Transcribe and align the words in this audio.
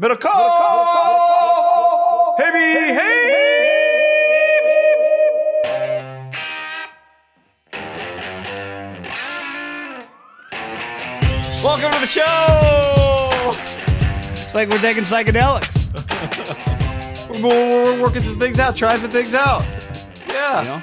Middle 0.00 0.16
call. 0.16 1.60
Heavy, 2.38 2.58
hey. 2.58 3.26
Welcome 11.62 11.92
to 11.92 12.00
the 12.00 12.06
show. 12.06 13.54
It's 14.32 14.54
like 14.54 14.70
we're 14.70 14.78
taking 14.78 15.04
psychedelics. 15.04 15.76
We're, 17.42 17.42
we're 17.42 18.00
working 18.02 18.22
some 18.22 18.38
things 18.38 18.58
out, 18.58 18.76
trying 18.76 19.00
some 19.00 19.10
things 19.10 19.34
out. 19.34 19.62
Yeah. 20.28 20.62
You 20.62 20.68
know, 20.68 20.82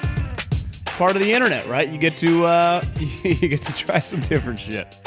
part 0.86 1.14
of 1.14 1.22
the 1.22 1.32
internet, 1.32 1.68
right? 1.68 1.88
You 1.88 1.98
get 1.98 2.16
to 2.18 2.46
uh, 2.46 2.84
you 3.22 3.48
get 3.48 3.62
to 3.62 3.74
try 3.74 3.98
some 3.98 4.20
different 4.20 4.60
shit. 4.60 4.94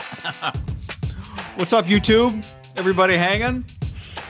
What's 1.56 1.74
up, 1.74 1.86
YouTube? 1.86 2.46
Everybody 2.76 3.16
hanging? 3.16 3.66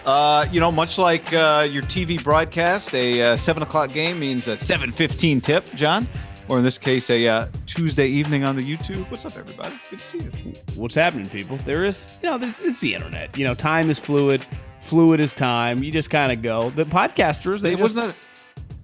Uh, 0.06 0.48
you 0.52 0.60
know, 0.60 0.72
much 0.72 0.98
like 0.98 1.32
uh, 1.34 1.68
your 1.70 1.84
TV 1.84 2.22
broadcast, 2.24 2.94
a 2.96 3.22
uh, 3.22 3.36
seven 3.36 3.62
o'clock 3.62 3.92
game 3.92 4.20
means 4.20 4.48
a 4.48 4.58
seven 4.58 4.92
fifteen 4.92 5.40
tip, 5.40 5.64
John, 5.76 6.08
or 6.48 6.58
in 6.58 6.64
this 6.64 6.78
case, 6.80 7.10
a 7.12 7.28
uh, 7.28 7.48
Tuesday 7.68 8.08
evening 8.08 8.44
on 8.44 8.56
the 8.56 8.64
YouTube. 8.64 9.10
What's 9.12 9.26
up, 9.26 9.38
everybody? 9.38 9.80
Good 9.90 10.00
to 10.00 10.06
see 10.06 10.18
you. 10.18 10.54
What's 10.76 10.96
happening, 10.96 11.30
people? 11.30 11.58
There 11.58 11.86
is, 11.86 12.10
you 12.24 12.30
know, 12.30 12.40
this 12.40 12.56
it's 12.62 12.80
the 12.80 12.96
internet. 12.96 13.38
You 13.38 13.46
know, 13.46 13.54
time 13.54 13.90
is 13.90 14.00
fluid. 14.00 14.46
Fluid 14.80 15.20
is 15.20 15.34
time. 15.34 15.84
You 15.84 15.92
just 15.92 16.10
kind 16.10 16.32
of 16.32 16.42
go. 16.42 16.72
The 16.72 16.84
podcasters, 16.86 17.60
they 17.60 17.74
It 17.74 17.78
just, 17.78 17.96
wasn't 17.96 18.16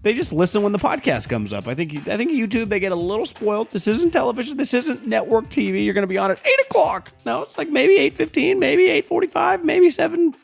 they 0.03 0.13
just 0.13 0.31
listen 0.31 0.61
when 0.61 0.71
the 0.71 0.77
podcast 0.77 1.27
comes 1.27 1.51
up. 1.51 1.67
I 1.67 1.73
think 1.73 2.07
I 2.07 2.15
think 2.15 2.31
YouTube 2.31 2.69
they 2.69 2.79
get 2.79 2.91
a 2.91 2.95
little 2.95 3.25
spoiled. 3.25 3.71
This 3.71 3.87
isn't 3.87 4.11
television. 4.11 4.55
This 4.55 4.73
isn't 4.73 5.05
network 5.05 5.49
TV. 5.49 5.83
You're 5.83 5.93
going 5.93 6.03
to 6.03 6.07
be 6.07 6.17
on 6.17 6.29
at 6.29 6.39
eight 6.45 6.59
o'clock. 6.69 7.11
No, 7.25 7.41
it's 7.41 7.57
like 7.57 7.69
maybe 7.69 7.97
eight 7.97 8.15
fifteen, 8.15 8.59
maybe 8.59 8.85
eight 8.87 9.07
forty 9.07 9.27
five, 9.27 9.65
maybe 9.65 9.89
seven 9.89 10.35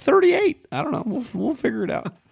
thirty 0.00 0.32
eight. 0.34 0.66
I 0.72 0.82
don't 0.82 0.92
know. 0.92 1.02
We'll 1.06 1.24
we'll 1.34 1.54
figure 1.54 1.84
it 1.84 1.90
out. 1.90 2.14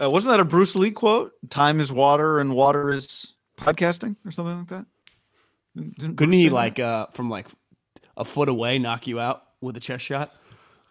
Uh, 0.00 0.08
wasn't 0.08 0.30
that 0.32 0.38
a 0.38 0.44
Bruce 0.44 0.76
Lee 0.76 0.92
quote? 0.92 1.32
Time 1.50 1.80
is 1.80 1.90
water, 1.90 2.38
and 2.38 2.54
water 2.54 2.92
is 2.92 3.34
podcasting, 3.56 4.14
or 4.24 4.30
something 4.30 4.56
like 4.58 4.68
that. 4.68 4.86
Didn't- 5.74 5.98
didn't 5.98 6.16
Couldn't 6.16 6.30
Bruce 6.30 6.42
he 6.42 6.50
like 6.50 6.78
uh 6.78 7.06
from 7.08 7.28
like 7.28 7.48
a 8.16 8.24
foot 8.24 8.48
away 8.48 8.78
knock 8.78 9.08
you 9.08 9.18
out 9.18 9.42
with 9.60 9.76
a 9.76 9.80
chest 9.80 10.04
shot? 10.04 10.32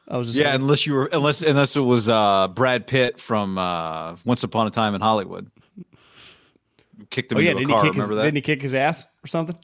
I 0.10 0.18
was 0.18 0.28
just 0.28 0.38
Yeah, 0.40 0.48
like, 0.48 0.56
unless 0.56 0.86
you 0.86 0.94
were, 0.94 1.06
unless 1.06 1.42
unless 1.42 1.78
it 1.78 1.80
was 1.80 2.10
uh, 2.10 2.50
Brad 2.50 2.86
Pitt 2.86 3.18
from 3.22 3.58
uh, 3.58 4.18
Once 4.26 4.44
Upon 4.44 4.68
a 4.68 4.72
Time 4.72 4.94
in 4.94 5.00
Hollywood. 5.00 5.50
Kicked 7.10 7.32
him 7.32 7.38
oh 7.38 7.42
yeah, 7.42 7.52
into 7.52 7.60
a 7.64 7.66
didn't 7.66 7.72
car. 7.76 7.84
he 7.84 7.88
kick 7.90 7.96
his, 7.96 8.04
remember 8.04 8.16
that? 8.16 8.24
didn't 8.26 8.36
he 8.36 8.42
kick 8.42 8.62
his 8.62 8.74
ass 8.74 9.06
or 9.24 9.28
something? 9.28 9.58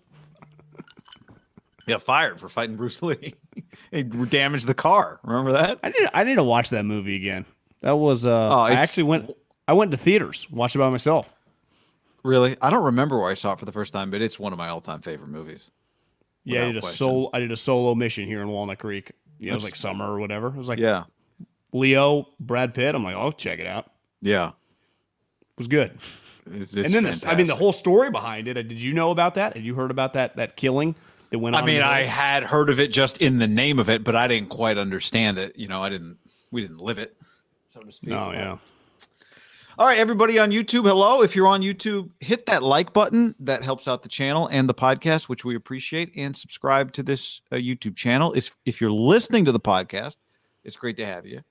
Yeah, 1.85 1.97
fired 1.97 2.39
for 2.39 2.47
fighting 2.49 2.75
Bruce 2.75 3.01
Lee. 3.01 3.35
he 3.91 4.03
damaged 4.03 4.67
the 4.67 4.73
car. 4.73 5.19
Remember 5.23 5.51
that? 5.53 5.79
I 5.83 5.89
need 5.89 6.09
I 6.13 6.23
need 6.23 6.35
to 6.35 6.43
watch 6.43 6.69
that 6.69 6.83
movie 6.85 7.15
again. 7.15 7.45
That 7.81 7.95
was 7.97 8.25
uh 8.25 8.49
I 8.49 8.71
actually 8.73 9.03
went 9.03 9.31
I 9.67 9.73
went 9.73 9.91
to 9.91 9.97
theaters, 9.97 10.47
watched 10.49 10.75
it 10.75 10.79
by 10.79 10.89
myself. 10.89 11.33
Really? 12.23 12.55
I 12.61 12.69
don't 12.69 12.85
remember 12.85 13.19
where 13.19 13.29
I 13.29 13.33
saw 13.33 13.51
it 13.53 13.59
for 13.59 13.65
the 13.65 13.71
first 13.73 13.91
time, 13.91 14.09
but 14.11 14.21
it's 14.21 14.39
one 14.39 14.53
of 14.53 14.57
my 14.59 14.69
all-time 14.69 15.01
favorite 15.01 15.29
movies. 15.29 15.71
Yeah, 16.45 16.63
I 16.63 16.65
did 16.67 16.77
a 16.77 16.79
question. 16.81 16.97
solo 16.97 17.29
I 17.33 17.39
did 17.39 17.51
a 17.51 17.57
solo 17.57 17.95
mission 17.95 18.25
here 18.27 18.41
in 18.41 18.47
Walnut 18.47 18.79
Creek. 18.79 19.11
Know, 19.39 19.51
it 19.51 19.55
was 19.55 19.63
like 19.65 19.75
summer 19.75 20.05
or 20.09 20.19
whatever. 20.19 20.47
It 20.47 20.55
was 20.55 20.69
like 20.69 20.79
Yeah, 20.79 21.03
Leo, 21.73 22.27
Brad 22.39 22.73
Pitt. 22.73 22.95
I'm 22.95 23.03
like, 23.03 23.15
oh, 23.15 23.31
check 23.31 23.59
it 23.59 23.67
out. 23.67 23.91
yeah. 24.21 24.49
It 24.49 25.57
was 25.59 25.67
good. 25.67 25.97
It's, 26.51 26.73
it's 26.73 26.85
and 26.87 26.93
then 26.93 27.03
this, 27.03 27.23
I 27.25 27.35
mean, 27.35 27.45
the 27.47 27.55
whole 27.55 27.71
story 27.73 28.09
behind 28.09 28.47
it. 28.47 28.57
uh, 28.57 28.63
Did 28.63 28.79
you 28.79 28.91
know 28.93 29.11
about 29.11 29.35
that? 29.35 29.55
Had 29.55 29.63
you 29.63 29.75
heard 29.75 29.91
about 29.91 30.13
that 30.13 30.35
that 30.37 30.55
killing 30.57 30.95
that 31.33 31.39
went? 31.39 31.55
I 31.55 31.63
mean, 31.63 31.81
I 31.81 32.03
had 32.03 32.43
heard 32.43 32.69
of 32.69 32.79
it 32.79 32.91
just 32.91 33.17
in 33.17 33.39
the 33.39 33.47
name 33.47 33.79
of 33.79 33.89
it, 33.89 34.03
but 34.03 34.15
I 34.15 34.27
didn't 34.27 34.49
quite 34.49 34.77
understand 34.77 35.39
it. 35.39 35.57
You 35.57 35.67
know, 35.67 35.83
I 35.83 35.89
didn't. 35.89 36.17
We 36.51 36.61
didn't 36.61 36.77
live 36.77 36.99
it, 36.99 37.17
so 37.69 37.79
to 37.81 37.91
speak. 37.91 38.11
no, 38.11 38.31
yeah. 38.31 38.57
All 39.79 39.87
right, 39.87 39.97
everybody 39.97 40.37
on 40.37 40.51
YouTube, 40.51 40.85
hello. 40.85 41.23
If 41.23 41.35
you're 41.35 41.47
on 41.47 41.61
YouTube, 41.61 42.11
hit 42.19 42.45
that 42.45 42.61
like 42.61 42.93
button. 42.93 43.33
That 43.39 43.63
helps 43.63 43.87
out 43.87 44.03
the 44.03 44.09
channel 44.09 44.47
and 44.51 44.69
the 44.69 44.75
podcast, 44.75 45.23
which 45.23 45.43
we 45.43 45.55
appreciate. 45.55 46.11
And 46.15 46.37
subscribe 46.37 46.93
to 46.93 47.01
this 47.01 47.41
uh, 47.51 47.55
YouTube 47.55 47.95
channel. 47.95 48.33
If, 48.33 48.55
if 48.65 48.79
you're 48.79 48.91
listening 48.91 49.45
to 49.45 49.51
the 49.51 49.59
podcast, 49.59 50.17
it's 50.63 50.75
great 50.75 50.97
to 50.97 51.05
have 51.07 51.25
you. 51.25 51.41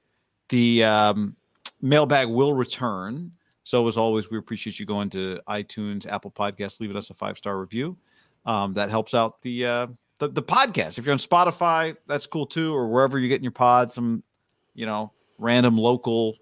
The 0.50 0.84
um, 0.84 1.34
mailbag 1.80 2.28
will 2.28 2.54
return. 2.54 3.32
So, 3.64 3.88
as 3.88 3.96
always, 3.96 4.30
we 4.30 4.38
appreciate 4.38 4.78
you 4.78 4.86
going 4.86 5.10
to 5.10 5.40
iTunes, 5.48 6.06
Apple 6.06 6.30
Podcasts, 6.30 6.78
leaving 6.78 6.96
us 6.96 7.10
a 7.10 7.14
five 7.14 7.36
star 7.36 7.58
review. 7.58 7.96
Um, 8.44 8.74
that 8.74 8.90
helps 8.90 9.14
out 9.14 9.40
the, 9.42 9.66
uh, 9.66 9.86
the 10.22 10.28
the 10.28 10.42
podcast. 10.42 10.98
If 10.98 11.04
you're 11.04 11.12
on 11.12 11.18
Spotify, 11.18 11.96
that's 12.06 12.26
cool 12.26 12.46
too, 12.46 12.74
or 12.74 12.88
wherever 12.88 13.18
you're 13.18 13.28
getting 13.28 13.44
your 13.44 13.52
pod, 13.52 13.92
some 13.92 14.22
you 14.74 14.86
know 14.86 15.12
random 15.38 15.76
local 15.76 16.36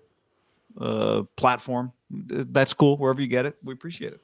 uh, 0.78 1.22
platform. 1.36 1.92
That's 2.10 2.74
cool. 2.74 2.96
Wherever 2.96 3.20
you 3.20 3.26
get 3.26 3.46
it, 3.46 3.56
we 3.62 3.72
appreciate 3.72 4.12
it. 4.12 4.20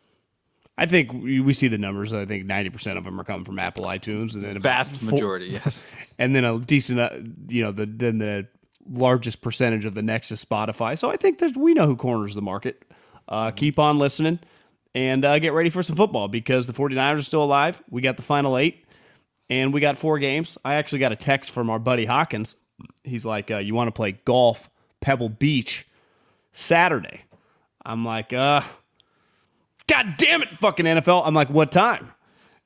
I 0.78 0.84
think 0.84 1.12
we, 1.12 1.41
we 1.41 1.54
see 1.54 1.69
the 1.69 1.78
numbers. 1.78 2.12
I 2.12 2.26
think 2.26 2.44
90 2.44 2.70
percent 2.70 2.98
of 2.98 3.04
them 3.04 3.19
are 3.19 3.25
coming 3.25 3.44
from 3.44 3.59
Apple 3.59 3.87
iTunes, 3.87 4.34
and 4.34 4.44
then 4.44 4.53
about 4.53 4.62
Vast 4.62 4.97
four- 4.97 5.12
majority, 5.12 5.47
yes. 5.47 5.82
and 6.19 6.34
then 6.37 6.44
a 6.44 6.58
decent, 6.58 7.00
uh, 7.00 7.10
you 7.48 7.62
know, 7.62 7.72
the 7.72 7.87
then 7.87 8.19
the 8.19 8.47
largest 8.88 9.41
percentage 9.41 9.84
of 9.84 9.94
the 9.94 10.03
next 10.03 10.31
is 10.31 10.44
Spotify. 10.44 10.98
So 10.98 11.10
I 11.10 11.16
think 11.16 11.38
that 11.38 11.56
we 11.56 11.75
know 11.75 11.87
who 11.87 11.97
corners 11.97 12.34
the 12.34 12.43
market. 12.43 12.82
Uh, 13.28 13.50
keep 13.50 13.78
on 13.78 13.98
listening 13.98 14.38
and 14.96 15.24
uh, 15.24 15.38
get 15.38 15.52
ready 15.52 15.70
for 15.70 15.82
some 15.84 15.94
football 15.94 16.26
because 16.26 16.66
the 16.66 16.72
49ers 16.72 17.18
are 17.18 17.22
still 17.22 17.44
alive. 17.44 17.80
We 17.90 18.00
got 18.02 18.16
the 18.16 18.22
final 18.24 18.56
eight 18.58 18.84
and 19.50 19.72
we 19.72 19.80
got 19.80 19.98
four 19.98 20.18
games. 20.18 20.56
I 20.64 20.74
actually 20.74 20.98
got 21.00 21.12
a 21.12 21.16
text 21.16 21.50
from 21.52 21.70
our 21.70 21.78
buddy 21.78 22.04
Hawkins. 22.06 22.56
He's 23.04 23.24
like, 23.26 23.50
uh, 23.50 23.58
"You 23.58 23.74
want 23.74 23.88
to 23.88 23.92
play 23.92 24.12
golf, 24.24 24.68
Pebble 25.00 25.28
Beach, 25.28 25.86
Saturday?" 26.52 27.22
I'm 27.84 28.04
like, 28.04 28.32
"Uh, 28.32 28.62
God 29.86 30.14
damn 30.18 30.42
it, 30.42 30.48
fucking 30.58 30.84
NFL!" 30.86 31.22
I'm 31.24 31.34
like, 31.34 31.48
"What 31.50 31.70
time?" 31.72 32.10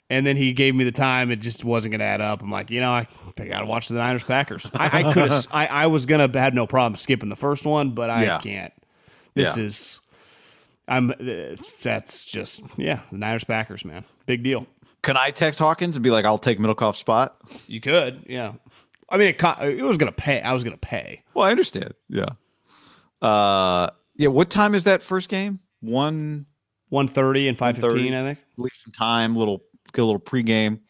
And 0.08 0.26
then 0.26 0.36
he 0.36 0.52
gave 0.52 0.74
me 0.74 0.82
the 0.82 0.90
time. 0.92 1.30
It 1.30 1.36
just 1.36 1.64
wasn't 1.64 1.92
going 1.92 2.00
to 2.00 2.04
add 2.04 2.20
up. 2.20 2.42
I'm 2.42 2.50
like, 2.50 2.68
you 2.70 2.80
know, 2.80 2.90
I, 2.90 3.06
I 3.38 3.44
got 3.44 3.60
to 3.60 3.66
watch 3.66 3.86
the 3.86 3.94
Niners 3.94 4.24
Packers. 4.24 4.68
I, 4.74 5.04
I 5.04 5.12
could 5.12 5.30
have, 5.30 5.46
I, 5.52 5.66
I 5.68 5.86
was 5.86 6.04
going 6.04 6.32
to 6.32 6.40
have 6.40 6.52
no 6.52 6.66
problem 6.66 6.96
skipping 6.96 7.28
the 7.28 7.36
first 7.36 7.64
one, 7.64 7.90
but 7.92 8.10
I 8.10 8.24
Yeah. 8.24 8.38
can't. 8.40 8.72
This 9.34 9.56
Yeah. 9.56 9.62
is, 9.62 10.00
I'm, 10.90 11.10
uh, 11.12 11.14
that's 11.82 12.24
just, 12.26 12.60
yeah, 12.76 13.00
the 13.10 13.16
Niners 13.18 13.44
Packers, 13.44 13.84
man. 13.84 14.04
Big 14.26 14.42
deal. 14.42 14.66
Can 15.02 15.16
I 15.16 15.30
text 15.30 15.58
Hawkins 15.58 15.96
and 15.96 16.02
be 16.02 16.10
like, 16.10 16.26
"I'll 16.26 16.36
take 16.36 16.58
Middlekauff's 16.58 16.98
spot"? 16.98 17.36
You 17.66 17.80
could, 17.80 18.24
yeah. 18.28 18.52
I 19.08 19.16
mean, 19.16 19.28
it, 19.28 19.42
it 19.42 19.82
was 19.82 19.96
to 20.12 20.16
pay. 20.20 20.42
I 20.42 20.52
was 20.52 20.62
to 20.72 20.80
pay. 20.86 21.22
Well, 21.32 21.46
I 21.46 21.50
understand. 21.50 21.94
Yeah. 22.08 22.28
Uh, 23.22 23.90
yeah. 24.16 24.28
What 24.28 24.50
time 24.50 24.74
is 24.74 24.84
that 24.84 25.02
first 25.02 25.28
game? 25.30 25.60
One. 25.80 26.46
130 26.90 27.48
and 27.48 27.56
515, 27.56 28.14
I 28.14 28.22
think. 28.24 28.38
Leave 28.56 28.72
some 28.74 28.92
time. 28.92 29.36
Little 29.36 29.62
get 29.92 30.02
a 30.02 30.04
little 30.04 30.20
pregame. 30.20 30.80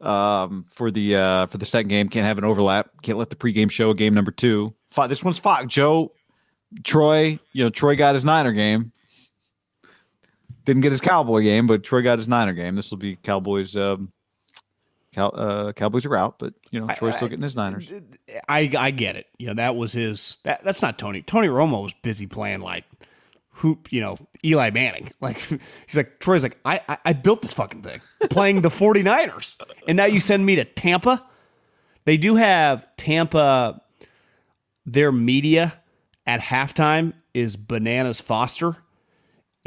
Um, 0.00 0.64
for 0.70 0.90
the 0.90 1.16
uh 1.16 1.46
for 1.46 1.58
the 1.58 1.66
second 1.66 1.88
game, 1.88 2.08
can't 2.08 2.26
have 2.26 2.38
an 2.38 2.44
overlap. 2.44 2.88
Can't 3.02 3.18
let 3.18 3.28
the 3.30 3.36
pregame 3.36 3.70
show 3.70 3.92
game 3.94 4.14
number 4.14 4.30
two. 4.30 4.74
Fi- 4.90 5.06
This 5.08 5.22
one's 5.22 5.38
Fox. 5.38 5.66
Joe, 5.66 6.12
Troy. 6.84 7.38
You 7.52 7.64
know, 7.64 7.70
Troy 7.70 7.96
got 7.96 8.14
his 8.14 8.24
Niner 8.24 8.52
game. 8.52 8.92
Didn't 10.66 10.82
get 10.82 10.92
his 10.92 11.00
Cowboy 11.00 11.42
game, 11.42 11.66
but 11.66 11.82
Troy 11.82 12.02
got 12.02 12.18
his 12.18 12.28
Niner 12.28 12.52
game. 12.52 12.74
This 12.74 12.90
will 12.90 12.98
be 12.98 13.16
Cowboys. 13.16 13.74
Um, 13.74 14.12
Cow, 15.14 15.28
uh, 15.28 15.72
Cowboys 15.72 16.04
are 16.04 16.14
out, 16.14 16.38
but 16.38 16.52
you 16.70 16.78
know 16.78 16.92
Troy's 16.94 17.14
still 17.16 17.28
getting 17.28 17.42
his 17.42 17.56
Niners. 17.56 17.90
I 18.48 18.70
I 18.76 18.90
get 18.90 19.16
it. 19.16 19.26
You 19.38 19.46
know, 19.46 19.54
that 19.54 19.74
was 19.74 19.92
his 19.94 20.36
that 20.42 20.62
that's 20.62 20.82
not 20.82 20.98
Tony. 20.98 21.22
Tony 21.22 21.48
Romo 21.48 21.82
was 21.82 21.94
busy 22.02 22.26
playing 22.26 22.60
like 22.60 22.84
hoop, 23.52 23.90
you 23.90 24.00
know, 24.00 24.16
Eli 24.44 24.70
Manning. 24.70 25.12
Like 25.20 25.38
he's 25.38 25.96
like 25.96 26.20
Troy's 26.20 26.42
like, 26.42 26.58
I 26.66 26.80
I, 26.88 26.98
I 27.06 27.12
built 27.14 27.40
this 27.40 27.54
fucking 27.54 27.82
thing 27.82 28.00
playing 28.28 28.60
the 28.60 28.68
49ers. 28.68 29.54
And 29.88 29.96
now 29.96 30.04
you 30.06 30.18
send 30.18 30.44
me 30.44 30.56
to 30.56 30.64
Tampa? 30.64 31.24
They 32.04 32.16
do 32.16 32.34
have 32.34 32.84
Tampa 32.96 33.80
their 34.84 35.12
media 35.12 35.80
at 36.26 36.40
halftime 36.40 37.12
is 37.34 37.56
Bananas 37.56 38.20
Foster. 38.20 38.76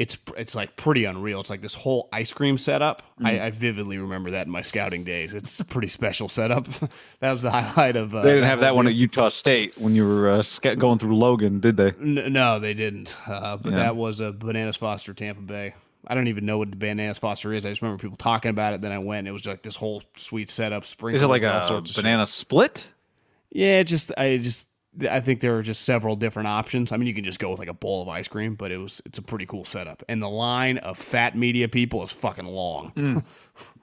It's 0.00 0.16
it's 0.38 0.54
like 0.54 0.76
pretty 0.76 1.04
unreal. 1.04 1.40
It's 1.40 1.50
like 1.50 1.60
this 1.60 1.74
whole 1.74 2.08
ice 2.10 2.32
cream 2.32 2.56
setup. 2.56 3.02
I, 3.22 3.38
I 3.38 3.50
vividly 3.50 3.98
remember 3.98 4.30
that 4.30 4.46
in 4.46 4.50
my 4.52 4.62
scouting 4.62 5.04
days. 5.04 5.34
It's 5.34 5.60
a 5.60 5.64
pretty 5.66 5.88
special 5.88 6.30
setup. 6.30 6.66
that 7.20 7.32
was 7.32 7.42
the 7.42 7.50
highlight 7.50 7.96
of. 7.96 8.14
Uh, 8.14 8.22
They 8.22 8.30
didn't 8.30 8.48
have 8.48 8.60
that 8.60 8.74
one 8.74 8.86
at 8.86 8.94
Utah 8.94 9.28
State 9.28 9.76
when 9.76 9.94
you 9.94 10.06
were 10.06 10.30
uh, 10.30 10.42
going 10.76 10.98
through 10.98 11.18
Logan, 11.18 11.60
did 11.60 11.76
they? 11.76 11.88
N- 12.00 12.32
no, 12.32 12.58
they 12.58 12.72
didn't. 12.72 13.14
Uh, 13.28 13.58
but 13.58 13.72
Yeah. 13.72 13.78
that 13.80 13.96
was 13.96 14.20
a 14.20 14.32
Bananas 14.32 14.76
Foster 14.76 15.12
Tampa 15.12 15.42
Bay. 15.42 15.74
I 16.06 16.14
don't 16.14 16.28
even 16.28 16.46
know 16.46 16.56
what 16.56 16.70
the 16.70 16.78
Bananas 16.78 17.18
Foster 17.18 17.52
is. 17.52 17.66
I 17.66 17.68
just 17.68 17.82
remember 17.82 18.00
people 18.00 18.16
talking 18.16 18.48
about 18.48 18.72
it. 18.72 18.80
Then 18.80 18.92
I 18.92 18.98
went. 19.00 19.18
And 19.18 19.28
it 19.28 19.32
was 19.32 19.44
like 19.46 19.60
this 19.60 19.76
whole 19.76 20.02
sweet 20.16 20.50
setup. 20.50 20.86
Sprinkles, 20.86 21.20
Is 21.20 21.22
it 21.24 21.26
like 21.28 21.42
a 21.42 21.50
of 21.56 21.86
shit. 21.86 21.94
banana 21.96 22.26
split? 22.26 22.88
Yeah, 23.50 23.82
just 23.82 24.12
I 24.16 24.38
just 24.38 24.69
I 25.08 25.20
think 25.20 25.40
there 25.40 25.56
are 25.56 25.62
just 25.62 25.84
several 25.84 26.16
different 26.16 26.48
options. 26.48 26.90
I 26.90 26.96
mean, 26.96 27.06
you 27.06 27.14
can 27.14 27.22
just 27.24 27.38
go 27.38 27.48
with 27.50 27.58
like 27.60 27.68
a 27.68 27.74
bowl 27.74 28.02
of 28.02 28.08
ice 28.08 28.26
cream, 28.28 28.54
but 28.56 28.72
it 28.72 28.78
was 28.78 29.00
it's 29.06 29.18
a 29.18 29.22
pretty 29.22 29.46
cool 29.46 29.64
setup. 29.64 30.02
And 30.08 30.20
the 30.20 30.28
line 30.28 30.78
of 30.78 30.98
fat 30.98 31.36
media 31.36 31.68
people 31.68 32.02
is 32.02 32.10
fucking 32.10 32.44
long. 32.46 33.22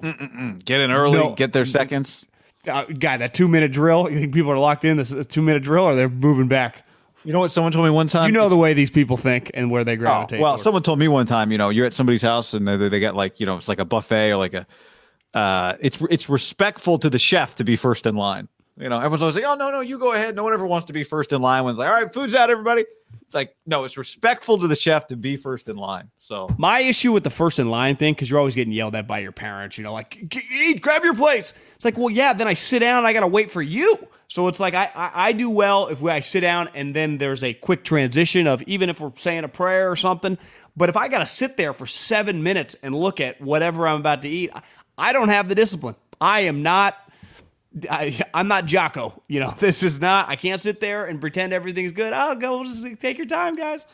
Get 0.02 0.82
in 0.82 0.92
early, 0.92 1.18
No. 1.20 1.34
get 1.34 1.54
their 1.54 1.66
seconds. 1.66 2.26
uh, 2.68 2.84
guy, 2.86 3.18
that 3.18 3.34
two 3.34 3.48
minute 3.48 3.72
drill. 3.72 4.10
You 4.12 4.20
think 4.20 4.34
people 4.34 4.52
are 4.52 4.58
locked 4.60 4.84
in 4.86 4.98
this 4.98 5.14
two 5.28 5.42
minute 5.42 5.64
drill, 5.64 5.86
or 5.86 5.96
they're 5.96 6.10
moving 6.10 6.48
back? 6.48 6.84
You 7.24 7.34
know 7.34 7.40
what? 7.40 7.52
Someone 7.52 7.72
told 7.72 7.86
me 7.86 7.92
one 7.92 8.08
time. 8.08 8.28
You 8.28 8.34
know 8.34 8.50
the 8.50 8.58
way 8.58 8.74
these 8.74 8.90
people 8.92 9.18
think 9.18 9.52
and 9.54 9.72
where 9.72 9.84
they 9.84 9.94
Oh, 9.94 9.98
gravitate. 9.98 10.40
well, 10.42 10.54
toward. 10.54 10.62
someone 10.64 10.84
told 10.84 11.00
me 11.00 11.08
one 11.08 11.26
time, 11.26 11.52
you 11.52 11.58
know, 11.58 11.70
you're 11.70 11.86
at 11.86 11.94
somebody's 11.94 12.22
house 12.22 12.54
and 12.54 12.68
they, 12.68 12.76
they 12.90 13.00
got 13.00 13.16
like, 13.16 13.40
you 13.40 13.46
know, 13.46 13.58
it's 13.58 13.68
like 13.68 13.80
a 13.80 13.86
buffet 13.86 14.32
or 14.32 14.38
like 14.38 14.54
a, 14.54 14.66
uh, 15.34 15.76
it's 15.82 16.02
it's 16.10 16.30
respectful 16.30 16.98
to 17.00 17.10
the 17.10 17.20
chef 17.20 17.56
to 17.56 17.64
be 17.64 17.76
first 17.76 18.06
in 18.06 18.16
line. 18.16 18.48
You 18.80 18.90
know, 18.90 18.98
everyone's 18.98 19.22
always 19.24 19.36
like, 19.36 19.46
oh 19.48 19.56
no, 19.56 19.72
no, 19.72 19.82
you 19.82 19.98
go 19.98 20.14
ahead. 20.14 20.36
No 20.36 20.44
one 20.44 20.54
ever 20.54 20.66
wants 20.66 20.86
to 20.86 20.94
be 20.94 21.04
first 21.04 21.34
in 21.34 21.42
line. 21.42 21.64
When 21.64 21.72
it's 21.74 21.80
like, 21.80 21.90
all 21.90 21.96
right, 21.96 22.14
food's 22.14 22.36
out, 22.36 22.50
everybody. 22.52 22.86
It's 23.24 23.34
like, 23.34 23.56
no, 23.66 23.84
it's 23.86 23.98
respectful 23.98 24.60
to 24.60 24.68
the 24.68 24.76
chef 24.76 25.08
to 25.08 25.16
be 25.16 25.36
first 25.36 25.68
in 25.68 25.76
line. 25.78 26.10
So 26.20 26.50
My 26.58 26.80
issue 26.82 27.12
with 27.12 27.24
the 27.24 27.30
first 27.30 27.58
in 27.60 27.70
line 27.70 27.96
thing, 27.96 28.14
because 28.14 28.30
you're 28.30 28.40
always 28.40 28.56
getting 28.56 28.72
yelled 28.74 28.96
at 28.96 29.08
by 29.08 29.20
your 29.20 29.32
parents, 29.32 29.78
you 29.78 29.84
know, 29.84 29.94
like, 29.94 30.36
eat, 30.52 30.82
grab 30.82 31.04
your 31.04 31.16
plates. 31.16 31.54
It's 31.76 31.86
like, 31.86 31.98
well, 31.98 32.10
yeah, 32.10 32.34
then 32.34 32.48
I 32.48 32.54
sit 32.54 32.80
down 32.80 33.00
and 33.00 33.08
I 33.08 33.14
got 33.14 33.22
to 33.22 33.28
wait 33.28 33.50
for 33.52 33.62
you. 33.62 33.98
So 34.28 34.48
it's 34.48 34.60
like, 34.60 34.74
I, 34.76 34.92
I, 34.94 35.12
I 35.30 35.32
do 35.32 35.50
well 35.50 35.88
if 35.88 36.04
I 36.04 36.20
sit 36.20 36.42
down 36.42 36.70
and 36.76 36.96
then 36.96 37.18
there's 37.18 37.44
a 37.44 37.54
quick 37.54 37.84
transition 37.84 38.46
of 38.46 38.62
even 38.64 38.90
if 38.90 39.00
we're 39.00 39.12
saying 39.16 39.44
a 39.44 39.50
prayer 39.50 39.90
or 39.90 39.96
something. 39.96 40.38
But 40.76 40.90
if 40.90 40.98
I 40.98 41.08
got 41.08 41.20
to 41.20 41.26
sit 41.26 41.58
there 41.58 41.74
for 41.74 41.88
seven 41.88 42.44
minutes 42.44 42.76
and 42.84 42.94
look 42.96 43.20
at 43.20 43.42
whatever 43.42 43.88
I'm 43.88 44.00
about 44.02 44.22
to 44.22 44.30
eat, 44.30 44.52
I- 44.54 44.62
I 45.00 45.14
don't 45.14 45.30
have 45.30 45.48
the 45.48 45.56
discipline. 45.56 45.96
I 46.20 46.42
am 46.42 46.64
not. 46.64 46.96
I, 47.90 48.20
I'm 48.34 48.48
not 48.48 48.66
Jocko. 48.66 49.22
You 49.28 49.40
know, 49.40 49.54
this 49.60 49.84
is 49.84 50.00
not. 50.02 50.30
I 50.30 50.36
can't 50.36 50.62
sit 50.62 50.80
there 50.80 51.06
and 51.06 51.20
pretend 51.22 51.54
everything's 51.54 51.92
good. 51.94 52.14
I'll 52.14 52.36
go. 52.36 52.64
Just 52.64 52.86
take 53.00 53.18
your 53.18 53.28
time, 53.28 53.56
guys. 53.56 53.86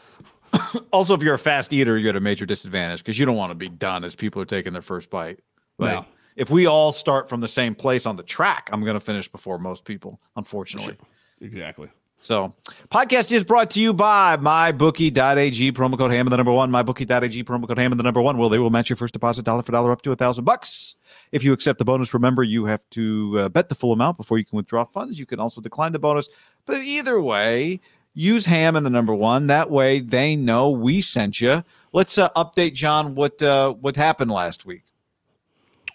also, 0.92 1.14
if 1.16 1.24
you're 1.24 1.34
a 1.34 1.40
fast 1.40 1.74
eater, 1.74 1.98
you're 1.98 2.12
at 2.12 2.16
a 2.16 2.20
major 2.22 2.46
disadvantage 2.46 3.00
because 3.00 3.18
you 3.18 3.26
don't 3.26 3.36
want 3.36 3.52
to 3.52 3.56
be 3.56 3.70
done 3.70 4.04
as 4.04 4.16
people 4.16 4.42
are 4.42 4.46
taking 4.46 4.74
their 4.74 4.82
first 4.82 5.10
bite. 5.10 5.40
Like, 5.80 5.96
No. 5.96 6.06
if 6.36 6.50
we 6.50 6.68
all 6.68 6.94
start 6.94 7.28
from 7.28 7.42
the 7.42 7.48
same 7.48 7.74
place 7.76 8.06
on 8.06 8.16
the 8.16 8.24
track, 8.24 8.70
I'm 8.72 8.82
going 8.82 8.94
to 8.94 9.00
finish 9.00 9.28
before 9.28 9.58
most 9.58 9.84
people, 9.86 10.20
unfortunately. 10.36 10.98
Exactly. 11.42 11.90
So, 12.24 12.54
podcast 12.90 13.34
is 13.34 13.44
brought 13.44 13.70
to 13.72 13.82
you 13.82 13.92
by 13.92 14.38
mybookie.ag 14.38 15.74
promo 15.74 15.98
code 15.98 16.12
Ham 16.12 16.26
and 16.26 16.32
the 16.32 16.38
number 16.38 16.54
one. 16.54 16.72
Mybookie.ag 16.72 17.44
promo 17.44 17.68
code 17.68 17.78
Ham 17.78 17.92
and 17.92 18.00
the 18.00 18.04
number 18.04 18.22
one. 18.22 18.38
Well, 18.38 18.48
they 18.48 18.60
will 18.60 18.70
match 18.70 18.90
your 18.90 18.96
first 18.96 19.12
deposit 19.12 19.44
dollar 19.44 19.62
for 19.62 19.74
dollar 19.74 19.92
up 19.92 20.04
to 20.04 20.14
a 20.14 20.16
thousand 20.16 20.46
bucks. 20.46 20.96
If 21.34 21.44
you 21.44 21.52
accept 21.52 21.80
the 21.80 21.84
bonus, 21.84 22.14
remember 22.14 22.42
you 22.42 22.64
have 22.64 22.90
to 22.92 23.40
uh, 23.40 23.50
bet 23.50 23.68
the 23.68 23.76
full 23.76 23.92
amount 23.92 24.16
before 24.16 24.38
you 24.38 24.46
can 24.46 24.56
withdraw 24.56 24.86
funds. 24.86 25.20
You 25.20 25.26
can 25.26 25.42
also 25.42 25.60
decline 25.60 25.92
the 25.92 26.00
bonus, 26.00 26.30
but 26.66 26.82
either 26.82 27.20
way, 27.20 27.82
use 28.14 28.46
Ham 28.46 28.78
and 28.78 28.86
the 28.86 28.90
number 28.90 29.14
one. 29.14 29.48
That 29.48 29.70
way, 29.70 30.00
they 30.00 30.38
know 30.38 30.70
we 30.70 31.02
sent 31.02 31.42
you. 31.42 31.62
Let's 31.92 32.18
uh, 32.18 32.30
update 32.38 32.74
John 32.74 33.16
what 33.16 33.42
uh, 33.42 33.74
what 33.74 33.98
happened 33.98 34.32
last 34.32 34.66
week. 34.66 34.86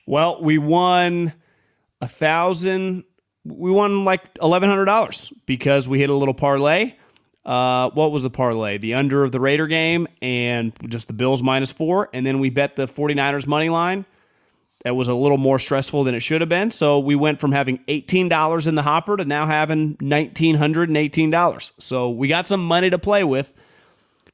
Well, 0.05 0.43
we 0.43 0.59
won 0.59 1.33
a 2.03 2.07
thousand. 2.07 3.05
We 3.45 3.71
won 3.71 4.05
like 4.05 4.23
eleven 4.43 4.69
hundred 4.69 4.87
dollars 4.87 5.33
because 5.47 5.89
we 5.89 5.99
hit 5.99 6.11
a 6.11 6.15
little 6.15 6.35
parlay. 6.35 6.95
Uh, 7.49 7.89
what 7.95 8.13
was 8.13 8.23
the 8.23 8.29
parlay? 8.29 8.77
The 8.77 8.93
under 8.93 9.25
of 9.25 9.33
the 9.33 9.41
Raider 9.41 9.67
game 9.67 10.07
and 10.21 10.71
just 10.91 11.07
the 11.07 11.15
Bills 11.15 11.43
minus 11.43 11.73
four. 11.73 12.11
And 12.13 12.27
then 12.27 12.41
we 12.41 12.51
bet 12.51 12.77
the 12.77 12.87
49ers 12.87 13.47
money 13.47 13.71
line. 13.71 14.05
That 14.85 14.95
was 14.95 15.09
a 15.09 15.15
little 15.15 15.39
more 15.39 15.59
stressful 15.59 16.05
than 16.05 16.15
it 16.15 16.21
should 16.21 16.43
have 16.43 16.51
been. 16.51 16.71
So 16.71 16.99
we 16.99 17.17
went 17.17 17.41
from 17.41 17.53
having 17.53 17.79
$18 17.89 18.67
in 18.67 18.75
the 18.75 18.83
hopper 18.83 19.17
to 19.17 19.25
now 19.25 19.47
having 19.47 19.97
$1,918. 19.97 21.73
So 21.79 22.11
we 22.11 22.29
got 22.29 22.49
some 22.49 22.65
money 22.65 22.91
to 22.91 22.99
play 22.99 23.25
with. 23.25 23.51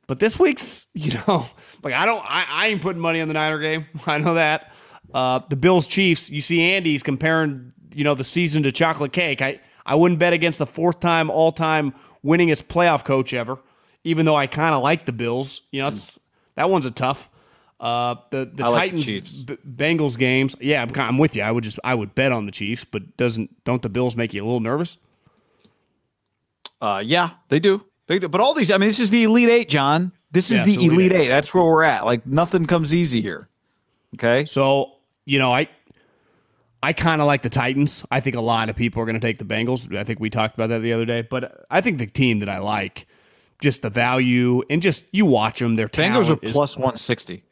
But 0.09 0.19
this 0.19 0.39
week's, 0.39 0.89
you 0.95 1.17
know, 1.27 1.47
like 1.85 1.95
I 1.95 2.07
don't, 2.07 2.23
I, 2.25 2.47
I 2.49 2.67
ain't 2.67 2.83
putting 2.83 3.01
money 3.01 3.21
on 3.21 3.29
the 3.29 3.35
Niner 3.35 3.61
game. 3.61 3.87
I 4.07 4.19
know 4.19 4.35
that. 4.35 4.73
Uh, 5.15 5.41
the 5.49 5.57
Bills 5.57 5.87
Chiefs, 5.87 6.29
you 6.29 6.41
see 6.43 6.61
Andy's 6.61 7.03
comparing, 7.03 7.73
you 7.95 8.05
know, 8.05 8.15
the 8.15 8.25
season 8.25 8.65
to 8.65 8.73
chocolate 8.73 9.13
cake. 9.13 9.41
I, 9.41 9.61
I 9.87 9.95
wouldn't 9.95 10.19
bet 10.19 10.33
against 10.33 10.59
the 10.59 10.67
fourth 10.67 11.01
time 11.01 11.31
all 11.31 11.53
time 11.53 11.95
winningest 12.25 12.65
playoff 12.65 13.05
coach 13.05 13.33
ever, 13.33 13.59
even 14.03 14.27
though 14.27 14.35
I 14.35 14.49
kind 14.49 14.75
of 14.75 14.83
like 14.83 15.05
the 15.07 15.13
Bills. 15.13 15.63
You 15.71 15.83
know, 15.83 15.89
it's 15.89 16.19
that 16.57 16.69
one's 16.69 16.85
a 16.85 16.91
tough. 16.91 17.31
Uh, 17.79 18.17
the 18.31 18.51
the 18.53 18.65
I 18.65 18.69
like 18.69 18.93
the 18.93 19.05
Titans 19.21 19.43
B- 19.45 19.59
Bengals 19.69 20.19
games. 20.19 20.57
Yeah, 20.61 20.83
I'm, 20.83 20.91
I'm 20.99 21.19
with 21.19 21.37
you. 21.37 21.43
I 21.43 21.51
would 21.51 21.65
just 21.65 21.79
I 21.85 21.95
would 21.95 22.15
bet 22.15 22.33
on 22.33 22.47
the 22.47 22.53
Chiefs, 22.53 22.85
but 22.85 23.17
doesn't 23.17 23.65
don't 23.65 23.83
the 23.83 23.89
Bills 23.89 24.17
make 24.17 24.35
you 24.35 24.43
a 24.43 24.45
little 24.45 24.61
nervous? 24.61 24.99
Uh, 26.81 27.03
yeah, 27.05 27.31
they 27.51 27.61
do. 27.61 27.85
They 28.07 28.19
do. 28.19 28.29
But 28.29 28.41
all 28.41 28.55
these, 28.55 28.71
I 28.71 28.79
mean, 28.79 28.89
this 28.89 29.01
is 29.01 29.11
the 29.11 29.25
Elite 29.25 29.49
Eight, 29.49 29.69
John. 29.69 30.13
This 30.31 30.51
is 30.51 30.61
Yeah, 30.61 30.65
the 30.65 30.75
Elite 30.75 30.93
Elite 30.93 31.13
Eight. 31.13 31.21
Eight. 31.23 31.29
That's 31.29 31.55
where 31.55 31.65
we're 31.65 31.83
at. 31.85 32.05
Like 32.05 32.27
nothing 32.27 32.67
comes 32.67 32.93
easy 32.93 33.21
here. 33.21 33.49
Okay. 34.15 34.45
So, 34.45 34.94
you 35.25 35.39
know, 35.39 35.53
I 35.53 35.69
I 36.83 36.93
kind 36.93 37.21
of 37.21 37.27
like 37.27 37.43
the 37.43 37.49
Titans. 37.49 38.05
I 38.11 38.21
think 38.21 38.37
a 38.37 38.43
lot 38.43 38.69
of 38.69 38.77
people 38.77 39.01
are 39.03 39.07
going 39.07 39.19
to 39.19 39.27
take 39.27 39.39
the 39.39 39.45
Bengals. 39.45 39.95
I 39.97 40.05
think 40.05 40.21
we 40.21 40.29
talked 40.29 40.55
about 40.55 40.69
that 40.69 40.81
the 40.81 40.93
other 40.93 41.07
day, 41.07 41.23
but 41.23 41.65
I 41.71 41.81
think 41.81 41.99
the 41.99 42.07
team 42.07 42.41
that 42.41 42.49
I 42.49 42.59
like 42.59 43.07
just 43.59 43.81
the 43.81 43.89
value 43.89 44.63
and 44.69 44.83
just 44.83 45.07
you 45.11 45.25
watch 45.25 45.61
them, 45.61 45.77
their 45.77 45.89
Bengals 45.89 46.29
are 46.29 46.37
plus 46.37 46.77
160. 46.77 47.43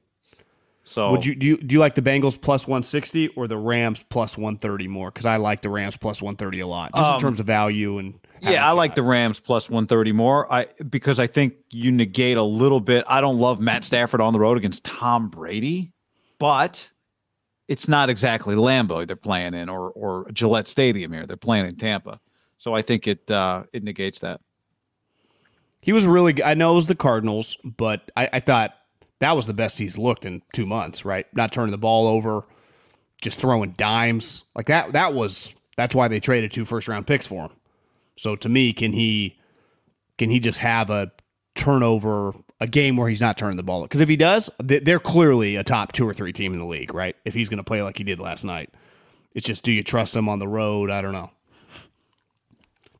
So 0.84 1.12
Would 1.12 1.24
you 1.24 1.34
do 1.34 1.46
you 1.46 1.56
do 1.56 1.72
you 1.74 1.78
like 1.78 1.94
the 1.94 2.02
Bengals 2.02 2.38
plus 2.38 2.66
160 2.66 3.28
or 3.28 3.48
the 3.48 3.56
Rams 3.56 4.04
plus 4.08 4.36
130 4.36 4.88
more 4.88 5.10
cuz 5.10 5.24
I 5.24 5.36
like 5.36 5.62
the 5.62 5.70
Rams 5.70 5.96
plus 5.96 6.20
130 6.20 6.60
a 6.60 6.66
lot 6.66 6.90
just 6.94 7.08
in 7.08 7.14
um, 7.14 7.20
terms 7.20 7.40
of 7.40 7.46
value 7.46 7.98
and 7.98 8.18
Yeah, 8.40 8.68
I 8.68 8.72
like 8.72 8.96
the 8.96 9.02
Rams 9.02 9.40
plus 9.40 9.70
130 9.70 10.12
more. 10.12 10.52
I 10.52 10.66
because 10.90 11.18
I 11.18 11.26
think 11.26 11.54
you 11.70 11.92
negate 11.92 12.36
a 12.36 12.42
little 12.42 12.80
bit. 12.80 13.04
I 13.06 13.20
don't 13.22 13.38
love 13.38 13.60
Matt 13.60 13.84
Stafford 13.84 14.20
on 14.20 14.34
the 14.34 14.40
road 14.40 14.58
against 14.58 14.84
Tom 14.84 15.28
Brady, 15.28 15.92
but 16.38 16.90
it's 17.72 17.88
not 17.88 18.10
exactly 18.10 18.54
Lambeau 18.54 19.06
they're 19.06 19.16
playing 19.16 19.54
in 19.54 19.70
or 19.70 19.90
or 19.92 20.30
Gillette 20.30 20.68
Stadium 20.68 21.10
here. 21.10 21.24
They're 21.24 21.38
playing 21.38 21.64
in 21.64 21.76
Tampa. 21.76 22.20
So 22.58 22.74
I 22.74 22.82
think 22.82 23.08
it 23.08 23.30
uh 23.30 23.64
it 23.72 23.82
negates 23.82 24.20
that. 24.20 24.40
He 25.80 25.92
was 25.92 26.06
really. 26.06 26.42
I 26.42 26.52
know 26.52 26.72
it 26.72 26.74
was 26.74 26.86
the 26.86 26.94
Cardinals, 26.94 27.56
but 27.64 28.10
I, 28.14 28.28
I 28.34 28.40
thought 28.40 28.74
that 29.20 29.34
was 29.34 29.46
the 29.46 29.54
best 29.54 29.78
he's 29.78 29.96
looked 29.96 30.26
in 30.26 30.42
two 30.52 30.66
months, 30.66 31.06
right? 31.06 31.26
Not 31.34 31.50
turning 31.50 31.70
the 31.70 31.78
ball 31.78 32.06
over, 32.06 32.44
just 33.22 33.40
throwing 33.40 33.72
dimes. 33.72 34.44
Like 34.54 34.66
that 34.66 34.92
that 34.92 35.14
was 35.14 35.56
that's 35.78 35.94
why 35.94 36.08
they 36.08 36.20
traded 36.20 36.52
two 36.52 36.66
first 36.66 36.88
round 36.88 37.06
picks 37.06 37.26
for 37.26 37.44
him. 37.44 37.52
So 38.18 38.36
to 38.36 38.50
me, 38.50 38.74
can 38.74 38.92
he 38.92 39.38
can 40.18 40.28
he 40.28 40.40
just 40.40 40.58
have 40.58 40.90
a 40.90 41.10
turnover 41.54 42.34
a 42.62 42.66
game 42.66 42.96
where 42.96 43.08
he's 43.08 43.20
not 43.20 43.36
turning 43.36 43.56
the 43.56 43.62
ball? 43.62 43.82
Because 43.82 44.00
if 44.00 44.08
he 44.08 44.16
does, 44.16 44.48
they- 44.62 44.78
they're 44.78 44.98
clearly 45.00 45.56
a 45.56 45.64
top 45.64 45.92
two 45.92 46.08
or 46.08 46.14
three 46.14 46.32
team 46.32 46.52
in 46.52 46.58
the 46.58 46.64
league, 46.66 46.94
right? 46.94 47.16
If 47.24 47.34
he's 47.34 47.48
going 47.48 47.58
to 47.58 47.64
play 47.64 47.82
like 47.82 47.98
he 47.98 48.04
did 48.04 48.20
last 48.20 48.44
night, 48.44 48.70
it's 49.34 49.46
just 49.46 49.62
do 49.64 49.72
you 49.72 49.82
trust 49.82 50.16
him 50.16 50.28
on 50.28 50.38
the 50.38 50.48
road? 50.48 50.90
I 50.90 51.00
don't 51.02 51.12
know. 51.12 51.30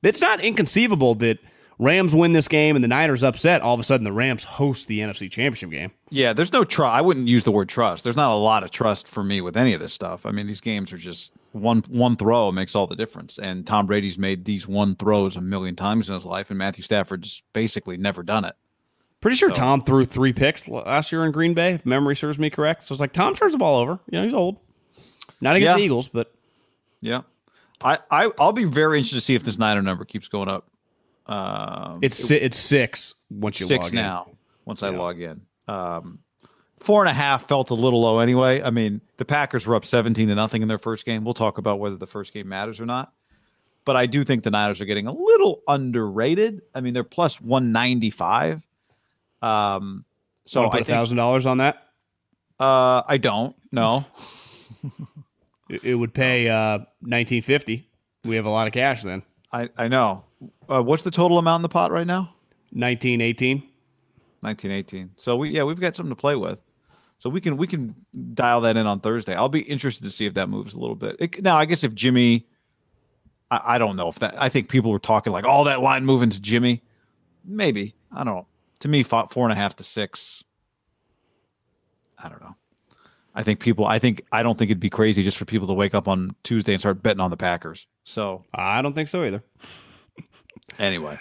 It's 0.03 0.21
not 0.21 0.41
inconceivable 0.41 1.15
that 1.17 1.39
Rams 1.79 2.15
win 2.15 2.33
this 2.33 2.49
game 2.49 2.77
and 2.77 2.83
the 2.83 2.89
Niners 2.89 3.23
upset. 3.25 3.61
All 3.63 3.75
of 3.75 3.81
a 3.81 3.85
sudden, 3.85 4.05
the 4.05 4.13
Rams 4.13 4.45
host 4.45 4.87
the 4.89 5.01
NFC 5.01 5.31
Championship 5.31 5.71
game. 5.71 5.91
Yeah, 6.11 6.33
there's 6.33 6.53
no 6.53 6.65
trust. 6.65 6.95
I 6.97 7.01
wouldn't 7.01 7.29
use 7.29 7.45
the 7.45 7.51
word 7.53 7.69
trust. 7.69 8.05
There's 8.05 8.17
not 8.17 8.33
a 8.33 8.37
lot 8.37 8.63
of 8.65 8.71
trust 8.71 9.07
for 9.09 9.23
me 9.23 9.41
with 9.41 9.57
any 9.57 9.75
of 9.75 9.81
this 9.81 9.93
stuff. 9.93 10.27
I 10.27 10.31
mean, 10.33 10.47
these 10.47 10.61
games 10.61 10.93
are 10.93 10.99
just 10.99 11.33
one 11.53 11.83
one 11.89 12.17
throw 12.17 12.51
makes 12.53 12.75
all 12.75 12.87
the 12.87 12.97
difference. 12.97 13.39
And 13.39 13.67
Tom 13.67 13.87
Brady's 13.87 14.19
made 14.19 14.45
these 14.45 14.67
one 14.67 14.97
throws 14.97 15.37
a 15.37 15.41
million 15.41 15.77
times 15.77 16.09
in 16.09 16.15
his 16.15 16.25
life, 16.25 16.51
and 16.51 16.59
Matthew 16.59 16.83
Stafford's 16.83 17.43
basically 17.53 17.97
never 17.97 18.23
done 18.23 18.45
it. 18.45 18.55
Pretty 19.23 19.37
sure 19.37 19.51
Tom 19.51 19.81
threw 19.81 20.05
three 20.05 20.35
picks 20.35 20.69
last 20.69 21.11
year 21.13 21.25
in 21.25 21.33
Green 21.33 21.55
Bay, 21.55 21.73
if 21.73 21.87
memory 21.87 22.15
serves 22.15 22.39
me 22.39 22.51
correct. 22.51 22.83
So 22.83 22.93
it's 22.93 23.01
like 23.01 23.13
Tom 23.15 23.35
turns 23.35 23.53
the 23.53 23.59
ball 23.59 23.81
over. 23.81 23.99
You 24.11 24.19
know, 24.19 24.25
he's 24.25 24.35
old. 24.35 24.59
Not 25.41 25.57
against 25.57 25.71
Yeah. 25.71 25.77
the 25.77 25.83
Eagles, 25.83 26.09
but 26.09 26.35
Yeah, 27.01 27.23
I, 27.83 27.99
I 28.11 28.31
I'll 28.39 28.53
be 28.53 28.65
very 28.65 28.99
interested 28.99 29.17
to 29.17 29.21
see 29.23 29.35
if 29.35 29.43
this 29.45 29.59
Niner 29.59 29.81
number 29.83 30.05
keeps 30.05 30.29
going 30.29 30.49
up. 30.49 30.69
Um, 31.27 32.01
it's 32.03 32.17
si- 32.19 32.37
it's 32.37 32.59
six 32.59 33.15
once 33.31 33.59
you 33.61 33.67
six 33.67 33.85
log 33.85 33.93
in. 33.93 33.97
now. 33.97 34.29
Once 34.65 34.83
I 34.83 34.91
log 34.91 35.21
in, 35.21 35.41
um, 35.69 36.19
four 36.81 37.01
and 37.03 37.09
a 37.09 37.13
half 37.13 37.47
felt 37.49 37.71
a 37.71 37.75
little 37.75 38.01
low 38.03 38.19
anyway. 38.19 38.61
I 38.63 38.71
mean, 38.71 39.01
the 39.17 39.25
Packers 39.25 39.67
were 39.67 39.75
up 39.77 39.85
seventeen 39.85 40.29
to 40.29 40.35
nothing 40.35 40.63
in 40.63 40.69
their 40.69 40.79
first 40.79 41.05
game. 41.05 41.25
We'll 41.25 41.35
talk 41.35 41.59
about 41.59 41.79
whether 41.81 41.97
the 41.97 42.07
first 42.09 42.33
game 42.33 42.49
matters 42.49 42.81
or 42.81 42.87
not. 42.87 43.13
But 43.85 43.97
I 43.97 44.07
do 44.07 44.23
think 44.25 44.43
the 44.45 44.51
Niners 44.51 44.81
are 44.81 44.85
getting 44.85 45.07
a 45.09 45.13
little 45.13 45.63
underrated. 45.67 46.63
I 46.75 46.81
mean, 46.81 46.93
they're 46.95 47.03
plus 47.05 47.41
one 47.41 47.71
ninety 47.73 48.11
five. 48.11 48.63
Um, 49.43 50.05
so 50.47 50.71
I 50.71 50.83
thousand 50.83 51.17
dollars 51.17 51.47
on 51.47 51.59
that. 51.59 51.89
uh, 52.59 53.03
I 53.07 53.19
don't 53.19 53.57
know. 53.71 54.05
It, 55.71 55.85
it 55.85 55.95
would 55.95 56.13
pay 56.13 56.51
uh, 56.51 56.81
nineteen 57.01 57.41
fifty. 57.41 57.89
We 58.25 58.37
have 58.37 58.45
a 58.45 58.51
lot 58.51 58.67
of 58.67 58.75
cash 58.75 59.03
then. 59.03 59.23
I 59.53 59.71
I 59.79 59.89
know. 59.89 60.25
Uh, 60.69 60.83
what's 60.83 61.03
the 61.03 61.11
total 61.11 61.39
amount 61.39 61.61
in 61.61 61.63
the 61.63 61.71
pot 61.71 61.91
right 61.93 62.07
now? 62.07 62.35
Nineteen 62.73 63.23
eighteen. 63.23 63.63
1918. 64.43 65.13
So 65.17 65.37
we 65.37 65.51
yeah, 65.51 65.63
we've 65.63 65.81
got 65.81 65.95
something 65.97 66.11
to 66.11 66.21
play 66.21 66.37
with. 66.37 66.59
So 67.19 67.31
we 67.31 67.41
can 67.41 67.57
we 67.57 67.67
can 67.67 67.95
dial 68.35 68.61
that 68.63 68.77
in 68.77 68.87
on 68.87 69.01
Thursday. 69.01 69.35
I'll 69.35 69.49
be 69.49 69.61
interested 69.61 70.03
to 70.03 70.11
see 70.11 70.27
if 70.27 70.35
that 70.35 70.49
moves 70.49 70.75
a 70.75 70.79
little 70.79 70.97
bit. 70.97 71.17
It, 71.21 71.43
now 71.43 71.57
I 71.57 71.65
guess 71.65 71.85
if 71.85 71.95
Jimmy, 71.95 72.47
I, 73.51 73.61
I 73.65 73.79
don't 73.79 73.95
know 73.95 74.09
if 74.09 74.19
that. 74.19 74.35
I 74.37 74.49
think 74.49 74.69
people 74.69 74.91
were 74.91 74.99
talking 74.99 75.33
like 75.33 75.45
all 75.45 75.65
that 75.65 75.81
line 75.81 76.05
moving 76.05 76.31
to 76.31 76.41
Jimmy. 76.41 76.83
Maybe 77.45 77.95
I 78.13 78.25
don't 78.25 78.35
know. 78.35 78.47
To 78.83 78.89
me, 78.89 79.03
four, 79.03 79.27
four 79.31 79.45
and 79.45 79.53
a 79.53 79.57
half 79.57 79.77
to 79.77 79.85
six. 79.85 80.43
I 82.19 82.29
don't 82.29 82.43
know. 82.43 82.55
I 83.35 83.43
think 83.43 83.61
people. 83.61 83.87
I 83.87 83.99
think 83.99 84.23
I 84.33 84.43
don't 84.43 84.59
think 84.59 84.71
it'd 84.71 84.81
be 84.81 84.91
crazy 84.91 85.23
just 85.23 85.37
for 85.37 85.45
people 85.45 85.67
to 85.69 85.73
wake 85.73 85.95
up 85.95 86.07
on 86.07 86.35
Tuesday 86.43 86.73
and 86.73 86.81
start 86.81 87.03
betting 87.03 87.21
on 87.21 87.31
the 87.31 87.37
Packers. 87.37 87.87
So 88.05 88.45
I 88.55 88.83
don't 88.83 88.93
think 88.93 89.09
so 89.09 89.25
either. 89.25 89.43
anyway, 90.79 91.19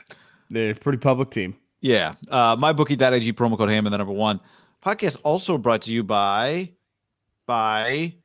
they're 0.50 0.72
a 0.72 0.76
pretty 0.76 0.98
public 0.98 1.32
team. 1.32 1.56
Yeah, 1.80 2.14
uh, 2.30 2.56
mybookie.ag 2.58 3.34
promo 3.34 3.58
code 3.58 3.70
ham 3.70 3.86
and 3.86 3.94
the 3.94 3.98
number 3.98 4.14
one 4.14 4.40
podcast 4.84 5.18
also 5.24 5.58
brought 5.58 5.84
to 5.84 5.92
you 5.92 6.04
by 6.04 6.72
by 7.46 8.16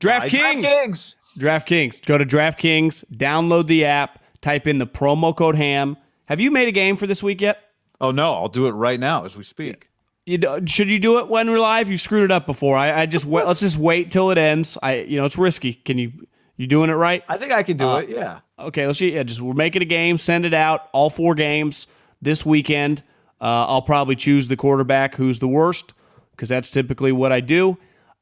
DraftKings. 0.00 0.64
DraftKings. 0.64 1.14
DraftKings. 1.38 2.04
Go 2.06 2.18
to 2.18 2.24
DraftKings, 2.24 3.04
download 3.12 3.66
the 3.66 3.86
app, 3.86 4.22
type 4.40 4.66
in 4.66 4.78
the 4.78 4.86
promo 4.86 5.34
code 5.34 5.56
ham. 5.56 5.96
Have 6.26 6.40
you 6.40 6.50
made 6.50 6.68
a 6.68 6.72
game 6.72 6.96
for 6.96 7.06
this 7.06 7.22
week 7.22 7.40
yet? 7.40 7.63
Oh 8.04 8.10
no, 8.10 8.34
I'll 8.34 8.50
do 8.50 8.66
it 8.66 8.72
right 8.72 9.00
now 9.00 9.24
as 9.24 9.34
we 9.34 9.44
speak. 9.44 9.88
You 10.26 10.38
should 10.66 10.90
you 10.90 10.98
do 10.98 11.18
it 11.20 11.28
when 11.28 11.50
we're 11.50 11.58
live? 11.58 11.90
You 11.90 11.96
screwed 11.96 12.24
it 12.24 12.30
up 12.30 12.44
before. 12.44 12.76
I, 12.76 13.02
I 13.02 13.06
just 13.06 13.24
wait, 13.24 13.46
let's 13.46 13.60
just 13.60 13.78
wait 13.78 14.10
till 14.10 14.30
it 14.30 14.36
ends. 14.36 14.76
I 14.82 15.00
you 15.00 15.16
know 15.16 15.24
it's 15.24 15.38
risky. 15.38 15.72
Can 15.72 15.96
you 15.96 16.12
you 16.58 16.66
doing 16.66 16.90
it 16.90 16.94
right? 16.94 17.24
I 17.28 17.38
think 17.38 17.50
I 17.52 17.62
can 17.62 17.78
do 17.78 17.88
uh, 17.88 17.98
it. 18.00 18.10
Yeah. 18.10 18.40
Okay. 18.58 18.86
Let's 18.86 18.98
see. 18.98 19.14
Yeah. 19.14 19.22
Just 19.22 19.40
we're 19.40 19.54
making 19.54 19.80
a 19.80 19.86
game. 19.86 20.18
Send 20.18 20.44
it 20.44 20.52
out. 20.52 20.90
All 20.92 21.08
four 21.08 21.34
games 21.34 21.86
this 22.20 22.44
weekend. 22.44 23.02
Uh, 23.40 23.66
I'll 23.66 23.82
probably 23.82 24.16
choose 24.16 24.48
the 24.48 24.56
quarterback 24.56 25.14
who's 25.14 25.38
the 25.38 25.48
worst 25.48 25.94
because 26.32 26.50
that's 26.50 26.70
typically 26.70 27.12
what 27.12 27.32
I 27.32 27.40
do. 27.40 27.78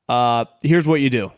Uh, 0.08 0.44
here's 0.62 0.86
what 0.86 1.00
you 1.00 1.10
do. 1.10 1.32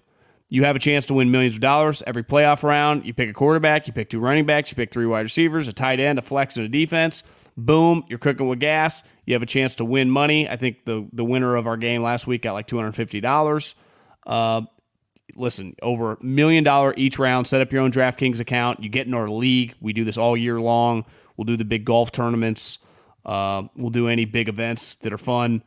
You 0.49 0.65
have 0.65 0.77
a 0.77 0.79
chance 0.79 1.07
to 1.07 1.15
win 1.15 1.31
millions 1.31 1.55
of 1.55 1.61
dollars 1.61 2.03
every 2.07 2.23
playoff 2.23 2.63
round. 2.63 3.05
You 3.07 3.15
pick 3.15 3.29
a 3.29 3.33
quarterback, 3.33 3.87
you 3.87 3.93
pick 3.93 4.11
two 4.11 4.21
running 4.21 4.47
backs, 4.47 4.71
you 4.71 4.77
pick 4.77 4.91
three 4.91 5.07
wide 5.07 5.23
receivers, 5.23 5.67
a 5.67 5.73
tight 5.73 6.01
end, 6.01 6.19
a 6.19 6.23
flex, 6.23 6.57
and 6.57 6.67
a 6.67 6.69
defense. 6.69 7.25
Boom, 7.57 8.05
you're 8.09 8.19
cooking 8.19 8.49
with 8.49 8.59
gas. 8.59 9.03
You 9.27 9.35
have 9.35 9.43
a 9.43 9.47
chance 9.47 9.77
to 9.77 9.85
win 9.85 10.11
money. 10.11 10.49
I 10.49 10.57
think 10.57 10.85
the 10.85 11.09
the 11.13 11.25
winner 11.25 11.57
of 11.57 11.67
our 11.67 11.77
game 11.77 12.03
last 12.03 12.27
week 12.27 12.43
got 12.43 12.53
like 12.53 12.67
two 12.67 12.77
hundred 12.77 12.93
fifty 12.93 13.21
dollars. 13.21 13.75
Uh, 14.27 14.63
listen, 15.37 15.77
over 15.83 16.13
a 16.13 16.25
million 16.25 16.65
dollar 16.65 16.95
each 16.97 17.19
round. 17.19 17.47
Set 17.47 17.61
up 17.61 17.73
your 17.73 17.83
own 17.83 17.93
DraftKings 17.93 18.41
account. 18.41 18.83
You 18.83 18.89
get 18.89 19.07
in 19.07 19.15
our 19.15 19.29
league. 19.29 19.75
We 19.81 19.93
do 19.93 20.05
this 20.05 20.19
all 20.19 20.37
year 20.37 20.61
long. 20.61 21.05
We'll 21.37 21.45
do 21.45 21.57
the 21.57 21.65
big 21.65 21.85
golf 21.85 22.13
tournaments. 22.13 22.79
Uh, 23.25 23.65
we'll 23.77 23.91
do 23.91 24.09
any 24.09 24.25
big 24.25 24.49
events 24.49 24.97
that 24.97 25.13
are 25.13 25.19
fun. 25.19 25.63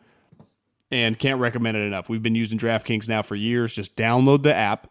And 0.92 1.20
can't 1.20 1.40
recommend 1.40 1.76
it 1.76 1.82
enough. 1.82 2.08
We've 2.08 2.24
been 2.24 2.36
using 2.36 2.58
DraftKings 2.58 3.10
now 3.10 3.22
for 3.22 3.36
years. 3.36 3.74
Just 3.74 3.98
download 3.98 4.44
the 4.44 4.56
app, 4.56 4.90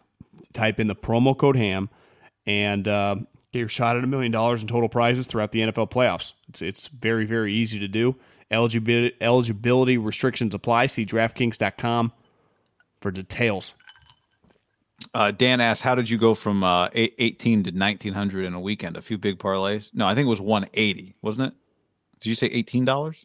type 0.52 0.78
in 0.78 0.88
the 0.88 0.94
promo 0.94 1.36
code 1.36 1.56
HAM, 1.56 1.88
and 2.46 2.86
uh, 2.86 3.16
get 3.56 3.60
your 3.60 3.68
shot 3.68 3.96
at 3.96 4.04
a 4.04 4.06
million 4.06 4.32
dollars 4.32 4.62
in 4.62 4.68
total 4.68 4.88
prizes 4.88 5.26
throughout 5.26 5.52
the 5.52 5.60
NFL 5.60 5.90
playoffs. 5.90 6.32
It's 6.48 6.62
it's 6.62 6.88
very 6.88 7.24
very 7.24 7.52
easy 7.52 7.78
to 7.78 7.88
do. 7.88 8.16
Eligibility, 8.50 9.16
eligibility 9.20 9.98
restrictions 9.98 10.54
apply. 10.54 10.86
See 10.86 11.04
DraftKings.com 11.04 12.12
for 13.00 13.10
details. 13.10 13.74
Uh, 15.12 15.30
Dan 15.30 15.60
asked, 15.60 15.82
"How 15.82 15.94
did 15.94 16.08
you 16.08 16.18
go 16.18 16.34
from 16.34 16.62
uh, 16.62 16.88
18 16.94 17.64
to 17.64 17.70
1900 17.70 18.44
in 18.44 18.54
a 18.54 18.60
weekend? 18.60 18.96
A 18.96 19.02
few 19.02 19.18
big 19.18 19.38
parlays? 19.38 19.90
No, 19.92 20.06
I 20.06 20.14
think 20.14 20.26
it 20.26 20.30
was 20.30 20.40
180, 20.40 21.16
wasn't 21.22 21.48
it? 21.48 21.54
Did 22.20 22.28
you 22.28 22.34
say 22.34 22.48
$18? 22.50 23.24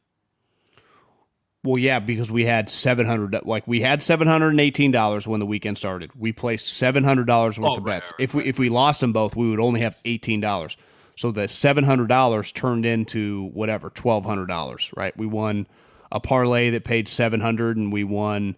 Well, 1.64 1.78
yeah, 1.78 2.00
because 2.00 2.32
we 2.32 2.46
had 2.46 2.70
700 2.70 3.46
like 3.46 3.68
we 3.68 3.82
had 3.82 4.00
$718 4.00 5.28
when 5.28 5.40
the 5.40 5.46
weekend 5.46 5.78
started. 5.78 6.12
We 6.18 6.32
placed 6.32 6.66
$700 6.82 7.28
worth 7.28 7.60
oh, 7.60 7.78
of 7.78 7.86
bets. 7.86 8.12
Right, 8.14 8.24
if 8.24 8.34
we 8.34 8.46
if 8.46 8.58
we 8.58 8.70
lost 8.70 9.02
them 9.02 9.14
both, 9.14 9.36
we 9.36 9.50
would 9.50 9.60
only 9.60 9.82
have 9.82 9.96
$18. 10.04 10.76
So 11.16 11.30
the 11.30 11.42
$700 11.42 12.54
turned 12.54 12.86
into 12.86 13.50
whatever, 13.54 13.92
$1200, 13.92 14.98
right? 14.98 15.16
We 15.16 15.28
won 15.28 15.68
a 16.12 16.20
parlay 16.20 16.72
that 16.72 16.84
paid 16.84 17.08
700 17.08 17.78
and 17.78 17.94
we 17.94 18.04
won 18.04 18.56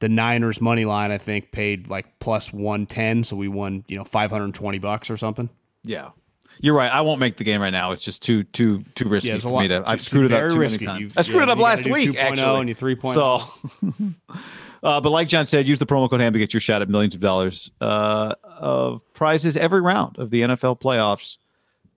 the 0.00 0.08
Niners 0.08 0.60
money 0.60 0.84
line 0.84 1.10
I 1.10 1.18
think 1.18 1.50
paid 1.50 1.90
like 1.90 2.20
plus 2.20 2.52
110, 2.52 3.24
so 3.24 3.34
we 3.34 3.48
won, 3.48 3.84
you 3.88 3.96
know, 3.96 4.04
520 4.04 4.78
bucks 4.78 5.10
or 5.10 5.16
something. 5.16 5.50
Yeah. 5.82 6.10
You're 6.60 6.74
right. 6.74 6.90
I 6.90 7.00
won't 7.02 7.20
make 7.20 7.36
the 7.36 7.44
game 7.44 7.60
right 7.60 7.70
now. 7.70 7.92
It's 7.92 8.02
just 8.02 8.22
too 8.22 8.44
too 8.44 8.82
too 8.94 9.08
risky 9.08 9.30
yeah, 9.30 9.38
for 9.38 9.60
me 9.60 9.68
to. 9.68 9.82
I've 9.86 10.00
screwed 10.00 10.30
it 10.30 10.32
up 10.32 10.50
too 10.50 10.58
risky. 10.58 10.86
many 10.86 11.00
times. 11.00 11.12
I 11.16 11.22
screwed 11.22 11.38
yeah, 11.38 11.42
it 11.44 11.48
up 11.50 11.58
last 11.58 11.84
week. 11.84 12.16
Actually, 12.16 12.60
and 12.60 12.68
you 12.68 12.74
3.0. 12.74 13.14
So, 13.14 14.34
uh, 14.82 15.00
but 15.00 15.10
like 15.10 15.28
John 15.28 15.46
said, 15.46 15.68
use 15.68 15.78
the 15.78 15.86
promo 15.86 16.10
code 16.10 16.20
HAM 16.20 16.32
to 16.32 16.38
get 16.38 16.52
your 16.52 16.60
shot 16.60 16.82
at 16.82 16.88
millions 16.88 17.14
of 17.14 17.20
dollars 17.20 17.70
uh, 17.80 18.34
of 18.42 19.02
prizes 19.14 19.56
every 19.56 19.80
round 19.80 20.18
of 20.18 20.30
the 20.30 20.42
NFL 20.42 20.80
playoffs. 20.80 21.38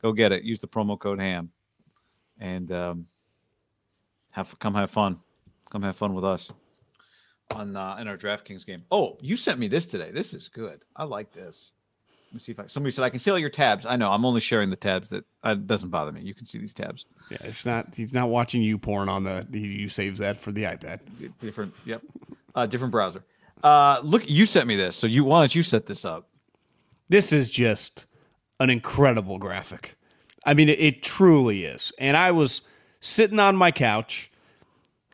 Go 0.02 0.12
get 0.12 0.32
it. 0.32 0.44
Use 0.44 0.60
the 0.60 0.68
promo 0.68 1.00
code 1.00 1.20
HAM, 1.20 1.52
and 2.40 2.72
um, 2.72 3.08
have 4.32 4.58
come 4.60 4.76
have 4.76 4.92
fun. 4.92 5.20
Come 5.70 5.84
have 5.84 5.96
fun 5.96 6.14
with 6.14 6.26
us 6.26 6.52
on 7.56 7.76
uh, 7.76 7.98
in 8.00 8.08
our 8.08 8.18
DraftKings 8.18 8.66
game. 8.66 8.84
Oh, 8.92 9.18
you 9.22 9.38
sent 9.38 9.60
me 9.60 9.68
this 9.68 9.86
today. 9.86 10.12
This 10.12 10.34
is 10.34 10.48
good. 10.48 10.84
I 10.96 11.04
like 11.04 11.32
this. 11.32 11.72
Let 12.32 12.36
me 12.36 12.40
see 12.40 12.54
if 12.54 12.60
I. 12.62 12.68
Somebody 12.68 12.92
said 12.92 13.04
I 13.04 13.10
can 13.10 13.20
see 13.20 13.30
all 13.30 13.38
your 13.38 13.50
tabs. 13.50 13.86
I 13.86 13.98
know. 13.98 14.10
I'm 14.10 14.24
only 14.24 14.40
sharing 14.40 14.70
the 14.70 14.78
tabs 14.78 15.10
that 15.10 15.26
uh, 15.44 15.54
doesn't 15.54 15.90
bother 15.90 16.14
me. 16.14 16.22
You 16.22 16.34
can 16.34 16.46
see 16.46 16.60
these 16.60 16.74
tabs. 16.74 17.06
Yeah, 17.30 17.40
it's 17.42 17.66
not. 17.66 17.94
He's 17.94 18.14
not 18.14 18.30
watching 18.30 18.62
you 18.62 18.78
porn 18.78 19.10
on 19.10 19.26
the. 19.26 19.46
He 19.52 19.90
saves 19.90 20.20
that 20.20 20.38
for 20.38 20.54
the 20.54 20.64
iPad. 20.64 21.02
Different. 21.42 21.74
Yep. 21.84 22.02
Uh, 22.56 22.66
different 22.68 22.94
browser. 22.94 23.26
Uh, 23.62 24.00
look, 24.02 24.24
you 24.30 24.46
sent 24.46 24.66
me 24.66 24.78
this. 24.78 24.96
So 24.96 25.08
you 25.08 25.26
why 25.26 25.42
don't 25.42 25.54
you 25.54 25.62
set 25.62 25.88
this 25.88 26.06
up? 26.06 26.30
This 27.10 27.34
is 27.34 27.52
just 27.52 28.06
an 28.62 28.70
incredible 28.70 29.38
graphic. 29.38 29.98
I 30.46 30.54
mean, 30.54 30.70
it, 30.70 30.80
it 30.80 31.04
truly 31.04 31.66
is. 31.66 31.92
And 32.00 32.16
I 32.16 32.32
was 32.32 32.62
sitting 33.02 33.40
on 33.40 33.58
my 33.58 33.72
couch, 33.72 34.32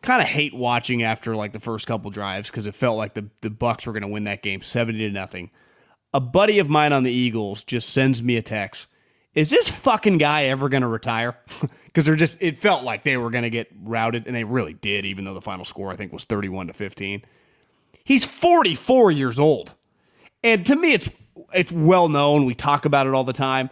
kind 0.02 0.22
of 0.22 0.28
hate 0.28 0.54
watching 0.54 1.02
after 1.02 1.34
like 1.34 1.52
the 1.52 1.58
first 1.58 1.88
couple 1.88 2.12
drives 2.12 2.48
because 2.48 2.68
it 2.68 2.76
felt 2.76 2.96
like 2.96 3.14
the 3.14 3.28
the 3.40 3.50
Bucks 3.50 3.86
were 3.86 3.92
going 3.92 4.02
to 4.02 4.08
win 4.08 4.24
that 4.24 4.42
game 4.42 4.62
seventy 4.62 5.00
to 5.00 5.10
nothing 5.10 5.50
a 6.12 6.20
buddy 6.20 6.58
of 6.58 6.68
mine 6.68 6.92
on 6.92 7.02
the 7.02 7.12
Eagles 7.12 7.64
just 7.64 7.90
sends 7.90 8.22
me 8.22 8.36
a 8.36 8.42
text. 8.42 8.86
Is 9.34 9.50
this 9.50 9.68
fucking 9.68 10.18
guy 10.18 10.44
ever 10.44 10.68
going 10.68 10.82
to 10.82 10.88
retire? 10.88 11.36
Because 11.88 12.04
they're 12.04 12.16
just, 12.16 12.36
it 12.40 12.58
felt 12.58 12.84
like 12.84 13.02
they 13.02 13.16
were 13.16 13.30
going 13.30 13.42
to 13.42 13.50
get 13.50 13.72
routed, 13.82 14.26
and 14.26 14.36
they 14.36 14.44
really 14.44 14.74
did, 14.74 15.04
even 15.04 15.24
though 15.24 15.34
the 15.34 15.40
final 15.40 15.64
score, 15.64 15.90
I 15.90 15.96
think, 15.96 16.12
was 16.12 16.22
31 16.22 16.68
to 16.68 16.72
15. 16.72 17.22
He's 18.04 18.24
44 18.24 19.10
years 19.10 19.40
old. 19.40 19.74
And 20.44 20.64
to 20.66 20.76
me, 20.76 20.92
it's 20.92 21.08
it's 21.52 21.72
well 21.72 22.08
known. 22.08 22.44
We 22.44 22.54
talk 22.54 22.84
about 22.84 23.06
it 23.06 23.14
all 23.14 23.24
the 23.24 23.32
time. 23.32 23.70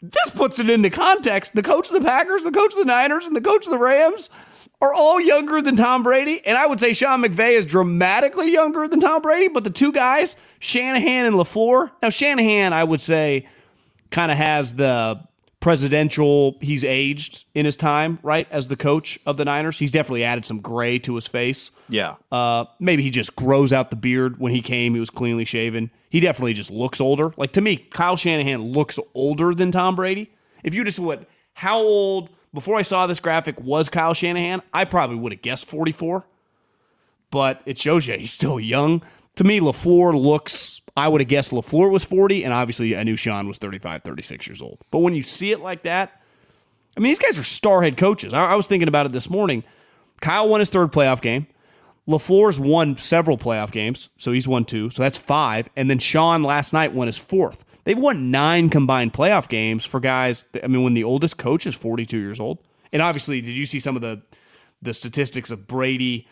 This 0.00 0.30
puts 0.30 0.58
it 0.58 0.70
into 0.70 0.88
context. 0.90 1.54
The 1.54 1.62
coach 1.62 1.88
of 1.88 1.94
the 1.94 2.08
Packers, 2.08 2.44
the 2.44 2.52
coach 2.52 2.72
of 2.72 2.78
the 2.78 2.84
Niners, 2.84 3.26
and 3.26 3.34
the 3.36 3.42
coach 3.42 3.66
of 3.66 3.72
the 3.72 3.78
Rams 3.78 4.30
are 4.80 4.92
all 4.92 5.20
younger 5.20 5.62
than 5.62 5.76
Tom 5.76 6.02
Brady. 6.02 6.44
And 6.44 6.56
I 6.56 6.66
would 6.66 6.80
say 6.80 6.92
Sean 6.92 7.22
McVay 7.22 7.52
is 7.52 7.64
dramatically 7.64 8.52
younger 8.52 8.86
than 8.88 9.00
Tom 9.00 9.22
Brady, 9.22 9.48
but 9.48 9.64
the 9.64 9.70
two 9.70 9.92
guys, 9.92 10.36
Shanahan 10.58 11.26
and 11.26 11.36
LaFleur. 11.36 11.90
Now, 12.02 12.10
Shanahan, 12.10 12.72
I 12.72 12.84
would 12.84 13.00
say, 13.00 13.48
kind 14.10 14.30
of 14.30 14.38
has 14.38 14.74
the 14.74 15.20
presidential, 15.64 16.58
he's 16.60 16.84
aged 16.84 17.44
in 17.54 17.64
his 17.64 17.74
time, 17.74 18.18
right? 18.22 18.46
As 18.50 18.68
the 18.68 18.76
coach 18.76 19.18
of 19.24 19.38
the 19.38 19.46
Niners. 19.46 19.78
He's 19.78 19.92
definitely 19.92 20.22
added 20.22 20.44
some 20.44 20.60
gray 20.60 20.98
to 20.98 21.14
his 21.14 21.26
face. 21.26 21.70
Yeah. 21.88 22.16
Uh, 22.30 22.66
maybe 22.78 23.02
he 23.02 23.10
just 23.10 23.34
grows 23.34 23.72
out 23.72 23.88
the 23.88 23.96
beard. 23.96 24.38
When 24.38 24.52
he 24.52 24.60
came, 24.60 24.92
he 24.92 25.00
was 25.00 25.08
cleanly 25.08 25.46
shaven. 25.46 25.90
He 26.10 26.20
definitely 26.20 26.52
just 26.52 26.70
looks 26.70 27.00
older. 27.00 27.32
Like 27.38 27.52
to 27.52 27.62
me, 27.62 27.78
Kyle 27.78 28.16
Shanahan 28.16 28.60
looks 28.62 28.98
older 29.14 29.54
than 29.54 29.72
Tom 29.72 29.96
Brady. 29.96 30.30
If 30.62 30.74
you 30.74 30.84
just 30.84 30.98
what, 30.98 31.26
how 31.54 31.78
old 31.78 32.28
before 32.54 32.76
I 32.76 32.82
saw 32.82 33.06
this 33.06 33.20
graphic 33.20 33.60
was 33.60 33.88
Kyle 33.88 34.14
Shanahan, 34.14 34.62
I 34.72 34.84
probably 34.84 35.16
would 35.16 35.32
have 35.32 35.42
guessed 35.42 35.66
44. 35.66 36.24
But 37.30 37.60
it 37.66 37.78
shows 37.78 38.06
you 38.06 38.14
he's 38.14 38.32
still 38.32 38.60
young. 38.60 39.02
To 39.36 39.44
me, 39.44 39.58
LaFleur 39.58 40.14
looks, 40.14 40.80
I 40.96 41.08
would 41.08 41.20
have 41.20 41.28
guessed 41.28 41.50
LaFleur 41.50 41.90
was 41.90 42.04
40, 42.04 42.44
and 42.44 42.52
obviously 42.52 42.96
I 42.96 43.02
knew 43.02 43.16
Sean 43.16 43.48
was 43.48 43.58
35, 43.58 44.04
36 44.04 44.46
years 44.46 44.62
old. 44.62 44.78
But 44.92 45.00
when 45.00 45.14
you 45.14 45.24
see 45.24 45.50
it 45.50 45.60
like 45.60 45.82
that, 45.82 46.22
I 46.96 47.00
mean, 47.00 47.10
these 47.10 47.18
guys 47.18 47.36
are 47.36 47.44
star 47.44 47.82
head 47.82 47.96
coaches. 47.96 48.32
I, 48.32 48.52
I 48.52 48.54
was 48.54 48.68
thinking 48.68 48.86
about 48.86 49.06
it 49.06 49.12
this 49.12 49.28
morning. 49.28 49.64
Kyle 50.20 50.48
won 50.48 50.60
his 50.60 50.70
third 50.70 50.92
playoff 50.92 51.20
game. 51.20 51.48
LaFleur's 52.06 52.60
won 52.60 52.96
several 52.98 53.36
playoff 53.36 53.72
games, 53.72 54.10
so 54.16 54.30
he's 54.30 54.46
won 54.46 54.64
two. 54.64 54.90
So 54.90 55.02
that's 55.02 55.18
five. 55.18 55.68
And 55.74 55.90
then 55.90 55.98
Sean 55.98 56.44
last 56.44 56.72
night 56.72 56.92
won 56.92 57.08
his 57.08 57.18
fourth. 57.18 57.64
They've 57.84 57.98
won 57.98 58.30
nine 58.30 58.70
combined 58.70 59.12
playoff 59.12 59.48
games 59.48 59.84
for 59.84 60.00
guys. 60.00 60.44
I 60.62 60.66
mean, 60.66 60.82
when 60.82 60.94
the 60.94 61.04
oldest 61.04 61.36
coach 61.36 61.66
is 61.66 61.74
42 61.74 62.18
years 62.18 62.40
old. 62.40 62.58
And 62.92 63.02
obviously, 63.02 63.40
did 63.40 63.56
you 63.56 63.66
see 63.66 63.80
some 63.80 63.96
of 63.96 64.02
the 64.02 64.22
the 64.82 64.94
statistics 64.94 65.50
of 65.50 65.66
Brady, 65.66 66.26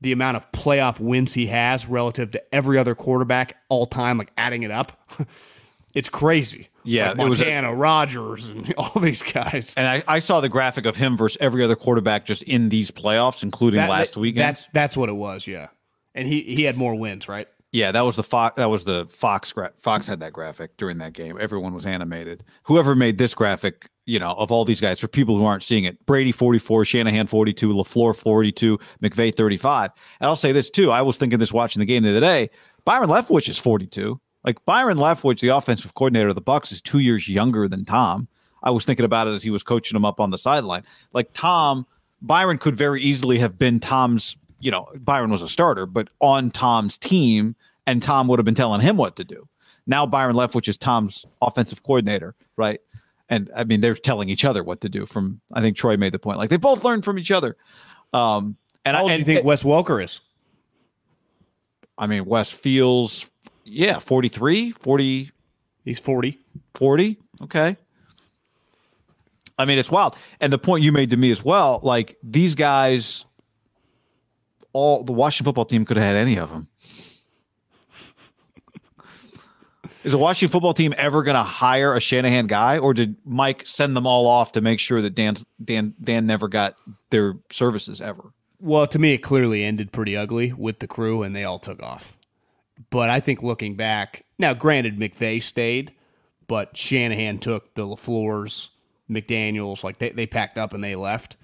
the 0.00 0.12
amount 0.12 0.36
of 0.36 0.50
playoff 0.52 0.98
wins 1.00 1.34
he 1.34 1.46
has 1.46 1.86
relative 1.86 2.30
to 2.32 2.54
every 2.54 2.78
other 2.78 2.94
quarterback 2.94 3.56
all 3.68 3.86
time, 3.86 4.18
like 4.18 4.32
adding 4.36 4.62
it 4.62 4.70
up? 4.70 5.10
it's 5.94 6.08
crazy. 6.08 6.68
Yeah, 6.84 7.08
like 7.08 7.18
Montana, 7.18 7.68
it 7.68 7.70
was 7.70 7.78
a, 7.78 7.80
Rodgers, 7.80 8.48
and 8.48 8.74
all 8.78 9.00
these 9.00 9.22
guys. 9.22 9.74
And 9.76 9.86
I, 9.86 10.02
I, 10.08 10.18
saw 10.20 10.40
the 10.40 10.48
graphic 10.48 10.86
of 10.86 10.96
him 10.96 11.16
versus 11.16 11.36
every 11.40 11.62
other 11.62 11.76
quarterback 11.76 12.24
just 12.24 12.42
in 12.44 12.70
these 12.70 12.90
playoffs, 12.90 13.42
including 13.42 13.78
that, 13.78 13.90
last 13.90 14.16
weekend. 14.16 14.42
That's 14.42 14.66
that's 14.72 14.96
what 14.96 15.08
it 15.08 15.16
was. 15.16 15.46
Yeah, 15.46 15.68
and 16.14 16.26
he 16.26 16.42
he 16.42 16.62
had 16.62 16.76
more 16.76 16.94
wins, 16.94 17.28
right? 17.28 17.48
Yeah, 17.70 17.92
that 17.92 18.00
was 18.00 18.16
the 18.16 18.22
Fox. 18.22 18.56
That 18.56 18.70
was 18.70 18.84
the 18.84 19.06
Fox. 19.10 19.52
Gra- 19.52 19.72
Fox 19.76 20.06
had 20.06 20.20
that 20.20 20.32
graphic 20.32 20.76
during 20.78 20.98
that 20.98 21.12
game. 21.12 21.36
Everyone 21.38 21.74
was 21.74 21.84
animated. 21.84 22.42
Whoever 22.62 22.94
made 22.94 23.18
this 23.18 23.34
graphic, 23.34 23.90
you 24.06 24.18
know, 24.18 24.32
of 24.32 24.50
all 24.50 24.64
these 24.64 24.80
guys, 24.80 24.98
for 24.98 25.06
people 25.06 25.36
who 25.36 25.44
aren't 25.44 25.62
seeing 25.62 25.84
it, 25.84 26.04
Brady 26.06 26.32
forty 26.32 26.58
four, 26.58 26.86
Shanahan 26.86 27.26
forty 27.26 27.52
two, 27.52 27.74
Lafleur 27.74 28.16
forty 28.16 28.52
two, 28.52 28.78
McVay 29.02 29.34
thirty 29.34 29.58
five. 29.58 29.90
And 30.20 30.28
I'll 30.28 30.36
say 30.36 30.50
this 30.52 30.70
too. 30.70 30.90
I 30.90 31.02
was 31.02 31.18
thinking 31.18 31.38
this 31.38 31.52
watching 31.52 31.80
the 31.80 31.86
game 31.86 32.04
the 32.04 32.10
other 32.10 32.20
day. 32.20 32.48
Byron 32.86 33.10
Leftwich 33.10 33.50
is 33.50 33.58
forty 33.58 33.86
two. 33.86 34.18
Like 34.44 34.64
Byron 34.64 34.96
Leftwich, 34.96 35.40
the 35.40 35.48
offensive 35.48 35.94
coordinator 35.94 36.28
of 36.28 36.36
the 36.36 36.40
Bucks, 36.40 36.72
is 36.72 36.80
two 36.80 37.00
years 37.00 37.28
younger 37.28 37.68
than 37.68 37.84
Tom. 37.84 38.28
I 38.62 38.70
was 38.70 38.86
thinking 38.86 39.04
about 39.04 39.28
it 39.28 39.32
as 39.32 39.42
he 39.42 39.50
was 39.50 39.62
coaching 39.62 39.94
him 39.94 40.06
up 40.06 40.20
on 40.20 40.30
the 40.30 40.38
sideline. 40.38 40.84
Like 41.12 41.34
Tom, 41.34 41.86
Byron 42.22 42.56
could 42.56 42.76
very 42.76 43.02
easily 43.02 43.38
have 43.38 43.58
been 43.58 43.78
Tom's 43.78 44.38
you 44.60 44.70
know, 44.70 44.88
Byron 44.98 45.30
was 45.30 45.42
a 45.42 45.48
starter, 45.48 45.86
but 45.86 46.08
on 46.20 46.50
Tom's 46.50 46.98
team, 46.98 47.54
and 47.86 48.02
Tom 48.02 48.28
would 48.28 48.38
have 48.38 48.44
been 48.44 48.54
telling 48.54 48.80
him 48.80 48.96
what 48.96 49.16
to 49.16 49.24
do. 49.24 49.48
Now 49.86 50.04
Byron 50.04 50.36
Leftwich 50.36 50.68
is 50.68 50.76
Tom's 50.76 51.24
offensive 51.40 51.82
coordinator, 51.82 52.34
right? 52.56 52.80
And 53.30 53.50
I 53.56 53.64
mean, 53.64 53.80
they're 53.80 53.94
telling 53.94 54.28
each 54.28 54.44
other 54.44 54.62
what 54.62 54.80
to 54.82 54.88
do. 54.88 55.06
From 55.06 55.40
I 55.52 55.60
think 55.60 55.76
Troy 55.76 55.96
made 55.96 56.12
the 56.12 56.18
point, 56.18 56.38
like 56.38 56.50
they 56.50 56.56
both 56.56 56.84
learned 56.84 57.04
from 57.04 57.18
each 57.18 57.30
other. 57.30 57.56
Um, 58.12 58.56
and 58.84 58.96
How 58.96 59.06
I, 59.06 59.12
do 59.12 59.18
you 59.18 59.24
think 59.24 59.40
it, 59.40 59.44
Wes 59.44 59.62
Welker 59.62 60.02
is? 60.02 60.20
I 61.96 62.06
mean, 62.06 62.26
Wes 62.26 62.50
feels, 62.50 63.26
yeah, 63.64 63.98
43, 63.98 64.72
40. 64.72 65.32
He's 65.84 65.98
40. 65.98 66.38
40. 66.74 67.18
Okay. 67.42 67.76
I 69.58 69.64
mean, 69.64 69.78
it's 69.78 69.90
wild. 69.90 70.16
And 70.40 70.52
the 70.52 70.58
point 70.58 70.84
you 70.84 70.92
made 70.92 71.10
to 71.10 71.16
me 71.16 71.30
as 71.30 71.44
well, 71.44 71.80
like 71.82 72.16
these 72.22 72.54
guys 72.54 73.24
all 74.72 75.04
the 75.04 75.12
Washington 75.12 75.44
football 75.44 75.64
team 75.64 75.84
could 75.84 75.96
have 75.96 76.06
had 76.06 76.16
any 76.16 76.38
of 76.38 76.50
them. 76.50 76.68
Is 80.04 80.12
the 80.12 80.18
Washington 80.18 80.52
football 80.52 80.74
team 80.74 80.94
ever 80.96 81.22
going 81.22 81.34
to 81.34 81.42
hire 81.42 81.94
a 81.94 82.00
Shanahan 82.00 82.46
guy, 82.46 82.78
or 82.78 82.94
did 82.94 83.16
Mike 83.24 83.66
send 83.66 83.96
them 83.96 84.06
all 84.06 84.26
off 84.26 84.52
to 84.52 84.60
make 84.60 84.78
sure 84.78 85.02
that 85.02 85.14
Dan 85.14 85.34
Dan 85.62 85.94
Dan 86.02 86.24
never 86.24 86.48
got 86.48 86.76
their 87.10 87.34
services 87.50 88.00
ever? 88.00 88.32
Well, 88.60 88.86
to 88.86 88.98
me, 88.98 89.14
it 89.14 89.18
clearly 89.18 89.64
ended 89.64 89.92
pretty 89.92 90.16
ugly 90.16 90.52
with 90.52 90.78
the 90.78 90.86
crew, 90.86 91.22
and 91.22 91.34
they 91.34 91.44
all 91.44 91.58
took 91.58 91.82
off. 91.82 92.16
But 92.90 93.10
I 93.10 93.20
think 93.20 93.42
looking 93.42 93.74
back, 93.74 94.24
now 94.38 94.54
granted, 94.54 94.98
McVay 94.98 95.42
stayed, 95.42 95.92
but 96.46 96.76
Shanahan 96.76 97.38
took 97.38 97.74
the 97.74 97.82
Lafleur's, 97.82 98.70
McDaniels, 99.10 99.82
like 99.82 99.98
they, 99.98 100.10
they 100.10 100.26
packed 100.26 100.58
up 100.58 100.72
and 100.72 100.82
they 100.82 100.94
left. 100.94 101.36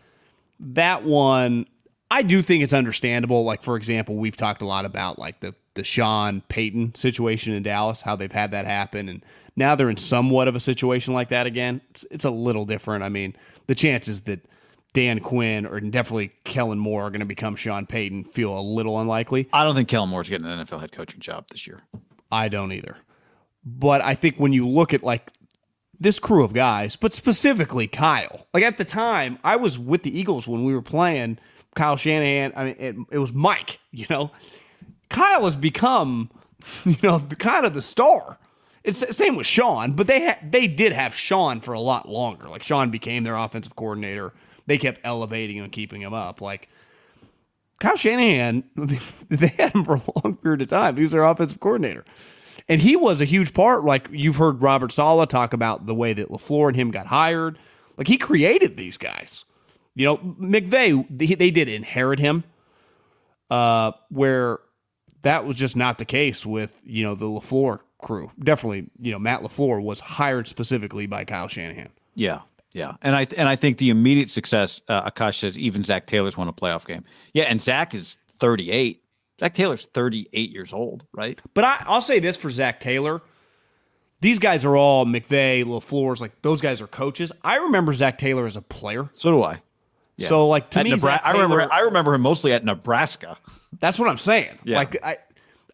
That 0.61 1.05
one, 1.05 1.67
I 2.11 2.23
do 2.23 2.43
think 2.43 2.63
it's 2.63 2.73
understandable. 2.73 3.45
Like 3.45 3.63
for 3.63 3.77
example, 3.77 4.17
we've 4.17 4.37
talked 4.37 4.63
a 4.63 4.67
lot 4.67 4.85
about 4.85 5.19
like 5.19 5.41
the 5.41 5.55
the 5.75 5.85
Sean 5.85 6.43
Payton 6.49 6.95
situation 6.95 7.53
in 7.53 7.63
Dallas, 7.65 8.01
how 8.01 8.15
they've 8.15 8.31
had 8.31 8.53
that 8.53 8.65
happen, 8.65 9.09
and 9.09 9.25
now 9.57 9.75
they're 9.75 9.91
in 9.91 9.97
somewhat 9.97 10.47
of 10.47 10.55
a 10.55 10.61
situation 10.61 11.15
like 11.15 11.31
that 11.31 11.47
again. 11.47 11.81
It's, 11.91 12.07
it's 12.11 12.25
a 12.25 12.31
little 12.31 12.65
different. 12.65 13.03
I 13.03 13.09
mean, 13.09 13.35
the 13.67 13.75
chances 13.75 14.23
that 14.23 14.45
Dan 14.93 15.19
Quinn 15.21 15.67
or 15.67 15.81
definitely 15.81 16.33
Kellen 16.45 16.79
Moore 16.79 17.03
are 17.03 17.11
going 17.11 17.21
to 17.21 17.27
become 17.27 17.57
Sean 17.57 17.87
Payton 17.87 18.25
feel 18.25 18.57
a 18.57 18.61
little 18.61 19.01
unlikely. 19.01 19.49
I 19.53 19.65
don't 19.65 19.75
think 19.75 19.89
Kellen 19.89 20.09
Moore's 20.09 20.29
getting 20.29 20.47
an 20.47 20.65
NFL 20.65 20.81
head 20.81 20.93
coaching 20.93 21.21
job 21.21 21.47
this 21.51 21.67
year. 21.67 21.81
I 22.31 22.49
don't 22.49 22.73
either. 22.73 22.97
But 23.65 24.03
I 24.03 24.15
think 24.15 24.37
when 24.37 24.53
you 24.53 24.69
look 24.69 24.95
at 24.95 25.03
like 25.03 25.33
this 25.99 26.19
crew 26.19 26.45
of 26.45 26.53
guys, 26.53 26.97
but 26.97 27.13
specifically 27.13 27.89
Kyle, 27.89 28.47
like 28.55 28.63
at 28.63 28.79
the 28.79 28.85
time, 28.85 29.39
I 29.43 29.57
was 29.57 29.79
with 29.79 30.05
the 30.05 30.17
Eagles 30.17 30.47
when 30.47 30.65
we 30.65 30.75
were 30.75 30.83
playing 30.83 31.39
Kyle 31.75 31.97
Shanahan. 31.97 32.53
I 32.57 32.65
mean, 32.65 32.77
it, 32.79 32.97
it 33.13 33.19
was 33.19 33.33
Mike. 33.33 33.81
You 33.91 34.07
know, 34.11 34.31
Kyle 35.09 35.45
has 35.45 35.57
become, 35.57 36.31
you 36.85 36.97
know, 37.03 37.19
the, 37.19 37.37
kind 37.37 37.65
of 37.65 37.75
the 37.75 37.83
star. 37.83 38.39
It's 38.83 39.17
same 39.17 39.37
with 39.37 39.47
Sean, 39.47 39.93
but 39.93 40.07
they 40.07 40.27
ha- 40.27 40.39
they 40.43 40.67
did 40.67 40.93
have 40.93 41.15
Sean 41.15 41.61
for 41.61 41.73
a 41.73 41.81
lot 41.81 42.09
longer. 42.09 42.49
Like 42.49 42.63
Sean 42.63 42.91
became 42.91 43.25
their 43.25 43.37
offensive 43.37 43.77
coordinator. 43.77 44.35
They 44.67 44.77
kept 44.79 45.01
elevating 45.05 45.57
him 45.57 45.65
and 45.65 45.73
keeping 45.73 46.03
him 46.03 46.13
up. 46.13 46.43
Like 46.43 46.69
Kyle 47.81 47.97
Shanahan, 47.97 48.65
I 48.77 48.81
mean, 48.81 49.01
they 49.31 49.49
had 49.49 49.73
him 49.73 49.85
for 49.85 49.97
a 49.97 50.03
long 50.23 50.37
period 50.37 50.63
of 50.63 50.69
time. 50.69 50.97
He 50.97 51.03
was 51.03 51.13
their 51.13 51.25
offensive 51.25 51.61
coordinator. 51.61 52.05
And 52.69 52.81
he 52.81 52.97
was 52.97 53.21
a 53.21 53.27
huge 53.27 53.53
part. 53.55 53.85
Like 53.85 54.09
you've 54.11 54.37
heard 54.37 54.63
Robert 54.63 54.93
Saleh 54.93 55.29
talk 55.29 55.53
about 55.53 55.87
the 55.87 55.95
way 55.95 56.13
that 56.13 56.29
LaFleur 56.29 56.69
and 56.69 56.77
him 56.77 56.91
got 56.91 57.07
hired. 57.07 57.59
Like 57.97 58.09
he 58.09 58.17
created 58.17 58.77
these 58.77 58.99
guys. 58.99 59.45
You 59.95 60.07
know, 60.07 60.17
McVay, 60.19 61.07
they, 61.09 61.27
they 61.27 61.51
did 61.51 61.69
inherit 61.69 62.19
him, 62.19 62.45
uh, 63.51 63.93
where 64.09 64.59
that 65.23 65.45
was 65.45 65.57
just 65.57 65.77
not 65.77 65.99
the 65.99 66.05
case 66.05 66.45
with, 66.45 66.77
you 66.85 67.05
know, 67.05 67.15
the 67.15 67.27
LaFleur 67.27 67.81
crew. 68.03 68.31
Definitely, 68.43 68.91
you 69.01 69.13
know, 69.13 69.19
Matt 69.19 69.43
LaFleur 69.43 69.83
was 69.83 70.01
hired 70.01 70.49
specifically 70.49 71.07
by 71.07 71.25
Kyle 71.25 71.49
Shanahan. 71.49 71.91
Yeah. 72.15 72.41
Yeah, 72.75 72.97
and 73.03 73.15
I 73.15 73.25
and 73.37 73.49
I 73.49 73.55
think 73.55 73.79
the 73.79 73.91
immediate 73.91 74.31
success, 74.31 74.81
uh, 74.89 75.09
Akash 75.09 75.39
says, 75.39 75.57
even 75.57 75.85
Zac 75.85 76.09
Taylor's 76.09 76.37
won 76.37 76.49
a 76.49 76.53
playoff 76.53 76.85
game. 76.85 77.05
Yeah, 77.33 77.45
and 77.45 77.63
Zac 77.63 77.95
is 77.95 78.19
38. 78.41 79.01
Zac 79.39 79.55
Taylor's 79.55 79.85
38 79.85 80.51
years 80.51 80.73
old, 80.73 81.07
right? 81.13 81.41
But 81.55 81.63
I, 81.63 81.85
I'll 81.87 82.01
say 82.01 82.19
this 82.19 82.37
for 82.37 82.51
Zac 82.51 82.81
Taylor: 82.81 83.23
these 84.21 84.41
guys 84.41 84.65
are 84.65 84.77
all 84.77 85.07
McVay, 85.07 85.65
LaFleur's, 85.65 86.21
like 86.21 86.43
those 86.43 86.61
guys 86.61 86.81
are 86.81 86.89
coaches. 86.89 87.31
I 87.45 87.59
remember 87.59 87.93
Zac 87.93 88.19
Taylor 88.19 88.45
as 88.45 88.57
a 88.57 88.63
player. 88.63 89.09
So 89.13 89.31
do 89.31 89.45
I. 89.45 89.63
Yeah. 90.17 90.29
So 90.29 90.49
like 90.49 90.71
to 90.71 90.81
at 90.81 90.85
me, 90.85 90.93
Nebra- 90.93 91.21
I 91.23 91.33
remember 91.33 91.73
I 91.73 91.81
remember 91.81 92.15
him 92.15 92.23
mostly 92.23 92.53
at 92.53 92.65
Nebraska. 92.65 93.37
That's 93.81 93.99
what 93.99 94.09
I'm 94.09 94.19
saying. 94.19 94.59
Yeah. 94.65 94.79
Like 94.79 94.97
I, 95.03 95.19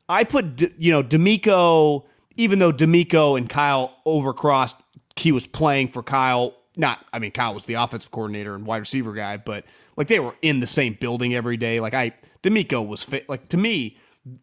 I 0.09 0.25
put 0.25 0.63
you 0.79 0.93
know 0.93 1.03
DeMeco, 1.03 2.05
even 2.37 2.59
though 2.59 2.73
DeMeco 2.73 3.37
and 3.37 3.49
Kyle 3.49 3.95
overcrossed, 4.07 4.77
he 5.17 5.33
was 5.33 5.47
playing 5.47 5.89
for 5.89 6.03
Kyle. 6.03 6.57
Not, 6.77 7.05
I 7.13 7.19
mean, 7.19 7.33
Kyle 7.33 7.53
was 7.53 7.67
the 7.67 7.75
offensive 7.75 8.11
coordinator 8.11 8.55
and 8.55 8.65
wide 8.65 8.79
receiver 8.79 9.13
guy, 9.13 9.37
but 9.37 9.65
like 9.97 10.09
they 10.09 10.21
were 10.21 10.35
in 10.41 10.61
the 10.61 10.67
same 10.67 10.97
building 10.99 11.35
every 11.35 11.57
day. 11.57 11.81
Like 11.81 11.95
I, 11.95 12.15
DeMeco 12.43 12.87
was 12.87 13.03
fit. 13.03 13.29
Like 13.29 13.49
to 13.51 13.57
me, 13.57 13.99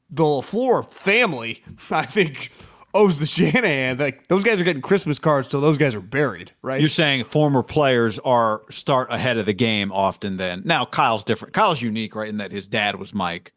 the 0.10 0.24
LaFleur 0.24 0.90
family, 0.92 1.64
I 1.90 2.06
think 2.06 2.52
owes 2.98 3.20
the 3.20 3.26
Shanahan. 3.28 3.98
Like 3.98 4.28
those 4.28 4.44
guys 4.44 4.60
are 4.60 4.64
getting 4.64 4.82
Christmas 4.82 5.20
cards, 5.20 5.50
so 5.50 5.62
those 5.62 5.78
guys 5.78 5.96
are 5.96 6.02
buried, 6.02 6.52
right? 6.62 6.80
You're 6.80 6.90
saying 6.90 7.26
former 7.26 7.64
players 7.64 8.20
are 8.20 8.64
start 8.70 9.12
ahead 9.12 9.38
of 9.38 9.46
the 9.46 9.54
game 9.54 9.92
often. 9.92 10.38
Then 10.38 10.64
now 10.66 10.86
Kyle's 10.86 11.24
different. 11.24 11.54
Kyle's 11.54 11.82
unique, 11.82 12.16
right? 12.16 12.30
In 12.30 12.38
that 12.38 12.52
his 12.52 12.68
dad 12.68 12.98
was 12.98 13.14
Mike. 13.14 13.54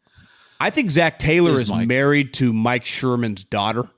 I 0.59 0.69
think 0.69 0.91
Zac 0.91 1.17
Taylor 1.17 1.53
is, 1.53 1.61
is 1.61 1.73
married 1.73 2.35
to 2.35 2.53
Mike 2.53 2.85
Sherman's 2.85 3.43
daughter. 3.43 3.89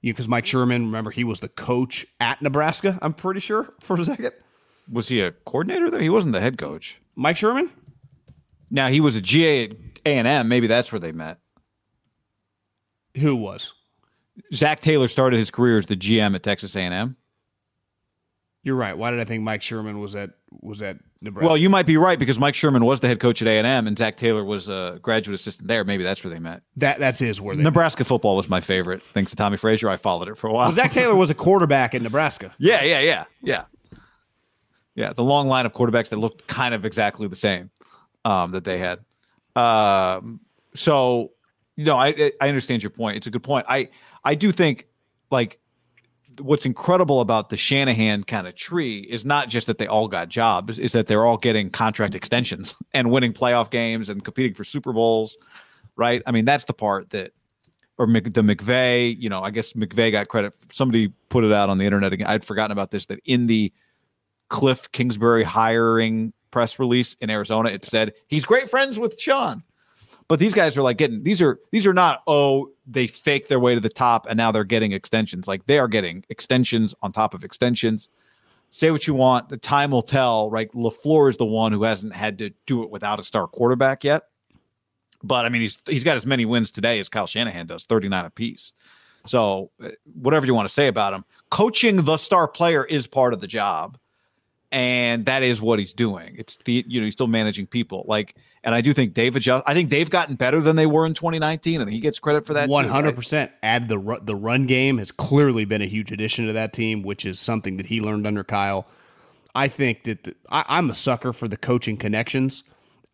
You 0.00 0.12
because 0.12 0.28
Mike 0.28 0.46
Sherman, 0.46 0.86
remember, 0.86 1.10
he 1.10 1.24
was 1.24 1.40
the 1.40 1.48
coach 1.48 2.06
at 2.20 2.40
Nebraska. 2.40 2.98
I'm 3.02 3.12
pretty 3.12 3.40
sure 3.40 3.68
for 3.80 4.00
a 4.00 4.04
second. 4.04 4.32
Was 4.90 5.08
he 5.08 5.20
a 5.20 5.32
coordinator 5.32 5.90
there? 5.90 6.00
He 6.00 6.08
wasn't 6.08 6.32
the 6.32 6.40
head 6.40 6.58
coach. 6.58 6.98
Mike 7.16 7.36
Sherman. 7.36 7.70
Now 8.70 8.88
he 8.88 9.00
was 9.00 9.16
a 9.16 9.20
GA 9.20 9.64
at 9.64 9.72
A 10.04 10.18
and 10.18 10.26
M. 10.26 10.48
Maybe 10.48 10.66
that's 10.66 10.90
where 10.90 11.00
they 11.00 11.12
met. 11.12 11.38
Who 13.16 13.36
was? 13.36 13.72
Zac 14.52 14.80
Taylor 14.80 15.08
started 15.08 15.38
his 15.38 15.50
career 15.50 15.76
as 15.78 15.86
the 15.86 15.96
GM 15.96 16.34
at 16.34 16.42
Texas 16.42 16.76
A&M. 16.76 17.16
You're 18.62 18.74
right. 18.74 18.98
Why 18.98 19.12
did 19.12 19.20
I 19.20 19.24
think 19.24 19.44
Mike 19.44 19.62
Sherman 19.62 20.00
was 20.00 20.16
at 20.16 20.30
was 20.50 20.82
at 20.82 20.98
Nebraska? 21.20 21.46
Well, 21.46 21.56
you 21.56 21.70
might 21.70 21.86
be 21.86 21.96
right 21.96 22.18
because 22.18 22.36
Mike 22.40 22.56
Sherman 22.56 22.84
was 22.84 22.98
the 22.98 23.06
head 23.06 23.20
coach 23.20 23.40
at 23.40 23.46
A&M 23.46 23.86
and 23.86 23.96
Zac 23.96 24.16
Taylor 24.16 24.44
was 24.44 24.68
a 24.68 24.98
graduate 25.02 25.36
assistant 25.38 25.68
there. 25.68 25.84
Maybe 25.84 26.02
that's 26.02 26.24
where 26.24 26.34
they 26.34 26.40
met. 26.40 26.62
That 26.76 26.98
that's 26.98 27.20
his 27.20 27.40
where 27.40 27.54
they 27.54 27.62
Nebraska 27.62 28.00
met. 28.00 28.08
football 28.08 28.34
was 28.34 28.48
my 28.48 28.60
favorite. 28.60 29.04
Thanks 29.04 29.30
to 29.30 29.36
Tommie 29.36 29.56
Frazier, 29.56 29.88
I 29.88 29.96
followed 29.96 30.26
it 30.26 30.36
for 30.36 30.48
a 30.48 30.52
while. 30.52 30.66
Well, 30.66 30.74
Zac 30.74 30.90
Taylor 30.90 31.14
was 31.14 31.30
a 31.30 31.34
quarterback 31.34 31.94
in 31.94 32.02
Nebraska. 32.02 32.52
Yeah, 32.58 32.82
yeah, 32.82 32.98
yeah, 32.98 33.24
yeah, 33.40 33.64
yeah. 34.96 35.12
The 35.12 35.22
long 35.22 35.46
line 35.46 35.64
of 35.64 35.72
quarterbacks 35.72 36.08
that 36.08 36.16
looked 36.16 36.48
kind 36.48 36.74
of 36.74 36.84
exactly 36.84 37.28
the 37.28 37.36
same 37.36 37.70
um, 38.24 38.50
that 38.50 38.64
they 38.64 38.78
had. 38.78 38.98
Um, 39.54 40.40
so, 40.74 41.30
you 41.76 41.84
know, 41.84 41.96
I 41.96 42.32
I 42.40 42.48
understand 42.48 42.82
your 42.82 42.90
point. 42.90 43.16
It's 43.18 43.28
a 43.28 43.30
good 43.30 43.44
point. 43.44 43.64
I 43.68 43.90
I 44.26 44.34
do 44.34 44.50
think 44.50 44.88
like 45.30 45.60
what's 46.40 46.66
incredible 46.66 47.20
about 47.20 47.48
the 47.48 47.56
Shanahan 47.56 48.24
kind 48.24 48.46
of 48.46 48.56
tree 48.56 48.98
is 48.98 49.24
not 49.24 49.48
just 49.48 49.68
that 49.68 49.78
they 49.78 49.86
all 49.86 50.08
got 50.08 50.28
jobs, 50.28 50.78
is 50.80 50.92
that 50.92 51.06
they're 51.06 51.24
all 51.24 51.38
getting 51.38 51.70
contract 51.70 52.14
extensions 52.14 52.74
and 52.92 53.10
winning 53.10 53.32
playoff 53.32 53.70
games 53.70 54.08
and 54.08 54.24
competing 54.24 54.52
for 54.52 54.64
Super 54.64 54.92
Bowls, 54.92 55.38
right? 55.94 56.22
I 56.26 56.32
mean, 56.32 56.44
that's 56.44 56.64
the 56.64 56.74
part 56.74 57.10
that, 57.10 57.32
or 57.98 58.06
Mc, 58.06 58.34
the 58.34 58.42
McVay, 58.42 59.16
you 59.18 59.30
know, 59.30 59.42
I 59.42 59.50
guess 59.50 59.72
McVay 59.72 60.10
got 60.12 60.28
credit. 60.28 60.52
Somebody 60.72 61.08
put 61.28 61.44
it 61.44 61.52
out 61.52 61.70
on 61.70 61.78
the 61.78 61.84
internet 61.84 62.12
again. 62.12 62.26
I'd 62.26 62.44
forgotten 62.44 62.72
about 62.72 62.90
this 62.90 63.06
that 63.06 63.20
in 63.24 63.46
the 63.46 63.72
Kliff 64.50 64.90
Kingsbury 64.90 65.44
hiring 65.44 66.32
press 66.50 66.78
release 66.80 67.16
in 67.20 67.30
Arizona, 67.30 67.70
it 67.70 67.84
said 67.84 68.12
he's 68.26 68.44
great 68.44 68.68
friends 68.68 68.98
with 68.98 69.18
Sean. 69.20 69.62
But 70.28 70.38
these 70.38 70.54
guys 70.54 70.76
are 70.76 70.82
like 70.82 70.98
getting 70.98 71.22
these 71.22 71.40
are 71.40 71.60
these 71.70 71.86
are 71.86 71.94
not 71.94 72.22
oh 72.26 72.70
they 72.86 73.06
fake 73.06 73.48
their 73.48 73.60
way 73.60 73.74
to 73.74 73.80
the 73.80 73.88
top 73.88 74.26
and 74.28 74.36
now 74.36 74.50
they're 74.50 74.64
getting 74.64 74.92
extensions. 74.92 75.46
Like 75.46 75.66
they 75.66 75.78
are 75.78 75.88
getting 75.88 76.24
extensions 76.28 76.94
on 77.02 77.12
top 77.12 77.34
of 77.34 77.44
extensions. 77.44 78.08
Say 78.70 78.90
what 78.90 79.06
you 79.06 79.14
want, 79.14 79.48
the 79.48 79.56
time 79.56 79.92
will 79.92 80.02
tell. 80.02 80.50
Right, 80.50 80.70
LaFleur 80.72 81.30
is 81.30 81.36
the 81.36 81.46
one 81.46 81.72
who 81.72 81.84
hasn't 81.84 82.14
had 82.14 82.38
to 82.38 82.50
do 82.66 82.82
it 82.82 82.90
without 82.90 83.20
a 83.20 83.24
star 83.24 83.46
quarterback 83.46 84.04
yet. 84.04 84.24
But 85.22 85.46
I 85.46 85.48
mean, 85.48 85.62
he's 85.62 85.78
he's 85.86 86.04
got 86.04 86.16
as 86.16 86.26
many 86.26 86.44
wins 86.44 86.70
today 86.70 86.98
as 86.98 87.08
Kyle 87.08 87.26
Shanahan 87.26 87.66
does, 87.66 87.84
39 87.84 88.24
apiece. 88.24 88.72
So 89.26 89.70
uh, 89.82 89.90
whatever 90.14 90.46
you 90.46 90.54
want 90.54 90.68
to 90.68 90.74
say 90.74 90.88
about 90.88 91.12
him, 91.12 91.24
coaching 91.50 92.04
the 92.04 92.16
star 92.16 92.48
player 92.48 92.84
is 92.84 93.06
part 93.06 93.32
of 93.32 93.40
the 93.40 93.46
job, 93.46 93.98
and 94.72 95.24
that 95.26 95.42
is 95.42 95.60
what 95.60 95.78
he's 95.78 95.92
doing. 95.92 96.34
It's 96.38 96.56
the 96.64 96.84
you 96.86 97.00
know 97.00 97.04
he's 97.04 97.14
still 97.14 97.26
managing 97.26 97.66
people 97.66 98.04
like, 98.08 98.36
and 98.64 98.74
I 98.74 98.80
do 98.80 98.92
think 98.92 99.14
they've 99.14 99.34
adjust. 99.34 99.64
I 99.66 99.74
think 99.74 99.90
they've 99.90 100.08
gotten 100.08 100.36
better 100.36 100.60
than 100.60 100.76
they 100.76 100.86
were 100.86 101.06
in 101.06 101.14
2019, 101.14 101.80
and 101.80 101.90
he 101.90 102.00
gets 102.00 102.18
credit 102.18 102.46
for 102.46 102.54
that. 102.54 102.68
One 102.68 102.88
hundred 102.88 103.16
percent. 103.16 103.50
Add 103.62 103.88
the 103.88 103.98
ru- 103.98 104.20
the 104.20 104.36
run 104.36 104.66
game 104.66 104.98
has 104.98 105.10
clearly 105.10 105.64
been 105.64 105.82
a 105.82 105.86
huge 105.86 106.12
addition 106.12 106.46
to 106.46 106.54
that 106.54 106.72
team, 106.72 107.02
which 107.02 107.24
is 107.24 107.38
something 107.38 107.76
that 107.76 107.86
he 107.86 108.00
learned 108.00 108.26
under 108.26 108.44
Kyle. 108.44 108.86
I 109.54 109.68
think 109.68 110.04
that 110.04 110.24
the, 110.24 110.34
I, 110.50 110.64
I'm 110.68 110.90
a 110.90 110.94
sucker 110.94 111.32
for 111.32 111.48
the 111.48 111.56
coaching 111.56 111.96
connections. 111.96 112.62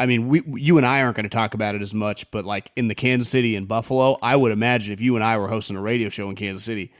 I 0.00 0.06
mean, 0.06 0.28
we, 0.28 0.42
you 0.60 0.78
and 0.78 0.86
I 0.86 1.02
aren't 1.02 1.14
going 1.14 1.24
to 1.24 1.30
talk 1.30 1.54
about 1.54 1.76
it 1.76 1.82
as 1.82 1.94
much, 1.94 2.28
but 2.32 2.44
like 2.44 2.72
in 2.74 2.88
the 2.88 2.94
Kansas 2.94 3.28
City 3.28 3.54
and 3.54 3.68
Buffalo, 3.68 4.18
I 4.20 4.34
would 4.34 4.50
imagine 4.50 4.92
if 4.92 5.00
you 5.00 5.14
and 5.14 5.22
I 5.22 5.36
were 5.36 5.46
hosting 5.46 5.76
a 5.76 5.80
radio 5.80 6.08
show 6.08 6.28
in 6.28 6.34
Kansas 6.34 6.64
City, 6.64 6.92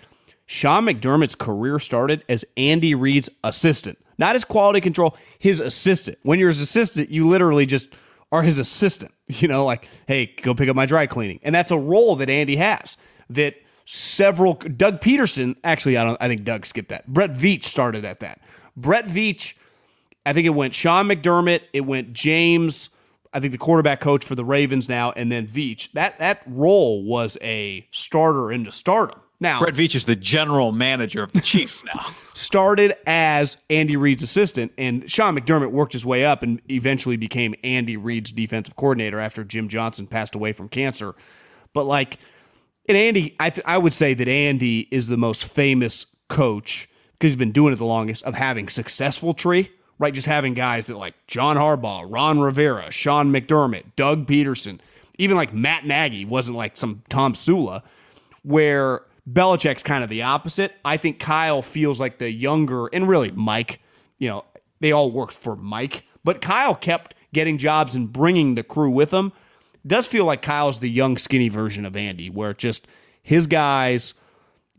Sean 0.47 0.85
McDermott's 0.85 1.35
career 1.35 1.81
started 1.81 2.25
as 2.29 2.45
Andy 2.57 2.95
Reid's 2.95 3.29
assistant, 3.43 3.99
not 4.19 4.35
his 4.35 4.45
quality 4.45 4.81
control, 4.81 5.17
his 5.39 5.61
assistant. 5.61 6.19
When 6.23 6.39
you're 6.39 6.51
his 6.51 6.61
assistant, 6.61 7.11
you 7.11 7.29
literally 7.29 7.67
just 7.67 7.89
are 8.31 8.43
his 8.43 8.59
assistant. 8.59 9.13
You 9.33 9.49
know, 9.49 9.65
like, 9.65 9.89
hey, 10.07 10.35
go 10.43 10.53
pick 10.53 10.69
up 10.69 10.77
my 10.77 10.85
dry 10.85 11.07
cleaning, 11.07 11.41
and 11.43 11.55
that's 11.55 11.71
a 11.71 11.79
role 11.79 12.17
that 12.17 12.29
Andy 12.29 12.57
has. 12.57 12.99
That 13.31 13.55
several 13.87 14.53
Doug 14.53 15.01
Pederson, 15.01 15.57
actually, 15.65 15.97
I 15.97 16.05
don't, 16.05 16.19
I 16.21 16.29
think 16.29 16.45
Doug 16.45 16.67
skipped 16.67 16.91
that. 16.91 17.07
Brett 17.07 17.33
Veach 17.33 17.65
started 17.65 18.05
at 18.05 18.21
that. 18.21 18.43
Brett 18.77 19.07
Veach 19.07 19.55
I 20.25 20.33
think 20.33 20.47
it 20.47 20.51
went 20.51 20.75
Sean 20.75 21.07
McDermott, 21.07 21.63
it 21.73 21.83
went 21.83 22.13
James, 22.13 22.91
I 23.33 23.41
think 23.41 23.53
the 23.53 23.59
quarterback 23.59 24.01
coach 24.01 24.25
for 24.25 24.35
the 24.35 24.45
Ravens 24.45 24.89
now, 24.89 25.13
and 25.13 25.33
then 25.33 25.47
Veach. 25.47 25.91
That 25.93 26.19
that 26.19 26.43
role 26.47 27.05
was 27.05 27.39
a 27.43 27.87
starter 27.91 28.53
into 28.53 28.71
stardom. 28.71 29.21
Now 29.43 29.59
Brett 29.59 29.75
Veach 29.75 29.97
is 29.97 30.05
the 30.05 30.17
general 30.17 30.71
manager 30.71 31.23
of 31.23 31.33
the 31.33 31.41
Chiefs 31.41 31.85
now. 31.85 32.07
started 32.35 32.97
as 33.07 33.57
Andy 33.69 33.97
Reid's 33.97 34.23
assistant, 34.23 34.73
and 34.79 35.11
Sean 35.11 35.37
McDermott 35.37 35.73
worked 35.73 35.93
his 35.93 36.07
way 36.07 36.25
up 36.25 36.45
and 36.45 36.63
eventually 36.71 37.17
became 37.17 37.55
Andy 37.65 37.97
Reid's 37.97 38.31
defensive 38.31 38.77
coordinator 38.77 39.19
after 39.19 39.43
Jim 39.43 39.69
Johnson 39.69 40.07
passed 40.07 40.37
away 40.37 40.53
from 40.53 40.69
cancer. 40.69 41.15
But 41.75 41.85
like, 41.85 42.19
and 42.89 42.97
Andy, 42.97 43.35
I, 43.41 43.53
I 43.65 43.79
would 43.79 43.93
say 43.93 44.15
that 44.15 44.29
Andy 44.29 44.87
is 44.93 45.09
the 45.09 45.17
most 45.17 45.45
famous 45.45 46.07
coach 46.29 46.89
because 47.15 47.33
he's 47.33 47.37
been 47.37 47.53
doing 47.53 47.73
it 47.73 47.77
the 47.77 47.85
longest 47.85 48.25
of 48.25 48.35
having 48.35 48.69
successful 48.69 49.35
tree 49.35 49.71
right? 49.99 50.15
Just 50.15 50.27
having 50.27 50.55
guys 50.55 50.89
that 50.89 50.97
like 50.97 51.15
John 51.29 51.57
Harbaugh, 51.57 52.05
Ron 52.09 52.41
Rivera, 52.41 52.91
Sean 52.91 53.33
McDermott, 53.33 53.85
Doug 53.95 54.27
Pederson, 54.27 54.81
even 55.17 55.37
like 55.37 55.55
Matt 55.55 55.87
Nagy 55.87 56.25
wasn't 56.25 56.59
like 56.59 56.77
some 56.77 57.03
Tom 57.09 57.37
Sula, 57.37 57.85
where 58.43 59.03
Belichick's 59.31 59.83
kind 59.83 60.03
of 60.03 60.11
the 60.11 60.23
opposite. 60.23 60.73
I 60.85 60.97
think 60.97 61.19
Kyle 61.19 61.63
feels 61.63 62.01
like 62.01 62.19
the 62.19 62.31
younger, 62.31 62.89
and 62.89 63.09
really 63.09 63.31
Mike, 63.31 63.81
you 64.19 64.29
know, 64.29 64.45
they 64.81 64.93
all 64.93 65.11
worked 65.11 65.35
for 65.35 65.57
Mike, 65.57 66.05
but 66.25 66.41
Kyle 66.41 66.75
kept 66.75 67.15
getting 67.33 67.59
jobs 67.59 67.95
and 67.95 68.13
bringing 68.13 68.55
the 68.55 68.63
crew 68.63 68.91
with 68.91 69.11
him. 69.13 69.33
Does 69.87 70.07
feel 70.07 70.25
like 70.25 70.43
Kyle's 70.43 70.81
the 70.81 70.91
young, 70.91 71.17
skinny 71.19 71.49
version 71.49 71.85
of 71.87 71.97
Andy, 71.97 72.31
where 72.31 72.55
just 72.55 72.87
his 73.23 73.47
guys 73.47 74.15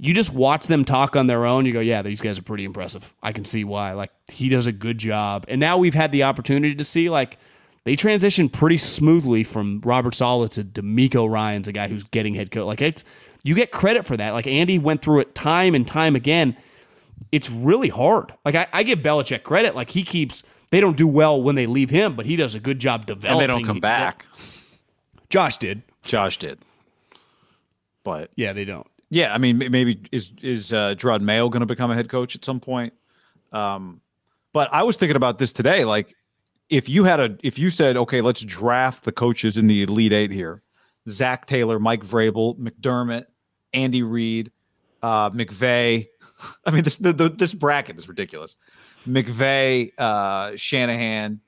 you 0.03 0.13
just 0.13 0.34
watch 0.34 0.67
them 0.67 0.86
talk 0.86 1.15
on 1.15 1.27
their 1.27 1.45
own. 1.45 1.65
You 1.65 1.73
go, 1.73 1.79
yeah, 1.79 2.01
these 2.01 2.21
guys 2.21 2.38
are 2.38 2.43
pretty 2.43 2.65
impressive. 2.65 3.13
I 3.21 3.32
can 3.32 3.45
see 3.45 3.63
why. 3.63 3.93
Like 3.93 4.12
he 4.27 4.49
does 4.49 4.67
a 4.67 4.71
good 4.71 4.97
job. 4.97 5.45
And 5.47 5.60
now 5.60 5.77
we've 5.77 5.93
had 5.93 6.12
the 6.12 6.23
opportunity 6.23 6.75
to 6.75 6.84
see 6.84 7.10
like 7.10 7.38
they 7.86 7.95
transition 7.95 8.49
pretty 8.49 8.77
smoothly 8.77 9.43
from 9.43 9.82
Robert 9.84 10.15
Saleh 10.15 10.51
to 10.51 10.63
DeMeco 10.63 11.29
Ryans 11.29 11.67
a 11.67 11.71
guy 11.71 11.88
who's 11.88 12.03
getting 12.03 12.34
head 12.34 12.51
coach. 12.51 12.65
Like 12.65 12.82
it's 12.82 13.03
you 13.43 13.56
get 13.56 13.71
credit 13.71 14.08
for 14.08 14.17
that. 14.17 14.32
Like 14.32 14.47
Andy 14.47 14.79
went 14.79 15.01
through 15.01 15.19
it 15.19 15.36
time 15.36 15.75
and 15.75 15.86
time 15.86 16.15
again. 16.15 16.58
It's 17.32 17.49
really 17.49 17.89
hard. 17.89 18.34
Like 18.45 18.56
I, 18.56 18.67
I 18.73 18.84
give 18.84 18.99
Belichick 18.99 19.43
credit. 19.43 19.75
Like 19.75 19.89
he 19.89 20.03
keeps 20.03 20.43
they 20.71 20.79
don't 20.79 20.97
do 20.97 21.08
well 21.08 21.41
when 21.41 21.56
they 21.56 21.67
leave 21.67 21.89
him, 21.89 22.15
but 22.15 22.25
he 22.25 22.36
does 22.36 22.56
a 22.56 22.60
good 22.60 22.79
job 22.79 23.06
developing. 23.06 23.32
And 23.32 23.41
they 23.41 23.47
don't 23.47 23.65
come 23.65 23.79
back. 23.79 24.25
Josh 25.29 25.58
did. 25.58 25.84
Josh 26.03 26.38
did. 26.38 26.60
But 28.03 28.32
yeah, 28.36 28.53
they 28.53 28.65
don't. 28.65 28.88
Yeah, 29.10 29.34
I 29.34 29.38
mean, 29.38 29.60
maybe 29.60 30.01
is 30.12 30.32
is 30.41 30.73
uh, 30.73 30.95
Jerod 30.95 31.21
Mayo 31.21 31.47
going 31.49 31.60
to 31.60 31.67
become 31.67 31.91
a 31.91 31.95
head 31.95 32.10
coach 32.10 32.36
at 32.36 32.43
some 32.43 32.60
point? 32.60 32.93
Um, 33.51 34.01
but 34.53 34.73
I 34.73 34.82
was 34.82 34.97
thinking 34.97 35.15
about 35.15 35.38
this 35.38 35.53
today. 35.53 35.86
Like, 35.86 36.15
if 36.69 36.89
you 36.89 37.03
had 37.03 37.19
a, 37.19 37.38
if 37.43 37.60
you 37.60 37.69
said, 37.69 37.95
okay, 37.95 38.21
let's 38.21 38.41
draft 38.41 39.03
the 39.03 39.12
coaches 39.12 39.58
in 39.58 39.67
the 39.67 39.84
Elite 39.84 40.13
Eight 40.13 40.32
here: 40.32 40.63
Zac 41.10 41.45
Taylor, 41.45 41.79
Mike 41.79 42.03
Vrabel, 42.03 42.58
McDermott, 42.58 43.25
Andy 43.73 44.03
Reid, 44.03 44.51
uh, 45.01 45.29
McVay. 45.31 46.07
I 46.65 46.71
mean, 46.71 46.83
this 46.83 46.97
the, 46.97 47.13
the, 47.13 47.29
this 47.29 47.53
bracket 47.53 47.97
is 47.97 48.07
ridiculous. 48.07 48.55
McVay, 49.07 49.91
uh, 49.97 50.55
Shanahan, 50.55 51.41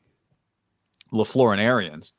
LaFleur, 1.11 1.53
and 1.53 1.61
Arians. 1.61 2.11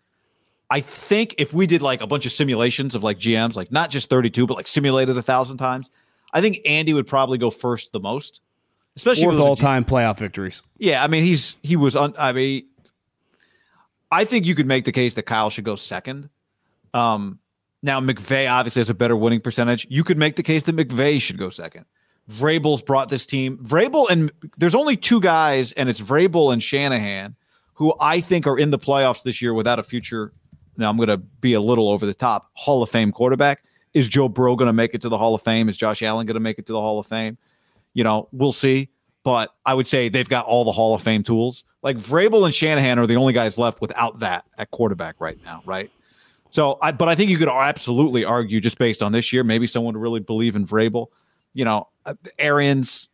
I 0.70 0.80
think 0.80 1.36
if 1.38 1.52
we 1.52 1.66
did 1.66 1.82
like 1.82 2.00
a 2.00 2.06
bunch 2.06 2.26
of 2.26 2.32
simulations 2.32 2.94
of 2.94 3.04
like 3.04 3.18
GMs, 3.18 3.54
like 3.54 3.70
not 3.70 3.90
just 3.90 4.10
32, 4.10 4.46
but 4.46 4.56
like 4.56 4.66
simulated 4.66 5.16
a 5.16 5.22
thousand 5.22 5.58
times, 5.58 5.88
I 6.32 6.40
think 6.40 6.58
Andy 6.66 6.92
would 6.92 7.06
probably 7.06 7.38
go 7.38 7.50
first 7.50 7.92
the 7.92 8.00
most, 8.00 8.40
especially 8.96 9.28
with 9.28 9.38
all 9.38 9.56
time 9.56 9.84
playoff 9.84 10.18
victories. 10.18 10.62
Yeah, 10.78 11.04
I 11.04 11.06
mean 11.06 11.24
he's 11.24 11.56
he 11.62 11.76
was 11.76 11.94
on. 11.94 12.14
I 12.18 12.32
mean, 12.32 12.66
I 14.10 14.24
think 14.24 14.44
you 14.44 14.54
could 14.54 14.66
make 14.66 14.84
the 14.84 14.92
case 14.92 15.14
that 15.14 15.22
Kyle 15.22 15.50
should 15.50 15.64
go 15.64 15.76
second. 15.76 16.28
Um, 16.92 17.38
now 17.86 18.00
McVay 18.00 18.50
obviously 18.50 18.80
has 18.80 18.90
a 18.90 18.94
better 18.94 19.16
winning 19.16 19.40
percentage. 19.40 19.86
You 19.88 20.04
could 20.04 20.18
make 20.18 20.36
the 20.36 20.42
case 20.42 20.64
that 20.64 20.76
McVay 20.76 21.22
should 21.22 21.38
go 21.38 21.48
second. 21.48 21.86
Vrabel's 22.30 22.82
brought 22.82 23.08
this 23.08 23.24
team. 23.24 23.56
Vrabel 23.58 24.10
and 24.10 24.30
there's 24.58 24.74
only 24.74 24.96
two 24.96 25.20
guys, 25.20 25.72
and 25.72 25.88
it's 25.88 26.00
Vrabel 26.00 26.52
and 26.52 26.62
Shanahan, 26.62 27.36
who 27.74 27.94
I 28.00 28.20
think 28.20 28.46
are 28.46 28.58
in 28.58 28.70
the 28.70 28.78
playoffs 28.78 29.22
this 29.22 29.40
year 29.40 29.54
without 29.54 29.78
a 29.78 29.82
future 29.82 30.32
now 30.76 30.90
I'm 30.90 30.96
going 30.96 31.08
to 31.08 31.18
be 31.18 31.54
a 31.54 31.60
little 31.60 31.88
over 31.88 32.06
the 32.06 32.14
top. 32.14 32.50
Hall 32.54 32.82
of 32.82 32.90
Fame 32.90 33.12
quarterback. 33.12 33.62
Is 33.94 34.08
Joe 34.08 34.28
Burrow 34.28 34.56
going 34.56 34.66
to 34.66 34.72
make 34.72 34.94
it 34.94 35.00
to 35.02 35.08
the 35.08 35.18
Hall 35.18 35.34
of 35.34 35.42
Fame? 35.42 35.68
Is 35.68 35.76
Josh 35.76 36.02
Allen 36.02 36.26
going 36.26 36.34
to 36.34 36.40
make 36.40 36.58
it 36.58 36.66
to 36.66 36.72
the 36.72 36.80
Hall 36.80 36.98
of 36.98 37.06
Fame? 37.06 37.38
You 37.94 38.04
know, 38.04 38.28
we'll 38.32 38.52
see. 38.52 38.90
But 39.22 39.54
I 39.64 39.74
would 39.74 39.86
say 39.86 40.08
they've 40.08 40.28
got 40.28 40.44
all 40.44 40.64
the 40.64 40.72
Hall 40.72 40.94
of 40.94 41.02
Fame 41.02 41.22
tools. 41.22 41.64
Like 41.82 41.96
Vrabel 41.96 42.44
and 42.44 42.54
Shanahan 42.54 42.98
are 42.98 43.06
the 43.06 43.16
only 43.16 43.32
guys 43.32 43.58
left 43.58 43.80
without 43.80 44.18
that 44.20 44.44
at 44.58 44.70
quarterback 44.70 45.16
right 45.18 45.38
now, 45.44 45.62
right? 45.64 45.90
So, 46.56 46.78
I, 46.80 46.90
but 46.90 47.06
I 47.06 47.14
think 47.14 47.28
you 47.28 47.36
could 47.36 47.50
absolutely 47.50 48.24
argue 48.24 48.62
just 48.62 48.78
based 48.78 49.02
on 49.02 49.12
this 49.12 49.30
year, 49.30 49.44
maybe 49.44 49.66
someone 49.66 49.92
to 49.92 50.00
really 50.00 50.20
believe 50.20 50.56
in 50.56 50.66
Vrabel. 50.66 51.08
You 51.52 51.66
know, 51.66 51.88
uh, 52.06 52.14
Arians 52.38 53.10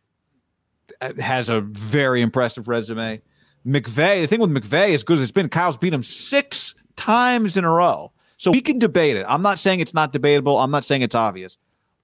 uh, 1.01 1.11
has 1.19 1.49
a 1.49 1.59
very 1.59 2.21
impressive 2.21 2.69
resume. 2.69 3.21
McVay, 3.67 4.21
the 4.21 4.27
thing 4.27 4.39
with 4.39 4.49
McVay, 4.49 4.93
as 4.93 5.03
good 5.03 5.17
as 5.17 5.23
it's 5.23 5.31
been, 5.33 5.49
Kyle's 5.49 5.75
beat 5.75 5.93
him 5.93 6.03
six 6.03 6.73
times 6.95 7.57
in 7.57 7.65
a 7.65 7.69
row. 7.69 8.13
So 8.37 8.49
we 8.49 8.61
can 8.61 8.79
debate 8.79 9.17
it. 9.17 9.25
I'm 9.27 9.41
not 9.41 9.59
saying 9.59 9.81
it's 9.81 9.93
not 9.93 10.13
debatable. 10.13 10.57
I'm 10.57 10.71
not 10.71 10.85
saying 10.85 11.01
it's 11.01 11.13
obvious, 11.13 11.57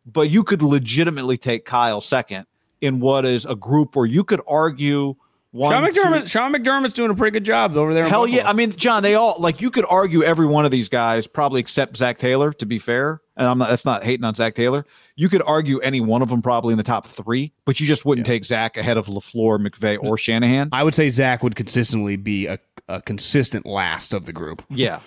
but 0.06 0.30
you 0.30 0.43
could 0.43 0.62
legitimately 0.62 1.38
take 1.38 1.63
Kyle 1.63 2.02
second 2.02 2.47
in 2.82 2.99
what 2.99 3.25
is 3.25 3.45
a 3.45 3.56
group 3.56 3.95
where 3.95 4.06
you 4.06 4.25
could 4.25 4.41
argue. 4.45 5.15
One, 5.51 5.71
Sean 5.71 5.83
McDermott. 5.83 6.21
Two, 6.21 6.27
Sean 6.27 6.53
McDermott's 6.53 6.93
doing 6.93 7.09
a 7.09 7.15
pretty 7.15 7.33
good 7.33 7.43
job 7.43 7.75
over 7.75 7.93
there. 7.93 8.07
Hell 8.07 8.27
yeah! 8.27 8.47
I 8.47 8.53
mean, 8.53 8.71
John, 8.71 9.01
they 9.01 9.15
all 9.15 9.35
like 9.39 9.62
you 9.62 9.71
could 9.71 9.85
argue 9.89 10.23
every 10.23 10.45
one 10.45 10.63
of 10.63 10.69
these 10.69 10.89
guys, 10.89 11.25
probably 11.25 11.59
except 11.59 11.97
Zac 11.97 12.19
Taylor. 12.19 12.53
To 12.53 12.65
be 12.67 12.77
fair, 12.77 13.21
and 13.35 13.47
I'm 13.47 13.57
not. 13.57 13.69
That's 13.69 13.85
not 13.85 14.03
hating 14.03 14.23
on 14.25 14.35
Zac 14.35 14.53
Taylor. 14.53 14.85
You 15.15 15.27
could 15.27 15.41
argue 15.45 15.79
any 15.79 16.01
one 16.01 16.21
of 16.21 16.29
them 16.29 16.41
probably 16.41 16.71
in 16.71 16.77
the 16.77 16.83
top 16.83 17.07
three, 17.07 17.51
but 17.65 17.79
you 17.79 17.88
just 17.88 18.05
wouldn't 18.05 18.27
yeah. 18.27 18.33
take 18.33 18.45
Zac 18.45 18.77
ahead 18.77 18.97
of 18.97 19.07
LaFleur, 19.07 19.65
McVay, 19.67 19.97
or 20.07 20.17
Shanahan. 20.17 20.69
I 20.71 20.83
would 20.83 20.93
say 20.93 21.09
Zac 21.09 21.41
would 21.41 21.55
consistently 21.55 22.15
be 22.15 22.45
a 22.45 22.59
a 22.89 23.01
consistent 23.01 23.65
last 23.65 24.13
of 24.13 24.25
the 24.25 24.33
group. 24.33 24.63
Yeah. 24.69 24.99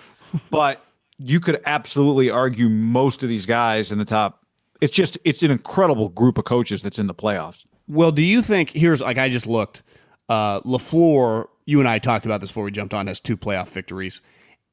but 0.49 0.83
you 1.17 1.39
could 1.39 1.61
absolutely 1.65 2.29
argue 2.29 2.69
most 2.69 3.21
of 3.21 3.29
these 3.29 3.45
guys 3.45 3.91
in 3.91 3.99
the 3.99 4.05
top. 4.05 4.45
It's 4.81 4.93
just 4.93 5.17
it's 5.23 5.43
an 5.43 5.51
incredible 5.51 6.09
group 6.09 6.37
of 6.37 6.45
coaches 6.45 6.81
that's 6.81 6.97
in 6.97 7.07
the 7.07 7.13
playoffs. 7.13 7.65
Well, 7.87 8.11
do 8.11 8.23
you 8.23 8.41
think 8.41 8.71
here's 8.71 9.01
like 9.01 9.17
I 9.17 9.29
just 9.29 9.45
looked, 9.45 9.83
uh 10.29 10.61
LaFleur, 10.61 11.47
you 11.65 11.79
and 11.79 11.87
I 11.87 11.99
talked 11.99 12.25
about 12.25 12.41
this 12.41 12.49
before 12.49 12.63
we 12.63 12.71
jumped 12.71 12.93
on, 12.93 13.07
has 13.07 13.19
two 13.19 13.37
playoff 13.37 13.67
victories. 13.67 14.21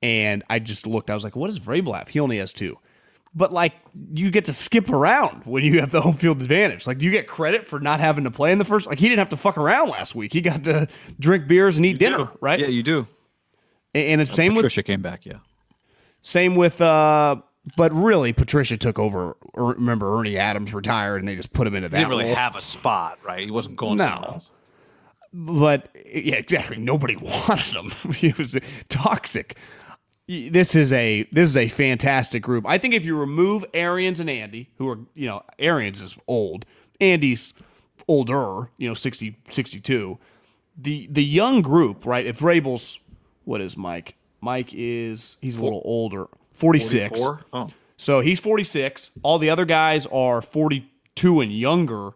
And 0.03 0.43
I 0.49 0.59
just 0.59 0.87
looked, 0.87 1.11
I 1.11 1.15
was 1.15 1.25
like, 1.25 1.37
what 1.37 1.49
does 1.49 1.61
Vrabel 1.61 1.97
have? 1.97 2.09
He 2.09 2.21
only 2.21 2.39
has 2.39 2.53
two. 2.53 2.79
But 3.35 3.53
like 3.53 3.75
you 4.13 4.31
get 4.31 4.47
to 4.47 4.53
skip 4.53 4.89
around 4.89 5.45
when 5.45 5.63
you 5.63 5.81
have 5.81 5.93
the 5.93 6.01
home 6.01 6.15
field 6.15 6.41
advantage. 6.41 6.87
Like, 6.87 6.99
do 6.99 7.05
you 7.05 7.11
get 7.11 7.29
credit 7.29 7.69
for 7.69 7.79
not 7.79 8.01
having 8.01 8.25
to 8.25 8.31
play 8.31 8.51
in 8.51 8.59
the 8.59 8.65
first? 8.65 8.87
Like, 8.87 8.99
he 8.99 9.09
didn't 9.09 9.21
have 9.21 9.29
to 9.29 9.37
fuck 9.37 9.57
around 9.57 9.91
last 9.91 10.15
week. 10.15 10.33
He 10.33 10.41
got 10.41 10.65
to 10.65 10.89
drink 11.19 11.47
beers 11.47 11.77
and 11.77 11.87
eat 11.87 11.91
you 11.91 11.99
dinner, 11.99 12.17
do. 12.19 12.31
right? 12.41 12.59
Yeah, 12.59 12.67
you 12.67 12.83
do. 12.83 13.07
And, 13.95 14.21
it's 14.21 14.31
uh, 14.33 14.35
same 14.35 14.53
Patricia 14.53 14.57
with 14.57 14.73
Patricia 14.73 14.83
came 14.83 15.03
back. 15.03 15.27
Yeah. 15.27 15.39
Same 16.23 16.55
with, 16.57 16.81
uh, 16.81 17.37
but 17.77 17.93
really, 17.93 18.33
Patricia 18.33 18.77
took 18.77 18.99
over. 18.99 19.37
Er, 19.57 19.65
remember, 19.65 20.19
Ernie 20.19 20.37
Adams 20.37 20.75
retired, 20.75 21.19
and 21.19 21.29
they 21.29 21.37
just 21.37 21.53
put 21.53 21.67
him 21.67 21.75
into 21.75 21.89
that. 21.89 21.97
He 21.97 22.03
didn't 22.03 22.11
really 22.11 22.25
role. 22.27 22.35
have 22.35 22.57
a 22.57 22.61
spot, 22.61 23.19
right? 23.25 23.45
He 23.45 23.51
wasn't 23.51 23.77
going 23.77 23.99
no. 23.99 24.41
But 25.33 25.88
yeah, 25.95 26.37
exactly. 26.37 26.77
Nobody 26.77 27.16
wanted 27.21 27.77
him. 27.77 27.90
he 28.12 28.33
was 28.38 28.57
toxic. 28.88 29.57
this 30.29 30.75
is 30.75 30.93
a 30.93 31.29
this 31.33 31.51
is 31.51 31.57
a 31.57 31.69
fantastic 31.69 32.43
group. 32.43 32.64
I 32.66 32.79
think 32.79 32.95
if 32.95 33.05
you 33.05 33.16
remove 33.16 33.64
Arians 33.75 34.21
and 34.21 34.31
Andy, 34.31 34.71
who 34.79 34.88
are 34.88 34.99
you 35.14 35.27
know 35.27 35.43
Arians 35.59 36.01
is 36.01 36.16
old, 36.27 36.66
Andy's 37.01 37.55
older, 38.09 38.71
you 38.77 38.88
know 38.88 38.95
60 38.95 39.37
62. 39.49 40.19
The 40.77 41.09
the 41.11 41.25
young 41.25 41.62
group, 41.62 42.07
right? 42.07 42.27
If 42.27 42.38
Vrabel's 42.38 42.99
what 43.45 43.61
is 43.61 43.77
Mike? 43.77 44.16
Mike 44.40 44.71
is 44.73 45.37
he's 45.40 45.59
a 45.59 45.62
little 45.62 45.83
older, 45.85 46.27
46. 46.55 47.21
Oh. 47.53 47.71
So 47.97 48.21
he's 48.21 48.40
46. 48.40 49.11
All 49.23 49.38
the 49.38 49.51
other 49.51 49.66
guys 49.66 50.07
are 50.07 50.40
42 50.40 51.40
and 51.40 51.53
younger. 51.53 52.12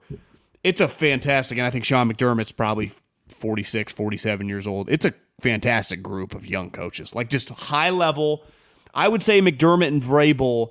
It's 0.63 0.81
a 0.81 0.89
fantastic, 0.89 1.59
and 1.59 1.67
I 1.67 1.71
think 1.71 1.85
Sean 1.85 2.11
McDermott's 2.11 2.53
probably 2.53 2.93
46, 3.35 3.93
47 3.93 4.49
years 4.49 4.67
old. 4.67 4.89
It's 4.89 5.05
a 5.05 5.15
fantastic 5.41 6.03
group 6.03 6.35
of 6.35 6.47
young 6.47 6.71
coaches, 6.71 7.15
like 7.15 7.29
just 7.29 7.51
high 7.51 7.91
level. 7.91 8.45
I 8.93 9.09
would 9.09 9.23
say 9.23 9.41
McDermott 9.41 9.89
and 9.89 10.03
Vrabel, 10.03 10.71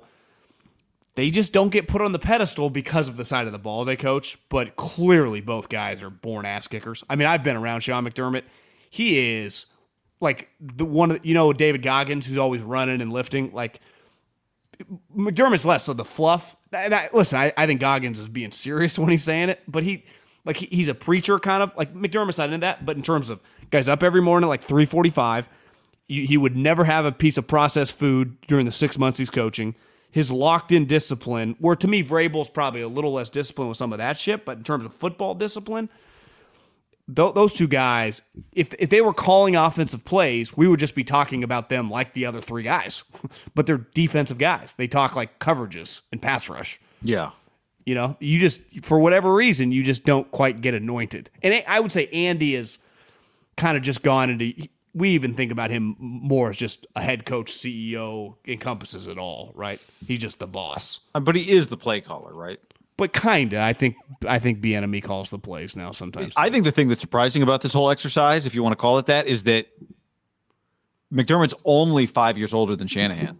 they 1.14 1.30
just 1.30 1.52
don't 1.52 1.70
get 1.70 1.86
put 1.86 2.00
on 2.00 2.12
the 2.12 2.18
pedestal 2.18 2.70
because 2.70 3.08
of 3.08 3.16
the 3.16 3.24
side 3.24 3.46
of 3.46 3.52
the 3.52 3.58
ball 3.58 3.84
they 3.84 3.96
coach, 3.96 4.38
but 4.48 4.76
clearly 4.76 5.40
both 5.40 5.68
guys 5.68 6.02
are 6.02 6.10
born 6.10 6.44
ass 6.46 6.66
kickers. 6.66 7.04
I 7.08 7.16
mean, 7.16 7.28
I've 7.28 7.44
been 7.44 7.56
around 7.56 7.80
Sean 7.80 8.04
McDermott. 8.04 8.42
He 8.90 9.40
is 9.40 9.66
like 10.20 10.48
the 10.60 10.84
one 10.84 11.20
you 11.22 11.34
know 11.34 11.52
David 11.52 11.82
Goggins 11.82 12.26
who's 12.26 12.38
always 12.38 12.62
running 12.62 13.00
and 13.00 13.12
lifting 13.12 13.52
like 13.52 13.80
McDermott's 15.16 15.64
less 15.64 15.88
of 15.88 15.96
the 15.96 16.04
fluff. 16.04 16.56
And 16.72 16.94
I, 16.94 17.08
listen, 17.12 17.38
I, 17.38 17.52
I 17.56 17.66
think 17.66 17.80
Goggins 17.80 18.18
is 18.18 18.28
being 18.28 18.50
serious 18.50 18.98
when 18.98 19.10
he's 19.10 19.24
saying 19.24 19.50
it, 19.50 19.60
but 19.68 19.82
he 19.82 20.04
like 20.44 20.56
he, 20.56 20.66
he's 20.66 20.88
a 20.88 20.94
preacher 20.94 21.38
kind 21.38 21.62
of 21.62 21.76
like 21.76 21.94
McDermott's 21.94 22.38
not 22.38 22.48
into 22.48 22.58
that. 22.58 22.84
But 22.84 22.96
in 22.96 23.02
terms 23.02 23.30
of 23.30 23.40
guys 23.70 23.88
up 23.88 24.02
every 24.02 24.20
morning 24.22 24.46
at 24.46 24.50
like 24.50 24.62
three 24.62 24.84
forty 24.84 25.10
five, 25.10 25.48
he 26.06 26.36
would 26.36 26.56
never 26.56 26.84
have 26.84 27.04
a 27.06 27.12
piece 27.12 27.38
of 27.38 27.46
processed 27.46 27.96
food 27.96 28.36
during 28.42 28.66
the 28.66 28.72
six 28.72 28.98
months 28.98 29.18
he's 29.18 29.30
coaching. 29.30 29.74
His 30.10 30.30
locked 30.30 30.70
in 30.70 30.86
discipline, 30.86 31.56
where 31.58 31.74
to 31.74 31.88
me 31.88 32.02
Vrabel's 32.04 32.48
probably 32.48 32.82
a 32.82 32.88
little 32.88 33.12
less 33.12 33.28
disciplined 33.28 33.70
with 33.70 33.78
some 33.78 33.92
of 33.92 33.98
that 33.98 34.16
shit, 34.16 34.44
but 34.44 34.58
in 34.58 34.64
terms 34.64 34.84
of 34.84 34.94
football 34.94 35.34
discipline, 35.34 35.88
th- 37.12 37.34
those 37.34 37.54
two 37.54 37.66
guys, 37.66 38.22
if 38.52 38.74
if 38.78 38.90
they 38.90 39.00
were 39.00 39.14
calling 39.14 39.56
offensive 39.56 40.04
plays, 40.04 40.56
we 40.56 40.68
would 40.68 40.78
just 40.78 40.94
be 40.94 41.04
talking 41.04 41.42
about 41.42 41.68
them 41.68 41.90
like 41.90 42.12
the 42.14 42.26
other 42.26 42.40
three 42.40 42.62
guys. 42.62 43.04
but 43.54 43.66
they're 43.66 43.78
defensive 43.78 44.38
guys. 44.38 44.74
They 44.76 44.86
talk 44.86 45.16
like 45.16 45.38
coverages 45.38 46.02
and 46.12 46.20
pass 46.22 46.48
rush. 46.48 46.78
Yeah. 47.02 47.30
You 47.84 47.94
know, 47.94 48.16
you 48.18 48.38
just 48.38 48.60
for 48.82 48.98
whatever 48.98 49.32
reason 49.34 49.70
you 49.72 49.82
just 49.82 50.04
don't 50.04 50.30
quite 50.30 50.60
get 50.62 50.74
anointed. 50.74 51.30
And 51.42 51.62
I 51.66 51.80
would 51.80 51.92
say 51.92 52.06
Andy 52.08 52.54
is 52.54 52.78
kind 53.56 53.76
of 53.76 53.82
just 53.82 54.02
gone 54.02 54.30
into. 54.30 54.68
We 54.94 55.10
even 55.10 55.34
think 55.34 55.50
about 55.50 55.70
him 55.70 55.96
more 55.98 56.50
as 56.50 56.56
just 56.56 56.86
a 56.94 57.02
head 57.02 57.26
coach, 57.26 57.50
CEO, 57.52 58.36
encompasses 58.46 59.06
it 59.08 59.18
all, 59.18 59.52
right? 59.56 59.80
He's 60.06 60.20
just 60.20 60.38
the 60.38 60.46
boss. 60.46 61.00
Uh, 61.14 61.20
But 61.20 61.34
he 61.34 61.50
is 61.50 61.66
the 61.66 61.76
play 61.76 62.00
caller, 62.00 62.32
right? 62.32 62.60
But 62.96 63.12
kinda, 63.12 63.60
I 63.60 63.72
think 63.72 63.96
I 64.26 64.38
think 64.38 64.60
Bieniemy 64.60 65.02
calls 65.02 65.30
the 65.30 65.38
plays 65.38 65.74
now 65.74 65.90
sometimes. 65.92 66.32
I 66.36 66.48
think 66.48 66.64
the 66.64 66.70
thing 66.72 66.88
that's 66.88 67.00
surprising 67.00 67.42
about 67.42 67.60
this 67.60 67.72
whole 67.72 67.90
exercise, 67.90 68.46
if 68.46 68.54
you 68.54 68.62
want 68.62 68.72
to 68.72 68.76
call 68.76 68.98
it 68.98 69.06
that, 69.06 69.26
is 69.26 69.42
that 69.44 69.66
McDermott's 71.12 71.54
only 71.64 72.06
five 72.06 72.38
years 72.38 72.54
older 72.54 72.76
than 72.76 72.86
Shanahan. 72.88 73.38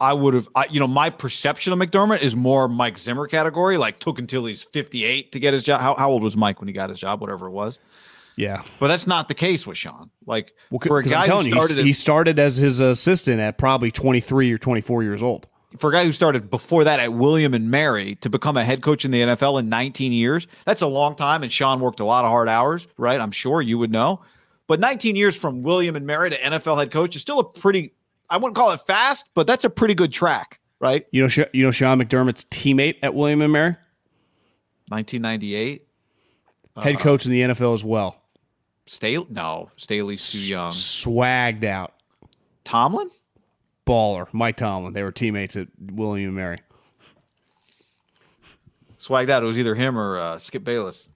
I 0.00 0.12
would 0.14 0.34
have, 0.34 0.48
I, 0.54 0.66
you 0.70 0.80
know, 0.80 0.88
my 0.88 1.10
perception 1.10 1.72
of 1.72 1.78
McDermott 1.78 2.22
is 2.22 2.34
more 2.34 2.68
Mike 2.68 2.96
Zimmer 2.98 3.26
category, 3.26 3.76
like 3.76 3.98
took 4.00 4.18
until 4.18 4.46
he's 4.46 4.64
58 4.64 5.32
to 5.32 5.40
get 5.40 5.52
his 5.54 5.62
job. 5.64 5.80
How, 5.80 5.94
how 5.94 6.10
old 6.10 6.22
was 6.22 6.36
Mike 6.36 6.60
when 6.60 6.68
he 6.68 6.72
got 6.74 6.90
his 6.90 6.98
job, 7.00 7.20
whatever 7.20 7.46
it 7.46 7.52
was? 7.52 7.78
yeah. 8.36 8.62
But 8.78 8.88
that's 8.88 9.06
not 9.06 9.28
the 9.28 9.34
case 9.34 9.66
with 9.66 9.76
Sean. 9.76 10.10
Like 10.24 10.54
Well, 10.70 10.80
for 10.86 10.98
a 11.00 11.04
guy 11.04 11.22
who 11.22 11.26
telling 11.26 11.46
you, 11.46 11.52
started, 11.52 11.74
he, 11.74 11.80
at- 11.80 11.86
he 11.86 11.92
started 11.92 12.38
as 12.38 12.56
his 12.56 12.80
assistant 12.80 13.40
at 13.40 13.58
probably 13.58 13.90
23 13.90 14.50
or 14.52 14.56
24 14.58 15.02
years 15.02 15.22
old. 15.22 15.46
for 15.76 15.90
a 15.90 15.92
guy 15.92 16.04
who 16.04 16.12
started 16.12 16.48
before 16.48 16.84
that 16.84 17.00
at 17.00 17.12
William 17.12 17.52
and 17.52 17.70
Mary 17.70 18.14
to 18.16 18.30
become 18.30 18.56
a 18.56 18.64
head 18.64 18.80
coach 18.80 19.04
in 19.04 19.10
the 19.10 19.20
NFL 19.20 19.60
in 19.60 19.68
19 19.68 20.12
years, 20.12 20.46
that's 20.64 20.80
a 20.80 20.86
long 20.86 21.14
time. 21.16 21.42
And 21.42 21.52
Sean 21.52 21.80
worked 21.80 22.00
a 22.00 22.04
lot 22.06 22.24
of 22.24 22.30
hard 22.30 22.48
hours, 22.48 22.88
right? 22.96 23.20
I'm 23.20 23.30
sure 23.32 23.60
you 23.60 23.76
would 23.78 23.90
know. 23.92 24.22
But 24.66 24.80
19 24.80 25.16
years 25.16 25.36
from 25.36 25.62
William 25.62 25.94
and 25.96 26.06
Mary 26.06 26.30
to 26.30 26.36
NFL 26.38 26.78
head 26.78 26.90
coach 26.90 27.16
is 27.16 27.22
still 27.22 27.40
a 27.40 27.44
pretty, 27.44 27.92
I 28.30 28.36
wouldn't 28.36 28.56
call 28.56 28.70
it 28.72 28.80
fast, 28.82 29.26
but 29.34 29.46
that's 29.46 29.64
a 29.64 29.70
pretty 29.70 29.94
good 29.94 30.12
track, 30.12 30.60
right? 30.78 31.06
You 31.10 31.26
know, 31.26 31.44
you 31.52 31.64
know 31.64 31.70
Sean 31.70 32.00
McDermott's 32.00 32.44
teammate 32.44 32.96
at 33.02 33.14
William 33.14 33.42
and 33.42 33.52
Mary, 33.52 33.76
1998. 34.88 35.86
head 36.76 37.00
coach 37.00 37.26
in 37.26 37.32
the 37.32 37.40
NFL 37.42 37.74
as 37.74 37.84
well. 37.84 38.16
Staley? 38.86 39.26
No, 39.30 39.70
Staley's 39.76 40.30
too 40.30 40.38
young. 40.38 40.72
Swagged 40.72 41.64
out, 41.64 41.94
Tomlin? 42.64 43.10
baller. 43.90 44.28
Mike 44.32 44.56
Tomlin. 44.56 44.92
They 44.92 45.02
were 45.02 45.12
teammates 45.12 45.56
at 45.56 45.68
William 45.78 46.28
and 46.28 46.36
Mary. 46.36 46.56
Swagged 48.98 49.30
out. 49.30 49.42
It 49.42 49.46
was 49.46 49.58
either 49.58 49.74
him 49.74 49.98
or 49.98 50.18
uh, 50.18 50.38
Skip 50.38 50.62
Bayless. 50.62 51.08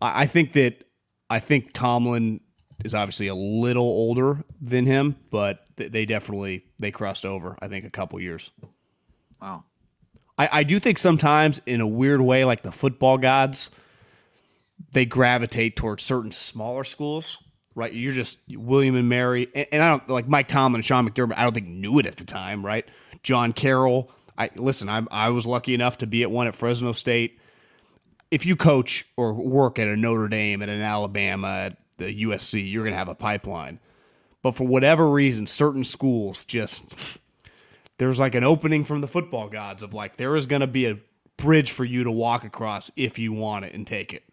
I, 0.00 0.22
I 0.22 0.26
think 0.26 0.52
that 0.52 0.84
I 1.28 1.38
think 1.40 1.72
Tomlin 1.72 2.40
is 2.84 2.94
obviously 2.94 3.28
a 3.28 3.34
little 3.34 3.84
older 3.84 4.44
than 4.60 4.86
him, 4.86 5.16
but 5.30 5.66
th- 5.76 5.92
they 5.92 6.04
definitely 6.04 6.64
they 6.78 6.90
crossed 6.90 7.24
over. 7.24 7.56
I 7.60 7.68
think 7.68 7.84
a 7.84 7.90
couple 7.90 8.20
years. 8.20 8.50
Wow. 9.40 9.64
I, 10.38 10.48
I 10.52 10.62
do 10.62 10.78
think 10.78 10.98
sometimes 10.98 11.60
in 11.66 11.80
a 11.80 11.86
weird 11.86 12.20
way, 12.20 12.44
like 12.44 12.62
the 12.62 12.72
football 12.72 13.18
gods, 13.18 13.70
they 14.92 15.04
gravitate 15.04 15.76
towards 15.76 16.02
certain 16.02 16.32
smaller 16.32 16.84
schools. 16.84 17.38
Right, 17.74 17.90
you're 17.90 18.12
just 18.12 18.38
William 18.50 18.96
and 18.96 19.08
Mary, 19.08 19.48
and, 19.54 19.66
and 19.72 19.82
I 19.82 19.88
don't 19.88 20.06
like 20.10 20.28
Mike 20.28 20.46
Tomlin 20.46 20.80
and 20.80 20.84
Sean 20.84 21.08
McDermott. 21.08 21.38
I 21.38 21.44
don't 21.44 21.54
think 21.54 21.68
knew 21.68 21.98
it 21.98 22.04
at 22.04 22.18
the 22.18 22.24
time, 22.24 22.66
right? 22.66 22.84
John 23.22 23.54
Carroll. 23.54 24.10
I 24.36 24.50
listen. 24.56 24.90
I 24.90 25.02
I 25.10 25.30
was 25.30 25.46
lucky 25.46 25.72
enough 25.72 25.96
to 25.98 26.06
be 26.06 26.22
at 26.22 26.30
one 26.30 26.46
at 26.46 26.54
Fresno 26.54 26.92
State. 26.92 27.38
If 28.30 28.44
you 28.44 28.56
coach 28.56 29.06
or 29.16 29.32
work 29.32 29.78
at 29.78 29.88
a 29.88 29.96
Notre 29.96 30.28
Dame, 30.28 30.60
at 30.60 30.68
an 30.68 30.82
Alabama, 30.82 31.74
the 31.98 32.24
USC, 32.24 32.70
you're 32.70 32.84
going 32.84 32.92
to 32.92 32.98
have 32.98 33.08
a 33.08 33.14
pipeline. 33.14 33.80
But 34.42 34.56
for 34.56 34.66
whatever 34.66 35.08
reason, 35.08 35.46
certain 35.46 35.84
schools 35.84 36.44
just 36.44 36.94
there's 37.98 38.18
like 38.18 38.34
an 38.34 38.44
opening 38.44 38.84
from 38.84 39.00
the 39.00 39.06
football 39.06 39.48
gods 39.48 39.82
of 39.82 39.94
like 39.94 40.16
there 40.16 40.34
is 40.34 40.46
going 40.46 40.60
to 40.60 40.66
be 40.66 40.86
a 40.86 40.98
bridge 41.36 41.70
for 41.70 41.84
you 41.84 42.04
to 42.04 42.10
walk 42.10 42.44
across 42.44 42.90
if 42.96 43.18
you 43.18 43.32
want 43.32 43.64
it 43.64 43.74
and 43.74 43.86
take 43.86 44.12
it. 44.12 44.24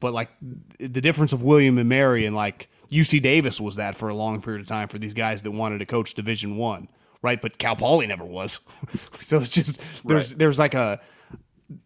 But 0.00 0.14
like 0.14 0.30
the 0.78 1.00
difference 1.00 1.32
of 1.32 1.42
William 1.42 1.78
and 1.78 1.88
Mary 1.88 2.24
and 2.24 2.34
like 2.34 2.68
UC 2.90 3.22
Davis 3.22 3.60
was 3.60 3.76
that 3.76 3.96
for 3.96 4.08
a 4.08 4.14
long 4.14 4.40
period 4.40 4.62
of 4.62 4.66
time 4.66 4.88
for 4.88 4.98
these 4.98 5.14
guys 5.14 5.42
that 5.42 5.50
wanted 5.50 5.78
to 5.78 5.86
coach 5.86 6.14
Division 6.14 6.56
One, 6.56 6.88
right? 7.20 7.40
But 7.40 7.58
Cal 7.58 7.76
Poly 7.76 8.06
never 8.06 8.24
was. 8.24 8.60
so 9.20 9.40
it's 9.40 9.50
just 9.50 9.80
there's 10.04 10.34
there's 10.34 10.58
like 10.58 10.74
a 10.74 11.00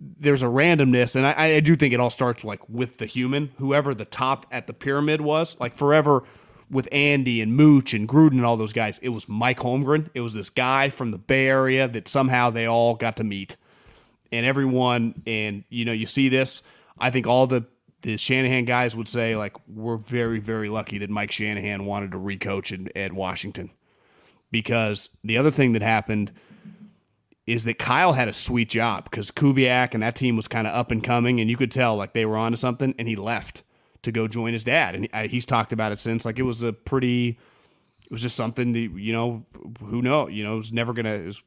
there's 0.00 0.42
a 0.42 0.46
randomness, 0.46 1.16
and 1.16 1.26
I, 1.26 1.56
I 1.56 1.60
do 1.60 1.76
think 1.76 1.94
it 1.94 2.00
all 2.00 2.10
starts 2.10 2.44
like 2.44 2.60
with 2.68 2.98
the 2.98 3.06
human, 3.06 3.50
whoever 3.58 3.94
the 3.94 4.04
top 4.04 4.46
at 4.50 4.66
the 4.66 4.72
pyramid 4.72 5.20
was. 5.20 5.58
Like 5.60 5.76
forever 5.76 6.24
with 6.70 6.88
Andy 6.92 7.40
and 7.40 7.54
Mooch 7.56 7.94
and 7.94 8.08
Gruden 8.08 8.32
and 8.32 8.46
all 8.46 8.56
those 8.56 8.72
guys, 8.72 8.98
it 8.98 9.10
was 9.10 9.28
Mike 9.28 9.58
Holmgren. 9.58 10.08
It 10.14 10.20
was 10.20 10.34
this 10.34 10.50
guy 10.50 10.90
from 10.90 11.10
the 11.10 11.18
Bay 11.18 11.46
Area 11.46 11.88
that 11.88 12.08
somehow 12.08 12.50
they 12.50 12.66
all 12.66 12.94
got 12.94 13.16
to 13.16 13.24
meet, 13.24 13.56
and 14.32 14.44
everyone. 14.46 15.22
And 15.26 15.64
you 15.68 15.84
know, 15.84 15.92
you 15.92 16.06
see 16.06 16.28
this. 16.28 16.62
I 16.98 17.10
think 17.10 17.26
all 17.26 17.46
the 17.46 17.66
the 18.02 18.16
Shanahan 18.16 18.64
guys 18.66 18.94
would 18.94 19.08
say 19.08 19.36
like 19.36 19.56
we're 19.68 19.96
very 19.96 20.38
very 20.38 20.68
lucky 20.68 20.98
that 20.98 21.10
Mike 21.10 21.32
Shanahan 21.32 21.84
wanted 21.84 22.12
to 22.12 22.18
recoach 22.18 22.72
in, 22.72 22.88
at 22.96 23.12
Washington 23.12 23.70
because 24.50 25.10
the 25.24 25.38
other 25.38 25.50
thing 25.50 25.72
that 25.72 25.82
happened 25.82 26.32
is 27.46 27.64
that 27.64 27.78
Kyle 27.78 28.12
had 28.14 28.26
a 28.28 28.32
sweet 28.32 28.68
job 28.68 29.04
because 29.04 29.30
Kubiak 29.30 29.94
and 29.94 30.02
that 30.02 30.16
team 30.16 30.34
was 30.36 30.48
kind 30.48 30.66
of 30.66 30.74
up 30.74 30.90
and 30.90 31.02
coming, 31.02 31.40
and 31.40 31.48
you 31.48 31.56
could 31.56 31.70
tell 31.70 31.96
like 31.96 32.12
they 32.12 32.26
were 32.26 32.36
onto 32.36 32.56
something, 32.56 32.94
and 32.98 33.06
he 33.08 33.14
left 33.16 33.62
to 34.02 34.12
go 34.12 34.26
join 34.28 34.52
his 34.52 34.64
dad, 34.64 34.94
and 34.94 35.04
he, 35.04 35.10
I- 35.12 35.26
he's 35.28 35.46
talked 35.46 35.72
about 35.72 35.92
it 35.92 35.98
since. 35.98 36.24
Like 36.24 36.38
it 36.38 36.42
was 36.42 36.62
a 36.62 36.72
pretty, 36.72 37.38
it 38.04 38.10
was 38.10 38.22
just 38.22 38.36
something 38.36 38.72
that 38.72 38.78
you 39.00 39.12
know, 39.12 39.44
who 39.80 40.02
know, 40.02 40.28
you 40.28 40.42
know, 40.44 40.54
it 40.54 40.58
was 40.58 40.72
never 40.72 40.92
gonna, 40.92 41.14
it 41.14 41.26
was 41.26 41.42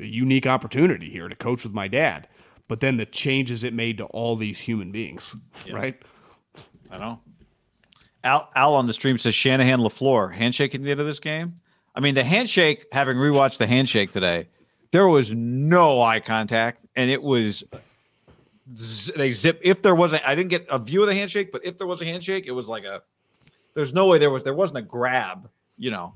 a 0.00 0.04
unique 0.04 0.46
opportunity 0.46 1.10
here 1.10 1.28
to 1.28 1.34
coach 1.34 1.64
with 1.64 1.72
my 1.72 1.88
dad, 1.88 2.28
but 2.68 2.78
then 2.80 2.96
the 2.96 3.06
changes 3.06 3.64
it 3.64 3.74
made 3.74 3.98
to 3.98 4.04
all 4.06 4.36
these 4.36 4.60
human 4.60 4.92
beings, 4.92 5.34
right? 5.72 6.00
I 6.92 6.98
know. 6.98 7.20
Al, 8.22 8.50
Al 8.54 8.74
on 8.74 8.86
the 8.86 8.92
stream 8.92 9.18
says 9.18 9.34
Shanahan 9.34 9.80
LaFleur 9.80 10.34
handshake 10.34 10.74
at 10.74 10.82
the 10.82 10.90
end 10.90 11.00
of 11.00 11.06
this 11.06 11.18
game. 11.20 11.60
I 11.94 12.00
mean, 12.00 12.14
the 12.14 12.22
handshake, 12.24 12.86
having 12.92 13.16
rewatched 13.16 13.58
the 13.58 13.66
handshake 13.66 14.12
today, 14.12 14.48
there 14.92 15.08
was 15.08 15.32
no 15.32 16.00
eye 16.00 16.20
contact, 16.20 16.84
and 16.96 17.10
it 17.10 17.22
was 17.22 17.64
they 19.16 19.30
zip. 19.32 19.60
If 19.62 19.82
there 19.82 19.94
wasn't, 19.94 20.26
I 20.26 20.34
didn't 20.34 20.50
get 20.50 20.66
a 20.70 20.78
view 20.78 21.02
of 21.02 21.08
the 21.08 21.14
handshake, 21.14 21.52
but 21.52 21.64
if 21.64 21.78
there 21.78 21.86
was 21.86 22.00
a 22.02 22.04
handshake, 22.04 22.46
it 22.46 22.52
was 22.52 22.68
like 22.68 22.84
a. 22.84 23.02
There's 23.74 23.92
no 23.94 24.08
way 24.08 24.18
there 24.18 24.30
was 24.30 24.42
there 24.42 24.54
wasn't 24.54 24.78
a 24.78 24.82
grab, 24.82 25.48
you 25.76 25.90
know. 25.90 26.14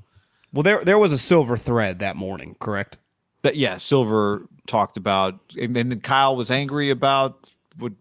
Well, 0.53 0.63
there 0.63 0.83
there 0.83 0.97
was 0.97 1.11
a 1.11 1.17
silver 1.17 1.57
thread 1.57 1.99
that 1.99 2.15
morning, 2.15 2.55
correct? 2.59 2.97
That 3.43 3.55
yeah, 3.55 3.77
Silver 3.77 4.47
talked 4.67 4.97
about, 4.97 5.39
and, 5.59 5.77
and 5.77 5.91
then 5.91 5.99
Kyle 5.99 6.35
was 6.35 6.49
angry 6.49 6.89
about 6.89 7.51
what 7.77 7.93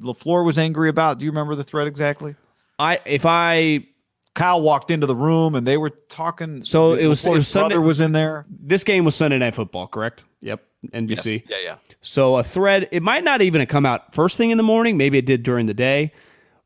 Lafleur 0.00 0.44
was 0.44 0.58
angry 0.58 0.88
about. 0.88 1.18
Do 1.18 1.24
you 1.24 1.30
remember 1.30 1.54
the 1.54 1.64
thread 1.64 1.86
exactly? 1.86 2.34
I 2.78 3.00
if 3.06 3.24
I 3.24 3.86
Kyle 4.34 4.62
walked 4.62 4.90
into 4.90 5.06
the 5.06 5.16
room 5.16 5.54
and 5.54 5.66
they 5.66 5.76
were 5.76 5.90
talking. 5.90 6.64
So 6.64 6.94
it 6.94 7.06
was, 7.06 7.24
it 7.24 7.30
was 7.30 7.52
brother 7.52 7.74
Sunday. 7.74 7.76
was 7.76 8.00
in 8.00 8.12
there. 8.12 8.46
This 8.48 8.84
game 8.84 9.04
was 9.04 9.14
Sunday 9.14 9.38
Night 9.38 9.54
Football, 9.54 9.88
correct? 9.88 10.24
Yep, 10.40 10.62
NBC. 10.88 11.44
Yeah, 11.48 11.58
yeah. 11.62 11.76
So 12.00 12.36
a 12.36 12.44
thread, 12.44 12.88
it 12.92 13.02
might 13.02 13.24
not 13.24 13.42
even 13.42 13.60
have 13.60 13.68
come 13.68 13.84
out 13.84 14.14
first 14.14 14.36
thing 14.36 14.50
in 14.50 14.56
the 14.56 14.64
morning. 14.64 14.96
Maybe 14.96 15.18
it 15.18 15.26
did 15.26 15.42
during 15.42 15.66
the 15.66 15.74
day, 15.74 16.12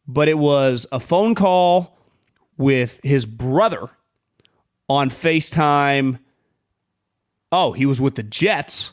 but 0.06 0.28
it 0.28 0.38
was 0.38 0.86
a 0.92 1.00
phone 1.00 1.34
call 1.34 1.98
with 2.56 3.00
his 3.02 3.26
brother 3.26 3.88
on 4.88 5.10
FaceTime. 5.10 6.20
Oh, 7.50 7.72
he 7.72 7.84
was 7.86 8.00
with 8.00 8.14
the 8.14 8.22
Jets 8.22 8.92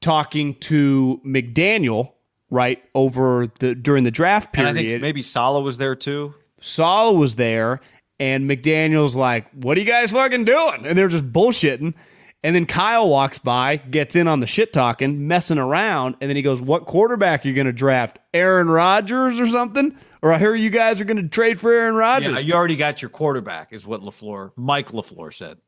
talking 0.00 0.54
to 0.56 1.20
McDaniel 1.24 2.12
right 2.50 2.82
over 2.94 3.46
the 3.58 3.74
during 3.74 4.04
the 4.04 4.10
draft 4.10 4.46
And 4.56 4.74
period. 4.74 4.86
I 4.86 4.90
think 4.90 5.02
maybe 5.02 5.22
Saleh 5.22 5.62
was 5.62 5.78
there 5.78 5.94
too. 5.94 6.34
Saul 6.60 7.16
was 7.16 7.34
there, 7.36 7.80
and 8.18 8.48
McDaniel's 8.48 9.16
like, 9.16 9.50
"What 9.52 9.76
are 9.76 9.80
you 9.80 9.86
guys 9.86 10.10
fucking 10.10 10.44
doing?" 10.44 10.86
And 10.86 10.96
they're 10.96 11.08
just 11.08 11.32
bullshitting. 11.32 11.94
And 12.42 12.56
then 12.56 12.64
Kyle 12.64 13.06
walks 13.08 13.38
by, 13.38 13.76
gets 13.76 14.16
in 14.16 14.26
on 14.26 14.40
the 14.40 14.46
shit 14.46 14.72
talking, 14.72 15.28
messing 15.28 15.58
around, 15.58 16.16
and 16.22 16.30
then 16.30 16.36
he 16.36 16.42
goes, 16.42 16.60
"What 16.60 16.86
quarterback 16.86 17.44
are 17.44 17.48
you 17.48 17.54
going 17.54 17.66
to 17.66 17.72
draft? 17.72 18.18
Aaron 18.32 18.70
Rodgers 18.70 19.38
or 19.38 19.46
something? 19.48 19.94
Or 20.22 20.32
I 20.32 20.38
hear 20.38 20.54
you 20.54 20.70
guys 20.70 21.00
are 21.00 21.04
going 21.04 21.18
to 21.18 21.28
trade 21.28 21.60
for 21.60 21.70
Aaron 21.70 21.94
Rodgers?" 21.96 22.32
Yeah, 22.32 22.38
you 22.38 22.54
already 22.54 22.76
got 22.76 23.02
your 23.02 23.10
quarterback, 23.10 23.72
is 23.72 23.86
what 23.86 24.02
Lafleur, 24.02 24.52
Mike 24.56 24.92
Lafleur 24.92 25.34
said. 25.34 25.58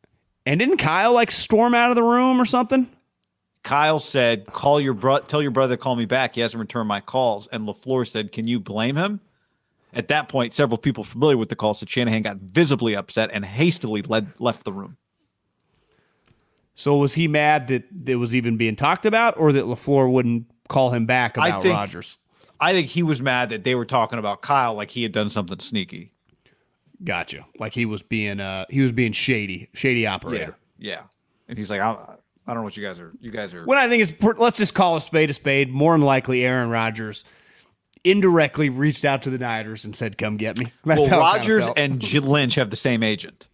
and 0.46 0.59
didn't 0.59 0.78
Kyle 0.78 1.12
like 1.12 1.31
storm 1.31 1.74
out 1.74 1.90
of 1.90 1.96
the 1.96 2.02
room 2.02 2.40
or 2.40 2.44
something? 2.46 2.88
Kyle 3.62 4.00
said, 4.00 4.46
"Call 4.46 4.81
your 4.81 4.94
bro, 4.94 5.18
tell 5.18 5.40
your 5.42 5.52
brother 5.52 5.76
to 5.76 5.81
call 5.81 5.94
me 5.94 6.05
back. 6.07 6.35
He 6.35 6.40
hasn't 6.40 6.59
returned 6.59 6.88
my 6.88 7.00
calls." 7.00 7.48
And 7.48 7.68
Lafleur 7.68 8.07
said, 8.07 8.33
"Can 8.33 8.48
you 8.48 8.59
blame 8.59 8.96
him?" 8.96 9.20
At 9.92 10.09
that 10.09 10.28
point, 10.28 10.55
several 10.55 10.78
people 10.78 11.05
familiar 11.05 11.37
with 11.37 11.48
the 11.50 11.57
call 11.57 11.74
said 11.74 11.90
Shanahan 11.90 12.22
got 12.22 12.37
visibly 12.38 12.96
upset 12.96 13.31
and 13.33 13.44
hastily 13.44 14.02
led, 14.02 14.33
left 14.38 14.64
the 14.64 14.72
room. 14.72 14.96
So 16.74 16.96
was 16.96 17.12
he 17.14 17.28
mad 17.28 17.68
that 17.68 17.85
it 18.07 18.16
was 18.16 18.35
even 18.35 18.57
being 18.57 18.76
talked 18.76 19.05
about, 19.05 19.37
or 19.37 19.52
that 19.52 19.64
LaFleur 19.64 20.11
wouldn't 20.11 20.46
call 20.68 20.90
him 20.90 21.05
back 21.07 21.37
I 21.37 21.48
about 21.48 21.62
think- 21.62 21.74
Rodgers? 21.74 22.18
I 22.61 22.72
think 22.72 22.87
he 22.87 23.02
was 23.02 23.20
mad 23.20 23.48
that 23.50 23.64
they 23.64 23.74
were 23.74 23.85
talking 23.85 24.20
about 24.20 24.40
Kyle 24.40 24.74
like 24.74 24.88
he 24.90 25.02
had 25.02 25.11
done 25.11 25.28
something 25.28 25.59
sneaky. 25.59 26.12
Gotcha. 27.02 27.44
Like 27.59 27.74
he 27.74 27.87
was 27.87 28.05
being 28.05 28.38
uh 28.38 28.66
he 28.70 28.81
was 28.81 28.92
being 28.92 29.11
shady, 29.12 29.68
shady 29.74 30.07
operator. 30.07 30.57
Yeah, 30.78 31.02
and 31.48 31.59
he's 31.59 31.70
like, 31.70 31.81
I, 31.81 31.90
I 31.90 32.55
don't 32.55 32.57
know 32.59 32.62
what 32.62 32.76
you 32.76 32.87
guys 32.87 33.00
are. 33.00 33.12
You 33.20 33.33
guys 33.33 33.52
are. 33.52 33.64
What 33.64 33.78
I 33.78 33.88
think 33.88 34.02
is, 34.02 34.14
let's 34.38 34.59
just 34.59 34.74
call 34.74 34.96
a 34.96 35.00
spade 35.00 35.28
a 35.28 35.33
spade. 35.33 35.70
More 35.70 35.92
than 35.94 36.02
likely, 36.02 36.44
Aaron 36.44 36.70
Rodgers 36.70 37.24
indirectly 38.05 38.69
reached 38.69 39.05
out 39.05 39.23
to 39.23 39.31
the 39.31 39.38
Niners 39.38 39.85
and 39.85 39.95
said, 39.95 40.19
"Come 40.19 40.37
get 40.37 40.59
me." 40.59 40.73
That's 40.85 41.09
well, 41.09 41.21
Rodgers 41.21 41.65
and 41.77 42.01
J- 42.01 42.19
Lynch 42.21 42.55
have 42.57 42.71
the 42.71 42.77
same 42.77 43.03
agent. 43.03 43.47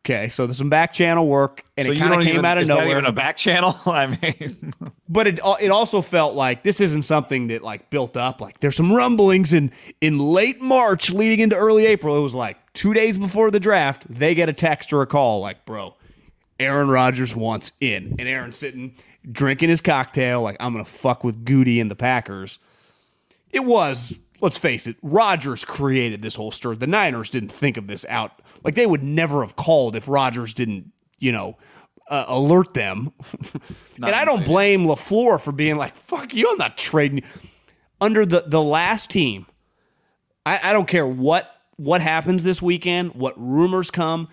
okay, 0.00 0.28
so 0.28 0.46
there's 0.46 0.58
some 0.58 0.68
back 0.70 0.92
channel 0.92 1.26
work, 1.26 1.64
and 1.76 1.86
So 1.86 1.92
it 1.92 1.98
kind 1.98 2.14
of 2.14 2.20
came 2.22 2.34
even- 2.34 2.44
out 2.44 2.58
of 2.58 2.68
nowhere. 2.68 2.88
even 2.90 3.06
a 3.06 3.12
back 3.12 3.36
channel? 3.36 3.74
I 3.86 4.06
mean, 4.06 4.74
but 5.08 5.26
it 5.26 5.40
it 5.60 5.70
also 5.70 6.02
felt 6.02 6.34
like 6.34 6.62
this 6.62 6.80
isn't 6.80 7.02
something 7.02 7.48
that 7.48 7.62
like 7.62 7.90
built 7.90 8.16
up. 8.16 8.40
Like 8.40 8.60
there's 8.60 8.76
some 8.76 8.92
rumblings 8.92 9.52
in 9.52 9.70
in 10.00 10.18
late 10.18 10.60
March 10.60 11.10
leading 11.10 11.40
into 11.40 11.56
early 11.56 11.86
April. 11.86 12.16
It 12.18 12.22
was 12.22 12.34
like 12.34 12.56
two 12.74 12.92
days 12.94 13.18
before 13.18 13.50
the 13.50 13.60
draft, 13.60 14.04
they 14.08 14.34
get 14.34 14.48
a 14.48 14.52
text 14.52 14.92
or 14.92 15.02
a 15.02 15.06
call 15.06 15.40
like, 15.40 15.64
"Bro, 15.64 15.94
Aaron 16.60 16.88
Rodgers 16.88 17.34
wants 17.34 17.72
in," 17.80 18.14
and 18.18 18.28
Aaron's 18.28 18.56
sitting 18.56 18.94
drinking 19.32 19.70
his 19.70 19.80
cocktail 19.80 20.42
like, 20.42 20.56
"I'm 20.60 20.72
gonna 20.72 20.84
fuck 20.84 21.24
with 21.24 21.44
Goody 21.44 21.80
and 21.80 21.90
the 21.90 21.96
Packers." 21.96 22.58
It 23.54 23.64
was. 23.64 24.18
Let's 24.40 24.58
face 24.58 24.86
it, 24.86 24.96
Rodgers 25.00 25.64
created 25.64 26.20
this 26.20 26.34
whole 26.34 26.50
story. 26.50 26.76
The 26.76 26.88
Niners 26.88 27.30
didn't 27.30 27.52
think 27.52 27.76
of 27.76 27.86
this 27.86 28.04
out. 28.08 28.42
Like 28.64 28.74
they 28.74 28.84
would 28.84 29.02
never 29.02 29.42
have 29.42 29.56
called 29.56 29.96
if 29.96 30.08
Rodgers 30.08 30.52
didn't, 30.52 30.92
you 31.18 31.32
know, 31.32 31.56
uh, 32.10 32.24
alert 32.26 32.74
them. 32.74 33.12
and 33.96 34.06
I 34.06 34.24
don't 34.24 34.44
blame 34.44 34.84
LaFleur 34.84 35.40
for 35.40 35.52
being 35.52 35.76
like, 35.76 35.94
fuck 35.94 36.34
you, 36.34 36.50
I'm 36.50 36.58
not 36.58 36.76
trading. 36.76 37.22
Under 38.00 38.26
the, 38.26 38.44
the 38.46 38.60
last 38.60 39.08
team, 39.08 39.46
I, 40.44 40.70
I 40.70 40.72
don't 40.72 40.88
care 40.88 41.06
what 41.06 41.50
what 41.76 42.00
happens 42.00 42.44
this 42.44 42.60
weekend, 42.60 43.14
what 43.14 43.34
rumors 43.36 43.90
come. 43.90 44.28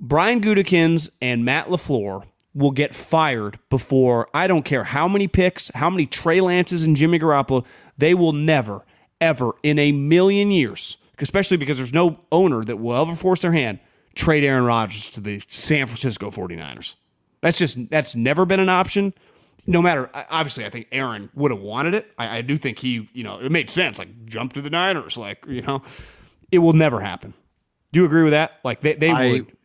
Brian 0.00 0.40
Gutekunst 0.40 1.10
and 1.20 1.44
Matt 1.44 1.68
LaFleur 1.68 2.24
will 2.54 2.70
get 2.70 2.94
fired 2.94 3.58
before 3.68 4.28
I 4.32 4.46
don't 4.46 4.64
care 4.64 4.84
how 4.84 5.08
many 5.08 5.28
picks, 5.28 5.70
how 5.74 5.90
many 5.90 6.06
Trey 6.06 6.40
Lances 6.40 6.84
and 6.84 6.96
Jimmy 6.96 7.18
Garoppolo, 7.18 7.64
they 7.98 8.14
will 8.14 8.32
never, 8.32 8.84
ever 9.20 9.52
in 9.62 9.78
a 9.78 9.92
million 9.92 10.50
years, 10.50 10.96
especially 11.18 11.56
because 11.56 11.78
there's 11.78 11.94
no 11.94 12.20
owner 12.32 12.64
that 12.64 12.76
will 12.78 13.00
ever 13.00 13.14
force 13.14 13.42
their 13.42 13.52
hand, 13.52 13.78
trade 14.14 14.44
Aaron 14.44 14.64
Rodgers 14.64 15.10
to 15.10 15.20
the 15.20 15.40
San 15.48 15.86
Francisco 15.86 16.30
49ers. 16.30 16.94
That's 17.40 17.58
just 17.58 17.90
that's 17.90 18.14
never 18.14 18.44
been 18.46 18.60
an 18.60 18.68
option. 18.70 19.12
No 19.66 19.80
matter, 19.80 20.10
obviously, 20.30 20.64
I 20.66 20.70
think 20.70 20.88
Aaron 20.92 21.30
would 21.34 21.50
have 21.50 21.60
wanted 21.60 21.94
it. 21.94 22.10
I, 22.18 22.38
I 22.38 22.40
do 22.42 22.58
think 22.58 22.78
he, 22.78 23.08
you 23.12 23.22
know, 23.24 23.38
it 23.40 23.50
made 23.50 23.70
sense. 23.70 23.98
Like 23.98 24.26
jump 24.26 24.52
to 24.54 24.62
the 24.62 24.70
Niners, 24.70 25.16
like 25.16 25.44
you 25.46 25.62
know, 25.62 25.82
it 26.52 26.58
will 26.58 26.72
never 26.74 27.00
happen. 27.00 27.32
Do 27.92 28.00
you 28.00 28.06
agree 28.06 28.22
with 28.22 28.32
that? 28.32 28.60
Like 28.64 28.80
they, 28.80 28.94
they 28.94 29.10
I- 29.10 29.30
would. 29.30 29.56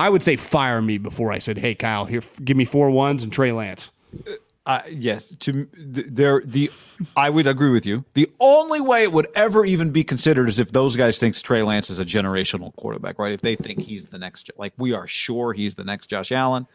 I 0.00 0.08
would 0.08 0.22
say 0.22 0.36
fire 0.36 0.80
me 0.80 0.96
before 0.98 1.32
I 1.32 1.40
said, 1.40 1.58
"Hey, 1.58 1.74
Kyle, 1.74 2.04
here, 2.04 2.22
give 2.44 2.56
me 2.56 2.64
four 2.64 2.88
ones 2.90 3.24
and 3.24 3.32
Trey 3.32 3.50
Lance." 3.50 3.90
Uh, 4.26 4.32
Uh, 4.68 4.82
yes, 4.90 5.30
to 5.40 5.66
there 5.78 6.42
the 6.44 6.70
I 7.16 7.30
would 7.30 7.46
agree 7.46 7.70
with 7.70 7.86
you. 7.86 8.04
The 8.12 8.30
only 8.38 8.82
way 8.82 9.02
it 9.02 9.10
would 9.12 9.26
ever 9.34 9.64
even 9.64 9.92
be 9.92 10.04
considered 10.04 10.46
is 10.46 10.58
if 10.58 10.72
those 10.72 10.94
guys 10.94 11.18
think 11.18 11.34
Trey 11.36 11.62
Lance 11.62 11.88
is 11.88 11.98
a 11.98 12.04
generational 12.04 12.76
quarterback, 12.76 13.18
right? 13.18 13.32
If 13.32 13.40
they 13.40 13.56
think 13.56 13.80
he's 13.80 14.08
the 14.08 14.18
next, 14.18 14.50
like 14.58 14.74
we 14.76 14.92
are 14.92 15.06
sure 15.06 15.54
he's 15.54 15.74
the 15.74 15.84
next 15.84 16.08
Josh 16.08 16.32
Allen, 16.32 16.66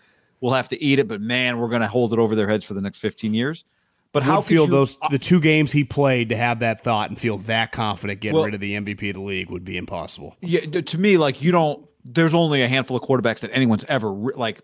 we'll 0.41 0.53
have 0.53 0.69
to 0.69 0.84
eat 0.84 0.97
it. 0.97 1.08
But 1.08 1.21
man, 1.21 1.60
we're 1.60 1.67
going 1.67 1.82
to 1.84 1.88
hold 1.88 2.13
it 2.13 2.19
over 2.19 2.36
their 2.36 2.47
heads 2.47 2.65
for 2.65 2.73
the 2.73 2.82
next 2.82 2.97
fifteen 2.97 3.36
years. 3.36 3.63
But 4.12 4.23
how 4.23 4.34
How 4.34 4.41
feel 4.41 4.65
you- 4.65 4.71
those 4.71 4.97
the 5.12 5.19
two 5.19 5.39
games 5.39 5.71
he 5.71 5.84
played 5.84 6.29
to 6.29 6.36
have 6.36 6.62
that 6.62 6.84
thought 6.84 7.12
and 7.12 7.19
feel 7.19 7.38
that 7.39 7.71
confident 7.71 8.21
getting 8.21 8.38
Well- 8.38 8.45
rid 8.45 8.56
of 8.56 8.60
the 8.60 8.73
MVP 8.73 9.10
of 9.10 9.15
the 9.15 9.21
league 9.21 9.51
would 9.51 9.65
be 9.65 9.77
impossible. 9.77 10.36
Yeah, 10.41 10.82
to 10.82 10.97
me, 10.97 11.17
like 11.17 11.43
you 11.43 11.51
don't. 11.51 11.86
There's 12.06 12.34
only 12.34 12.63
a 12.63 12.67
handful 12.67 12.97
of 12.97 13.03
quarterbacks 13.03 13.41
that 13.41 13.51
anyone's 13.53 13.86
ever 13.88 14.10
like. 14.10 14.62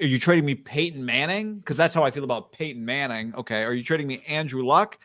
Are 0.00 0.06
you 0.06 0.18
trading 0.18 0.44
me 0.44 0.54
Peyton 0.54 1.04
Manning? 1.04 1.56
Because 1.58 1.76
that's 1.76 1.94
how 1.94 2.02
I 2.04 2.10
feel 2.10 2.24
about 2.24 2.52
Peyton 2.52 2.84
Manning. 2.84 3.34
Okay, 3.34 3.62
are 3.62 3.72
you 3.74 3.82
trading 3.84 4.06
me 4.06 4.22
Andrew 4.28 4.64
Luck? 4.64 4.98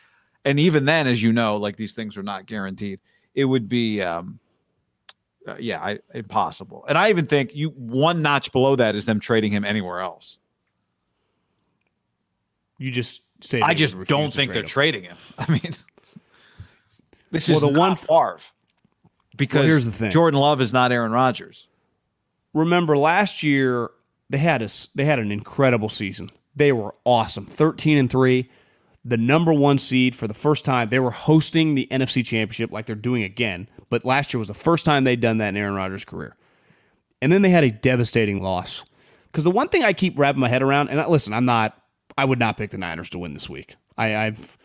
And 0.44 0.60
even 0.60 0.84
then, 0.84 1.06
as 1.06 1.22
you 1.22 1.32
know, 1.32 1.56
like 1.56 1.76
these 1.76 1.92
things 1.94 2.16
are 2.16 2.22
not 2.22 2.46
guaranteed. 2.46 3.00
It 3.34 3.44
would 3.44 3.68
be, 3.68 4.00
um, 4.00 4.38
uh, 5.46 5.56
yeah, 5.58 5.80
I, 5.82 5.98
impossible. 6.14 6.84
And 6.88 6.96
I 6.96 7.10
even 7.10 7.26
think 7.26 7.54
you 7.54 7.70
one 7.70 8.22
notch 8.22 8.52
below 8.52 8.76
that 8.76 8.94
is 8.94 9.04
them 9.06 9.20
trading 9.20 9.52
him 9.52 9.64
anywhere 9.64 10.00
else. 10.00 10.38
You 12.78 12.90
just 12.90 13.22
say 13.40 13.60
I 13.60 13.74
just 13.74 13.94
don't 14.04 14.32
think 14.32 14.52
trade 14.52 14.54
they're 14.54 14.62
him. 14.62 14.68
trading 14.68 15.02
him. 15.04 15.16
I 15.38 15.50
mean, 15.50 15.72
this 17.30 17.48
Well, 17.48 17.56
is 17.56 17.62
the 17.62 17.68
one- 17.68 17.96
Favre. 17.96 18.38
Because 19.36 19.66
here's 19.66 19.84
the 19.84 19.92
thing. 19.92 20.10
Jordan 20.12 20.40
Love 20.40 20.62
is 20.62 20.72
not 20.72 20.92
Aaron 20.92 21.12
Rodgers. 21.12 21.66
remember 22.54 22.96
last 22.96 23.42
year 23.42 23.90
they 24.30 24.38
had 24.38 24.62
a 24.62 24.68
they 24.94 25.04
had 25.04 25.18
an 25.18 25.32
incredible 25.32 25.88
season. 25.88 26.30
They 26.54 26.72
were 26.72 26.94
awesome, 27.04 27.46
thirteen 27.46 27.98
and 27.98 28.10
three, 28.10 28.50
the 29.04 29.16
number 29.16 29.52
one 29.52 29.78
seed 29.78 30.16
for 30.16 30.26
the 30.26 30.34
first 30.34 30.64
time. 30.64 30.88
They 30.88 30.98
were 30.98 31.12
hosting 31.12 31.74
the 31.74 31.86
NFC 31.90 32.24
Championship 32.24 32.72
like 32.72 32.86
they're 32.86 32.96
doing 32.96 33.22
again, 33.22 33.68
but 33.88 34.04
last 34.04 34.34
year 34.34 34.38
was 34.38 34.48
the 34.48 34.54
first 34.54 34.84
time 34.84 35.04
they'd 35.04 35.20
done 35.20 35.38
that 35.38 35.50
in 35.50 35.56
Aaron 35.56 35.74
Rodgers' 35.74 36.04
career. 36.04 36.36
And 37.22 37.32
then 37.32 37.42
they 37.42 37.50
had 37.50 37.64
a 37.64 37.70
devastating 37.70 38.42
loss. 38.42 38.84
Because 39.30 39.44
the 39.44 39.50
one 39.50 39.68
thing 39.68 39.84
I 39.84 39.92
keep 39.92 40.18
wrapping 40.18 40.40
my 40.40 40.48
head 40.48 40.62
around, 40.62 40.88
and 40.88 41.00
I, 41.00 41.06
listen, 41.06 41.32
I'm 41.32 41.44
not, 41.44 41.80
I 42.16 42.24
would 42.24 42.38
not 42.38 42.56
pick 42.56 42.70
the 42.70 42.78
Niners 42.78 43.10
to 43.10 43.18
win 43.18 43.34
this 43.34 43.48
week. 43.48 43.76
I, 43.96 44.16
I've, 44.16 44.56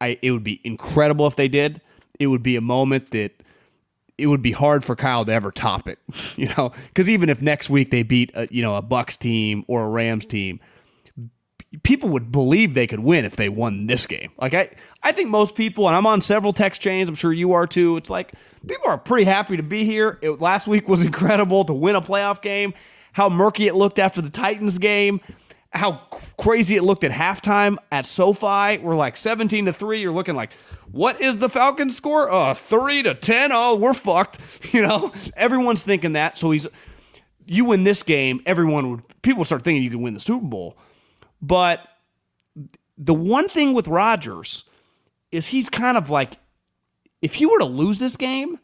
I, 0.00 0.18
it 0.22 0.30
would 0.30 0.44
be 0.44 0.60
incredible 0.64 1.26
if 1.26 1.36
they 1.36 1.48
did. 1.48 1.80
It 2.18 2.28
would 2.28 2.42
be 2.42 2.56
a 2.56 2.60
moment 2.60 3.10
that 3.10 3.42
it 4.18 4.26
would 4.26 4.42
be 4.42 4.52
hard 4.52 4.84
for 4.84 4.96
Kyle 4.96 5.24
to 5.24 5.32
ever 5.32 5.50
top 5.50 5.88
it, 5.88 5.98
you 6.36 6.48
know, 6.56 6.72
because 6.88 7.08
even 7.08 7.28
if 7.28 7.42
next 7.42 7.68
week 7.68 7.90
they 7.90 8.02
beat 8.02 8.30
a, 8.34 8.48
you 8.50 8.62
know 8.62 8.76
a 8.76 8.82
Bucks 8.82 9.16
team 9.16 9.64
or 9.68 9.84
a 9.84 9.88
Rams 9.88 10.24
team, 10.24 10.60
people 11.82 12.08
would 12.10 12.32
believe 12.32 12.74
they 12.74 12.86
could 12.86 13.00
win 13.00 13.24
if 13.24 13.36
they 13.36 13.48
won 13.48 13.86
this 13.86 14.06
game. 14.06 14.32
Like 14.40 14.54
I, 14.54 14.70
I 15.02 15.12
think 15.12 15.30
most 15.30 15.54
people, 15.54 15.86
and 15.86 15.96
I'm 15.96 16.06
on 16.06 16.20
several 16.20 16.52
text 16.52 16.80
chains. 16.80 17.08
I'm 17.08 17.14
sure 17.14 17.32
you 17.32 17.52
are 17.52 17.66
too. 17.66 17.96
It's 17.96 18.10
like 18.10 18.32
people 18.66 18.88
are 18.88 18.98
pretty 18.98 19.24
happy 19.24 19.56
to 19.56 19.62
be 19.62 19.84
here. 19.84 20.18
It, 20.22 20.40
last 20.40 20.66
week 20.66 20.88
was 20.88 21.02
incredible 21.04 21.64
to 21.64 21.74
win 21.74 21.96
a 21.96 22.00
playoff 22.00 22.42
game. 22.42 22.74
How 23.12 23.28
murky 23.28 23.66
it 23.66 23.74
looked 23.74 23.98
after 23.98 24.20
the 24.20 24.30
Titans 24.30 24.78
game. 24.78 25.20
How 25.76 26.02
crazy 26.38 26.76
it 26.76 26.82
looked 26.82 27.04
at 27.04 27.10
halftime 27.10 27.76
at 27.92 28.06
SoFi. 28.06 28.78
We're 28.78 28.94
like 28.94 29.16
17 29.16 29.66
to 29.66 29.72
three. 29.72 30.00
You're 30.00 30.12
looking 30.12 30.34
like, 30.34 30.52
what 30.90 31.20
is 31.20 31.38
the 31.38 31.48
Falcons 31.48 31.96
score? 31.96 32.30
Uh, 32.30 32.54
three 32.54 33.02
to 33.02 33.14
10. 33.14 33.50
Oh, 33.52 33.76
we're 33.76 33.94
fucked. 33.94 34.38
You 34.72 34.82
know, 34.82 35.12
everyone's 35.36 35.82
thinking 35.82 36.12
that. 36.14 36.36
So 36.36 36.50
he's, 36.50 36.66
you 37.46 37.64
win 37.64 37.84
this 37.84 38.02
game, 38.02 38.42
everyone 38.44 38.90
would, 38.90 39.22
people 39.22 39.44
start 39.44 39.62
thinking 39.62 39.82
you 39.82 39.90
can 39.90 40.02
win 40.02 40.12
the 40.12 40.20
Super 40.20 40.44
Bowl. 40.44 40.76
But 41.40 41.80
the 42.98 43.14
one 43.14 43.48
thing 43.48 43.72
with 43.72 43.88
Rodgers 43.88 44.64
is 45.30 45.48
he's 45.48 45.70
kind 45.70 45.96
of 45.96 46.10
like, 46.10 46.34
if 47.22 47.34
he 47.34 47.46
were 47.46 47.58
to 47.58 47.64
lose 47.64 47.98
this 47.98 48.16
game, 48.16 48.58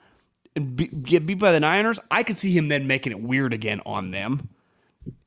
and 0.54 0.76
be, 0.76 0.86
get 0.86 1.24
beat 1.24 1.38
by 1.38 1.52
the 1.52 1.60
Niners, 1.60 1.98
I 2.10 2.22
could 2.22 2.36
see 2.36 2.56
him 2.56 2.68
then 2.68 2.86
making 2.86 3.12
it 3.12 3.20
weird 3.20 3.52
again 3.52 3.80
on 3.86 4.10
them. 4.10 4.50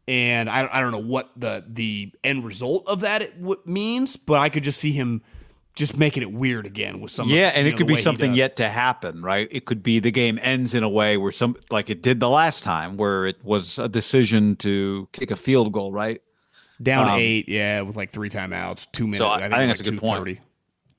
And 0.08 0.50
I, 0.50 0.70
I 0.72 0.82
don't 0.82 0.92
know 0.92 1.00
what 1.00 1.32
the 1.36 1.64
the 1.68 2.12
end 2.24 2.46
result 2.46 2.88
of 2.88 3.00
that 3.02 3.22
it 3.24 3.40
w- 3.42 3.60
means, 3.66 4.16
but 4.18 4.40
I 4.40 4.50
could 4.50 4.64
just 4.64 4.80
see 4.80 4.92
him 4.92 5.24
just 5.76 5.98
making 5.98 6.22
it 6.24 6.32
weird 6.32 6.66
again 6.68 7.02
with 7.02 7.12
some. 7.12 7.28
Yeah, 7.28 7.50
of, 7.50 7.56
and 7.56 7.68
it 7.68 7.72
know, 7.72 7.78
could 7.78 7.88
be 7.88 7.98
something 8.02 8.34
yet 8.36 8.56
to 8.58 8.70
happen, 8.70 9.22
right? 9.24 9.48
It 9.52 9.66
could 9.66 9.82
be 9.82 10.00
the 10.00 10.12
game 10.12 10.38
ends 10.44 10.74
in 10.76 10.84
a 10.84 10.90
way 10.90 11.18
where 11.18 11.32
some 11.32 11.56
like 11.72 11.90
it 11.90 12.04
did 12.04 12.20
the 12.20 12.30
last 12.30 12.64
time, 12.64 12.98
where 12.98 13.26
it 13.26 13.44
was 13.44 13.80
a 13.80 13.90
decision 13.90 14.56
to 14.58 15.08
kick 15.12 15.32
a 15.32 15.36
field 15.36 15.72
goal, 15.74 15.92
right? 15.92 16.22
down 16.82 17.08
um, 17.08 17.20
eight. 17.20 17.48
Yeah, 17.50 17.82
with 17.82 17.96
like 17.96 18.12
three 18.12 18.30
timeouts, 18.30 18.86
two 18.92 19.08
minutes. 19.08 19.22
I- 19.22 19.26
I 19.26 19.36
I 19.36 19.40
think, 19.40 19.52
think 19.52 19.64
it 19.64 19.68
that's 19.68 19.80
a 19.80 19.84
good 19.84 20.00
point. 20.00 20.40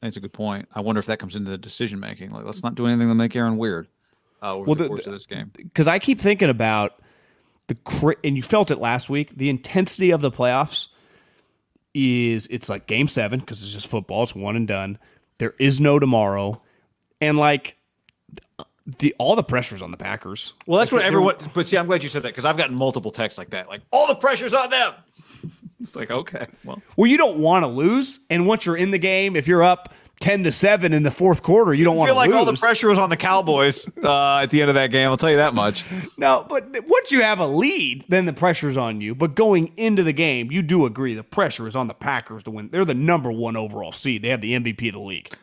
That's 0.01 0.17
a 0.17 0.21
good 0.21 0.33
point. 0.33 0.69
I 0.75 0.81
wonder 0.81 0.99
if 0.99 1.07
that 1.07 1.19
comes 1.19 1.37
into 1.37 1.51
the 1.51 1.59
decision 1.59 2.01
making. 2.01 2.31
Like, 2.31 2.45
let's 2.45 2.63
not 2.63 2.75
do 2.75 2.87
anything 2.87 3.09
to 3.09 3.15
make 3.15 3.35
Aaron 3.37 3.57
weird 3.57 3.87
uh, 4.43 4.55
over 4.55 4.65
Well, 4.67 4.75
the, 4.75 4.83
the- 4.85 4.89
course 4.89 5.07
of 5.07 5.13
this 5.13 5.27
game. 5.27 5.51
because 5.55 5.87
I 5.87 5.99
keep 5.99 6.21
thinking 6.21 6.49
about 6.51 6.95
the 7.69 8.17
and 8.25 8.37
you 8.37 8.43
felt 8.43 8.71
it 8.71 8.79
last 8.79 9.09
week. 9.11 9.37
The 9.37 9.49
intensity 9.49 10.11
of 10.11 10.21
the 10.21 10.31
playoffs 10.31 10.89
is 11.95 12.47
it's 12.51 12.69
like 12.69 12.87
game 12.87 13.09
seven 13.09 13.41
because 13.41 13.63
it's 13.63 13.73
just 13.73 13.89
football. 13.89 14.23
It's 14.23 14.35
one 14.35 14.57
and 14.57 14.69
done. 14.69 14.99
There 15.39 15.55
is 15.59 15.81
no 15.81 15.99
tomorrow, 15.99 16.61
and 17.21 17.37
like 17.39 17.77
the 18.99 19.15
all 19.19 19.35
the 19.37 19.43
pressures 19.43 19.83
on 19.83 19.91
the 19.91 19.97
Packers. 19.97 20.55
Well, 20.67 20.79
that's 20.79 20.93
Like, 20.93 21.01
what 21.01 21.07
everyone. 21.07 21.37
But 21.55 21.67
see, 21.67 21.77
I'm 21.77 21.87
glad 21.87 22.03
you 22.03 22.09
said 22.09 22.23
that 22.23 22.29
because 22.29 22.45
I've 22.45 22.57
gotten 22.57 22.77
multiple 22.77 23.11
texts 23.11 23.37
like 23.39 23.51
that. 23.51 23.69
Like, 23.69 23.83
all 23.91 24.07
the 24.07 24.15
pressure's 24.15 24.55
on 24.55 24.71
them. 24.71 24.93
It's 25.79 25.95
like, 25.95 26.11
okay, 26.11 26.47
well, 26.65 26.81
Well, 26.97 27.07
you 27.07 27.19
don't 27.19 27.37
want 27.39 27.63
to 27.63 27.67
lose, 27.67 28.21
and 28.31 28.47
once 28.47 28.65
you're 28.65 28.79
in 28.79 28.93
the 28.93 28.99
game, 28.99 29.37
if 29.37 29.47
you're 29.47 29.63
up 29.63 29.93
ten 30.21 30.45
to 30.45 30.53
seven 30.53 30.93
in 30.93 31.03
the 31.03 31.11
fourth 31.11 31.43
quarter, 31.43 31.75
you 31.75 31.85
don't 31.85 31.97
want 31.97 32.09
to 32.09 32.13
feel 32.13 32.17
like 32.17 32.31
lose. 32.31 32.39
all 32.39 32.45
the 32.45 32.57
pressure 32.57 32.89
was 32.89 32.99
on 32.99 33.11
the 33.11 33.17
Cowboys 33.17 33.87
uh, 34.03 34.39
at 34.39 34.51
the 34.51 34.61
end 34.61 34.69
of 34.71 34.75
that 34.75 34.91
game. 34.91 35.09
I'll 35.09 35.17
tell 35.17 35.31
you 35.31 35.37
that 35.37 35.55
much. 35.55 35.85
No, 36.17 36.47
but 36.49 36.69
once 36.87 37.13
you 37.13 37.23
have 37.23 37.39
a 37.39 37.47
lead, 37.47 38.05
then 38.09 38.25
the 38.25 38.33
pressure's 38.33 38.77
on 38.77 39.01
you. 39.01 39.15
But 39.15 39.35
going 39.35 39.73
into 39.77 40.03
the 40.03 40.13
game, 40.13 40.51
you 40.51 40.63
do 40.63 40.87
agree 40.87 41.15
the 41.15 41.25
pressure 41.25 41.67
is 41.67 41.77
on 41.77 41.87
the 41.89 41.95
Packers 41.95 42.43
to 42.45 42.51
win. 42.51 42.69
They're 42.71 42.85
the 42.85 42.95
number 42.95 43.31
one 43.31 43.57
overall 43.57 43.93
seed. 43.93 44.23
They 44.23 44.31
have 44.31 44.41
the 44.41 44.53
MVP 44.53 44.89
of 44.89 44.95
the 44.95 45.01
league. 45.01 45.35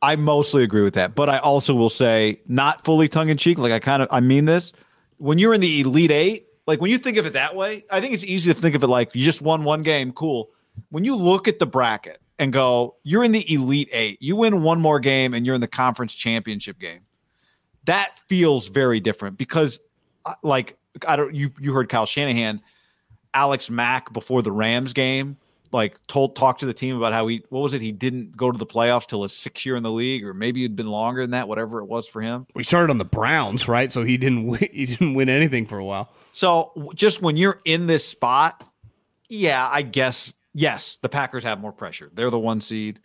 I 0.00 0.16
mostly 0.16 0.62
agree 0.62 0.82
with 0.82 0.94
that, 0.94 1.14
but 1.14 1.28
I 1.28 1.38
also 1.38 1.74
will 1.74 1.90
say, 1.90 2.40
not 2.46 2.84
fully 2.84 3.08
tongue 3.08 3.30
in 3.30 3.36
cheek. 3.36 3.58
Like 3.58 3.72
I 3.72 3.80
kind 3.80 4.02
of, 4.02 4.08
I 4.12 4.20
mean 4.20 4.44
this. 4.44 4.72
When 5.16 5.38
you're 5.38 5.54
in 5.54 5.60
the 5.60 5.80
elite 5.80 6.12
eight, 6.12 6.46
like 6.68 6.80
when 6.80 6.90
you 6.90 6.98
think 6.98 7.16
of 7.16 7.26
it 7.26 7.32
that 7.32 7.56
way, 7.56 7.84
I 7.90 8.00
think 8.00 8.14
it's 8.14 8.22
easy 8.22 8.52
to 8.52 8.60
think 8.60 8.76
of 8.76 8.84
it 8.84 8.86
like 8.86 9.14
you 9.14 9.24
just 9.24 9.42
won 9.42 9.64
one 9.64 9.82
game, 9.82 10.12
cool. 10.12 10.50
When 10.90 11.04
you 11.04 11.16
look 11.16 11.48
at 11.48 11.58
the 11.58 11.66
bracket 11.66 12.20
and 12.38 12.52
go, 12.52 12.96
you're 13.02 13.24
in 13.24 13.32
the 13.32 13.52
elite 13.52 13.88
eight, 13.92 14.18
you 14.20 14.36
win 14.36 14.62
one 14.62 14.80
more 14.80 15.00
game, 15.00 15.34
and 15.34 15.44
you're 15.44 15.54
in 15.54 15.60
the 15.60 15.66
conference 15.68 16.14
championship 16.14 16.78
game. 16.78 17.00
That 17.84 18.20
feels 18.28 18.68
very 18.68 19.00
different 19.00 19.38
because, 19.38 19.80
uh, 20.24 20.34
like, 20.42 20.76
I 21.06 21.16
don't. 21.16 21.34
You 21.34 21.50
you 21.60 21.72
heard 21.72 21.88
Kyle 21.88 22.06
Shanahan, 22.06 22.60
Alex 23.34 23.70
Mack 23.70 24.12
before 24.12 24.42
the 24.42 24.52
Rams 24.52 24.92
game 24.92 25.36
like 25.72 25.98
told 26.06 26.34
talked 26.34 26.60
to 26.60 26.66
the 26.66 26.72
team 26.72 26.96
about 26.96 27.12
how 27.12 27.26
he 27.26 27.42
what 27.50 27.60
was 27.60 27.74
it 27.74 27.80
he 27.80 27.92
didn't 27.92 28.36
go 28.36 28.50
to 28.50 28.58
the 28.58 28.66
playoffs 28.66 29.06
till 29.06 29.22
his 29.22 29.32
sixth 29.32 29.66
year 29.66 29.76
in 29.76 29.82
the 29.82 29.90
league 29.90 30.24
or 30.24 30.32
maybe 30.32 30.64
it'd 30.64 30.76
been 30.76 30.88
longer 30.88 31.20
than 31.20 31.32
that 31.32 31.46
whatever 31.46 31.80
it 31.80 31.84
was 31.84 32.06
for 32.08 32.22
him 32.22 32.46
We 32.54 32.64
started 32.64 32.90
on 32.90 32.96
the 32.98 33.04
Browns, 33.04 33.68
right? 33.68 33.92
So 33.92 34.02
he 34.02 34.16
didn't 34.16 34.46
win, 34.46 34.60
he 34.72 34.86
didn't 34.86 35.14
win 35.14 35.28
anything 35.28 35.66
for 35.66 35.78
a 35.78 35.84
while. 35.84 36.10
so 36.32 36.72
just 36.94 37.20
when 37.20 37.36
you're 37.36 37.58
in 37.64 37.86
this 37.86 38.06
spot 38.06 38.66
yeah 39.28 39.68
i 39.70 39.82
guess 39.82 40.32
yes 40.54 40.98
the 41.02 41.08
packers 41.08 41.44
have 41.44 41.60
more 41.60 41.72
pressure 41.72 42.10
they're 42.14 42.30
the 42.30 42.38
one 42.38 42.60
seed 42.60 43.00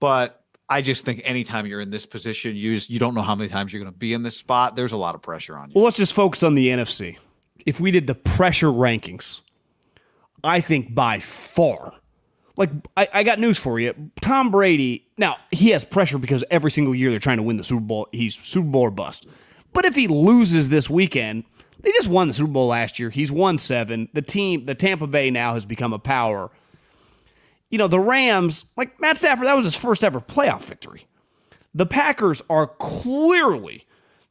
but 0.00 0.44
i 0.68 0.80
just 0.80 1.04
think 1.04 1.20
anytime 1.24 1.66
you're 1.66 1.80
in 1.80 1.90
this 1.90 2.06
position 2.06 2.54
you 2.56 2.74
just, 2.74 2.90
you 2.90 2.98
don't 2.98 3.14
know 3.14 3.22
how 3.22 3.34
many 3.34 3.48
times 3.48 3.72
you're 3.72 3.82
going 3.82 3.92
to 3.92 3.98
be 3.98 4.12
in 4.12 4.22
this 4.22 4.36
spot 4.36 4.76
there's 4.76 4.92
a 4.92 4.96
lot 4.96 5.14
of 5.14 5.22
pressure 5.22 5.56
on 5.56 5.68
you 5.68 5.72
Well, 5.74 5.84
let's 5.84 5.96
just 5.96 6.12
focus 6.14 6.42
on 6.42 6.54
the 6.54 6.68
NFC. 6.68 7.18
If 7.64 7.78
we 7.80 7.90
did 7.90 8.06
the 8.06 8.14
pressure 8.14 8.68
rankings, 8.68 9.40
I 10.42 10.60
think 10.60 10.94
by 10.94 11.20
far, 11.20 11.94
like 12.56 12.70
I, 12.96 13.08
I 13.12 13.22
got 13.22 13.38
news 13.38 13.56
for 13.58 13.78
you. 13.78 13.94
Tom 14.20 14.50
Brady, 14.50 15.06
now 15.16 15.36
he 15.52 15.70
has 15.70 15.84
pressure 15.84 16.18
because 16.18 16.42
every 16.50 16.70
single 16.72 16.94
year 16.94 17.10
they're 17.10 17.20
trying 17.20 17.36
to 17.36 17.42
win 17.44 17.56
the 17.56 17.64
Super 17.64 17.82
Bowl. 17.82 18.08
He's 18.12 18.34
Super 18.34 18.66
Bowl 18.66 18.82
or 18.82 18.90
bust. 18.90 19.26
But 19.72 19.84
if 19.84 19.94
he 19.94 20.08
loses 20.08 20.68
this 20.68 20.90
weekend, 20.90 21.44
they 21.82 21.92
just 21.92 22.08
won 22.08 22.28
the 22.28 22.34
Super 22.34 22.52
Bowl 22.52 22.68
last 22.68 22.98
year. 22.98 23.10
He's 23.10 23.30
won 23.30 23.58
seven. 23.58 24.08
The 24.12 24.22
team, 24.22 24.66
the 24.66 24.74
Tampa 24.74 25.06
Bay 25.06 25.30
now 25.30 25.54
has 25.54 25.66
become 25.66 25.92
a 25.92 25.98
power. 25.98 26.50
You 27.70 27.78
know, 27.78 27.88
the 27.88 28.00
Rams, 28.00 28.64
like 28.76 29.00
Matt 29.00 29.18
Stafford, 29.18 29.46
that 29.46 29.56
was 29.56 29.64
his 29.64 29.74
first 29.74 30.04
ever 30.04 30.20
playoff 30.20 30.62
victory. 30.62 31.06
The 31.74 31.86
Packers 31.86 32.42
are 32.50 32.66
clearly 32.66 33.86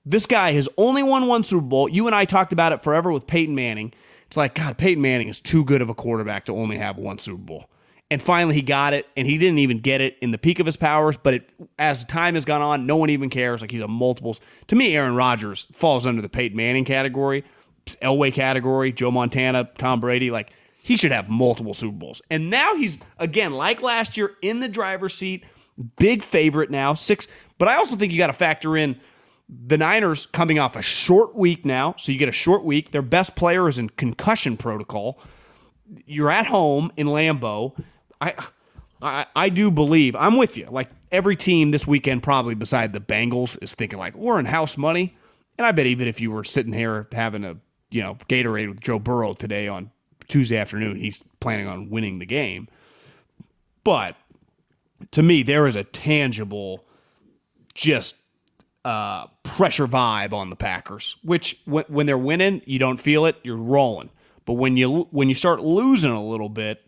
this 0.06 0.26
guy 0.26 0.54
has 0.54 0.70
only 0.78 1.04
won 1.04 1.28
one 1.28 1.44
Super 1.44 1.62
Bowl. 1.62 1.90
You 1.90 2.08
and 2.08 2.16
I 2.16 2.26
talked 2.26 2.54
about 2.54 2.72
it 2.72 2.84
forever 2.84 3.12
with 3.12 3.28
Peyton 3.28 3.56
Manning. 3.56 3.94
It's 4.28 4.38
like, 4.38 4.56
God, 4.56 4.78
Peyton 4.78 5.02
Manning 5.02 5.28
is 5.28 5.40
too 5.40 5.64
good 5.64 5.82
of 5.82 5.90
a 5.90 5.94
quarterback 5.94 6.46
to 6.46 6.56
only 6.56 6.78
have 6.78 6.98
one 6.98 7.20
Super 7.20 7.42
Bowl. 7.42 7.70
And 8.12 8.22
finally, 8.22 8.56
he 8.56 8.62
got 8.62 8.94
it, 8.94 9.08
and 9.16 9.26
he 9.26 9.38
didn't 9.38 9.60
even 9.60 9.80
get 9.80 10.02
it 10.02 10.18
in 10.22 10.32
the 10.32 10.38
peak 10.38 10.60
of 10.60 10.66
his 10.66 10.76
powers. 10.76 11.16
But 11.16 11.34
it, 11.34 11.50
as 11.80 12.04
time 12.04 12.34
has 12.34 12.44
gone 12.44 12.62
on, 12.62 12.86
no 12.86 12.98
one 12.98 13.10
even 13.10 13.30
cares. 13.30 13.62
Like 13.62 13.72
he's 13.72 13.80
a 13.80 13.88
multiples. 13.88 14.42
To 14.68 14.76
me, 14.76 14.96
Aaron 14.98 15.16
Rodgers 15.16 15.66
falls 15.72 16.06
under 16.06 16.22
the 16.22 16.28
Peyton 16.28 16.58
Manning 16.58 16.84
category, 16.84 17.46
Elway 18.02 18.34
category, 18.34 18.92
Joe 18.92 19.12
Montana, 19.12 19.70
Tom 19.78 20.02
Brady. 20.02 20.30
Like 20.30 20.52
he 20.84 20.98
should 20.98 21.14
have 21.14 21.30
multiple 21.30 21.74
Super 21.74 21.96
Bowls. 21.96 22.22
And 22.30 22.50
now 22.50 22.76
he's 22.76 22.98
again, 23.18 23.54
like 23.54 23.82
last 23.82 24.18
year, 24.18 24.36
in 24.42 24.60
the 24.60 24.68
driver's 24.68 25.14
seat, 25.14 25.46
big 25.98 26.22
favorite 26.22 26.70
now, 26.70 26.94
six. 26.94 27.30
But 27.58 27.70
I 27.70 27.78
also 27.78 27.96
think 27.96 28.12
you 28.12 28.18
got 28.18 28.28
to 28.28 28.34
factor 28.34 28.76
in 28.76 29.00
the 29.48 29.78
Niners 29.78 30.26
coming 30.26 30.60
off 30.60 30.76
a 30.76 30.82
short 30.82 31.34
week 31.34 31.64
now, 31.64 31.96
so 31.98 32.12
you 32.12 32.18
get 32.18 32.28
a 32.30 32.34
short 32.34 32.66
week. 32.66 32.92
Their 32.92 33.02
best 33.02 33.38
player 33.38 33.70
is 33.70 33.80
in 33.80 33.88
concussion 33.88 34.58
protocol. 34.58 35.18
You're 36.06 36.32
at 36.32 36.48
home 36.48 36.92
in 36.98 37.08
Lambeau. 37.08 37.82
I, 38.22 38.34
I, 39.02 39.26
I 39.36 39.50
do 39.50 39.72
believe 39.72 40.16
I'm 40.16 40.38
with 40.38 40.58
you. 40.58 40.68
Like 40.70 40.90
every 41.12 41.36
team 41.36 41.72
this 41.72 41.88
weekend, 41.88 42.24
probably 42.24 42.56
beside 42.56 42.94
the 42.94 43.00
Bengals, 43.00 43.62
is 43.62 43.74
thinking 43.74 44.00
like 44.00 44.16
we're 44.16 44.40
in 44.40 44.46
house 44.46 44.78
money. 44.78 45.18
And 45.58 45.68
I 45.68 45.72
bet 45.72 45.88
even 45.88 46.08
if 46.08 46.22
you 46.22 46.32
were 46.32 46.44
sitting 46.44 46.74
here 46.74 47.08
having 47.12 47.44
a 47.44 47.58
you 47.90 48.02
know 48.02 48.16
Gatorade 48.30 48.70
with 48.70 48.80
Joe 48.80 49.00
Burrow 49.00 49.34
today 49.34 49.68
on 49.68 49.92
Tuesday 50.28 50.58
afternoon, 50.58 50.98
he's 50.98 51.22
planning 51.40 51.68
on 51.68 51.90
winning 51.90 52.20
the 52.20 52.26
game. 52.26 52.68
But 53.84 54.16
to 55.12 55.24
me, 55.24 55.42
there 55.44 55.66
is 55.66 55.76
a 55.76 55.84
tangible, 55.84 56.86
just 57.74 58.16
uh, 58.86 59.28
pressure 59.44 59.88
vibe 59.88 60.34
on 60.34 60.50
the 60.50 60.56
Packers. 60.56 61.18
Which 61.24 61.60
when, 61.66 61.86
when 61.88 62.06
they're 62.06 62.18
winning, 62.18 62.62
you 62.66 62.80
don't 62.80 62.98
feel 62.98 63.26
it. 63.26 63.38
You're 63.44 63.58
rolling. 63.58 64.12
But 64.46 64.54
when 64.54 64.78
you 64.78 65.08
when 65.12 65.28
you 65.30 65.36
start 65.36 65.62
losing 65.62 66.12
a 66.12 66.24
little 66.24 66.50
bit, 66.50 66.84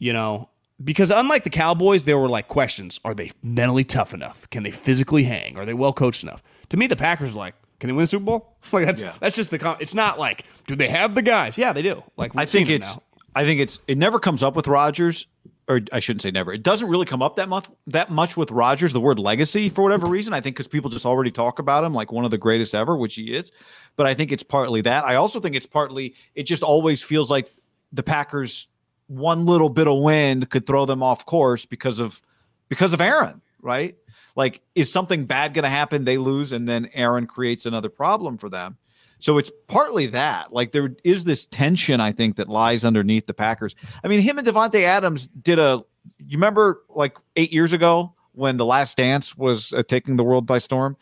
you 0.00 0.12
know, 0.12 0.48
because 0.82 1.12
unlike 1.12 1.44
the 1.44 1.50
Cowboys, 1.50 2.02
there 2.04 2.18
were 2.18 2.28
like 2.28 2.48
questions: 2.48 2.98
Are 3.04 3.14
they 3.14 3.30
mentally 3.44 3.84
tough 3.84 4.12
enough? 4.12 4.50
Can 4.50 4.64
they 4.64 4.72
physically 4.72 5.22
hang? 5.22 5.56
Are 5.56 5.64
they 5.64 5.74
well 5.74 5.92
coached 5.92 6.24
enough? 6.24 6.42
To 6.70 6.76
me, 6.76 6.88
the 6.88 6.96
Packers 6.96 7.36
are 7.36 7.38
like, 7.38 7.54
can 7.78 7.88
they 7.88 7.92
win 7.92 8.02
the 8.02 8.06
Super 8.08 8.24
Bowl? 8.24 8.56
Like 8.72 8.86
that's 8.86 9.02
Yeah. 9.02 9.14
that's 9.20 9.36
just 9.36 9.50
the. 9.50 9.58
Con- 9.58 9.76
it's 9.78 9.94
not 9.94 10.18
like 10.18 10.44
do 10.66 10.74
they 10.74 10.88
have 10.88 11.14
the 11.14 11.22
guys? 11.22 11.56
Yeah, 11.56 11.72
they 11.72 11.82
do. 11.82 12.02
Like 12.16 12.32
I 12.34 12.46
think 12.46 12.68
it's. 12.68 12.96
now. 12.96 13.02
I 13.36 13.44
think 13.44 13.60
it's. 13.60 13.78
It 13.86 13.96
never 13.98 14.18
comes 14.18 14.42
up 14.42 14.56
with 14.56 14.66
Rodgers, 14.66 15.26
or 15.68 15.80
I 15.92 16.00
shouldn't 16.00 16.22
say 16.22 16.30
never. 16.30 16.52
It 16.52 16.62
doesn't 16.62 16.88
really 16.88 17.06
come 17.06 17.22
up 17.22 17.36
that 17.36 17.48
much. 17.48 17.66
That 17.86 18.10
much 18.10 18.36
with 18.36 18.50
Rodgers. 18.50 18.92
The 18.92 19.00
word 19.00 19.18
legacy, 19.18 19.68
for 19.68 19.82
whatever 19.82 20.06
reason, 20.06 20.32
I 20.34 20.40
think 20.40 20.56
because 20.56 20.66
people 20.68 20.90
just 20.90 21.06
already 21.06 21.30
talk 21.30 21.58
about 21.58 21.84
him 21.84 21.92
like 21.94 22.10
one 22.10 22.24
of 22.24 22.30
the 22.32 22.38
greatest 22.38 22.74
ever, 22.74 22.96
which 22.96 23.14
he 23.16 23.34
is. 23.34 23.52
But 23.96 24.06
I 24.06 24.14
think 24.14 24.32
it's 24.32 24.42
partly 24.42 24.80
that. 24.82 25.04
I 25.04 25.14
also 25.16 25.40
think 25.40 25.54
it's 25.56 25.66
partly. 25.66 26.14
It 26.34 26.44
just 26.44 26.62
always 26.62 27.02
feels 27.02 27.30
like 27.30 27.52
the 27.92 28.02
Packers. 28.02 28.66
One 29.10 29.44
little 29.44 29.68
bit 29.68 29.88
of 29.88 29.98
wind 29.98 30.50
could 30.50 30.66
throw 30.66 30.86
them 30.86 31.02
off 31.02 31.26
course 31.26 31.66
because 31.66 31.98
of 31.98 32.22
because 32.68 32.92
of 32.92 33.00
Aaron, 33.00 33.42
right? 33.60 33.96
Like, 34.36 34.60
is 34.76 34.92
something 34.92 35.24
bad 35.26 35.52
going 35.52 35.64
to 35.64 35.68
happen? 35.68 36.04
They 36.04 36.16
lose, 36.16 36.52
and 36.52 36.68
then 36.68 36.88
Aaron 36.94 37.26
creates 37.26 37.66
another 37.66 37.88
problem 37.88 38.38
for 38.38 38.48
them. 38.48 38.78
So 39.18 39.36
it's 39.36 39.50
partly 39.66 40.06
that. 40.06 40.52
Like 40.52 40.72
there 40.72 40.94
is 41.02 41.24
this 41.24 41.44
tension, 41.46 42.00
I 42.00 42.12
think, 42.12 42.36
that 42.36 42.48
lies 42.48 42.84
underneath 42.84 43.26
the 43.26 43.34
Packers. 43.34 43.74
I 44.04 44.08
mean, 44.08 44.20
him 44.20 44.38
and 44.38 44.46
Davante 44.46 44.82
Adams 44.82 45.26
did 45.26 45.58
a. 45.58 45.84
You 46.18 46.38
remember, 46.38 46.82
like 46.88 47.16
eight 47.36 47.52
years 47.52 47.72
ago, 47.72 48.14
when 48.32 48.56
the 48.56 48.64
Last 48.64 48.96
Dance 48.96 49.36
was 49.36 49.72
uh, 49.72 49.82
taking 49.86 50.16
the 50.16 50.24
world 50.24 50.46
by 50.46 50.58
storm. 50.58 50.96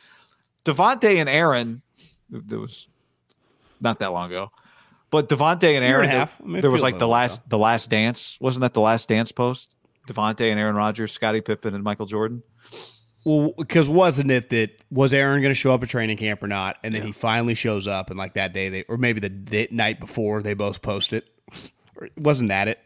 Davante 0.65 1.17
and 1.17 1.29
Aaron, 1.29 1.83
it 2.33 2.57
was 2.57 2.89
not 3.81 3.99
that 4.01 4.13
long 4.13 4.31
ago, 4.31 4.51
but 5.11 5.29
Davante 5.29 5.63
and 5.63 5.63
Year 5.63 5.77
and 5.77 5.85
Aaron. 5.85 6.09
there- 6.09 6.19
half. 6.19 6.41
I 6.43 6.47
mean, 6.47 6.61
there 6.61 6.71
was 6.71 6.83
like 6.83 6.95
like 6.95 6.99
the 6.99 7.05
a 7.05 7.09
long 7.09 7.21
last, 7.21 7.49
the 7.49 7.59
Last 7.59 7.91
Dance. 7.91 8.37
Wasn't 8.41 8.61
that 8.63 8.75
the 8.75 8.81
Last 8.81 9.09
Dance 9.09 9.33
post? 9.33 9.69
Davante 10.07 10.51
and 10.51 10.59
Aaron 10.59 10.75
Rodgers, 10.77 11.13
Scottie 11.13 11.41
Pippen 11.43 11.75
and 11.75 11.85
Michael 11.85 12.07
Jordan. 12.07 12.43
Well, 13.25 13.53
because 13.59 13.89
wasn't 13.89 14.31
it 14.31 14.49
that 14.51 14.71
was 14.91 15.13
Aaron 15.13 15.43
going 15.43 15.51
to 15.51 15.55
show 15.59 15.75
up 15.75 15.83
at 15.83 15.89
training 15.91 16.17
camp 16.17 16.43
or 16.43 16.47
not? 16.47 16.77
And 16.83 16.95
then 16.95 17.03
he 17.03 17.13
finally 17.13 17.55
shows 17.55 17.87
up, 17.87 18.09
and 18.11 18.19
like 18.19 18.35
that 18.35 18.53
day, 18.55 18.69
they 18.71 18.85
or 18.85 18.97
maybe 18.97 19.21
the 19.21 19.29
day, 19.29 19.69
night 19.71 20.01
before, 20.01 20.41
they 20.41 20.55
both 20.55 20.81
post 20.81 21.13
it. 21.13 21.29
Wasn't 22.17 22.49
that 22.49 22.69
it? 22.69 22.79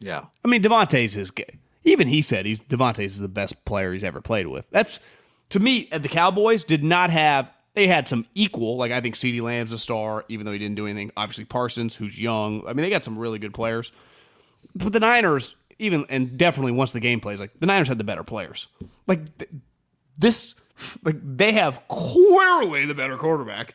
Yeah. 0.00 0.24
I 0.44 0.48
mean, 0.48 0.62
Davante's 0.62 1.14
his. 1.14 1.30
g- 1.30 1.44
Even 1.84 2.08
he 2.08 2.20
said 2.20 2.44
he's 2.46 2.60
Davante's 2.60 3.14
is 3.14 3.20
the 3.20 3.28
best 3.28 3.64
player 3.64 3.92
he's 3.92 4.04
ever 4.04 4.20
played 4.20 4.48
with. 4.48 4.68
That's 4.70 4.98
to 5.50 5.60
me, 5.60 5.88
the 5.92 6.08
Cowboys 6.08 6.64
did 6.64 6.82
not 6.84 7.10
have. 7.10 7.50
They 7.74 7.86
had 7.86 8.08
some 8.08 8.26
equal. 8.34 8.76
Like 8.76 8.92
I 8.92 9.00
think 9.00 9.14
CeeDee 9.16 9.40
Lamb's 9.40 9.72
a 9.72 9.78
star, 9.78 10.24
even 10.28 10.46
though 10.46 10.52
he 10.52 10.58
didn't 10.58 10.76
do 10.76 10.86
anything. 10.86 11.10
Obviously 11.16 11.44
Parsons, 11.44 11.94
who's 11.96 12.18
young. 12.18 12.62
I 12.66 12.72
mean, 12.72 12.82
they 12.82 12.90
got 12.90 13.04
some 13.04 13.18
really 13.18 13.38
good 13.38 13.54
players. 13.54 13.92
But 14.74 14.92
the 14.92 15.00
Niners, 15.00 15.56
even 15.78 16.06
and 16.08 16.38
definitely 16.38 16.72
once 16.72 16.92
the 16.92 17.00
game 17.00 17.20
plays, 17.20 17.40
like 17.40 17.58
the 17.58 17.66
Niners 17.66 17.88
had 17.88 17.98
the 17.98 18.04
better 18.04 18.24
players. 18.24 18.68
Like 19.06 19.38
th- 19.38 19.50
this, 20.18 20.54
like 21.04 21.16
they 21.20 21.52
have 21.52 21.86
clearly 21.88 22.86
the 22.86 22.94
better 22.94 23.16
quarterback, 23.16 23.74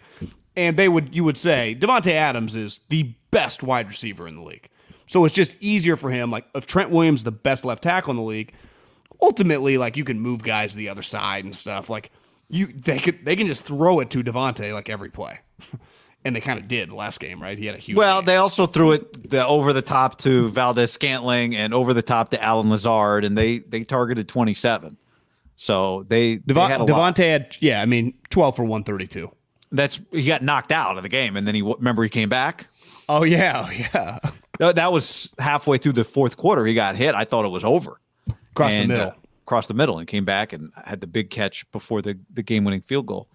and 0.55 0.77
they 0.77 0.89
would 0.89 1.13
you 1.13 1.23
would 1.23 1.37
say 1.37 1.75
Davante 1.77 2.11
Adams 2.11 2.55
is 2.55 2.79
the 2.89 3.13
best 3.31 3.63
wide 3.63 3.87
receiver 3.87 4.27
in 4.27 4.35
the 4.35 4.41
league. 4.41 4.69
So 5.07 5.25
it's 5.25 5.33
just 5.35 5.55
easier 5.59 5.95
for 5.95 6.09
him. 6.09 6.31
Like 6.31 6.45
if 6.55 6.67
Trent 6.67 6.89
Williams 6.89 7.23
the 7.23 7.31
best 7.31 7.65
left 7.65 7.83
tackle 7.83 8.11
in 8.11 8.17
the 8.17 8.23
league, 8.23 8.53
ultimately, 9.21 9.77
like 9.77 9.97
you 9.97 10.05
can 10.05 10.19
move 10.19 10.43
guys 10.43 10.71
to 10.71 10.77
the 10.77 10.89
other 10.89 11.01
side 11.01 11.45
and 11.45 11.55
stuff. 11.55 11.89
Like 11.89 12.11
you, 12.49 12.67
they 12.67 12.99
could 12.99 13.23
they 13.23 13.35
can 13.35 13.47
just 13.47 13.65
throw 13.65 13.99
it 13.99 14.09
to 14.11 14.23
Davante 14.23 14.73
like 14.73 14.89
every 14.89 15.09
play. 15.09 15.39
and 16.25 16.35
they 16.35 16.41
kind 16.41 16.59
of 16.59 16.67
did 16.67 16.91
last 16.91 17.19
game, 17.19 17.41
right? 17.41 17.57
He 17.57 17.65
had 17.65 17.75
a 17.75 17.79
huge. 17.79 17.97
Well, 17.97 18.19
game. 18.21 18.25
they 18.25 18.35
also 18.35 18.65
threw 18.65 18.91
it 18.91 19.29
the, 19.29 19.45
over 19.45 19.71
the 19.73 19.81
top 19.81 20.17
to 20.19 20.49
Valdes 20.49 20.91
Scantling 20.91 21.55
and 21.55 21.73
over 21.73 21.93
the 21.93 22.01
top 22.01 22.31
to 22.31 22.43
Allen 22.43 22.69
Lazard, 22.69 23.23
and 23.23 23.37
they 23.37 23.59
they 23.59 23.83
targeted 23.83 24.27
twenty 24.27 24.53
seven. 24.53 24.97
So 25.55 26.05
they, 26.07 26.35
they 26.37 26.53
had 26.53 26.81
a 26.81 26.85
lot. 26.85 27.17
Had 27.17 27.57
yeah, 27.59 27.81
I 27.81 27.85
mean 27.85 28.13
twelve 28.29 28.55
for 28.55 28.63
one 28.63 28.83
thirty 28.83 29.07
two. 29.07 29.31
That's 29.71 29.99
he 30.11 30.23
got 30.25 30.41
knocked 30.41 30.71
out 30.71 30.97
of 30.97 31.03
the 31.03 31.09
game, 31.09 31.35
and 31.37 31.47
then 31.47 31.55
he 31.55 31.61
remember 31.61 32.03
he 32.03 32.09
came 32.09 32.29
back. 32.29 32.67
Oh 33.07 33.23
yeah, 33.23 33.65
oh, 33.67 33.71
yeah. 33.71 34.19
That 34.59 34.75
that 34.75 34.91
was 34.91 35.29
halfway 35.37 35.77
through 35.77 35.93
the 35.93 36.03
fourth 36.03 36.37
quarter. 36.37 36.65
He 36.65 36.73
got 36.73 36.95
hit. 36.95 37.15
I 37.15 37.23
thought 37.25 37.45
it 37.45 37.49
was 37.49 37.63
over. 37.63 37.99
Across 38.51 38.73
And, 38.73 38.89
the 38.89 38.93
middle. 38.95 39.07
uh, 39.09 39.13
across 39.49 39.65
the 39.65 39.73
middle, 39.73 39.97
and 39.97 40.07
came 40.07 40.25
back 40.25 40.53
and 40.53 40.71
had 40.85 41.01
the 41.01 41.07
big 41.07 41.31
catch 41.31 41.69
before 41.71 42.03
the 42.03 42.17
the 42.31 42.43
game 42.43 42.63
winning 42.65 42.81
field 42.81 43.07
goal. 43.07 43.27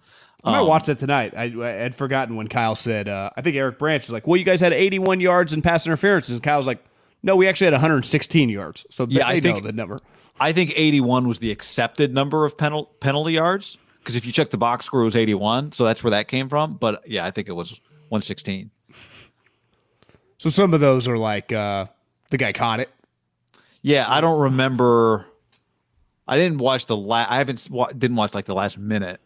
I 0.45 0.51
might 0.51 0.59
Um, 0.59 0.67
watch 0.67 0.85
that 0.85 0.97
tonight. 0.99 1.33
I, 1.35 1.43
I 1.43 1.67
had 1.71 1.93
forgotten 1.95 2.35
when 2.37 2.47
Kyle 2.47 2.75
said. 2.75 3.09
Uh, 3.09 3.31
I 3.35 3.41
think 3.41 3.55
Eric 3.57 3.77
Branch 3.77 4.01
is 4.03 4.11
like, 4.11 4.25
"Well, 4.25 4.37
you 4.37 4.45
guys 4.45 4.61
had 4.61 4.71
81 4.71 5.19
yards 5.19 5.51
in 5.51 5.61
pass 5.61 5.85
interference," 5.85 6.29
and 6.29 6.41
Kyle's 6.41 6.67
like, 6.67 6.81
"No, 7.21 7.35
we 7.35 7.47
actually 7.49 7.65
had 7.65 7.73
116 7.73 8.47
yards." 8.47 8.85
So 8.91 9.05
Yeah, 9.09 9.27
they, 9.29 9.37
I 9.37 9.39
think- 9.41 9.63
the 9.63 9.73
number. 9.73 9.99
I 10.39 10.51
think 10.53 10.71
81 10.75 11.27
was 11.27 11.39
the 11.39 11.51
accepted 11.51 12.13
number 12.13 12.45
of 12.45 12.57
penal- 12.57 12.85
penalty 12.99 13.33
yards 13.33 13.77
because 13.99 14.15
if 14.15 14.25
you 14.25 14.31
check 14.31 14.49
the 14.51 14.57
box 14.57 14.85
score, 14.85 15.01
it 15.01 15.05
was 15.05 15.15
81. 15.15 15.71
So 15.73 15.83
that's 15.85 16.03
where 16.03 16.11
that 16.11 16.27
came 16.29 16.47
from. 16.49 16.75
But 16.75 17.03
yeah, 17.07 17.25
I 17.25 17.31
think 17.31 17.47
it 17.49 17.53
was 17.53 17.71
116. 18.09 18.69
So 20.37 20.49
some 20.49 20.73
of 20.73 20.79
those 20.79 21.07
are 21.07 21.17
like 21.17 21.51
uh, 21.51 21.85
the 22.29 22.37
guy 22.37 22.51
caught 22.53 22.79
it. 22.81 22.89
Yeah, 23.81 24.05
I 24.07 24.21
don't 24.21 24.39
remember. 24.39 25.25
I 26.27 26.37
didn't 26.37 26.57
watch 26.59 26.85
the 26.87 26.97
last. 26.97 27.31
I 27.31 27.35
haven't 27.37 27.67
wa- 27.69 27.91
didn't 27.91 28.17
watch 28.17 28.33
like 28.33 28.45
the 28.45 28.55
last 28.55 28.77
minute, 28.77 29.21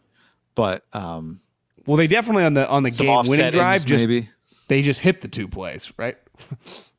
but 0.54 0.84
um, 0.92 1.40
Well, 1.86 1.96
they 1.96 2.06
definitely 2.06 2.44
on 2.44 2.54
the 2.54 2.68
on 2.68 2.82
the 2.82 2.90
game 2.90 3.26
winning 3.26 3.50
drive 3.50 3.84
just 3.84 4.06
maybe. 4.06 4.28
they 4.68 4.82
just 4.82 5.00
hit 5.00 5.20
the 5.22 5.28
two 5.28 5.48
plays 5.48 5.92
right. 5.96 6.16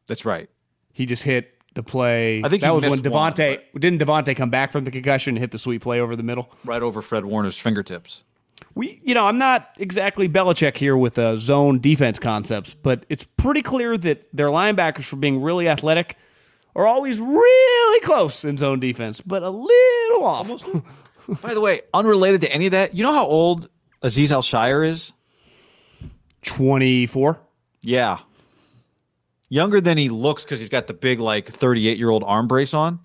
That's 0.07 0.25
right. 0.25 0.49
He 0.93 1.05
just 1.05 1.23
hit 1.23 1.53
the 1.73 1.83
play. 1.83 2.41
I 2.43 2.49
think 2.49 2.61
that 2.63 2.73
was 2.75 2.85
when 2.85 3.01
Davante 3.01 3.59
didn't 3.79 4.01
Davante 4.01 4.35
come 4.35 4.49
back 4.49 4.71
from 4.71 4.83
the 4.83 4.91
concussion 4.91 5.31
and 5.35 5.39
hit 5.39 5.51
the 5.51 5.57
sweet 5.57 5.81
play 5.81 5.99
over 6.01 6.15
the 6.15 6.23
middle. 6.23 6.49
Right 6.65 6.81
over 6.81 7.01
Fred 7.01 7.23
Warner's 7.25 7.57
fingertips. 7.57 8.23
We, 8.75 9.01
you 9.03 9.13
know, 9.13 9.25
I'm 9.25 9.37
not 9.37 9.69
exactly 9.77 10.29
Belichick 10.29 10.77
here 10.77 10.95
with 10.95 11.17
uh, 11.19 11.35
zone 11.35 11.79
defense 11.79 12.19
concepts, 12.19 12.73
but 12.73 13.05
it's 13.09 13.23
pretty 13.23 13.61
clear 13.61 13.97
that 13.97 14.27
their 14.33 14.47
linebackers, 14.47 15.03
for 15.03 15.17
being 15.17 15.41
really 15.41 15.67
athletic, 15.67 16.15
are 16.75 16.87
always 16.87 17.19
really 17.19 17.99
close 18.01 18.43
in 18.45 18.57
zone 18.57 18.79
defense, 18.79 19.21
but 19.21 19.43
a 19.43 19.49
little 19.49 20.23
off. 20.23 20.49
By 21.41 21.53
the 21.53 21.61
way, 21.61 21.81
unrelated 21.93 22.41
to 22.41 22.51
any 22.51 22.65
of 22.65 22.71
that, 22.71 22.95
you 22.95 23.03
know 23.03 23.13
how 23.13 23.25
old 23.25 23.69
Azeez 24.03 24.31
Al 24.31 24.41
Shaair 24.41 24.87
is? 24.87 25.13
24. 26.43 27.39
Yeah. 27.81 28.19
Younger 29.49 29.81
than 29.81 29.97
he 29.97 30.09
looks 30.09 30.43
because 30.43 30.59
he's 30.59 30.69
got 30.69 30.87
the 30.87 30.93
big, 30.93 31.19
like, 31.19 31.49
38 31.49 31.97
year 31.97 32.09
old 32.09 32.23
arm 32.25 32.47
brace 32.47 32.73
on. 32.73 32.99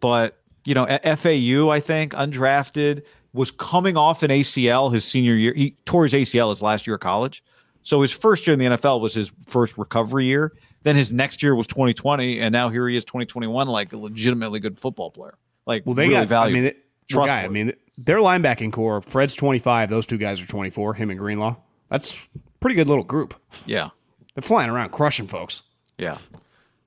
But, 0.00 0.38
you 0.64 0.74
know, 0.74 0.86
at 0.86 1.18
FAU, 1.18 1.68
I 1.68 1.80
think, 1.80 2.12
undrafted, 2.14 3.02
was 3.32 3.50
coming 3.50 3.96
off 3.96 4.22
an 4.22 4.30
ACL 4.30 4.92
his 4.92 5.04
senior 5.04 5.34
year. 5.34 5.52
He 5.54 5.76
tore 5.84 6.04
his 6.04 6.12
ACL 6.12 6.50
his 6.50 6.62
last 6.62 6.86
year 6.86 6.94
of 6.94 7.00
college. 7.00 7.42
So 7.82 8.02
his 8.02 8.12
first 8.12 8.46
year 8.46 8.52
in 8.52 8.58
the 8.58 8.76
NFL 8.76 9.00
was 9.00 9.14
his 9.14 9.30
first 9.46 9.78
recovery 9.78 10.26
year. 10.26 10.52
Then 10.82 10.96
his 10.96 11.12
next 11.12 11.42
year 11.42 11.54
was 11.54 11.66
2020. 11.66 12.40
And 12.40 12.52
now 12.52 12.68
here 12.68 12.88
he 12.88 12.96
is, 12.96 13.04
2021, 13.04 13.68
like 13.68 13.92
a 13.92 13.96
legitimately 13.98 14.60
good 14.60 14.78
football 14.78 15.10
player. 15.10 15.34
Like, 15.66 15.84
Well, 15.84 15.94
they 15.94 16.08
really 16.08 16.20
got, 16.20 16.28
valuable. 16.28 16.58
I 16.58 16.60
mean, 16.60 16.64
it, 16.70 16.84
well, 17.14 17.26
guy, 17.26 17.42
I 17.42 17.48
mean, 17.48 17.72
their 17.96 18.18
linebacking 18.18 18.72
core, 18.72 19.02
Fred's 19.02 19.34
25, 19.34 19.90
those 19.90 20.06
two 20.06 20.18
guys 20.18 20.40
are 20.40 20.46
24, 20.46 20.94
him 20.94 21.10
and 21.10 21.18
Greenlaw. 21.18 21.56
That's 21.90 22.18
pretty 22.60 22.76
good 22.76 22.86
little 22.88 23.04
group. 23.04 23.34
yeah. 23.66 23.90
They're 24.34 24.42
flying 24.42 24.70
around 24.70 24.90
crushing 24.92 25.26
folks. 25.26 25.64
Yeah. 25.98 26.18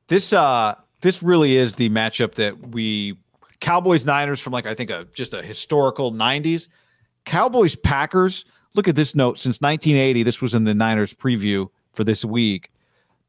This 0.07 0.31
uh 0.31 0.75
this 1.01 1.21
really 1.21 1.57
is 1.57 1.73
the 1.73 1.89
matchup 1.89 2.35
that 2.35 2.69
we 2.69 3.17
Cowboys 3.59 4.05
Niners 4.05 4.39
from 4.39 4.53
like 4.53 4.65
I 4.65 4.73
think 4.73 4.89
a 4.89 5.05
just 5.13 5.33
a 5.33 5.41
historical 5.41 6.13
90s. 6.13 6.69
Cowboys 7.25 7.75
Packers. 7.75 8.45
Look 8.73 8.87
at 8.87 8.95
this 8.95 9.15
note 9.15 9.37
since 9.37 9.59
1980 9.59 10.23
this 10.23 10.41
was 10.41 10.53
in 10.53 10.63
the 10.63 10.73
Niners 10.73 11.13
preview 11.13 11.67
for 11.91 12.05
this 12.05 12.23
week. 12.23 12.71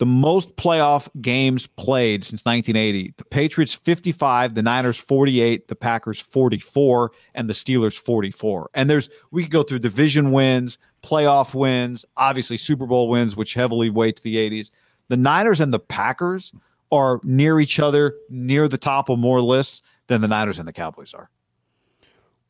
The 0.02 0.06
most 0.06 0.56
playoff 0.56 1.08
games 1.20 1.68
played 1.68 2.24
since 2.24 2.44
1980. 2.44 3.14
The 3.18 3.24
Patriots 3.26 3.72
55, 3.72 4.56
the 4.56 4.60
Niners 4.60 4.96
48, 4.96 5.68
the 5.68 5.76
Packers 5.76 6.18
44, 6.18 7.12
and 7.36 7.48
the 7.48 7.52
Steelers 7.52 7.96
44. 7.96 8.70
And 8.74 8.90
there's 8.90 9.08
we 9.30 9.44
could 9.44 9.52
go 9.52 9.62
through 9.62 9.78
division 9.78 10.32
wins, 10.32 10.76
playoff 11.04 11.54
wins, 11.54 12.04
obviously 12.16 12.56
Super 12.56 12.84
Bowl 12.84 13.10
wins, 13.10 13.36
which 13.36 13.54
heavily 13.54 13.90
weigh 13.90 14.10
to 14.10 14.20
the 14.20 14.34
80s. 14.34 14.72
The 15.06 15.16
Niners 15.16 15.60
and 15.60 15.72
the 15.72 15.78
Packers 15.78 16.50
are 16.90 17.20
near 17.22 17.60
each 17.60 17.78
other, 17.78 18.16
near 18.28 18.66
the 18.66 18.78
top 18.78 19.08
of 19.08 19.20
more 19.20 19.40
lists 19.40 19.82
than 20.08 20.20
the 20.20 20.26
Niners 20.26 20.58
and 20.58 20.66
the 20.66 20.72
Cowboys 20.72 21.14
are. 21.14 21.30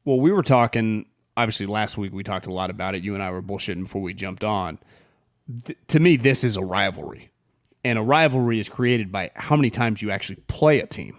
Well, 0.07 0.21
we 0.21 0.33
were 0.33 0.43
talking, 0.43 1.05
obviously, 1.37 1.67
last 1.67 1.99
week 1.99 2.15
we 2.15 2.23
talked 2.23 2.47
a 2.47 2.51
lot 2.51 2.71
about 2.71 2.95
it. 2.95 3.03
You 3.03 3.13
and 3.13 3.23
I 3.23 3.31
were 3.31 3.43
bullshitting 3.43 3.83
before 3.83 4.01
we 4.01 4.15
jumped 4.15 4.43
on. 4.43 4.79
Th- 5.67 5.77
to 5.89 6.01
me, 6.01 6.17
this 6.17 6.45
is 6.45 6.57
a 6.57 6.65
rivalry. 6.65 7.29
And 7.85 7.99
a 7.99 8.03
rivalry 8.03 8.61
is 8.61 8.69
created 8.69 9.11
by 9.11 9.31
how 9.35 9.57
many 9.57 9.71
times 9.71 10.03
you 10.03 10.11
actually 10.11 10.37
play 10.47 10.81
a 10.81 10.87
team, 10.87 11.17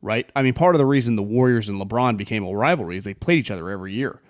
right? 0.00 0.30
I 0.34 0.42
mean, 0.42 0.54
part 0.54 0.74
of 0.74 0.78
the 0.78 0.86
reason 0.86 1.16
the 1.16 1.22
Warriors 1.22 1.68
and 1.68 1.80
LeBron 1.80 2.16
became 2.16 2.44
a 2.44 2.52
rivalry 2.52 2.96
is 2.96 3.04
they 3.04 3.14
played 3.14 3.38
each 3.38 3.50
other 3.50 3.68
every 3.68 3.92
year. 3.92 4.20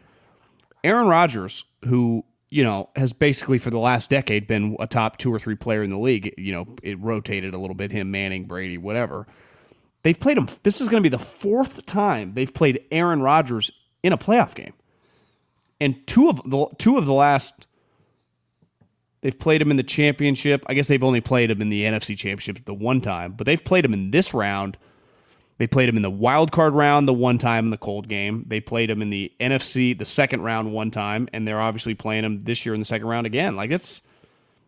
Aaron 0.83 1.07
Rodgers, 1.07 1.65
who, 1.85 2.25
you 2.51 2.65
know, 2.65 2.89
has 2.97 3.13
basically 3.13 3.59
for 3.59 3.71
the 3.71 3.79
last 3.79 4.11
decade 4.11 4.47
been 4.47 4.77
a 4.81 4.87
top 4.87 5.19
two 5.19 5.33
or 5.33 5.39
three 5.39 5.55
player 5.55 5.83
in 5.83 5.91
the 5.91 5.99
league, 5.99 6.35
you 6.37 6.53
know, 6.53 6.67
it 6.83 6.99
rotated 7.01 7.55
a 7.55 7.59
little 7.59 7.77
bit, 7.77 7.93
him, 7.93 8.11
Manning, 8.11 8.45
Brady, 8.45 8.79
whatever. 8.79 9.27
They've 10.03 10.19
played 10.19 10.39
him. 10.39 10.49
This 10.63 10.81
is 10.81 10.89
going 10.89 11.03
to 11.03 11.09
be 11.09 11.17
the 11.17 11.23
fourth 11.23 11.85
time 11.87 12.35
they've 12.35 12.53
played 12.53 12.85
Aaron 12.91 13.21
Rodgers 13.21 13.71
in 14.03 14.13
a 14.13 14.19
playoff 14.19 14.55
game. 14.55 14.73
And 15.81 16.05
two 16.07 16.29
of 16.29 16.41
the 16.45 16.67
two 16.79 16.97
of 16.99 17.07
the 17.07 17.13
last 17.13 17.68
they've 19.21 19.39
played 19.39 19.63
him 19.63 19.71
in 19.71 19.77
the 19.77 19.83
championship. 19.83 20.65
I 20.67 20.75
guess 20.75 20.89
they've 20.89 21.03
only 21.03 21.21
played 21.21 21.51
him 21.51 21.61
in 21.61 21.69
the 21.69 21.85
NFC 21.85 22.17
championship 22.17 22.65
the 22.65 22.75
one 22.75 23.01
time, 23.01 23.33
but 23.33 23.47
they've 23.47 23.63
played 23.63 23.85
him 23.85 23.95
in 23.95 24.11
this 24.11 24.35
round. 24.35 24.77
They 25.59 25.67
played 25.67 25.89
him 25.89 25.97
in 25.97 26.03
the 26.03 26.11
wild 26.11 26.53
card 26.53 26.75
round 26.75 27.09
the 27.09 27.15
one 27.15 27.39
time 27.39 27.67
in 27.67 27.71
the 27.71 27.79
cold 27.79 28.09
game. 28.09 28.45
They 28.47 28.61
played 28.61 28.91
him 28.91 29.03
in 29.03 29.11
the 29.11 29.33
NFC 29.41 29.99
the 29.99 30.05
second 30.05 30.43
round 30.43 30.73
one 30.73 30.91
time, 30.91 31.29
and 31.33 31.47
they're 31.47 31.61
obviously 31.61 31.95
playing 31.95 32.25
him 32.25 32.41
this 32.45 32.65
year 32.65 32.75
in 32.75 32.81
the 32.81 32.85
second 32.85 33.09
round 33.09 33.27
again. 33.27 33.57
Like 33.57 33.71
that's 33.71 34.03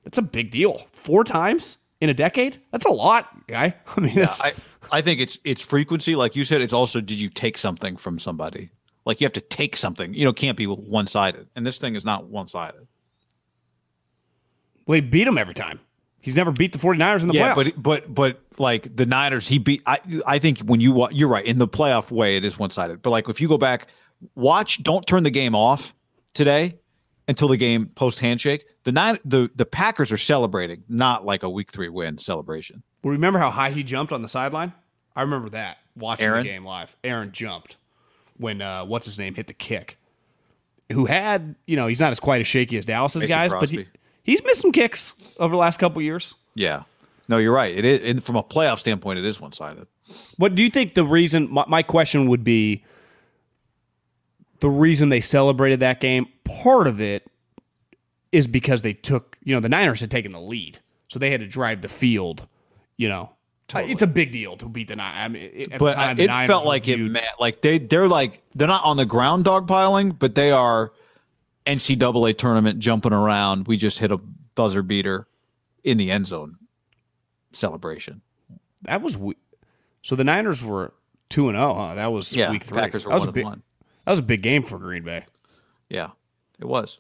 that's 0.05 0.19
a 0.19 0.23
big 0.23 0.51
deal. 0.51 0.87
Four 0.93 1.25
times 1.25 1.79
in 2.01 2.11
a 2.11 2.15
decade? 2.15 2.59
That's 2.73 2.87
a 2.87 2.91
lot, 2.91 3.47
guy. 3.47 3.75
I 3.97 4.01
mean, 4.01 4.15
that's, 4.15 4.43
I, 4.43 4.53
I 4.91 5.01
think 5.01 5.21
it's 5.21 5.39
it's 5.45 5.63
frequency, 5.63 6.17
like 6.17 6.35
you 6.35 6.45
said. 6.45 6.61
It's 6.61 6.73
also 6.73 7.01
did 7.01 7.19
you 7.19 7.29
take 7.29 7.57
something 7.57 7.97
from 7.97 8.19
somebody? 8.19 8.71
Like 9.05 9.21
you 9.21 9.25
have 9.25 9.33
to 9.35 9.41
take 9.41 9.77
something. 9.77 10.13
You 10.13 10.25
know, 10.25 10.33
can't 10.33 10.57
be 10.57 10.67
one 10.67 11.07
sided. 11.07 11.49
And 11.57 11.65
this 11.65 11.79
thing 11.79 11.95
is 11.95 12.05
not 12.05 12.27
one 12.27 12.49
sided. 12.49 12.87
Well, 14.91 15.01
they 15.01 15.07
beat 15.07 15.27
him 15.27 15.39
every 15.39 15.55
time. 15.55 15.79
He's 16.21 16.35
never 16.37 16.51
beat 16.51 16.73
the 16.73 16.79
49ers 16.79 17.23
in 17.23 17.29
the 17.29 17.35
Yeah, 17.35 17.55
playoffs. 17.55 17.73
but 17.77 17.83
but 17.83 18.15
but 18.15 18.41
like 18.59 18.95
the 18.95 19.07
Niners, 19.07 19.47
he 19.49 19.59
beat. 19.59 19.83
I 19.87 20.01
I 20.27 20.39
think 20.39 20.59
when 20.61 20.81
you 20.81 21.09
you're 21.13 21.29
right 21.29 21.47
in 21.47 21.59
the 21.59 21.69
playoff 21.69 22.11
way, 22.11 22.37
it 22.37 22.45
is 22.45 22.59
one 22.59 22.71
sided. 22.71 23.01
But 23.03 23.11
like 23.11 23.29
if 23.29 23.41
you 23.41 23.49
go 23.49 23.57
back, 23.57 23.87
watch, 24.35 24.83
don't 24.83 25.07
turn 25.07 25.23
the 25.23 25.31
game 25.31 25.55
off 25.55 25.95
today 26.35 26.77
until 27.29 27.49
the 27.49 27.57
game 27.57 27.87
post 27.95 28.19
handshake. 28.19 28.67
The 28.85 28.93
nine 28.93 29.19
the 29.25 29.49
the 29.55 29.65
Packers 29.65 30.13
are 30.13 30.19
celebrating, 30.19 30.83
not 30.89 31.25
like 31.25 31.43
a 31.43 31.49
week 31.49 31.71
three 31.71 31.89
win 31.89 32.19
celebration. 32.19 32.83
Well, 33.03 33.13
remember 33.13 33.39
how 33.39 33.51
high 33.51 33.71
he 33.71 33.83
jumped 33.83 34.13
on 34.13 34.21
the 34.21 34.29
sideline? 34.29 34.75
I 35.17 35.23
remember 35.23 35.49
that 35.51 35.79
watching 35.97 36.27
Aaron? 36.27 36.43
the 36.43 36.51
game 36.51 36.65
live. 36.67 36.95
Aaron 37.03 37.33
jumped 37.33 37.77
when 38.37 38.61
uh, 38.61 38.85
what's 38.85 39.07
his 39.07 39.19
name 39.19 39.35
hit 39.37 39.47
the 39.47 39.55
kick. 39.55 39.97
Who 40.93 41.07
had 41.07 41.55
you 41.67 41.77
know 41.77 41.87
he's 41.87 42.01
not 42.01 42.11
as 42.13 42.21
quite 42.21 42.41
as 42.43 42.47
shaky 42.47 42.77
as 42.77 42.85
Dallas's 42.85 43.23
Mason 43.23 43.29
guys, 43.29 43.53
but 43.53 43.71
he, 43.71 43.77
Crosby. 43.77 43.91
He's 44.23 44.43
missed 44.45 44.61
some 44.61 44.73
kicks 44.73 45.13
over 45.39 45.53
the 45.53 45.59
last 45.59 45.79
couple 45.79 46.01
years. 46.03 46.35
Yeah, 46.55 46.83
no, 47.29 47.39
you're 47.39 47.53
right. 47.53 47.77
It 47.77 47.85
is 47.85 48.01
and 48.03 48.23
from 48.23 48.37
a 48.37 48.43
playoff 48.43 48.79
standpoint, 48.79 49.19
it 49.19 49.25
is 49.25 49.41
one 49.41 49.53
sided. 49.53 49.87
What 50.37 50.55
do 50.55 50.63
you 50.63 50.71
think 50.71 50.95
the 50.95 51.05
reason? 51.05 51.49
My, 51.51 51.65
my 51.69 51.83
question 51.83 52.29
would 52.29 52.45
be: 52.45 52.85
the 54.61 54.71
reason 54.71 55.09
they 55.09 55.21
celebrated 55.21 55.81
that 55.81 56.01
game, 56.01 56.27
part 56.45 56.87
of 56.87 57.01
it 57.01 57.27
is 58.33 58.47
because 58.47 58.83
they 58.83 58.93
took, 58.93 59.37
you 59.43 59.55
know, 59.55 59.61
the 59.61 59.69
Niners 59.69 60.01
had 60.01 60.11
taken 60.11 60.33
the 60.33 60.41
lead. 60.41 60.79
So 61.09 61.19
they 61.19 61.31
had 61.31 61.41
to 61.41 61.49
drive 61.49 61.83
the 61.83 61.89
field, 61.89 62.47
you 62.97 63.09
know. 63.09 63.31
Totally. 63.67 63.93
It's 63.93 64.03
a 64.03 64.07
big 64.07 64.33
deal 64.33 64.57
to 64.57 64.67
beat 64.67 64.89
the 64.89 64.97
Niners. 64.97 65.17
I 65.17 65.29
mean, 65.29 65.75
but 65.79 65.97
uh, 65.97 66.07
time, 66.07 66.19
it 66.19 66.27
Niners 66.27 66.49
felt 66.49 66.67
like 66.67 66.85
viewed, 66.85 67.01
it 67.01 67.11
meant 67.11 67.27
like 67.39 67.61
they 67.61 67.79
they're 67.79 68.09
like 68.09 68.43
they're 68.55 68.69
not 68.69 68.85
on 68.85 68.97
the 68.97 69.05
ground 69.05 69.45
dogpiling, 69.45 70.19
but 70.19 70.35
they 70.35 70.51
are 70.51 70.93
NCAA 71.77 72.37
tournament 72.37 72.79
jumping 72.79 73.13
around. 73.13 73.67
We 73.67 73.77
just 73.77 73.99
hit 73.99 74.11
a 74.13 74.19
buzzer 74.55 74.83
beater 74.83 75.27
in 75.85 75.97
the 75.97 76.11
end 76.11 76.27
zone 76.27 76.57
celebration. 77.53 78.23
That 78.83 79.03
was 79.03 79.17
we- 79.17 79.37
so 80.03 80.17
the 80.17 80.25
Niners 80.25 80.63
were 80.63 80.95
two 81.29 81.49
and 81.49 81.57
zero. 81.57 81.71
Oh, 81.71 81.75
huh? 81.75 81.95
That 81.95 82.13
was 82.13 82.35
yeah, 82.35 82.51
week 82.51 82.65
three. 82.65 82.79
Packers 82.79 83.05
were 83.05 83.11
that 83.11 83.15
was 83.17 83.23
one 83.23 83.29
a 83.29 83.33
big, 83.33 83.45
one. 83.45 83.63
That 84.05 84.13
was 84.13 84.21
a 84.21 84.25
big 84.25 84.43
game 84.43 84.63
for 84.63 84.79
Green 84.79 85.05
Bay. 85.05 85.27
Yeah, 85.89 86.11
it 86.59 86.67
was. 86.67 86.99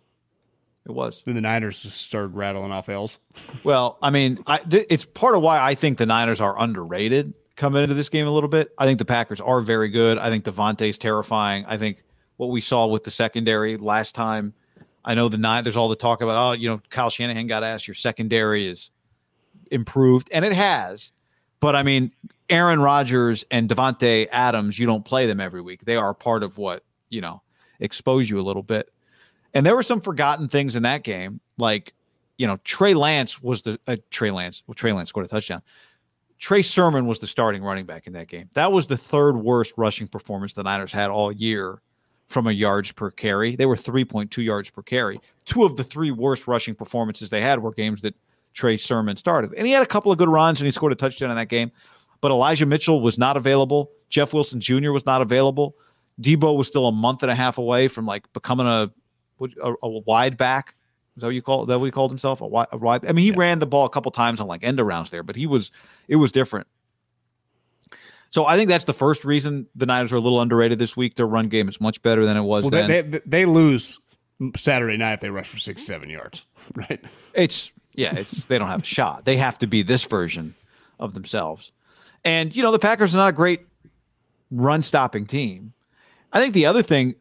It 0.86 0.92
was. 0.92 1.22
Then 1.24 1.34
the 1.34 1.40
Niners 1.40 1.82
just 1.82 2.00
started 2.00 2.34
rattling 2.34 2.72
off 2.72 2.88
L's. 2.88 3.18
Well, 3.64 3.98
I 4.02 4.10
mean, 4.10 4.42
I, 4.46 4.58
th- 4.58 4.86
it's 4.88 5.04
part 5.04 5.34
of 5.34 5.42
why 5.42 5.60
I 5.60 5.74
think 5.74 5.98
the 5.98 6.06
Niners 6.06 6.40
are 6.40 6.58
underrated 6.60 7.34
coming 7.56 7.82
into 7.82 7.94
this 7.94 8.08
game 8.08 8.26
a 8.26 8.30
little 8.30 8.48
bit. 8.48 8.72
I 8.78 8.86
think 8.86 8.98
the 8.98 9.04
Packers 9.04 9.40
are 9.40 9.60
very 9.60 9.90
good. 9.90 10.18
I 10.18 10.30
think 10.30 10.44
Davante's 10.44 10.96
terrifying. 10.96 11.64
I 11.66 11.76
think 11.76 12.02
what 12.38 12.48
we 12.48 12.62
saw 12.62 12.86
with 12.86 13.04
the 13.04 13.10
secondary 13.10 13.76
last 13.76 14.14
time. 14.14 14.54
I 15.04 15.14
know 15.14 15.28
the 15.28 15.38
nine. 15.38 15.64
There's 15.64 15.76
all 15.76 15.88
the 15.88 15.96
talk 15.96 16.20
about 16.20 16.36
oh, 16.36 16.52
you 16.52 16.68
know, 16.68 16.80
Kyle 16.90 17.10
Shanahan 17.10 17.46
got 17.46 17.64
asked 17.64 17.88
your 17.88 17.94
secondary 17.94 18.66
is 18.66 18.90
improved, 19.70 20.28
and 20.32 20.44
it 20.44 20.52
has. 20.52 21.12
But 21.60 21.76
I 21.76 21.82
mean, 21.82 22.12
Aaron 22.48 22.80
Rodgers 22.80 23.44
and 23.50 23.68
Davante 23.68 24.28
Adams, 24.30 24.78
you 24.78 24.86
don't 24.86 25.04
play 25.04 25.26
them 25.26 25.40
every 25.40 25.60
week. 25.60 25.84
They 25.84 25.96
are 25.96 26.14
part 26.14 26.42
of 26.42 26.58
what 26.58 26.84
you 27.08 27.20
know 27.20 27.42
expose 27.78 28.28
you 28.28 28.40
a 28.40 28.42
little 28.42 28.62
bit. 28.62 28.90
And 29.54 29.66
there 29.66 29.74
were 29.74 29.82
some 29.82 30.00
forgotten 30.00 30.48
things 30.48 30.76
in 30.76 30.82
that 30.84 31.02
game, 31.02 31.40
like 31.58 31.94
you 32.36 32.46
know 32.46 32.58
Trey 32.64 32.94
Lance 32.94 33.42
was 33.42 33.62
the 33.62 33.78
uh, 33.86 33.96
Trey 34.10 34.30
Lance. 34.30 34.62
Well, 34.66 34.74
Trey 34.74 34.92
Lance 34.92 35.08
scored 35.08 35.26
a 35.26 35.28
touchdown. 35.28 35.62
Trey 36.38 36.62
Sermon 36.62 37.06
was 37.06 37.18
the 37.18 37.26
starting 37.26 37.62
running 37.62 37.84
back 37.84 38.06
in 38.06 38.14
that 38.14 38.28
game. 38.28 38.48
That 38.54 38.72
was 38.72 38.86
the 38.86 38.96
third 38.96 39.36
worst 39.36 39.74
rushing 39.76 40.08
performance 40.08 40.54
the 40.54 40.62
Niners 40.62 40.92
had 40.92 41.10
all 41.10 41.30
year 41.30 41.82
from 42.30 42.46
a 42.46 42.52
yards 42.52 42.92
per 42.92 43.10
carry. 43.10 43.56
They 43.56 43.66
were 43.66 43.76
3.2 43.76 44.42
yards 44.42 44.70
per 44.70 44.82
carry. 44.82 45.20
Two 45.44 45.64
of 45.64 45.76
the 45.76 45.82
three 45.82 46.12
worst 46.12 46.46
rushing 46.46 46.76
performances 46.76 47.28
they 47.28 47.42
had 47.42 47.58
were 47.58 47.72
games 47.72 48.00
that 48.02 48.14
Trey 48.54 48.76
Sermon 48.76 49.16
started. 49.16 49.52
And 49.56 49.66
he 49.66 49.72
had 49.72 49.82
a 49.82 49.86
couple 49.86 50.12
of 50.12 50.18
good 50.18 50.28
runs 50.28 50.60
and 50.60 50.66
he 50.66 50.70
scored 50.70 50.92
a 50.92 50.96
touchdown 50.96 51.30
in 51.30 51.36
that 51.36 51.48
game. 51.48 51.72
But 52.20 52.30
Elijah 52.30 52.66
Mitchell 52.66 53.00
was 53.00 53.18
not 53.18 53.36
available. 53.36 53.90
Jeff 54.10 54.32
Wilson 54.32 54.60
Jr. 54.60 54.92
was 54.92 55.04
not 55.04 55.22
available. 55.22 55.74
Deebo 56.20 56.56
was 56.56 56.68
still 56.68 56.86
a 56.86 56.92
month 56.92 57.22
and 57.22 57.32
a 57.32 57.34
half 57.34 57.58
away 57.58 57.88
from 57.88 58.06
like 58.06 58.32
becoming 58.32 58.66
a 58.66 58.90
a, 59.62 59.74
a 59.82 59.88
wide 59.88 60.36
back. 60.36 60.76
Is 61.16 61.22
that 61.22 61.28
what 61.28 61.34
you 61.34 61.42
call 61.42 61.66
that? 61.66 61.78
What 61.78 61.86
he 61.86 61.90
called 61.90 62.12
himself 62.12 62.42
a 62.42 62.46
wide, 62.46 62.68
a 62.70 62.76
wide 62.76 63.04
I 63.06 63.12
mean, 63.12 63.24
he 63.24 63.30
yeah. 63.30 63.38
ran 63.38 63.58
the 63.58 63.66
ball 63.66 63.86
a 63.86 63.90
couple 63.90 64.12
times 64.12 64.38
on 64.38 64.46
like 64.46 64.62
end 64.62 64.78
arounds 64.78 65.10
there, 65.10 65.22
but 65.22 65.34
he 65.34 65.46
was 65.46 65.72
it 66.06 66.16
was 66.16 66.30
different. 66.30 66.68
So 68.30 68.46
I 68.46 68.56
think 68.56 68.68
that's 68.68 68.84
the 68.84 68.94
first 68.94 69.24
reason 69.24 69.66
the 69.74 69.86
Niners 69.86 70.12
are 70.12 70.16
a 70.16 70.20
little 70.20 70.40
underrated 70.40 70.78
this 70.78 70.96
week. 70.96 71.16
Their 71.16 71.26
run 71.26 71.48
game 71.48 71.68
is 71.68 71.80
much 71.80 72.00
better 72.02 72.24
than 72.24 72.36
it 72.36 72.42
was. 72.42 72.64
Well, 72.64 72.70
then. 72.70 72.88
They, 72.88 73.02
they, 73.02 73.20
they 73.26 73.44
lose 73.44 73.98
Saturday 74.56 74.96
night 74.96 75.14
if 75.14 75.20
they 75.20 75.30
rush 75.30 75.48
for 75.48 75.58
six 75.58 75.84
seven 75.84 76.08
yards, 76.08 76.46
right? 76.74 77.04
It's 77.34 77.72
yeah, 77.94 78.14
it's 78.14 78.44
they 78.44 78.58
don't 78.58 78.68
have 78.68 78.82
a 78.82 78.86
shot. 78.86 79.24
They 79.24 79.36
have 79.36 79.58
to 79.58 79.66
be 79.66 79.82
this 79.82 80.04
version 80.04 80.54
of 80.98 81.14
themselves. 81.14 81.72
And 82.24 82.54
you 82.54 82.62
know 82.62 82.72
the 82.72 82.78
Packers 82.78 83.14
are 83.14 83.18
not 83.18 83.28
a 83.30 83.32
great 83.32 83.66
run 84.50 84.82
stopping 84.82 85.26
team. 85.26 85.72
I 86.32 86.40
think 86.40 86.54
the 86.54 86.66
other 86.66 86.82
thing 86.82 87.16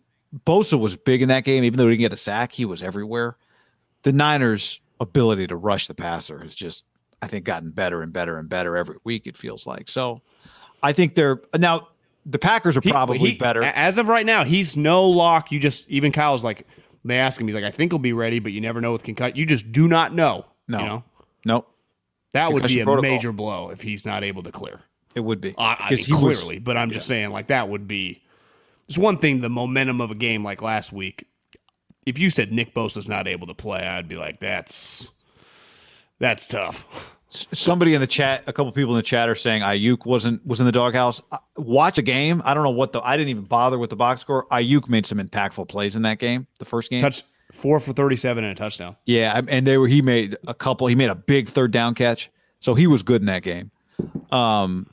Bosa 0.46 0.80
was 0.80 0.96
big 0.96 1.22
in 1.22 1.30
that 1.30 1.44
game, 1.44 1.64
even 1.64 1.78
though 1.78 1.86
he 1.86 1.92
didn't 1.92 2.02
get 2.02 2.14
a 2.14 2.18
sack, 2.18 2.52
he 2.52 2.66
was 2.66 2.84
everywhere. 2.84 3.38
The 4.04 4.14
Niners' 4.14 4.80
ability 5.00 5.48
to 5.48 5.56
rush 5.56 5.88
the 5.88 5.96
passer 5.96 6.40
has 6.40 6.54
just, 6.54 6.86
I 7.22 7.28
think, 7.28 7.46
gotten 7.46 7.72
better 7.72 8.02
and 8.02 8.14
better 8.14 8.38
and 8.38 8.48
better 8.48 8.78
every 8.78 8.98
week. 9.04 9.26
It 9.26 9.36
feels 9.36 9.66
like 9.66 9.90
so. 9.90 10.22
I 10.82 10.94
think 10.94 11.16
they're 11.16 11.42
now 11.58 11.88
the 12.26 12.40
Packers 12.40 12.78
are 12.78 12.82
probably 12.82 13.18
he, 13.18 13.32
he, 13.32 13.38
better 13.38 13.64
as 13.64 13.98
of 13.98 14.08
right 14.08 14.26
now. 14.26 14.44
He's 14.44 14.78
no 14.78 15.08
lock. 15.08 15.52
You 15.52 15.60
just 15.60 15.90
even 15.90 16.12
Kyle's 16.12 16.44
like 16.44 16.66
they 17.04 17.18
ask 17.18 17.40
him. 17.40 17.48
He's 17.48 17.56
like, 17.56 17.64
I 17.64 17.72
think 17.72 17.92
he'll 17.92 18.00
be 18.00 18.14
ready, 18.14 18.40
but 18.40 18.52
you 18.52 18.62
never 18.62 18.82
know 18.82 18.92
with 18.92 19.04
concussion. 19.04 19.36
You 19.36 19.46
just 19.46 19.72
do 19.72 19.88
not 19.88 20.14
know. 20.14 20.46
No, 20.68 20.80
you 20.80 20.86
know? 20.86 21.04
nope. 21.46 21.76
That 22.32 22.54
would 22.54 22.68
be 22.68 22.80
a 22.80 22.84
protocol. 22.84 23.12
major 23.12 23.32
blow 23.32 23.70
if 23.70 23.82
he's 23.82 24.06
not 24.06 24.24
able 24.24 24.44
to 24.44 24.52
clear. 24.52 24.82
It 25.16 25.22
would 25.22 25.42
be. 25.42 25.56
Uh, 25.58 25.76
I 25.80 25.96
mean, 25.96 26.06
clearly, 26.06 26.58
was, 26.58 26.64
but 26.64 26.78
I'm 26.78 26.92
just 26.92 27.06
yeah. 27.06 27.16
saying, 27.16 27.30
like 27.32 27.48
that 27.48 27.70
would 27.70 27.88
be 27.88 28.22
it's 28.90 28.98
one 28.98 29.18
thing, 29.18 29.40
the 29.40 29.50
momentum 29.50 30.02
of 30.02 30.10
a 30.10 30.16
game 30.16 30.44
like 30.44 30.62
last 30.62 30.92
week. 30.92 31.28
If 32.06 32.18
you 32.18 32.32
said 32.32 32.52
Nick 32.52 32.74
Bosa's 32.74 33.08
not 33.08 33.28
able 33.28 33.46
to 33.48 33.54
play, 33.54 33.82
I'd 33.82 34.08
be 34.08 34.16
like, 34.16 34.40
that's 34.40 35.12
that's 36.18 36.48
tough. 36.48 37.19
Somebody 37.32 37.94
in 37.94 38.02
the 38.02 38.08
chat, 38.08 38.44
a 38.48 38.54
couple 38.54 38.72
people 38.72 38.94
in 38.94 38.98
the 38.98 39.04
chat 39.04 39.30
are 39.30 39.36
saying 39.36 39.62
Aiyuk 39.62 40.06
wasn't 40.06 40.44
was 40.46 40.60
in 40.60 40.66
the 40.66 40.72
doghouse. 40.72 41.22
Watch 41.58 41.98
the 41.98 42.02
game. 42.02 42.42
I 42.44 42.56
don't 42.56 42.64
know 42.64 42.72
what 42.72 42.92
the 42.92 43.02
I 43.02 43.18
didn't 43.18 43.30
even 43.30 43.44
bother 43.44 43.78
with 43.78 43.92
the 43.92 43.96
box 43.96 44.22
score. 44.22 44.48
Aiyuk 44.48 44.90
made 44.90 45.06
some 45.06 45.20
impactful 45.20 45.68
plays 45.68 45.96
in 45.96 46.02
that 46.02 46.18
game, 46.18 46.48
the 46.58 46.66
first 46.66 46.90
game. 46.90 47.02
Touch 47.02 47.22
four 47.52 47.80
for 47.80 47.94
thirty 47.94 48.16
seven 48.16 48.44
and 48.44 48.54
a 48.54 48.56
touchdown. 48.56 48.96
Yeah, 49.06 49.40
and 49.48 49.68
they 49.68 49.78
were 49.78 49.88
he 49.88 50.02
made 50.02 50.38
a 50.48 50.56
couple. 50.56 50.88
He 50.88 50.96
made 50.96 51.12
a 51.12 51.16
big 51.16 51.48
third 51.48 51.72
down 51.72 51.94
catch, 51.94 52.32
so 52.60 52.74
he 52.74 52.88
was 52.88 53.04
good 53.04 53.22
in 53.22 53.28
that 53.28 53.44
game. 53.44 53.70
Um, 54.32 54.88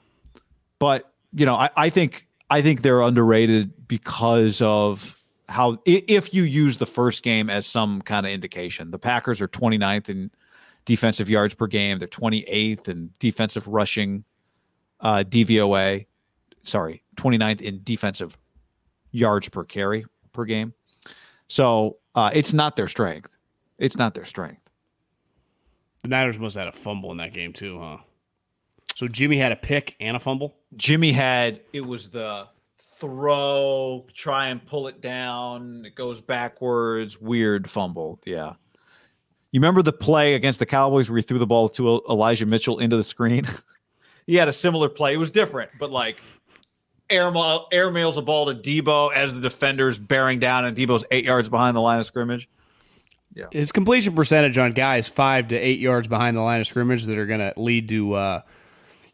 but 0.78 1.10
you 1.32 1.46
know, 1.46 1.54
I, 1.54 1.70
I 1.74 1.90
think 1.90 2.26
I 2.50 2.60
think 2.60 2.82
they're 2.82 3.00
underrated 3.00 3.88
because 3.88 4.60
of 4.60 5.18
how 5.48 5.78
if 5.86 6.34
you 6.34 6.42
use 6.42 6.78
the 6.78 6.86
first 6.86 7.22
game 7.22 7.48
as 7.48 7.66
some 7.66 8.02
kind 8.02 8.26
of 8.26 8.32
indication. 8.32 8.90
The 8.90 8.98
Packers 8.98 9.40
are 9.40 9.48
29th 9.48 10.08
in 10.08 10.30
defensive 10.86 11.28
yards 11.28 11.54
per 11.54 11.66
game. 11.66 11.98
They're 11.98 12.08
28th 12.08 12.88
in 12.88 13.10
defensive 13.18 13.68
rushing 13.68 14.24
uh, 15.00 15.24
DVOA. 15.28 16.06
Sorry, 16.62 17.02
29th 17.16 17.60
in 17.60 17.80
defensive 17.84 18.38
yards 19.10 19.48
per 19.50 19.64
carry 19.64 20.06
per 20.32 20.44
game. 20.46 20.72
So 21.48 21.98
uh, 22.14 22.30
it's 22.32 22.52
not 22.52 22.76
their 22.76 22.88
strength. 22.88 23.30
It's 23.78 23.96
not 23.96 24.14
their 24.14 24.24
strength. 24.24 24.62
The 26.02 26.08
Niners 26.08 26.38
must 26.38 26.56
have 26.56 26.66
had 26.66 26.74
a 26.74 26.76
fumble 26.76 27.10
in 27.12 27.18
that 27.18 27.32
game 27.32 27.52
too, 27.52 27.78
huh? 27.78 27.98
So 28.94 29.06
Jimmy 29.06 29.36
had 29.36 29.52
a 29.52 29.56
pick 29.56 29.94
and 30.00 30.16
a 30.16 30.20
fumble. 30.20 30.56
Jimmy 30.76 31.12
had 31.12 31.60
it 31.72 31.82
was 31.82 32.10
the 32.10 32.48
throw, 32.98 34.06
try 34.14 34.48
and 34.48 34.64
pull 34.64 34.88
it 34.88 35.00
down. 35.00 35.84
It 35.84 35.94
goes 35.94 36.20
backwards. 36.20 37.20
Weird 37.20 37.68
fumble. 37.68 38.20
Yeah. 38.24 38.54
You 39.52 39.60
remember 39.60 39.82
the 39.82 39.92
play 39.92 40.34
against 40.34 40.58
the 40.58 40.66
Cowboys 40.66 41.08
where 41.08 41.16
he 41.16 41.22
threw 41.22 41.38
the 41.38 41.46
ball 41.46 41.68
to 41.70 42.02
Elijah 42.08 42.46
Mitchell 42.46 42.78
into 42.78 42.96
the 42.96 43.04
screen? 43.04 43.46
he 44.26 44.34
had 44.34 44.48
a 44.48 44.52
similar 44.52 44.88
play. 44.88 45.14
It 45.14 45.18
was 45.18 45.30
different, 45.30 45.70
but 45.78 45.90
like 45.90 46.20
air, 47.08 47.32
air 47.72 47.90
mails 47.90 48.16
a 48.16 48.22
ball 48.22 48.46
to 48.46 48.54
Deebo 48.54 49.14
as 49.14 49.32
the 49.34 49.40
defender's 49.40 49.98
bearing 49.98 50.38
down, 50.38 50.64
and 50.64 50.76
Deebo's 50.76 51.04
eight 51.10 51.24
yards 51.24 51.48
behind 51.48 51.76
the 51.76 51.80
line 51.80 52.00
of 52.00 52.06
scrimmage. 52.06 52.48
Yeah. 53.34 53.46
His 53.52 53.70
completion 53.70 54.14
percentage 54.14 54.56
on 54.56 54.72
guys 54.72 55.08
five 55.08 55.48
to 55.48 55.56
eight 55.56 55.78
yards 55.78 56.08
behind 56.08 56.36
the 56.36 56.40
line 56.40 56.60
of 56.60 56.66
scrimmage 56.66 57.04
that 57.04 57.18
are 57.18 57.26
going 57.26 57.40
to 57.40 57.52
lead 57.56 57.88
to 57.90 58.14
uh, 58.14 58.40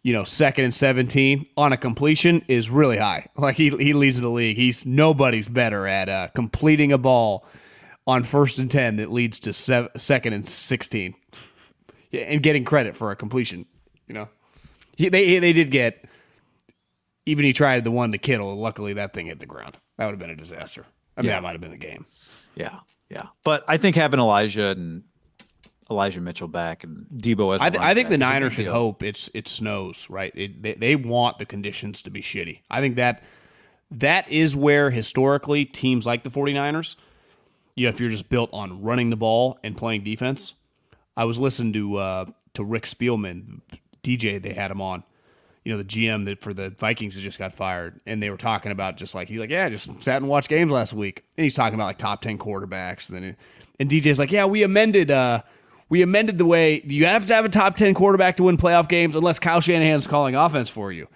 you 0.03 0.13
know, 0.13 0.25
second 0.25 0.65
and 0.65 0.75
17 0.75 1.47
on 1.57 1.73
a 1.73 1.77
completion 1.77 2.45
is 2.49 2.69
really 2.69 2.99
high. 2.99 3.29
Like 3.37 3.57
he, 3.57 3.71
he 3.71 3.93
leads 3.93 4.21
the 4.21 4.29
league. 4.29 4.57
He's 4.57 4.85
nobody's 4.85 5.49
better 5.49 5.87
at 5.87 6.09
uh, 6.09 6.29
completing 6.35 6.93
a 6.93 6.99
ball 6.99 7.47
on 8.07 8.23
first 8.23 8.59
and 8.59 8.71
10 8.71 8.97
that 8.97 9.13
leads 9.13 9.39
to 9.41 9.53
seven, 9.53 9.91
second 9.97 10.33
and 10.33 10.49
16 10.49 11.15
and 12.13 12.43
getting 12.43 12.65
credit 12.65 12.97
for 12.97 13.11
a 13.11 13.17
completion, 13.17 13.65
you 14.07 14.15
know. 14.15 14.29
He, 14.97 15.09
they 15.09 15.39
they 15.39 15.53
did 15.53 15.71
get 15.71 16.05
even 17.25 17.45
he 17.45 17.53
tried 17.53 17.85
the 17.85 17.91
one 17.91 18.13
to 18.13 18.19
Kittle. 18.19 18.55
Luckily, 18.57 18.95
that 18.95 19.15
thing 19.15 19.27
hit 19.27 19.41
the 19.41 19.47
ground. 19.47 19.79
That 19.97 20.07
would 20.07 20.13
have 20.13 20.19
been 20.19 20.31
a 20.31 20.37
disaster. 20.37 20.85
I 21.17 21.23
mean, 21.23 21.29
yeah. 21.29 21.37
that 21.37 21.43
might 21.43 21.53
have 21.53 21.61
been 21.61 21.71
the 21.71 21.77
game. 21.79 22.05
Yeah, 22.55 22.81
yeah. 23.09 23.27
But 23.45 23.65
I 23.69 23.79
think 23.79 23.97
having 23.97 24.21
Elijah 24.21 24.69
and 24.69 25.05
Elijah 25.91 26.21
Mitchell 26.21 26.49
back 26.49 26.85
and 26.85 27.07
Deebo 27.15 27.55
as 27.55 27.61
I, 27.61 27.71
th- 27.71 27.83
I 27.83 27.95
think 27.95 28.09
the 28.09 28.19
Niners 28.19 28.55
should 28.55 28.67
hope 28.67 29.03
it's 29.03 29.31
it 29.35 29.49
snows 29.49 30.09
right. 30.11 30.33
It, 30.35 30.63
they, 30.63 30.75
they 30.75 30.97
want 30.97 31.39
the 31.39 31.47
conditions 31.47 32.03
to 32.03 32.11
be 32.11 32.23
shitty. 32.23 32.61
I 32.71 32.81
think 32.81 32.97
that 32.97 33.23
that 33.91 34.31
is 34.31 34.57
where 34.57 34.91
historically 34.91 35.65
teams 35.65 36.07
like 36.07 36.23
the 36.23 36.31
49ers, 36.31 36.97
you 37.75 37.87
know, 37.87 37.91
if 37.91 38.01
you're 38.01 38.11
just 38.11 38.29
built 38.29 38.51
on 38.53 38.83
running 38.83 39.11
the 39.11 39.17
ball 39.17 39.59
and 39.63 39.77
playing 39.77 40.05
defense. 40.05 40.55
I 41.17 41.25
was 41.25 41.39
listening 41.39 41.73
to 41.75 41.97
uh, 41.97 42.25
to 42.55 42.65
Rick 42.65 42.85
Spielman, 42.85 43.61
DJ. 44.03 44.43
They 44.43 44.53
had 44.55 44.71
him 44.71 44.81
on. 44.81 45.05
You 45.65 45.73
know, 45.73 45.79
the 45.79 45.85
GM 45.85 46.25
that 46.25 46.41
for 46.41 46.53
the 46.53 46.71
Vikings 46.71 47.15
that 47.15 47.21
just 47.21 47.39
got 47.39 47.55
fired, 47.55 48.01
and 48.05 48.21
they 48.21 48.31
were 48.31 48.37
talking 48.37 48.73
about 48.73 48.97
just 48.97 49.15
like 49.15 49.29
he's 49.29 49.39
like, 49.39 49.51
yeah, 49.51 49.67
I 49.67 49.71
just 49.71 49.89
sat 50.03 50.17
and 50.17 50.29
watched 50.29 50.49
games 50.49 50.73
last 50.73 50.93
week, 50.93 51.23
and 51.37 51.45
he's 51.45 51.55
talking 51.55 51.75
about 51.75 51.87
like 51.87 51.99
top 51.99 52.21
ten 52.23 52.39
quarterbacks, 52.39 53.09
and 53.09 53.17
then 53.17 53.25
it, 53.25 53.37
and 53.79 53.91
DJ's 53.91 54.19
like, 54.19 54.33
yeah, 54.33 54.47
we 54.47 54.63
amended. 54.63 55.11
uh 55.11 55.43
we 55.89 56.01
amended 56.01 56.39
the 56.39 56.47
way 56.47 56.81
you 56.87 57.05
have 57.05 57.27
to 57.27 57.35
have 57.35 57.45
a 57.45 57.51
top 57.51 57.77
10 57.77 57.93
quarterback 57.93 58.37
to 58.37 58.45
win 58.45 58.57
playoff 58.57 58.89
games 58.89 59.15
unless 59.15 59.39
Kyle 59.39 59.61
Shanahan's 59.61 60.07
calling 60.07 60.35
offense 60.35 60.71
for 60.71 60.91
you. 60.91 61.07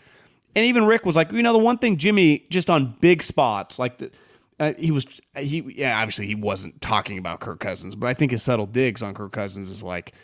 And 0.55 0.67
even 0.67 0.85
Rick 0.85 1.07
was 1.07 1.17
like, 1.17 1.33
you 1.33 1.43
know, 1.43 1.55
the 1.55 1.59
one 1.59 1.79
thing 1.79 1.97
Jimmy 1.97 2.45
just 2.51 2.69
on 2.69 2.95
big 3.01 3.23
spots, 3.23 3.79
like 3.79 3.97
the, 3.97 4.11
uh, 4.59 4.73
he 4.79 4.91
was 4.91 5.07
he 5.37 5.65
yeah 5.77 6.01
obviously 6.01 6.27
he 6.27 6.35
wasn't 6.35 6.81
talking 6.81 7.19
about 7.19 7.41
Kirk 7.41 7.61
Cousins, 7.61 7.95
but 7.95 8.09
I 8.09 8.15
think 8.15 8.33
his 8.33 8.43
subtle 8.43 8.67
digs 8.67 9.03
on 9.03 9.15
Kirk 9.15 9.33
Cousins 9.33 9.71
is 9.71 9.83
like, 9.83 10.15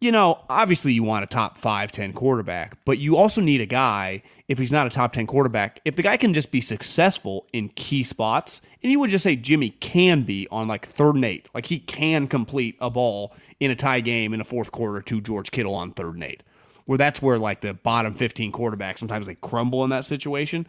you 0.00 0.10
know, 0.10 0.44
obviously 0.48 0.92
you 0.92 1.02
want 1.02 1.24
a 1.24 1.26
top 1.26 1.56
five 1.56 1.92
ten 1.92 2.12
quarterback, 2.12 2.76
but 2.84 2.98
you 2.98 3.16
also 3.16 3.40
need 3.40 3.60
a 3.60 3.66
guy, 3.66 4.22
if 4.48 4.58
he's 4.58 4.72
not 4.72 4.86
a 4.86 4.90
top 4.90 5.12
10 5.12 5.26
quarterback, 5.26 5.80
if 5.84 5.94
the 5.94 6.02
guy 6.02 6.16
can 6.16 6.32
just 6.32 6.50
be 6.50 6.60
successful 6.60 7.46
in 7.52 7.68
key 7.70 8.02
spots, 8.02 8.62
and 8.82 8.90
you 8.90 8.98
would 8.98 9.10
just 9.10 9.22
say 9.22 9.36
Jimmy 9.36 9.70
can 9.70 10.22
be 10.22 10.48
on 10.50 10.66
like 10.66 10.86
third 10.86 11.14
and 11.14 11.24
eight, 11.24 11.48
like 11.54 11.66
he 11.66 11.78
can 11.78 12.26
complete 12.26 12.76
a 12.80 12.90
ball 12.90 13.34
in 13.60 13.70
a 13.70 13.76
tie 13.76 14.00
game 14.00 14.32
in 14.32 14.40
a 14.40 14.44
fourth 14.44 14.72
quarter 14.72 15.02
to 15.02 15.20
George 15.20 15.50
Kittle 15.50 15.74
on 15.74 15.92
third 15.92 16.14
and 16.14 16.24
eight, 16.24 16.42
where 16.86 16.98
that's 16.98 17.20
where 17.20 17.38
like 17.38 17.60
the 17.60 17.74
bottom 17.74 18.14
15 18.14 18.50
quarterbacks 18.50 18.98
sometimes 18.98 19.26
they 19.26 19.34
crumble 19.34 19.84
in 19.84 19.90
that 19.90 20.04
situation. 20.04 20.66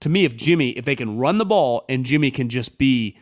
To 0.00 0.08
me, 0.08 0.24
if 0.24 0.36
Jimmy, 0.36 0.70
if 0.70 0.84
they 0.84 0.96
can 0.96 1.18
run 1.18 1.38
the 1.38 1.44
ball 1.44 1.84
and 1.88 2.04
Jimmy 2.04 2.30
can 2.30 2.48
just 2.48 2.78
be 2.78 3.16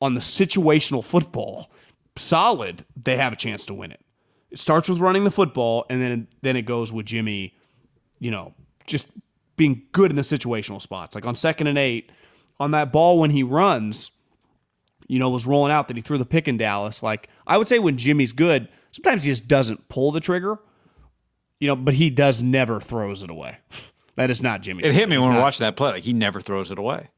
on 0.00 0.14
the 0.14 0.20
situational 0.20 1.04
football 1.04 1.70
solid, 2.16 2.84
they 2.96 3.16
have 3.16 3.32
a 3.32 3.36
chance 3.36 3.66
to 3.66 3.74
win 3.74 3.92
it. 3.92 4.00
It 4.50 4.58
starts 4.58 4.88
with 4.88 4.98
running 5.00 5.24
the 5.24 5.30
football, 5.30 5.86
and 5.88 6.02
then 6.02 6.28
then 6.42 6.56
it 6.56 6.62
goes 6.62 6.92
with 6.92 7.06
Jimmy, 7.06 7.54
you 8.18 8.30
know, 8.30 8.52
just 8.86 9.06
being 9.56 9.82
good 9.92 10.10
in 10.10 10.16
the 10.16 10.22
situational 10.22 10.80
spots. 10.80 11.14
Like 11.14 11.24
on 11.24 11.34
second 11.34 11.68
and 11.68 11.78
eight, 11.78 12.10
on 12.60 12.72
that 12.72 12.92
ball 12.92 13.18
when 13.18 13.30
he 13.30 13.42
runs, 13.42 14.10
you 15.08 15.18
know, 15.18 15.30
was 15.30 15.46
rolling 15.46 15.72
out 15.72 15.88
that 15.88 15.96
he 15.96 16.02
threw 16.02 16.18
the 16.18 16.26
pick 16.26 16.48
in 16.48 16.58
Dallas. 16.58 17.02
Like 17.02 17.28
I 17.46 17.56
would 17.56 17.68
say 17.68 17.78
when 17.78 17.96
Jimmy's 17.96 18.32
good, 18.32 18.68
sometimes 18.90 19.24
he 19.24 19.30
just 19.30 19.48
doesn't 19.48 19.88
pull 19.88 20.12
the 20.12 20.20
trigger, 20.20 20.58
you 21.58 21.68
know, 21.68 21.76
but 21.76 21.94
he 21.94 22.10
does 22.10 22.42
never 22.42 22.80
throws 22.80 23.22
it 23.22 23.30
away. 23.30 23.58
That 24.16 24.30
is 24.30 24.42
not 24.42 24.60
Jimmy. 24.60 24.84
It 24.84 24.92
hit 24.92 25.08
me 25.08 25.18
when 25.18 25.30
we 25.30 25.36
watching 25.36 25.64
that 25.64 25.76
play. 25.76 25.90
Like 25.92 26.02
he 26.02 26.12
never 26.12 26.40
throws 26.40 26.70
it 26.70 26.78
away. 26.78 27.08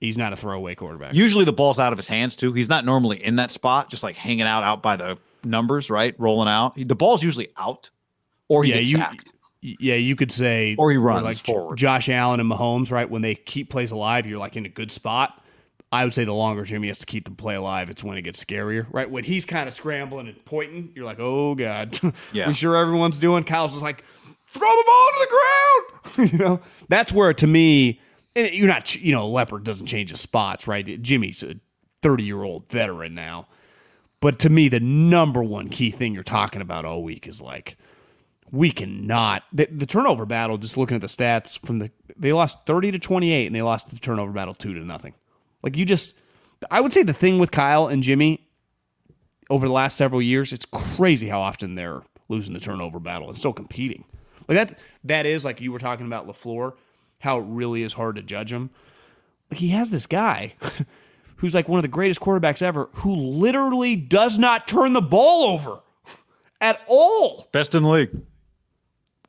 He's 0.00 0.18
not 0.18 0.32
a 0.32 0.36
throwaway 0.36 0.74
quarterback. 0.74 1.14
Usually 1.14 1.44
the 1.44 1.52
ball's 1.52 1.78
out 1.78 1.92
of 1.92 1.98
his 1.98 2.08
hands 2.08 2.34
too. 2.34 2.52
He's 2.52 2.68
not 2.68 2.84
normally 2.84 3.24
in 3.24 3.36
that 3.36 3.52
spot, 3.52 3.88
just 3.88 4.02
like 4.02 4.16
hanging 4.16 4.42
out 4.42 4.64
out 4.64 4.82
by 4.82 4.96
the 4.96 5.16
numbers, 5.44 5.90
right? 5.90 6.18
Rolling 6.18 6.48
out. 6.48 6.74
The 6.74 6.96
ball's 6.96 7.22
usually 7.22 7.50
out, 7.56 7.90
or 8.48 8.64
he 8.64 8.70
yeah, 8.70 8.78
gets 8.78 8.90
you, 8.90 8.98
sacked. 8.98 9.32
Yeah, 9.60 9.94
you 9.94 10.16
could 10.16 10.32
say, 10.32 10.74
or 10.76 10.90
he 10.90 10.96
runs 10.96 11.22
like 11.22 11.36
forward. 11.36 11.78
Josh 11.78 12.08
Allen 12.08 12.40
and 12.40 12.50
Mahomes, 12.50 12.90
right? 12.90 13.08
When 13.08 13.22
they 13.22 13.36
keep 13.36 13.70
plays 13.70 13.92
alive, 13.92 14.26
you're 14.26 14.40
like 14.40 14.56
in 14.56 14.66
a 14.66 14.68
good 14.68 14.90
spot. 14.90 15.40
I 15.92 16.04
would 16.04 16.14
say 16.14 16.24
the 16.24 16.32
longer 16.32 16.64
Jimmy 16.64 16.88
has 16.88 16.98
to 16.98 17.06
keep 17.06 17.26
the 17.26 17.30
play 17.30 17.54
alive, 17.54 17.90
it's 17.90 18.02
when 18.02 18.16
it 18.16 18.22
gets 18.22 18.42
scarier, 18.42 18.86
right? 18.90 19.08
When 19.08 19.24
he's 19.24 19.44
kind 19.44 19.68
of 19.68 19.74
scrambling 19.74 20.26
and 20.26 20.42
pointing, 20.46 20.90
you're 20.96 21.04
like, 21.04 21.20
oh 21.20 21.54
god, 21.54 22.00
yeah. 22.32 22.48
we 22.48 22.54
sure 22.54 22.76
everyone's 22.76 23.18
doing. 23.18 23.44
Kyle's 23.44 23.76
is 23.76 23.82
like, 23.82 24.02
throw 24.52 24.68
the 24.68 24.84
ball 24.86 25.10
to 25.12 25.18
the 25.20 25.30
ground. 25.30 26.32
you 26.32 26.38
know, 26.38 26.60
that's 26.88 27.12
where 27.12 27.32
to 27.34 27.46
me, 27.46 28.00
you're 28.34 28.68
not, 28.68 28.94
you 28.96 29.12
know, 29.12 29.28
Leopard 29.28 29.64
doesn't 29.64 29.86
change 29.86 30.10
his 30.10 30.20
spots, 30.20 30.66
right? 30.66 31.00
Jimmy's 31.02 31.42
a 31.42 31.56
30 32.02 32.24
year 32.24 32.42
old 32.42 32.68
veteran 32.70 33.14
now. 33.14 33.48
But 34.20 34.38
to 34.40 34.50
me, 34.50 34.68
the 34.68 34.80
number 34.80 35.42
one 35.42 35.68
key 35.68 35.90
thing 35.90 36.14
you're 36.14 36.22
talking 36.22 36.62
about 36.62 36.84
all 36.84 37.02
week 37.02 37.26
is 37.26 37.42
like, 37.42 37.76
we 38.52 38.70
cannot 38.70 39.42
the, 39.52 39.66
the, 39.66 39.86
turnover 39.86 40.26
battle. 40.26 40.58
Just 40.58 40.76
looking 40.76 40.94
at 40.94 41.00
the 41.00 41.06
stats 41.06 41.58
from 41.66 41.78
the, 41.78 41.90
they 42.16 42.32
lost 42.32 42.66
30 42.66 42.92
to 42.92 42.98
28, 42.98 43.46
and 43.46 43.56
they 43.56 43.62
lost 43.62 43.90
the 43.90 43.98
turnover 43.98 44.30
battle 44.30 44.54
two 44.54 44.74
to 44.74 44.80
nothing. 44.80 45.14
Like 45.62 45.76
you 45.76 45.84
just, 45.84 46.14
I 46.70 46.80
would 46.80 46.92
say 46.92 47.02
the 47.02 47.14
thing 47.14 47.38
with 47.38 47.50
Kyle 47.50 47.88
and 47.88 48.02
Jimmy 48.02 48.46
over 49.50 49.66
the 49.66 49.72
last 49.72 49.96
several 49.96 50.22
years, 50.22 50.52
it's 50.52 50.66
crazy 50.66 51.28
how 51.28 51.40
often 51.40 51.74
they're 51.74 52.02
losing 52.28 52.54
the 52.54 52.60
turnover 52.60 53.00
battle 53.00 53.28
and 53.28 53.36
still 53.36 53.52
competing. 53.52 54.04
Like 54.48 54.68
that, 54.68 54.78
that 55.04 55.26
is 55.26 55.44
like 55.44 55.60
you 55.60 55.72
were 55.72 55.78
talking 55.78 56.06
about 56.06 56.26
LaFleur, 56.26 56.74
how 57.20 57.38
it 57.38 57.44
really 57.46 57.82
is 57.82 57.92
hard 57.92 58.16
to 58.16 58.22
judge 58.22 58.52
him. 58.52 58.70
Like 59.50 59.60
he 59.60 59.68
has 59.68 59.90
this 59.90 60.06
guy 60.06 60.54
who's 61.36 61.54
like 61.54 61.68
one 61.68 61.78
of 61.78 61.82
the 61.82 61.88
greatest 61.88 62.20
quarterbacks 62.20 62.62
ever, 62.62 62.88
who 62.94 63.14
literally 63.14 63.96
does 63.96 64.38
not 64.38 64.66
turn 64.66 64.92
the 64.92 65.02
ball 65.02 65.44
over 65.44 65.80
at 66.60 66.80
all. 66.88 67.48
Best 67.52 67.74
in 67.74 67.82
the 67.82 67.88
league. 67.88 68.10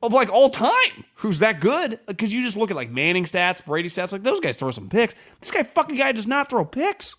Of 0.02 0.14
like 0.14 0.32
all 0.32 0.50
time. 0.50 1.06
Who's 1.16 1.40
that 1.40 1.60
good? 1.62 2.00
Because 2.08 2.34
you 2.34 2.44
just 2.44 2.58
look 2.58 2.70
at 2.70 2.76
like 2.76 2.92
Manning 2.92 3.24
stats, 3.24 3.64
Brady 3.66 3.90
stats, 3.90 4.12
like 4.12 4.24
those 4.24 4.40
guys 4.40 4.58
throw 4.58 4.72
some 4.72 4.90
picks. 4.90 5.16
This 5.40 5.52
guy 5.52 5.64
fucking 5.64 5.96
guy 5.96 6.12
does 6.12 6.28
not 6.28 6.50
throw 6.50 6.66
picks. 6.66 7.16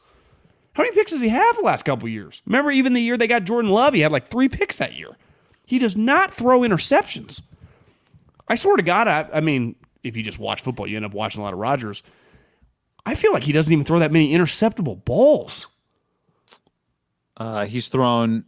How 0.75 0.83
many 0.83 0.95
picks 0.95 1.13
does 1.13 1.21
he 1.21 1.29
have 1.29 1.57
the 1.57 1.63
last 1.63 1.85
couple 1.85 2.09
years? 2.09 2.43
Remember, 2.47 2.71
even 2.71 2.93
the 2.93 3.01
year 3.01 3.17
they 3.17 3.27
got 3.27 3.45
Jordan 3.45 3.71
Love, 3.71 3.95
he 3.95 4.01
had 4.01 4.13
like 4.13 4.29
three 4.29 4.49
picks 4.49 4.77
that 4.77 4.95
year. 4.95 5.17
He 5.67 5.79
does 5.79 5.97
not 5.97 6.35
throw 6.35 6.61
interceptions. 6.61 7.41
I 8.49 8.57
swear 8.57 8.77
to 8.77 8.83
God, 8.83 9.09
I, 9.09 9.29
I 9.33 9.41
mean, 9.41 9.77
if 10.03 10.17
you 10.17 10.23
just 10.23 10.39
watch 10.39 10.63
football, 10.63 10.87
you 10.87 10.97
end 10.97 11.05
up 11.05 11.15
watching 11.15 11.41
a 11.41 11.45
lot 11.45 11.53
of 11.53 11.59
Rodgers. 11.59 12.03
I 13.07 13.15
feel 13.15 13.33
like 13.33 13.43
he 13.43 13.53
doesn't 13.53 13.73
even 13.73 13.85
throw 13.85 13.99
that 13.99 14.13
many 14.13 14.33
interceptable 14.33 15.05
balls. 15.05 15.67
Uh, 17.37 17.65
he's 17.67 17.89
thrown 17.89 18.45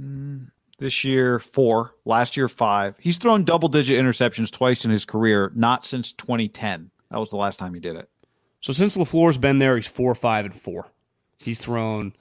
mm, 0.00 0.50
this 0.78 1.04
year 1.04 1.38
four, 1.38 1.94
last 2.04 2.36
year 2.36 2.48
five. 2.48 2.94
He's 2.98 3.18
thrown 3.18 3.44
double 3.44 3.68
digit 3.68 3.98
interceptions 4.02 4.50
twice 4.50 4.84
in 4.84 4.90
his 4.90 5.04
career, 5.04 5.52
not 5.54 5.84
since 5.84 6.12
2010. 6.12 6.90
That 7.10 7.18
was 7.18 7.30
the 7.30 7.36
last 7.36 7.58
time 7.58 7.74
he 7.74 7.80
did 7.80 7.96
it. 7.96 8.08
So 8.60 8.72
since 8.72 8.96
LaFleur's 8.96 9.38
been 9.38 9.58
there, 9.58 9.76
he's 9.76 9.86
four, 9.86 10.14
five, 10.14 10.46
and 10.46 10.54
four. 10.54 10.86
He's 11.38 11.58
thrown 11.58 12.14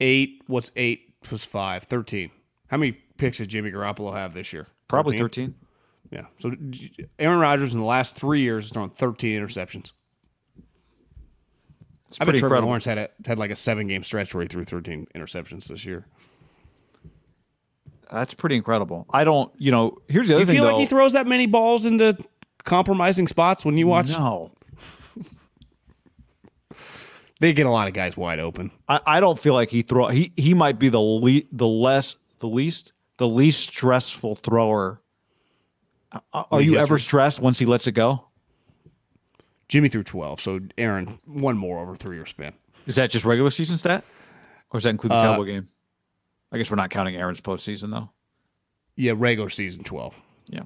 eight. 0.00 0.42
What's 0.46 0.70
eight 0.76 1.20
plus 1.22 1.44
five? 1.44 1.84
13. 1.84 2.30
How 2.68 2.76
many 2.76 2.92
picks 2.92 3.38
did 3.38 3.48
Jimmy 3.48 3.70
Garoppolo 3.70 4.12
have 4.12 4.34
this 4.34 4.52
year? 4.52 4.66
Probably 4.88 5.16
13. 5.16 5.54
Yeah. 6.12 6.26
So 6.40 6.52
Aaron 7.18 7.40
Rodgers 7.40 7.74
in 7.74 7.80
the 7.80 7.86
last 7.86 8.16
three 8.16 8.42
years 8.42 8.66
has 8.66 8.72
thrown 8.72 8.90
13 8.90 9.40
interceptions. 9.40 9.92
It's 12.08 12.20
I 12.20 12.24
bet 12.24 12.34
Trevor 12.34 12.46
incredible. 12.46 12.68
Lawrence 12.68 12.84
had 12.84 12.98
a, 12.98 13.08
had 13.24 13.38
like 13.38 13.50
a 13.50 13.56
seven 13.56 13.86
game 13.86 14.04
stretch 14.04 14.34
where 14.34 14.42
he 14.42 14.48
threw 14.48 14.64
13 14.64 15.06
interceptions 15.14 15.64
this 15.64 15.86
year. 15.86 16.06
That's 18.10 18.34
pretty 18.34 18.56
incredible. 18.56 19.06
I 19.10 19.24
don't, 19.24 19.50
you 19.56 19.70
know, 19.70 19.96
here's 20.06 20.28
the 20.28 20.34
other 20.34 20.42
you 20.42 20.46
thing. 20.46 20.56
You 20.56 20.60
feel 20.60 20.68
though. 20.68 20.76
like 20.76 20.80
he 20.82 20.86
throws 20.86 21.14
that 21.14 21.26
many 21.26 21.46
balls 21.46 21.86
into 21.86 22.18
compromising 22.64 23.26
spots 23.26 23.64
when 23.64 23.78
you 23.78 23.86
watch? 23.86 24.10
No. 24.10 24.52
they 27.40 27.54
get 27.54 27.64
a 27.64 27.70
lot 27.70 27.88
of 27.88 27.94
guys 27.94 28.18
wide 28.18 28.38
open. 28.38 28.70
I, 28.86 29.00
I 29.06 29.20
don't 29.20 29.38
feel 29.38 29.54
like 29.54 29.70
he 29.70 29.80
throw 29.80 30.08
he 30.08 30.30
he 30.36 30.52
might 30.52 30.78
be 30.78 30.90
the 30.90 31.00
le, 31.00 31.40
the 31.50 31.66
less 31.66 32.16
the 32.40 32.48
least 32.48 32.92
the 33.16 33.26
least 33.26 33.60
stressful 33.60 34.36
thrower. 34.36 35.01
Are 36.32 36.60
you 36.60 36.76
ever 36.76 36.98
stressed 36.98 37.40
once 37.40 37.58
he 37.58 37.66
lets 37.66 37.86
it 37.86 37.92
go? 37.92 38.26
Jimmy 39.68 39.88
threw 39.88 40.02
12, 40.02 40.40
so 40.40 40.60
Aaron 40.76 41.18
one 41.24 41.56
more 41.56 41.80
over 41.80 41.96
three 41.96 42.16
year 42.16 42.26
span. 42.26 42.52
Is 42.86 42.96
that 42.96 43.10
just 43.10 43.24
regular 43.24 43.50
season 43.50 43.78
stat, 43.78 44.04
or 44.70 44.78
does 44.78 44.84
that 44.84 44.90
include 44.90 45.12
the 45.12 45.16
uh, 45.16 45.22
Cowboy 45.22 45.44
game? 45.46 45.68
I 46.52 46.58
guess 46.58 46.70
we're 46.70 46.76
not 46.76 46.90
counting 46.90 47.16
Aaron's 47.16 47.40
postseason 47.40 47.90
though. 47.90 48.10
Yeah, 48.96 49.14
regular 49.16 49.48
season 49.48 49.84
12. 49.84 50.14
Yeah. 50.48 50.62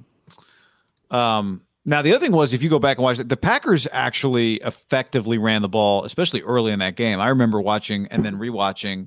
Um. 1.11 1.62
Now 1.84 2.03
the 2.03 2.11
other 2.11 2.18
thing 2.18 2.32
was, 2.32 2.53
if 2.53 2.64
you 2.64 2.68
go 2.68 2.80
back 2.80 2.97
and 2.97 3.05
watch 3.05 3.20
it, 3.20 3.28
the 3.28 3.36
Packers 3.36 3.86
actually 3.92 4.55
effectively 4.55 5.38
ran 5.38 5.62
the 5.62 5.68
ball, 5.68 6.05
especially 6.05 6.42
early 6.42 6.72
in 6.72 6.80
that 6.80 6.97
game. 6.97 7.20
I 7.20 7.28
remember 7.28 7.61
watching 7.61 8.09
and 8.09 8.24
then 8.24 8.38
rewatching. 8.38 9.07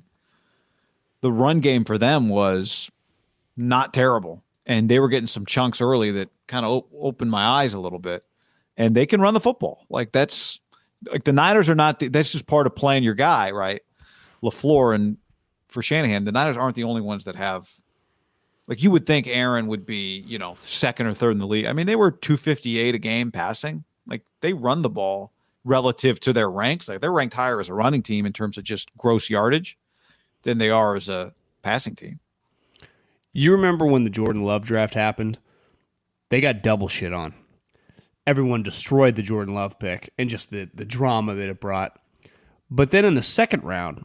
The 1.20 1.30
run 1.30 1.60
game 1.60 1.84
for 1.84 1.98
them 1.98 2.30
was 2.30 2.90
not 3.54 3.92
terrible, 3.92 4.42
and 4.70 4.88
they 4.88 5.00
were 5.00 5.08
getting 5.08 5.26
some 5.26 5.44
chunks 5.44 5.80
early 5.80 6.12
that 6.12 6.30
kind 6.46 6.64
of 6.64 6.84
opened 6.96 7.28
my 7.28 7.44
eyes 7.44 7.74
a 7.74 7.80
little 7.80 7.98
bit 7.98 8.24
and 8.76 8.94
they 8.94 9.04
can 9.04 9.20
run 9.20 9.34
the 9.34 9.40
football. 9.40 9.84
Like 9.90 10.12
that's 10.12 10.60
like 11.10 11.24
the 11.24 11.32
Niners 11.32 11.68
are 11.68 11.74
not. 11.74 11.98
The, 11.98 12.06
that's 12.06 12.30
just 12.30 12.46
part 12.46 12.68
of 12.68 12.76
playing 12.76 13.02
your 13.02 13.14
guy, 13.14 13.50
right? 13.50 13.80
LaFleur 14.44 14.94
and 14.94 15.18
for 15.66 15.82
Shanahan, 15.82 16.24
the 16.24 16.30
Niners 16.30 16.56
aren't 16.56 16.76
the 16.76 16.84
only 16.84 17.00
ones 17.00 17.24
that 17.24 17.34
have. 17.34 17.68
Like 18.68 18.80
you 18.80 18.92
would 18.92 19.06
think 19.06 19.26
Aaron 19.26 19.66
would 19.66 19.84
be, 19.84 20.20
you 20.28 20.38
know, 20.38 20.56
second 20.62 21.06
or 21.06 21.14
third 21.14 21.32
in 21.32 21.38
the 21.38 21.48
league. 21.48 21.66
I 21.66 21.72
mean, 21.72 21.86
they 21.88 21.96
were 21.96 22.12
258 22.12 22.94
a 22.94 22.98
game 22.98 23.32
passing. 23.32 23.82
Like 24.06 24.22
they 24.40 24.52
run 24.52 24.82
the 24.82 24.88
ball 24.88 25.32
relative 25.64 26.20
to 26.20 26.32
their 26.32 26.48
ranks. 26.48 26.88
Like 26.88 27.00
they're 27.00 27.10
ranked 27.10 27.34
higher 27.34 27.58
as 27.58 27.68
a 27.68 27.74
running 27.74 28.04
team 28.04 28.24
in 28.24 28.32
terms 28.32 28.56
of 28.56 28.62
just 28.62 28.96
gross 28.96 29.28
yardage 29.28 29.76
than 30.42 30.58
they 30.58 30.70
are 30.70 30.94
as 30.94 31.08
a 31.08 31.34
passing 31.62 31.96
team. 31.96 32.20
You 33.32 33.52
remember 33.52 33.86
when 33.86 34.04
the 34.04 34.10
Jordan 34.10 34.42
Love 34.42 34.64
draft 34.64 34.94
happened? 34.94 35.38
They 36.28 36.40
got 36.40 36.62
double 36.62 36.88
shit 36.88 37.12
on 37.12 37.34
everyone 38.30 38.62
destroyed 38.62 39.16
the 39.16 39.22
Jordan 39.22 39.54
Love 39.54 39.78
pick 39.78 40.12
and 40.16 40.30
just 40.30 40.50
the, 40.50 40.70
the 40.72 40.84
drama 40.84 41.34
that 41.34 41.48
it 41.48 41.60
brought. 41.60 41.98
But 42.70 42.92
then 42.92 43.04
in 43.04 43.14
the 43.14 43.22
second 43.22 43.64
round, 43.64 44.04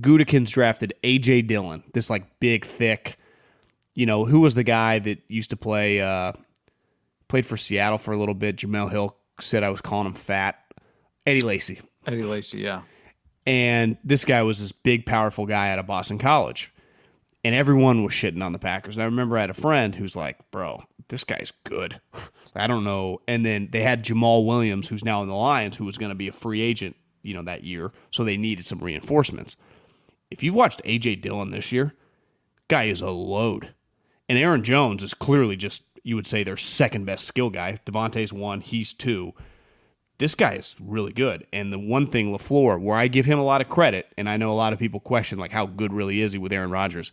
Gutekunst 0.00 0.50
drafted 0.50 0.92
AJ 1.04 1.46
Dillon, 1.46 1.84
this 1.94 2.10
like 2.10 2.40
big, 2.40 2.64
thick, 2.64 3.16
you 3.94 4.06
know, 4.06 4.24
who 4.24 4.40
was 4.40 4.56
the 4.56 4.64
guy 4.64 4.98
that 4.98 5.20
used 5.28 5.50
to 5.50 5.56
play, 5.56 6.00
uh, 6.00 6.32
played 7.28 7.46
for 7.46 7.56
Seattle 7.56 7.98
for 7.98 8.12
a 8.12 8.18
little 8.18 8.34
bit. 8.34 8.56
Jemele 8.56 8.90
Hill 8.90 9.16
said 9.40 9.62
I 9.62 9.70
was 9.70 9.80
calling 9.80 10.06
him 10.06 10.14
fat. 10.14 10.58
Eddie 11.24 11.42
Lacy. 11.42 11.80
Eddie 12.06 12.24
Lacy, 12.24 12.58
yeah. 12.58 12.82
And 13.46 13.98
this 14.02 14.24
guy 14.24 14.42
was 14.42 14.60
this 14.60 14.72
big, 14.72 15.06
powerful 15.06 15.46
guy 15.46 15.70
out 15.70 15.78
of 15.78 15.86
Boston 15.86 16.18
College. 16.18 16.72
And 17.42 17.54
everyone 17.54 18.04
was 18.04 18.12
shitting 18.12 18.44
on 18.44 18.52
the 18.52 18.58
Packers. 18.58 18.96
And 18.96 19.02
I 19.02 19.06
remember 19.06 19.38
I 19.38 19.42
had 19.42 19.50
a 19.50 19.54
friend 19.54 19.94
who's 19.94 20.14
like, 20.14 20.38
bro, 20.50 20.84
this 21.08 21.24
guy's 21.24 21.52
good. 21.64 22.00
I 22.54 22.66
don't 22.66 22.84
know. 22.84 23.22
And 23.26 23.46
then 23.46 23.68
they 23.72 23.82
had 23.82 24.04
Jamaal 24.04 24.44
Williams, 24.44 24.88
who's 24.88 25.04
now 25.04 25.22
in 25.22 25.28
the 25.28 25.34
Lions, 25.34 25.76
who 25.76 25.84
was 25.84 25.96
going 25.96 26.10
to 26.10 26.16
be 26.16 26.28
a 26.28 26.32
free 26.32 26.60
agent 26.60 26.96
you 27.22 27.34
know, 27.34 27.42
that 27.42 27.64
year. 27.64 27.92
So 28.10 28.24
they 28.24 28.36
needed 28.36 28.66
some 28.66 28.78
reinforcements. 28.78 29.56
If 30.30 30.42
you've 30.42 30.54
watched 30.54 30.82
AJ 30.84 31.22
Dillon 31.22 31.50
this 31.50 31.72
year, 31.72 31.94
guy 32.68 32.84
is 32.84 33.00
a 33.00 33.10
load. 33.10 33.74
And 34.28 34.38
Aaron 34.38 34.62
Jones 34.62 35.02
is 35.02 35.14
clearly 35.14 35.56
just, 35.56 35.82
you 36.04 36.14
would 36.14 36.26
say, 36.26 36.44
their 36.44 36.56
second 36.56 37.04
best 37.04 37.26
skill 37.26 37.50
guy. 37.50 37.78
Davante's 37.84 38.32
one, 38.32 38.60
he's 38.60 38.92
two. 38.92 39.32
This 40.20 40.34
guy 40.34 40.52
is 40.52 40.76
really 40.78 41.14
good. 41.14 41.46
And 41.50 41.72
the 41.72 41.78
one 41.78 42.06
thing, 42.06 42.30
LaFleur, 42.30 42.78
where 42.78 42.98
I 42.98 43.08
give 43.08 43.24
him 43.24 43.38
a 43.38 43.42
lot 43.42 43.62
of 43.62 43.70
credit, 43.70 44.06
and 44.18 44.28
I 44.28 44.36
know 44.36 44.52
a 44.52 44.52
lot 44.52 44.74
of 44.74 44.78
people 44.78 45.00
question, 45.00 45.38
like, 45.38 45.50
how 45.50 45.64
good 45.64 45.94
really 45.94 46.20
is 46.20 46.32
he 46.32 46.38
with 46.38 46.52
Aaron 46.52 46.70
Rodgers? 46.70 47.10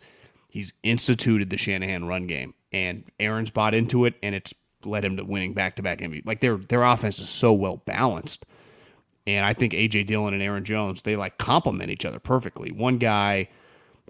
He's 0.50 0.74
instituted 0.82 1.48
the 1.48 1.56
Shanahan 1.56 2.04
run 2.04 2.26
game, 2.26 2.52
and 2.70 3.04
Aaron's 3.18 3.48
bought 3.48 3.72
into 3.72 4.04
it, 4.04 4.14
and 4.22 4.34
it's 4.34 4.52
led 4.84 5.06
him 5.06 5.16
to 5.16 5.24
winning 5.24 5.54
back 5.54 5.76
to 5.76 5.82
back 5.82 6.00
MVP. 6.00 6.26
Like, 6.26 6.40
their, 6.40 6.58
their 6.58 6.82
offense 6.82 7.18
is 7.18 7.30
so 7.30 7.50
well 7.54 7.78
balanced. 7.78 8.44
And 9.26 9.46
I 9.46 9.54
think 9.54 9.72
AJ 9.72 10.06
Dillon 10.06 10.34
and 10.34 10.42
Aaron 10.42 10.66
Jones, 10.66 11.00
they 11.00 11.16
like 11.16 11.38
complement 11.38 11.90
each 11.90 12.04
other 12.04 12.18
perfectly. 12.18 12.72
One 12.72 12.98
guy, 12.98 13.48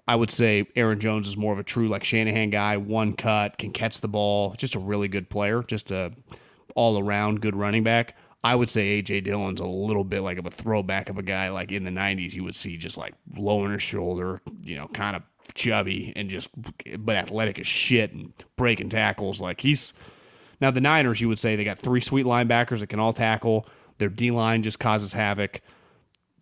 I 0.08 0.16
would 0.16 0.32
say 0.32 0.66
Aaron 0.74 0.98
Jones 0.98 1.28
is 1.28 1.36
more 1.36 1.52
of 1.52 1.60
a 1.60 1.64
true 1.64 1.88
like 1.88 2.02
Shanahan 2.02 2.50
guy, 2.50 2.78
one 2.78 3.12
cut, 3.12 3.58
can 3.58 3.70
catch 3.70 4.00
the 4.00 4.08
ball, 4.08 4.54
just 4.58 4.74
a 4.74 4.80
really 4.80 5.06
good 5.06 5.30
player, 5.30 5.62
just 5.62 5.92
a 5.92 6.12
all 6.74 6.98
around 6.98 7.40
good 7.40 7.54
running 7.54 7.84
back. 7.84 8.16
I 8.44 8.54
would 8.54 8.70
say 8.70 9.02
AJ 9.02 9.24
Dillon's 9.24 9.60
a 9.60 9.66
little 9.66 10.04
bit 10.04 10.20
like 10.20 10.38
of 10.38 10.46
a 10.46 10.50
throwback 10.50 11.08
of 11.08 11.18
a 11.18 11.22
guy 11.22 11.48
like 11.48 11.72
in 11.72 11.84
the 11.84 11.90
90s 11.90 12.32
you 12.32 12.44
would 12.44 12.56
see 12.56 12.76
just 12.76 12.96
like 12.96 13.14
low 13.36 13.64
on 13.64 13.72
his 13.72 13.82
shoulder, 13.82 14.40
you 14.62 14.76
know, 14.76 14.86
kind 14.88 15.16
of 15.16 15.22
chubby 15.54 16.12
and 16.14 16.28
just 16.28 16.50
but 16.98 17.16
athletic 17.16 17.58
as 17.58 17.66
shit 17.66 18.12
and 18.12 18.32
breaking 18.56 18.90
tackles 18.90 19.40
like 19.40 19.62
he's 19.62 19.94
now 20.60 20.70
the 20.70 20.80
Niners 20.80 21.20
you 21.20 21.28
would 21.28 21.38
say 21.38 21.56
they 21.56 21.64
got 21.64 21.78
three 21.78 22.00
sweet 22.00 22.26
linebackers 22.26 22.80
that 22.80 22.88
can 22.88 23.00
all 23.00 23.12
tackle 23.12 23.66
their 23.98 24.08
D 24.08 24.30
line 24.30 24.62
just 24.62 24.78
causes 24.78 25.12
havoc. 25.12 25.60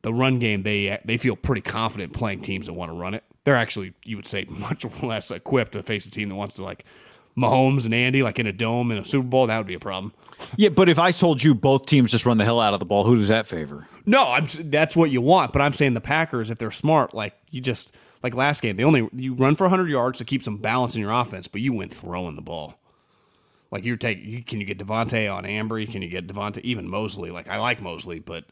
The 0.02 0.14
run 0.14 0.38
game, 0.38 0.62
they 0.62 0.98
they 1.04 1.16
feel 1.16 1.36
pretty 1.36 1.62
confident 1.62 2.12
playing 2.12 2.42
teams 2.42 2.66
that 2.66 2.74
want 2.74 2.90
to 2.90 2.96
run 2.96 3.14
it. 3.14 3.24
They're 3.44 3.56
actually, 3.56 3.94
you 4.04 4.16
would 4.16 4.26
say, 4.26 4.44
much 4.48 4.84
less 5.02 5.30
equipped 5.30 5.72
to 5.72 5.82
face 5.82 6.06
a 6.06 6.10
team 6.10 6.28
that 6.28 6.36
wants 6.36 6.56
to 6.56 6.64
like 6.64 6.84
Mahomes 7.36 7.84
and 7.84 7.94
Andy, 7.94 8.22
like 8.22 8.38
in 8.38 8.46
a 8.46 8.52
dome 8.52 8.92
in 8.92 8.98
a 8.98 9.04
Super 9.04 9.26
Bowl. 9.26 9.46
That 9.46 9.58
would 9.58 9.66
be 9.66 9.74
a 9.74 9.80
problem. 9.80 10.12
Yeah, 10.56 10.68
but 10.70 10.88
if 10.88 10.98
I 10.98 11.12
told 11.12 11.42
you 11.42 11.54
both 11.54 11.86
teams 11.86 12.10
just 12.10 12.26
run 12.26 12.38
the 12.38 12.44
hell 12.44 12.60
out 12.60 12.74
of 12.74 12.80
the 12.80 12.86
ball, 12.86 13.04
who 13.04 13.16
does 13.16 13.28
that 13.28 13.46
favor? 13.46 13.86
No, 14.04 14.24
I'm 14.24 14.46
that's 14.64 14.94
what 14.94 15.10
you 15.10 15.20
want. 15.20 15.52
But 15.52 15.62
I'm 15.62 15.72
saying 15.72 15.94
the 15.94 16.00
Packers, 16.00 16.50
if 16.50 16.58
they're 16.58 16.70
smart, 16.70 17.14
like 17.14 17.34
you 17.50 17.60
just 17.60 17.94
like 18.22 18.34
last 18.34 18.62
game, 18.62 18.76
they 18.76 18.84
only 18.84 19.08
you 19.12 19.34
run 19.34 19.56
for 19.56 19.64
100 19.64 19.88
yards 19.88 20.18
to 20.18 20.24
keep 20.24 20.42
some 20.42 20.58
balance 20.58 20.94
in 20.94 21.00
your 21.00 21.12
offense, 21.12 21.48
but 21.48 21.60
you 21.60 21.72
went 21.72 21.92
throwing 21.92 22.36
the 22.36 22.42
ball. 22.42 22.78
Like 23.70 23.84
you're 23.84 23.96
taking, 23.96 24.28
you, 24.28 24.42
can 24.42 24.60
you 24.60 24.66
get 24.66 24.78
Davante 24.78 25.32
on 25.32 25.44
Ambry? 25.44 25.90
Can 25.90 26.02
you 26.02 26.08
get 26.08 26.26
Davante 26.26 26.60
even 26.60 26.88
Moseley? 26.88 27.30
Like 27.30 27.48
I 27.48 27.58
like 27.58 27.82
Moseley, 27.82 28.20
but 28.20 28.44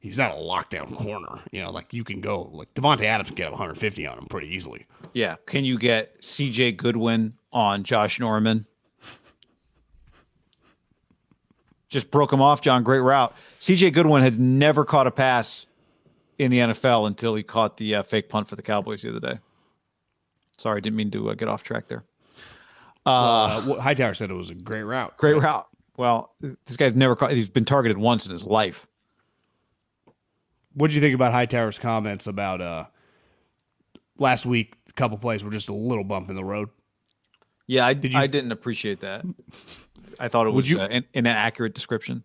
he's 0.00 0.18
not 0.18 0.32
a 0.32 0.34
lockdown 0.34 0.96
corner. 0.96 1.40
You 1.52 1.62
know, 1.62 1.70
like 1.70 1.92
you 1.92 2.04
can 2.04 2.20
go 2.20 2.50
like 2.52 2.74
Davante 2.74 3.04
Adams 3.04 3.28
can 3.28 3.36
get 3.36 3.50
150 3.50 4.06
on 4.06 4.18
him 4.18 4.26
pretty 4.26 4.48
easily. 4.48 4.86
Yeah. 5.12 5.36
Can 5.46 5.64
you 5.64 5.78
get 5.78 6.16
C.J. 6.20 6.72
Goodwin 6.72 7.34
on 7.52 7.84
Josh 7.84 8.18
Norman? 8.18 8.66
Just 11.88 12.10
broke 12.10 12.32
him 12.32 12.42
off, 12.42 12.60
John. 12.60 12.82
Great 12.82 13.00
route. 13.00 13.34
C.J. 13.60 13.90
Goodwin 13.90 14.22
has 14.22 14.38
never 14.38 14.84
caught 14.84 15.06
a 15.06 15.10
pass 15.10 15.66
in 16.38 16.50
the 16.50 16.58
NFL 16.58 17.06
until 17.06 17.34
he 17.34 17.42
caught 17.42 17.76
the 17.76 17.96
uh, 17.96 18.02
fake 18.02 18.28
punt 18.28 18.48
for 18.48 18.56
the 18.56 18.62
Cowboys 18.62 19.02
the 19.02 19.10
other 19.10 19.20
day. 19.20 19.38
Sorry, 20.58 20.78
I 20.78 20.80
didn't 20.80 20.96
mean 20.96 21.10
to 21.12 21.30
uh, 21.30 21.34
get 21.34 21.48
off 21.48 21.62
track 21.62 21.88
there. 21.88 22.04
Uh, 23.06 23.08
uh, 23.08 23.80
Hightower 23.80 24.14
said 24.14 24.30
it 24.30 24.34
was 24.34 24.50
a 24.50 24.54
great 24.54 24.82
route. 24.82 25.16
Great 25.16 25.34
right? 25.34 25.42
route. 25.42 25.68
Well, 25.96 26.34
this 26.66 26.76
guy's 26.76 26.94
never 26.94 27.16
caught, 27.16 27.32
he's 27.32 27.50
been 27.50 27.64
targeted 27.64 27.96
once 27.96 28.26
in 28.26 28.32
his 28.32 28.46
life. 28.46 28.86
What 30.74 30.88
do 30.88 30.94
you 30.94 31.00
think 31.00 31.14
about 31.14 31.32
Hightower's 31.32 31.78
comments 31.78 32.26
about 32.26 32.60
uh 32.60 32.84
last 34.18 34.46
week? 34.46 34.74
A 34.88 34.92
couple 34.92 35.18
plays 35.18 35.42
were 35.42 35.50
just 35.50 35.68
a 35.68 35.74
little 35.74 36.04
bump 36.04 36.30
in 36.30 36.36
the 36.36 36.44
road. 36.44 36.68
Yeah, 37.66 37.86
I 37.86 37.94
did. 37.94 38.12
You, 38.12 38.18
I 38.18 38.26
didn't 38.26 38.52
appreciate 38.52 39.00
that. 39.00 39.24
I 40.18 40.28
thought 40.28 40.46
it 40.46 40.50
was 40.50 40.68
you, 40.68 40.80
uh, 40.80 40.88
an, 40.88 41.04
an 41.14 41.26
accurate 41.26 41.74
description. 41.74 42.24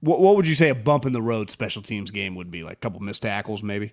What 0.00 0.20
What 0.20 0.36
would 0.36 0.46
you 0.46 0.54
say 0.54 0.68
a 0.68 0.74
bump 0.74 1.06
in 1.06 1.12
the 1.12 1.22
road 1.22 1.50
special 1.50 1.82
teams 1.82 2.10
game 2.10 2.34
would 2.34 2.50
be? 2.50 2.62
Like 2.62 2.74
a 2.74 2.80
couple 2.80 3.00
missed 3.00 3.22
tackles, 3.22 3.62
maybe. 3.62 3.92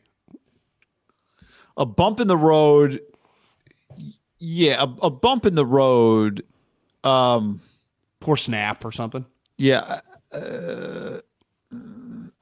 A 1.76 1.86
bump 1.86 2.20
in 2.20 2.28
the 2.28 2.38
road 2.38 3.02
yeah, 4.40 4.82
a, 4.82 5.06
a 5.06 5.10
bump 5.10 5.46
in 5.46 5.56
the 5.56 5.66
road. 5.66 6.44
Um, 7.04 7.62
poor 8.20 8.36
snap 8.36 8.86
or 8.86 8.92
something. 8.92 9.26
Yeah. 9.58 10.02
Uh, 10.32 11.20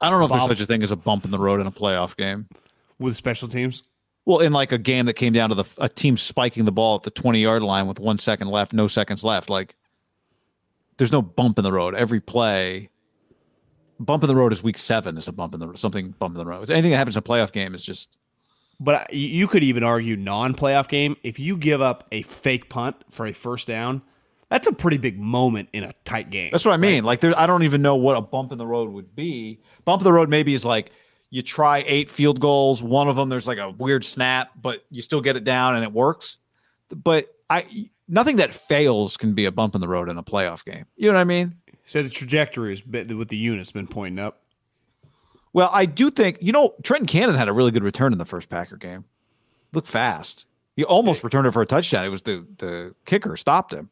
I 0.00 0.10
don't 0.10 0.18
know 0.20 0.24
if 0.24 0.30
there's 0.30 0.46
such 0.46 0.60
a 0.60 0.66
thing 0.66 0.82
as 0.82 0.92
a 0.92 0.96
bump 0.96 1.24
in 1.24 1.30
the 1.30 1.38
road 1.38 1.60
in 1.60 1.66
a 1.66 1.72
playoff 1.72 2.16
game 2.16 2.48
with 2.98 3.16
special 3.16 3.48
teams. 3.48 3.82
Well, 4.24 4.40
in 4.40 4.52
like 4.52 4.72
a 4.72 4.78
game 4.78 5.06
that 5.06 5.14
came 5.14 5.32
down 5.32 5.50
to 5.50 5.54
the 5.54 5.64
a 5.78 5.88
team 5.88 6.16
spiking 6.16 6.64
the 6.64 6.72
ball 6.72 6.96
at 6.96 7.02
the 7.02 7.10
20 7.10 7.40
yard 7.40 7.62
line 7.62 7.86
with 7.86 8.00
one 8.00 8.18
second 8.18 8.48
left, 8.48 8.72
no 8.72 8.88
seconds 8.88 9.22
left. 9.22 9.48
Like, 9.48 9.76
there's 10.98 11.12
no 11.12 11.22
bump 11.22 11.58
in 11.58 11.64
the 11.64 11.72
road. 11.72 11.94
Every 11.94 12.20
play, 12.20 12.90
bump 13.98 14.22
in 14.22 14.28
the 14.28 14.36
road 14.36 14.52
is 14.52 14.62
week 14.62 14.78
seven 14.78 15.16
is 15.18 15.28
a 15.28 15.32
bump 15.32 15.54
in 15.54 15.60
the 15.60 15.68
road. 15.68 15.78
something 15.78 16.10
bump 16.18 16.34
in 16.34 16.38
the 16.38 16.46
road. 16.46 16.70
Anything 16.70 16.92
that 16.92 16.98
happens 16.98 17.16
in 17.16 17.20
a 17.20 17.22
playoff 17.22 17.52
game 17.52 17.74
is 17.74 17.82
just 17.82 18.16
but 18.78 19.12
you 19.12 19.46
could 19.46 19.64
even 19.64 19.82
argue 19.82 20.16
non-playoff 20.16 20.88
game 20.88 21.16
if 21.22 21.38
you 21.38 21.56
give 21.56 21.80
up 21.80 22.06
a 22.12 22.22
fake 22.22 22.68
punt 22.68 22.96
for 23.10 23.26
a 23.26 23.32
first 23.32 23.66
down, 23.66 24.02
that's 24.50 24.66
a 24.66 24.72
pretty 24.72 24.98
big 24.98 25.18
moment 25.18 25.70
in 25.72 25.82
a 25.84 25.92
tight 26.04 26.30
game. 26.30 26.50
That's 26.52 26.64
what 26.64 26.72
I 26.72 26.76
mean. 26.76 27.02
Right? 27.02 27.04
Like 27.04 27.20
there, 27.20 27.38
I 27.38 27.46
don't 27.46 27.62
even 27.62 27.82
know 27.82 27.96
what 27.96 28.16
a 28.16 28.20
bump 28.20 28.52
in 28.52 28.58
the 28.58 28.66
road 28.66 28.90
would 28.90 29.16
be. 29.16 29.60
Bump 29.84 30.02
in 30.02 30.04
the 30.04 30.12
road 30.12 30.28
maybe 30.28 30.54
is 30.54 30.64
like 30.64 30.92
you 31.30 31.42
try 31.42 31.84
eight 31.86 32.10
field 32.10 32.38
goals, 32.38 32.82
one 32.82 33.08
of 33.08 33.16
them 33.16 33.28
there's 33.28 33.48
like 33.48 33.58
a 33.58 33.70
weird 33.70 34.04
snap, 34.04 34.50
but 34.60 34.84
you 34.90 35.02
still 35.02 35.20
get 35.20 35.36
it 35.36 35.44
down 35.44 35.74
and 35.74 35.82
it 35.82 35.92
works. 35.92 36.36
But 36.90 37.28
I 37.48 37.88
nothing 38.08 38.36
that 38.36 38.52
fails 38.54 39.16
can 39.16 39.34
be 39.34 39.44
a 39.44 39.52
bump 39.52 39.74
in 39.74 39.80
the 39.80 39.88
road 39.88 40.08
in 40.08 40.18
a 40.18 40.22
playoff 40.22 40.64
game. 40.64 40.86
You 40.96 41.08
know 41.08 41.14
what 41.14 41.20
I 41.20 41.24
mean? 41.24 41.56
So 41.84 42.02
the 42.02 42.10
trajectory 42.10 42.72
is 42.72 42.84
with 42.86 43.28
the 43.28 43.36
units 43.36 43.72
been 43.72 43.86
pointing 43.86 44.18
up. 44.18 44.42
Well, 45.52 45.70
I 45.72 45.86
do 45.86 46.10
think 46.10 46.38
you 46.40 46.52
know 46.52 46.74
Trenton 46.82 47.06
Cannon 47.06 47.36
had 47.36 47.48
a 47.48 47.52
really 47.52 47.70
good 47.70 47.84
return 47.84 48.12
in 48.12 48.18
the 48.18 48.24
first 48.24 48.48
Packer 48.48 48.76
game. 48.76 49.04
Look 49.72 49.86
fast. 49.86 50.46
He 50.74 50.84
almost 50.84 51.24
returned 51.24 51.46
it 51.46 51.52
for 51.52 51.62
a 51.62 51.66
touchdown. 51.66 52.04
It 52.04 52.10
was 52.10 52.22
the 52.22 52.46
the 52.58 52.94
kicker 53.06 53.36
stopped 53.36 53.72
him. 53.72 53.90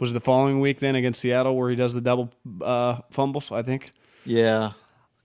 Was 0.00 0.10
it 0.10 0.14
the 0.14 0.20
following 0.20 0.60
week 0.60 0.80
then 0.80 0.96
against 0.96 1.20
Seattle 1.20 1.56
where 1.56 1.70
he 1.70 1.76
does 1.76 1.92
the 1.92 2.00
double 2.00 2.32
uh, 2.62 2.98
fumbles? 3.10 3.52
I 3.52 3.62
think. 3.62 3.92
Yeah, 4.24 4.72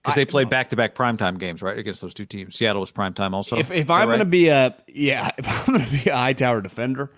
because 0.06 0.16
they 0.16 0.26
played 0.26 0.50
back 0.50 0.70
to 0.70 0.76
back 0.76 0.94
primetime 0.94 1.40
games, 1.40 1.62
right, 1.62 1.78
against 1.78 2.02
those 2.02 2.14
two 2.14 2.26
teams. 2.26 2.56
Seattle 2.56 2.82
was 2.82 2.92
primetime 2.92 3.34
also. 3.34 3.58
If, 3.58 3.72
if 3.72 3.90
I'm 3.90 4.02
right? 4.02 4.06
going 4.06 4.20
to 4.20 4.26
be 4.26 4.50
a 4.50 4.76
yeah, 4.88 5.32
if 5.38 5.48
I'm 5.48 5.74
going 5.74 5.86
to 5.86 5.92
be 5.92 6.10
a 6.10 6.16
Hightower 6.16 6.62
defender, 6.62 7.12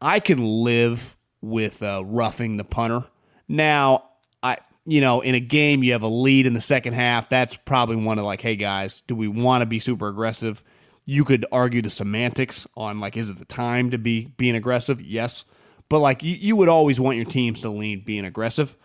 I 0.00 0.20
can 0.20 0.44
live 0.44 1.16
with 1.40 1.82
uh, 1.82 2.02
roughing 2.04 2.56
the 2.56 2.64
punter. 2.64 3.04
Now, 3.48 4.04
I 4.42 4.58
you 4.86 5.00
know, 5.00 5.20
in 5.20 5.34
a 5.34 5.40
game 5.40 5.82
you 5.82 5.92
have 5.92 6.02
a 6.02 6.08
lead 6.08 6.46
in 6.46 6.54
the 6.54 6.60
second 6.60 6.94
half, 6.94 7.28
that's 7.28 7.56
probably 7.56 7.96
one 7.96 8.18
of 8.18 8.24
like, 8.24 8.40
hey 8.40 8.56
guys, 8.56 9.02
do 9.06 9.14
we 9.14 9.28
want 9.28 9.62
to 9.62 9.66
be 9.66 9.80
super 9.80 10.08
aggressive? 10.08 10.62
You 11.04 11.24
could 11.24 11.44
argue 11.52 11.82
the 11.82 11.90
semantics 11.90 12.66
on 12.76 13.00
like, 13.00 13.16
is 13.16 13.30
it 13.30 13.38
the 13.38 13.44
time 13.44 13.90
to 13.90 13.98
be 13.98 14.26
being 14.36 14.54
aggressive? 14.54 15.00
Yes. 15.00 15.44
But 15.88 16.00
like 16.00 16.22
you, 16.22 16.34
you 16.34 16.56
would 16.56 16.68
always 16.68 17.00
want 17.00 17.16
your 17.16 17.26
teams 17.26 17.60
to 17.62 17.70
lean 17.70 18.02
being 18.04 18.24
aggressive. 18.24 18.76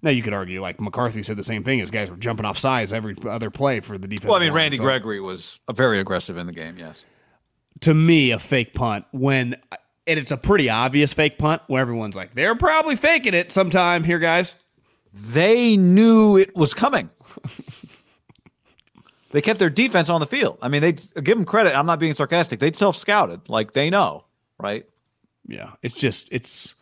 Now 0.00 0.10
you 0.10 0.22
could 0.22 0.32
argue 0.32 0.62
like 0.62 0.80
McCarthy 0.80 1.22
said 1.22 1.36
the 1.36 1.42
same 1.42 1.64
thing 1.64 1.80
as 1.80 1.90
guys 1.90 2.10
were 2.10 2.16
jumping 2.16 2.46
off 2.46 2.58
sides 2.58 2.92
every 2.92 3.16
other 3.28 3.50
play 3.50 3.80
for 3.80 3.98
the 3.98 4.08
defense. 4.08 4.28
Well, 4.28 4.36
I 4.36 4.40
mean, 4.40 4.48
line, 4.50 4.56
Randy 4.56 4.76
so. 4.76 4.82
Gregory 4.82 5.20
was 5.20 5.58
very 5.72 6.00
aggressive 6.00 6.36
in 6.36 6.46
the 6.46 6.52
game. 6.52 6.78
Yes. 6.78 7.04
To 7.80 7.94
me, 7.94 8.30
a 8.30 8.38
fake 8.38 8.74
punt 8.74 9.04
when 9.12 9.56
and 10.08 10.18
it's 10.18 10.32
a 10.32 10.36
pretty 10.36 10.70
obvious 10.70 11.12
fake 11.12 11.38
punt 11.38 11.62
where 11.66 11.82
everyone's 11.82 12.16
like, 12.16 12.34
they're 12.34 12.56
probably 12.56 12.96
faking 12.96 13.34
it 13.34 13.52
sometime 13.52 14.02
here, 14.02 14.18
guys. 14.18 14.56
They 15.12 15.76
knew 15.76 16.38
it 16.38 16.56
was 16.56 16.72
coming. 16.74 17.10
they 19.30 19.42
kept 19.42 19.58
their 19.58 19.70
defense 19.70 20.08
on 20.08 20.20
the 20.20 20.26
field. 20.26 20.58
I 20.62 20.68
mean, 20.68 20.80
they 20.80 20.92
give 20.92 21.36
them 21.36 21.44
credit. 21.44 21.76
I'm 21.76 21.86
not 21.86 21.98
being 21.98 22.14
sarcastic. 22.14 22.58
They 22.58 22.72
self 22.72 22.96
scouted, 22.96 23.48
like 23.48 23.74
they 23.74 23.90
know, 23.90 24.24
right? 24.58 24.86
Yeah, 25.46 25.72
it's 25.82 25.94
just 25.94 26.28
it's. 26.32 26.74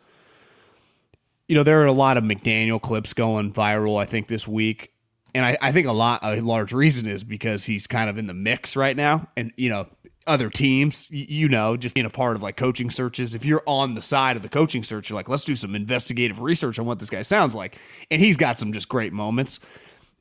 You 1.47 1.55
know, 1.55 1.63
there 1.63 1.81
are 1.81 1.85
a 1.85 1.93
lot 1.93 2.17
of 2.17 2.25
McDaniel 2.25 2.81
clips 2.81 3.13
going 3.13 3.53
viral. 3.53 4.01
I 4.01 4.05
think 4.05 4.27
this 4.27 4.45
week, 4.45 4.91
and 5.33 5.45
I, 5.45 5.57
I 5.61 5.71
think 5.71 5.87
a 5.87 5.93
lot 5.93 6.19
a 6.21 6.41
large 6.41 6.73
reason 6.73 7.07
is 7.07 7.23
because 7.23 7.63
he's 7.63 7.87
kind 7.87 8.09
of 8.09 8.17
in 8.17 8.27
the 8.27 8.33
mix 8.33 8.75
right 8.75 8.95
now, 8.95 9.29
and 9.37 9.53
you 9.55 9.69
know 9.69 9.87
other 10.27 10.49
teams, 10.49 11.09
you 11.11 11.47
know, 11.49 11.77
just 11.77 11.95
being 11.95 12.05
a 12.05 12.09
part 12.09 12.35
of 12.35 12.43
like 12.43 12.57
coaching 12.57 12.89
searches. 12.89 13.33
If 13.33 13.45
you're 13.45 13.63
on 13.65 13.95
the 13.95 14.01
side 14.01 14.35
of 14.35 14.43
the 14.43 14.49
coaching 14.49 14.83
search, 14.83 15.09
you're 15.09 15.15
like, 15.15 15.29
let's 15.29 15.43
do 15.43 15.55
some 15.55 15.75
investigative 15.75 16.41
research 16.41 16.77
on 16.79 16.85
what 16.85 16.99
this 16.99 17.09
guy 17.09 17.21
sounds 17.21 17.55
like. 17.55 17.77
And 18.11 18.21
he's 18.21 18.37
got 18.37 18.59
some 18.59 18.73
just 18.73 18.89
great 18.89 19.13
moments. 19.13 19.59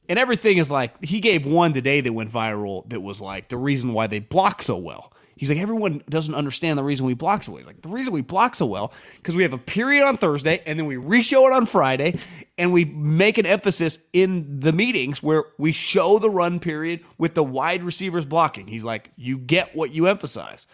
and 0.08 0.18
everything 0.18 0.58
is 0.58 0.70
like 0.70 1.02
he 1.04 1.20
gave 1.20 1.46
one 1.46 1.72
today 1.72 2.00
that 2.00 2.12
went 2.12 2.30
viral 2.30 2.88
that 2.88 3.00
was 3.00 3.20
like 3.20 3.48
the 3.48 3.56
reason 3.56 3.92
why 3.92 4.06
they 4.06 4.20
block 4.20 4.62
so 4.62 4.76
well. 4.76 5.12
He's 5.36 5.50
like 5.50 5.58
everyone 5.58 6.02
doesn't 6.08 6.34
understand 6.34 6.78
the 6.78 6.82
reason 6.82 7.04
we 7.04 7.12
block 7.12 7.42
so 7.42 7.52
well. 7.52 7.58
He's 7.58 7.66
like 7.66 7.82
the 7.82 7.90
reason 7.90 8.12
we 8.12 8.22
block 8.22 8.54
so 8.54 8.64
well 8.64 8.92
because 9.16 9.36
we 9.36 9.42
have 9.42 9.52
a 9.52 9.58
period 9.58 10.04
on 10.04 10.16
Thursday 10.16 10.62
and 10.64 10.78
then 10.78 10.86
we 10.86 10.96
reshow 10.96 11.46
it 11.46 11.52
on 11.52 11.66
Friday 11.66 12.18
and 12.56 12.72
we 12.72 12.86
make 12.86 13.36
an 13.36 13.44
emphasis 13.44 13.98
in 14.14 14.60
the 14.60 14.72
meetings 14.72 15.22
where 15.22 15.44
we 15.58 15.72
show 15.72 16.18
the 16.18 16.30
run 16.30 16.58
period 16.58 17.04
with 17.18 17.34
the 17.34 17.44
wide 17.44 17.82
receivers 17.82 18.24
blocking. 18.24 18.66
He's 18.66 18.84
like 18.84 19.10
you 19.16 19.36
get 19.36 19.76
what 19.76 19.90
you 19.90 20.06
emphasize. 20.06 20.66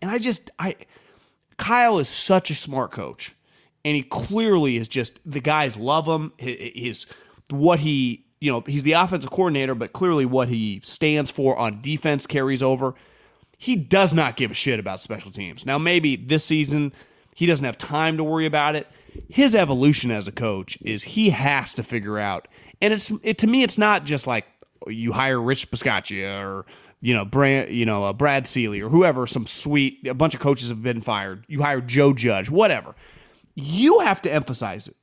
And 0.00 0.10
I 0.10 0.18
just 0.18 0.50
I 0.60 0.76
Kyle 1.56 1.98
is 1.98 2.08
such 2.08 2.50
a 2.50 2.54
smart 2.54 2.92
coach 2.92 3.34
and 3.84 3.96
he 3.96 4.02
clearly 4.02 4.76
is 4.76 4.86
just 4.86 5.18
the 5.26 5.40
guys 5.40 5.76
love 5.76 6.06
him. 6.06 6.32
His, 6.36 6.70
his 6.74 7.06
what 7.50 7.80
he 7.80 8.24
you 8.40 8.52
know 8.52 8.62
he's 8.66 8.84
the 8.84 8.92
offensive 8.92 9.30
coordinator, 9.30 9.74
but 9.74 9.92
clearly 9.92 10.24
what 10.24 10.48
he 10.48 10.80
stands 10.84 11.30
for 11.30 11.56
on 11.58 11.80
defense 11.80 12.26
carries 12.28 12.62
over. 12.62 12.94
He 13.60 13.74
does 13.74 14.14
not 14.14 14.36
give 14.36 14.52
a 14.52 14.54
shit 14.54 14.78
about 14.78 15.02
special 15.02 15.32
teams. 15.32 15.66
Now 15.66 15.78
maybe 15.78 16.16
this 16.16 16.44
season 16.44 16.92
he 17.34 17.46
doesn't 17.46 17.64
have 17.64 17.78
time 17.78 18.16
to 18.16 18.24
worry 18.24 18.46
about 18.46 18.74
it. 18.74 18.88
His 19.28 19.54
evolution 19.54 20.10
as 20.10 20.26
a 20.26 20.32
coach 20.32 20.78
is 20.80 21.02
he 21.02 21.30
has 21.30 21.72
to 21.74 21.82
figure 21.82 22.18
out, 22.18 22.48
and 22.80 22.92
it's 22.92 23.12
it, 23.22 23.38
to 23.38 23.46
me 23.46 23.62
it's 23.62 23.78
not 23.78 24.04
just 24.04 24.26
like 24.26 24.44
you 24.86 25.12
hire 25.12 25.40
Rich 25.40 25.70
Bisaccia 25.70 26.42
or 26.42 26.66
you 27.00 27.14
know 27.14 27.24
Brand, 27.24 27.70
you 27.72 27.84
know 27.84 28.04
uh, 28.04 28.12
Brad 28.12 28.46
Seely 28.46 28.80
or 28.80 28.88
whoever. 28.88 29.26
Some 29.26 29.46
sweet 29.46 30.06
a 30.06 30.14
bunch 30.14 30.34
of 30.34 30.40
coaches 30.40 30.68
have 30.68 30.82
been 30.82 31.00
fired. 31.00 31.44
You 31.48 31.62
hire 31.62 31.80
Joe 31.80 32.12
Judge, 32.12 32.50
whatever. 32.50 32.94
You 33.54 34.00
have 34.00 34.22
to 34.22 34.32
emphasize 34.32 34.88
it. 34.88 34.96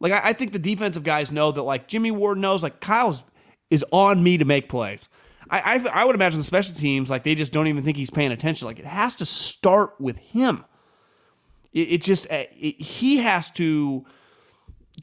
Like 0.00 0.12
I, 0.12 0.30
I 0.30 0.32
think 0.32 0.52
the 0.52 0.58
defensive 0.58 1.04
guys 1.04 1.30
know 1.30 1.52
that. 1.52 1.62
Like 1.62 1.88
Jimmy 1.88 2.10
Ward 2.10 2.38
knows. 2.38 2.62
Like 2.62 2.80
Kyle's 2.80 3.22
is 3.70 3.84
on 3.92 4.22
me 4.22 4.38
to 4.38 4.44
make 4.44 4.68
plays. 4.68 5.08
I, 5.50 5.76
I 5.76 6.02
I 6.02 6.04
would 6.04 6.14
imagine 6.14 6.38
the 6.38 6.44
special 6.44 6.74
teams 6.74 7.10
like 7.10 7.22
they 7.24 7.34
just 7.34 7.52
don't 7.52 7.66
even 7.66 7.84
think 7.84 7.96
he's 7.96 8.10
paying 8.10 8.32
attention. 8.32 8.66
Like 8.66 8.78
it 8.78 8.84
has 8.84 9.16
to 9.16 9.26
start 9.26 9.94
with 10.00 10.18
him. 10.18 10.64
It, 11.72 11.92
it 11.92 12.02
just 12.02 12.26
uh, 12.30 12.44
it, 12.58 12.80
he 12.80 13.18
has 13.18 13.50
to 13.52 14.04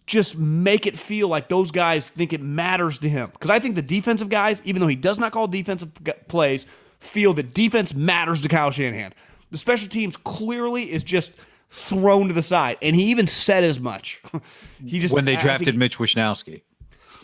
just 0.06 0.38
make 0.38 0.86
it 0.86 0.98
feel 0.98 1.28
like 1.28 1.50
those 1.50 1.72
guys 1.72 2.10
think 2.10 2.34
it 2.34 2.42
matters 2.42 2.98
to 3.00 3.10
him. 3.10 3.30
Because 3.32 3.50
I 3.50 3.60
think 3.60 3.76
the 3.76 3.82
defensive 3.82 4.30
guys, 4.30 4.62
even 4.66 4.82
though 4.82 4.88
he 4.88 4.96
does 4.96 5.20
not 5.20 5.32
call 5.32 5.48
defensive 5.48 5.92
plays, 6.28 6.66
feel 7.00 7.34
that 7.36 7.54
defense 7.54 7.94
matters 7.94 8.42
to 8.42 8.48
Kyle 8.48 8.72
Shanahan. 8.72 9.14
The 9.52 9.58
special 9.58 9.88
teams 9.88 10.18
clearly 10.18 10.92
is 10.92 11.04
just 11.04 11.34
thrown 11.70 12.28
to 12.28 12.34
the 12.34 12.42
side, 12.42 12.78
and 12.82 12.96
he 12.96 13.06
even 13.06 13.28
said 13.28 13.64
as 13.64 13.80
much. 13.80 14.22
he 14.86 15.00
just 15.00 15.14
when 15.14 15.26
they 15.26 15.36
drafted 15.36 15.78
Mitch 15.78 15.98
Wishnowsky. 15.98 16.62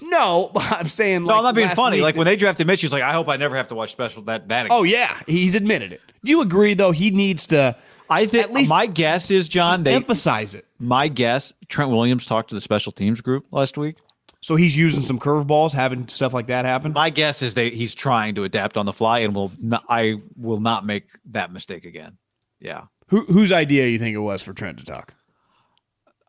No, 0.09 0.51
I'm 0.55 0.87
saying. 0.87 1.23
Like, 1.23 1.33
no, 1.33 1.37
I'm 1.37 1.43
not 1.43 1.55
being 1.55 1.69
funny. 1.69 2.01
Like 2.01 2.15
when 2.15 2.25
they 2.25 2.35
drafted 2.35 2.65
Mitch, 2.67 2.81
he's 2.81 2.91
like, 2.91 3.03
I 3.03 3.11
hope 3.13 3.29
I 3.29 3.37
never 3.37 3.55
have 3.55 3.67
to 3.67 3.75
watch 3.75 3.91
special 3.91 4.23
that 4.23 4.47
that. 4.49 4.65
Again. 4.65 4.77
Oh 4.77 4.83
yeah, 4.83 5.21
he's 5.27 5.55
admitted 5.55 5.91
it. 5.91 6.01
Do 6.23 6.31
you 6.31 6.41
agree 6.41 6.73
though? 6.73 6.91
He 6.91 7.11
needs 7.11 7.45
to. 7.47 7.75
I 8.09 8.25
think 8.25 8.43
at 8.43 8.51
least 8.51 8.69
my 8.69 8.87
guess 8.87 9.29
is 9.29 9.47
John. 9.47 9.83
They 9.83 9.93
emphasize 9.93 10.55
it. 10.55 10.65
My 10.79 11.07
guess, 11.07 11.53
Trent 11.67 11.91
Williams 11.91 12.25
talked 12.25 12.49
to 12.49 12.55
the 12.55 12.61
special 12.61 12.91
teams 12.91 13.21
group 13.21 13.45
last 13.51 13.77
week. 13.77 13.97
So 14.41 14.55
he's 14.55 14.75
using 14.75 15.03
some 15.03 15.19
curveballs, 15.19 15.73
having 15.73 16.07
stuff 16.07 16.33
like 16.33 16.47
that 16.47 16.65
happen. 16.65 16.93
My 16.93 17.09
guess 17.09 17.41
is 17.41 17.53
they 17.53 17.69
he's 17.69 17.93
trying 17.93 18.35
to 18.35 18.45
adapt 18.45 18.77
on 18.77 18.85
the 18.85 18.93
fly, 18.93 19.19
and 19.19 19.35
will 19.35 19.51
not, 19.59 19.83
I 19.89 20.15
will 20.37 20.61
not 20.61 20.85
make 20.85 21.05
that 21.31 21.51
mistake 21.51 21.85
again. 21.85 22.17
Yeah. 22.59 22.83
Who, 23.09 23.25
whose 23.25 23.51
idea 23.51 23.87
you 23.87 23.99
think 23.99 24.15
it 24.15 24.19
was 24.19 24.41
for 24.41 24.53
Trent 24.53 24.77
to 24.79 24.85
talk? 24.85 25.13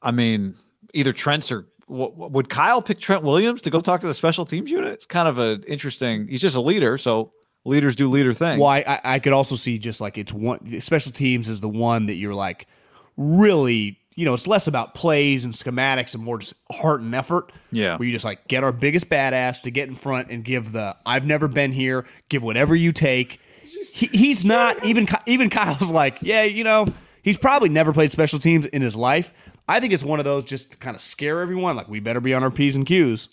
I 0.03 0.11
mean, 0.11 0.55
either 0.95 1.13
Trent's 1.13 1.53
or 1.53 1.67
would 1.91 2.49
Kyle 2.49 2.81
pick 2.81 3.01
Trent 3.01 3.25
Williams 3.25 3.63
to 3.63 3.71
go 3.71 3.81
talk 3.81 4.01
to 4.03 4.07
the 4.07 4.15
special 4.15 4.47
teams 4.47 4.71
unit? 4.71 4.93
It's 4.93 5.07
kind 5.07 5.29
of 5.29 5.39
an 5.39 5.65
interesting. 5.65 6.29
He's 6.29 6.41
just 6.41 6.55
a 6.55 6.61
leader, 6.61 6.97
so 6.97 7.33
leaders 7.65 7.97
do 7.97 8.09
leader 8.09 8.33
things. 8.33 8.61
Well, 8.61 8.71
I, 8.71 9.01
I 9.03 9.19
could 9.19 9.33
also 9.33 9.57
see 9.57 9.79
just 9.79 10.01
like 10.01 10.17
it's 10.17 10.33
one 10.33 10.81
special 10.81 11.13
teams 11.13 11.49
is 11.49 11.61
the 11.61 11.69
one 11.69 12.07
that 12.07 12.15
you're 12.15 12.35
like 12.35 12.69
really, 13.17 13.99
you 14.15 14.25
know, 14.25 14.35
it's 14.35 14.47
less 14.47 14.69
about 14.69 14.95
plays 14.95 15.45
and 15.45 15.53
schematics 15.53 16.15
and 16.15 16.23
more 16.23 16.39
just 16.39 16.55
heart 16.71 17.01
and 17.01 17.15
effort. 17.15 17.53
Yeah, 17.73 17.97
where 17.97 18.07
you 18.07 18.13
just 18.13 18.25
like 18.25 18.47
get 18.47 18.63
our 18.63 18.73
biggest 18.73 19.09
badass 19.09 19.63
to 19.63 19.71
get 19.71 19.89
in 19.89 19.97
front 19.97 20.31
and 20.31 20.45
give 20.45 20.73
the 20.73 20.97
I've 21.05 21.27
never 21.27 21.49
been 21.49 21.73
here, 21.73 22.07
give 22.29 22.43
whatever 22.43 22.77
you 22.77 22.93
take. 22.93 23.41
He, 23.63 24.07
he's 24.07 24.45
not 24.45 24.85
even 24.85 25.09
even 25.27 25.51
Kyle's 25.51 25.91
like, 25.91 26.19
yeah, 26.23 26.45
you 26.45 26.63
know, 26.63 26.87
he's 27.23 27.37
probably 27.37 27.69
never 27.69 27.93
played 27.93 28.13
special 28.13 28.39
teams 28.39 28.67
in 28.67 28.81
his 28.81 28.95
life 28.95 29.35
I 29.71 29.79
think 29.79 29.93
it's 29.93 30.03
one 30.03 30.19
of 30.19 30.25
those 30.25 30.43
just 30.43 30.73
to 30.73 30.79
kind 30.79 30.97
of 30.97 31.01
scare 31.01 31.41
everyone. 31.41 31.77
Like 31.77 31.89
we 31.89 32.01
better 32.01 32.21
be 32.21 32.35
on 32.35 32.43
our 32.43 32.51
p's 32.51 32.75
and 32.75 32.85
q's. 32.85 33.29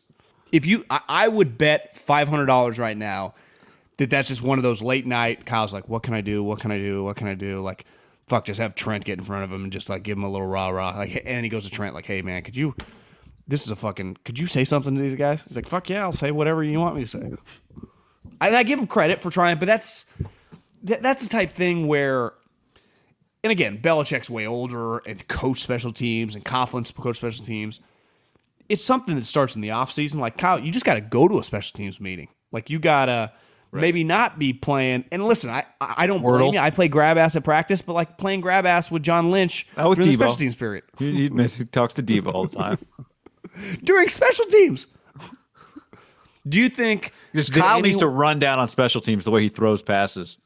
If 0.51 0.67
you, 0.67 0.85
I, 0.88 1.01
I 1.09 1.27
would 1.27 1.57
bet 1.57 1.97
five 1.97 2.27
hundred 2.27 2.45
dollars 2.45 2.77
right 2.77 2.95
now 2.95 3.33
that 3.97 4.11
that's 4.11 4.27
just 4.27 4.43
one 4.43 4.59
of 4.59 4.63
those 4.63 4.83
late 4.83 5.07
night. 5.07 5.47
Kyle's 5.47 5.73
like, 5.73 5.89
what 5.89 6.03
can 6.03 6.13
I 6.13 6.21
do? 6.21 6.43
What 6.43 6.59
can 6.59 6.69
I 6.69 6.77
do? 6.77 7.03
What 7.03 7.15
can 7.15 7.27
I 7.27 7.33
do? 7.33 7.61
Like, 7.61 7.85
fuck, 8.27 8.45
just 8.45 8.59
have 8.59 8.75
Trent 8.75 9.03
get 9.03 9.17
in 9.17 9.25
front 9.25 9.45
of 9.45 9.51
him 9.51 9.63
and 9.63 9.73
just 9.73 9.89
like 9.89 10.03
give 10.03 10.15
him 10.15 10.23
a 10.23 10.29
little 10.29 10.45
rah 10.45 10.69
rah. 10.69 10.95
Like, 10.95 11.23
and 11.25 11.43
he 11.43 11.49
goes 11.49 11.65
to 11.65 11.71
Trent 11.71 11.95
like, 11.95 12.05
hey 12.05 12.21
man, 12.21 12.43
could 12.43 12.55
you? 12.55 12.75
This 13.47 13.63
is 13.63 13.71
a 13.71 13.75
fucking. 13.75 14.17
Could 14.23 14.38
you 14.38 14.45
say 14.45 14.63
something 14.63 14.93
to 14.93 15.01
these 15.01 15.15
guys? 15.15 15.41
He's 15.41 15.55
like, 15.55 15.67
fuck 15.67 15.89
yeah, 15.89 16.03
I'll 16.03 16.11
say 16.11 16.29
whatever 16.29 16.63
you 16.63 16.79
want 16.79 16.95
me 16.95 17.05
to 17.05 17.09
say. 17.09 17.31
And 18.39 18.55
I 18.55 18.61
give 18.61 18.77
him 18.77 18.85
credit 18.85 19.23
for 19.23 19.31
trying, 19.31 19.57
but 19.57 19.65
that's 19.65 20.05
that, 20.83 21.01
that's 21.01 21.23
the 21.23 21.29
type 21.29 21.55
thing 21.55 21.88
where 21.88 22.33
and 23.47 23.51
again, 23.53 23.77
Belichick's 23.77 24.29
way 24.29 24.45
older 24.45 24.97
and 24.97 25.25
coach 25.29 25.61
special 25.61 25.93
teams 25.93 26.35
and 26.35 26.43
Coughlin's 26.43 26.91
coach 26.91 27.15
special 27.15 27.45
teams. 27.45 27.79
It's 28.67 28.83
something 28.83 29.15
that 29.15 29.23
starts 29.23 29.55
in 29.55 29.61
the 29.61 29.69
offseason. 29.69 30.15
Like 30.15 30.37
Kyle, 30.37 30.59
you 30.59 30.69
just 30.69 30.83
got 30.83 30.95
to 30.95 31.01
go 31.01 31.29
to 31.29 31.39
a 31.39 31.43
special 31.45 31.77
teams 31.77 32.01
meeting. 32.01 32.27
Like 32.51 32.69
you 32.69 32.77
got 32.77 33.05
to 33.05 33.31
right. 33.71 33.79
maybe 33.79 34.03
not 34.03 34.37
be 34.37 34.51
playing. 34.51 35.05
And 35.13 35.25
listen, 35.25 35.49
I 35.49 35.63
I 35.79 36.07
don't 36.07 36.21
Wordle. 36.21 36.39
blame 36.39 36.53
you. 36.55 36.59
I 36.59 36.71
play 36.71 36.89
grab 36.89 37.17
ass 37.17 37.37
at 37.37 37.45
practice, 37.45 37.81
but 37.81 37.93
like 37.93 38.17
playing 38.17 38.41
grab 38.41 38.65
ass 38.65 38.91
with 38.91 39.01
John 39.01 39.31
Lynch 39.31 39.65
during 39.77 39.97
the 39.97 40.11
special 40.11 40.35
teams 40.35 40.57
period. 40.57 40.83
He, 40.99 41.29
he, 41.29 41.47
he 41.47 41.63
talks 41.63 41.93
to 41.93 42.03
Deebo 42.03 42.33
all 42.33 42.47
the 42.47 42.57
time 42.57 42.77
during 43.81 44.09
special 44.09 44.43
teams. 44.47 44.87
Do 46.49 46.57
you 46.57 46.67
think 46.67 47.13
because 47.31 47.49
Kyle 47.49 47.79
any, 47.79 47.87
needs 47.87 47.99
to 47.99 48.09
run 48.09 48.39
down 48.39 48.59
on 48.59 48.67
special 48.67 48.99
teams 48.99 49.23
the 49.23 49.31
way 49.31 49.41
he 49.41 49.47
throws 49.47 49.81
passes? 49.81 50.37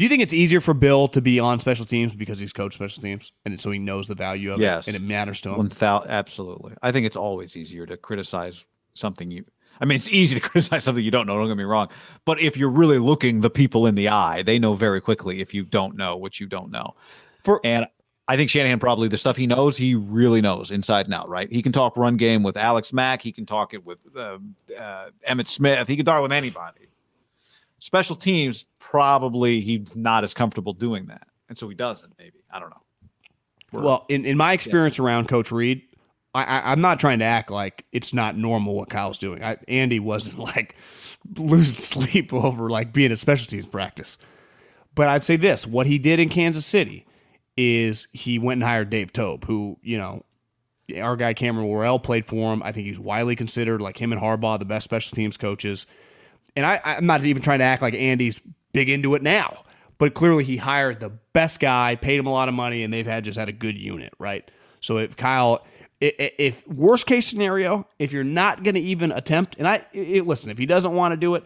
Do 0.00 0.04
you 0.04 0.08
think 0.08 0.22
it's 0.22 0.32
easier 0.32 0.62
for 0.62 0.72
Bill 0.72 1.08
to 1.08 1.20
be 1.20 1.38
on 1.38 1.60
special 1.60 1.84
teams 1.84 2.14
because 2.14 2.38
he's 2.38 2.54
coached 2.54 2.72
special 2.72 3.02
teams 3.02 3.32
and 3.44 3.60
so 3.60 3.70
he 3.70 3.78
knows 3.78 4.08
the 4.08 4.14
value 4.14 4.50
of 4.50 4.58
yes. 4.58 4.88
it 4.88 4.94
and 4.94 5.04
it 5.04 5.06
matters 5.06 5.42
to 5.42 5.50
him? 5.50 5.56
Absolutely. 6.08 6.72
I 6.80 6.90
think 6.90 7.04
it's 7.04 7.18
always 7.18 7.54
easier 7.54 7.84
to 7.84 7.98
criticize 7.98 8.64
something 8.94 9.30
you. 9.30 9.44
I 9.78 9.84
mean, 9.84 9.96
it's 9.96 10.08
easy 10.08 10.40
to 10.40 10.40
criticize 10.48 10.84
something 10.84 11.04
you 11.04 11.10
don't 11.10 11.26
know. 11.26 11.36
Don't 11.36 11.48
get 11.48 11.56
me 11.58 11.64
wrong, 11.64 11.88
but 12.24 12.40
if 12.40 12.56
you're 12.56 12.70
really 12.70 12.96
looking 12.96 13.42
the 13.42 13.50
people 13.50 13.86
in 13.86 13.94
the 13.94 14.08
eye, 14.08 14.42
they 14.42 14.58
know 14.58 14.72
very 14.72 15.02
quickly 15.02 15.42
if 15.42 15.52
you 15.52 15.66
don't 15.66 15.98
know 15.98 16.16
what 16.16 16.40
you 16.40 16.46
don't 16.46 16.70
know. 16.70 16.94
For 17.44 17.60
and 17.62 17.86
I 18.26 18.38
think 18.38 18.48
Shanahan 18.48 18.78
probably 18.78 19.08
the 19.08 19.18
stuff 19.18 19.36
he 19.36 19.46
knows, 19.46 19.76
he 19.76 19.94
really 19.96 20.40
knows 20.40 20.70
inside 20.70 21.08
and 21.08 21.14
out. 21.14 21.28
Right? 21.28 21.52
He 21.52 21.60
can 21.60 21.72
talk 21.72 21.98
run 21.98 22.16
game 22.16 22.42
with 22.42 22.56
Alex 22.56 22.94
Mack. 22.94 23.20
He 23.20 23.32
can 23.32 23.44
talk 23.44 23.74
it 23.74 23.84
with 23.84 23.98
uh, 24.16 24.38
uh, 24.78 25.10
Emmitt 25.28 25.46
Smith. 25.46 25.88
He 25.88 25.96
can 25.96 26.06
talk 26.06 26.22
with 26.22 26.32
anybody. 26.32 26.86
Special 27.80 28.16
teams, 28.16 28.64
probably 28.90 29.60
he's 29.60 29.94
not 29.94 30.24
as 30.24 30.34
comfortable 30.34 30.72
doing 30.72 31.06
that, 31.06 31.28
and 31.48 31.56
so 31.56 31.68
he 31.68 31.76
doesn't. 31.76 32.12
Maybe 32.18 32.40
I 32.50 32.58
don't 32.58 32.70
know. 32.70 32.82
We're 33.72 33.82
well, 33.82 34.06
in, 34.08 34.24
in 34.24 34.36
my 34.36 34.52
experience 34.52 34.94
guessing. 34.94 35.04
around 35.04 35.28
Coach 35.28 35.52
Reid, 35.52 35.82
I, 36.34 36.72
am 36.72 36.80
not 36.80 36.98
trying 36.98 37.20
to 37.20 37.24
act 37.24 37.52
like 37.52 37.84
it's 37.92 38.12
not 38.12 38.36
normal 38.36 38.74
what 38.74 38.90
Kyle's 38.90 39.18
doing. 39.18 39.44
I, 39.44 39.58
Andy 39.68 40.00
wasn't 40.00 40.38
like 40.56 40.74
losing 41.36 41.74
sleep 41.74 42.32
over 42.32 42.68
like 42.68 42.92
being 42.92 43.12
a 43.12 43.16
special 43.16 43.46
teams 43.46 43.66
practice. 43.66 44.18
But 44.96 45.06
I'd 45.06 45.24
say 45.24 45.36
this: 45.36 45.68
what 45.68 45.86
he 45.86 45.98
did 45.98 46.18
in 46.18 46.28
Kansas 46.28 46.66
City 46.66 47.06
is 47.56 48.08
he 48.12 48.40
went 48.40 48.58
and 48.58 48.64
hired 48.64 48.90
Dave 48.90 49.12
Toub, 49.12 49.44
who 49.44 49.78
you 49.82 49.98
know 49.98 50.24
our 51.00 51.14
guy 51.14 51.32
Cameron 51.32 51.68
Worrell 51.68 52.00
played 52.00 52.26
for 52.26 52.52
him. 52.52 52.60
I 52.64 52.72
think 52.72 52.88
he's 52.88 52.98
widely 52.98 53.36
considered 53.36 53.80
like 53.80 54.00
him 54.00 54.10
and 54.10 54.20
Harbaugh 54.20 54.58
the 54.58 54.64
best 54.64 54.82
special 54.84 55.14
teams 55.14 55.36
coaches 55.36 55.86
and 56.56 56.66
I, 56.66 56.80
I'm 56.84 57.06
not 57.06 57.24
even 57.24 57.42
trying 57.42 57.60
to 57.60 57.64
act 57.64 57.82
like 57.82 57.94
Andy's 57.94 58.40
big 58.72 58.88
into 58.88 59.14
it 59.14 59.22
now, 59.22 59.64
but 59.98 60.14
clearly 60.14 60.44
he 60.44 60.56
hired 60.56 61.00
the 61.00 61.10
best 61.32 61.60
guy, 61.60 61.96
paid 61.96 62.18
him 62.18 62.26
a 62.26 62.32
lot 62.32 62.48
of 62.48 62.54
money, 62.54 62.82
and 62.82 62.92
they've 62.92 63.06
had 63.06 63.24
just 63.24 63.38
had 63.38 63.48
a 63.48 63.52
good 63.52 63.76
unit, 63.76 64.12
right? 64.18 64.50
So 64.80 64.98
if 64.98 65.16
Kyle, 65.16 65.64
if 66.00 66.66
worst 66.68 67.06
case 67.06 67.26
scenario, 67.26 67.86
if 67.98 68.12
you're 68.12 68.24
not 68.24 68.62
going 68.62 68.74
to 68.74 68.80
even 68.80 69.12
attempt, 69.12 69.56
and 69.58 69.68
I 69.68 69.84
it, 69.92 70.26
listen, 70.26 70.50
if 70.50 70.58
he 70.58 70.66
doesn't 70.66 70.92
want 70.92 71.12
to 71.12 71.16
do 71.16 71.34
it, 71.34 71.44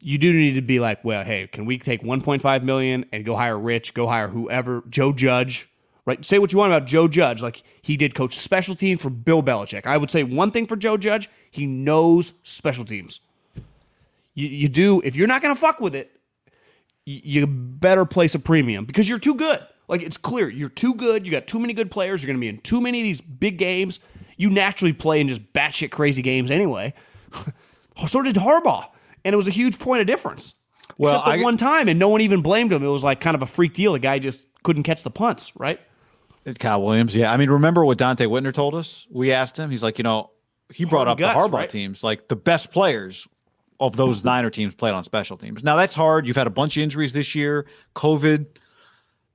you 0.00 0.18
do 0.18 0.32
need 0.32 0.54
to 0.54 0.62
be 0.62 0.80
like, 0.80 1.02
well, 1.04 1.24
hey, 1.24 1.46
can 1.46 1.64
we 1.64 1.78
take 1.78 2.02
1.5 2.02 2.62
million 2.62 3.06
and 3.12 3.24
go 3.24 3.36
hire 3.36 3.58
Rich, 3.58 3.94
go 3.94 4.06
hire 4.06 4.28
whoever, 4.28 4.82
Joe 4.90 5.12
Judge, 5.12 5.68
right? 6.04 6.22
Say 6.24 6.38
what 6.38 6.52
you 6.52 6.58
want 6.58 6.72
about 6.72 6.86
Joe 6.86 7.08
Judge, 7.08 7.40
like 7.40 7.62
he 7.80 7.96
did 7.96 8.14
coach 8.14 8.38
special 8.38 8.74
teams 8.74 9.00
for 9.00 9.08
Bill 9.08 9.42
Belichick. 9.42 9.86
I 9.86 9.96
would 9.96 10.10
say 10.10 10.22
one 10.22 10.50
thing 10.50 10.66
for 10.66 10.76
Joe 10.76 10.98
Judge, 10.98 11.30
he 11.50 11.64
knows 11.64 12.34
special 12.42 12.84
teams 12.84 13.20
you, 14.34 14.48
you 14.48 14.68
do 14.68 15.00
if 15.04 15.16
you're 15.16 15.28
not 15.28 15.42
going 15.42 15.54
to 15.54 15.60
fuck 15.60 15.80
with 15.80 15.94
it 15.94 16.13
you 17.06 17.46
better 17.46 18.04
place 18.04 18.34
a 18.34 18.38
premium 18.38 18.84
because 18.84 19.08
you're 19.08 19.18
too 19.18 19.34
good 19.34 19.60
like 19.88 20.02
it's 20.02 20.16
clear 20.16 20.48
you're 20.48 20.68
too 20.68 20.94
good 20.94 21.24
you 21.26 21.30
got 21.30 21.46
too 21.46 21.58
many 21.58 21.72
good 21.72 21.90
players 21.90 22.22
you're 22.22 22.26
going 22.28 22.36
to 22.36 22.40
be 22.40 22.48
in 22.48 22.58
too 22.58 22.80
many 22.80 23.00
of 23.00 23.04
these 23.04 23.20
big 23.20 23.58
games 23.58 24.00
you 24.36 24.48
naturally 24.50 24.92
play 24.92 25.20
in 25.20 25.28
just 25.28 25.42
batshit 25.52 25.90
crazy 25.90 26.22
games 26.22 26.50
anyway 26.50 26.92
So 28.08 28.22
did 28.22 28.34
Harbaugh, 28.36 28.88
and 29.24 29.32
it 29.32 29.36
was 29.36 29.46
a 29.46 29.52
huge 29.52 29.78
point 29.78 30.00
of 30.00 30.06
difference. 30.06 30.54
Well, 30.98 31.14
Except 31.14 31.26
the 31.26 31.40
I- 31.40 31.42
one 31.42 31.56
time, 31.56 31.88
and 31.88 31.98
no 31.98 32.08
one 32.08 32.20
even 32.20 32.42
blamed 32.42 32.72
him. 32.72 32.82
It 32.82 32.88
was 32.88 33.04
like 33.04 33.20
kind 33.20 33.34
of 33.34 33.42
a 33.42 33.46
freak 33.46 33.74
deal. 33.74 33.92
The 33.92 33.98
guy 33.98 34.18
just 34.18 34.46
couldn't 34.62 34.82
catch 34.82 35.02
the 35.04 35.10
punts, 35.10 35.52
right? 35.56 35.80
It's 36.44 36.58
Kyle 36.58 36.82
Williams. 36.82 37.14
Yeah. 37.16 37.32
I 37.32 37.36
mean, 37.36 37.50
remember 37.50 37.84
what 37.84 37.96
Donte 37.98 38.26
Whitner 38.26 38.52
told 38.52 38.74
us? 38.74 39.06
We 39.10 39.32
asked 39.32 39.56
him, 39.58 39.70
he's 39.70 39.82
like, 39.82 39.98
you 39.98 40.02
know, 40.02 40.30
he 40.72 40.84
brought 40.84 41.08
up 41.08 41.18
guts, 41.18 41.42
the 41.42 41.48
Harbaugh 41.48 41.52
right? 41.60 41.70
teams, 41.70 42.02
like 42.02 42.28
the 42.28 42.36
best 42.36 42.70
players 42.70 43.26
of 43.80 43.96
those 43.96 44.24
Niner 44.24 44.50
teams 44.50 44.74
played 44.74 44.92
on 44.94 45.04
special 45.04 45.36
teams. 45.36 45.64
Now 45.64 45.76
that's 45.76 45.94
hard. 45.94 46.26
You've 46.26 46.36
had 46.36 46.46
a 46.46 46.50
bunch 46.50 46.76
of 46.76 46.82
injuries 46.82 47.12
this 47.12 47.34
year, 47.34 47.66
COVID. 47.94 48.46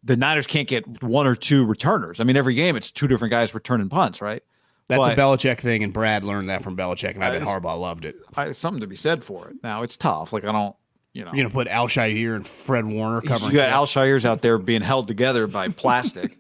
The 0.04 0.16
Niners 0.16 0.48
can't 0.48 0.68
get 0.68 1.04
one 1.04 1.28
or 1.28 1.36
two 1.36 1.66
returners. 1.66 2.20
I 2.22 2.24
mean, 2.24 2.38
every 2.38 2.56
game 2.56 2.76
it's 2.78 2.90
two 2.92 3.08
different 3.08 3.32
guys 3.32 3.54
returning 3.54 3.90
punts, 3.90 4.22
right? 4.22 4.42
That's 4.88 5.00
But- 5.06 5.18
a 5.20 5.22
Belichick 5.22 5.60
thing, 5.60 5.84
and 5.84 5.94
Brad 5.94 6.24
learned 6.24 6.50
that 6.50 6.64
from 6.64 6.76
Belichick, 6.76 7.14
and 7.16 7.24
I 7.24 7.32
bet 7.38 7.44
Harbaugh 7.44 7.80
loved 7.80 8.06
it. 8.06 8.16
I, 8.36 8.54
something 8.54 8.82
to 8.82 8.88
be 8.88 8.96
said 8.96 9.24
for 9.24 9.50
it. 9.50 9.58
Now 9.62 9.84
it's 9.84 9.98
tough. 9.98 10.34
Like 10.34 10.46
I 10.46 10.52
don't, 10.52 10.76
you 11.14 11.26
know, 11.26 11.32
You're 11.34 11.44
gonna 11.44 11.54
put 11.54 11.68
Al 11.68 11.88
Shaair 11.88 12.36
and 12.36 12.48
Fred 12.48 12.86
Warner 12.86 13.22
covering. 13.22 13.52
you 13.52 13.58
got 13.58 13.70
Al 13.70 13.86
Shaair's 13.86 14.26
out 14.26 14.42
there 14.42 14.58
being 14.58 14.82
held 14.82 15.08
together 15.08 15.46
by 15.48 15.68
plastic. 15.68 16.38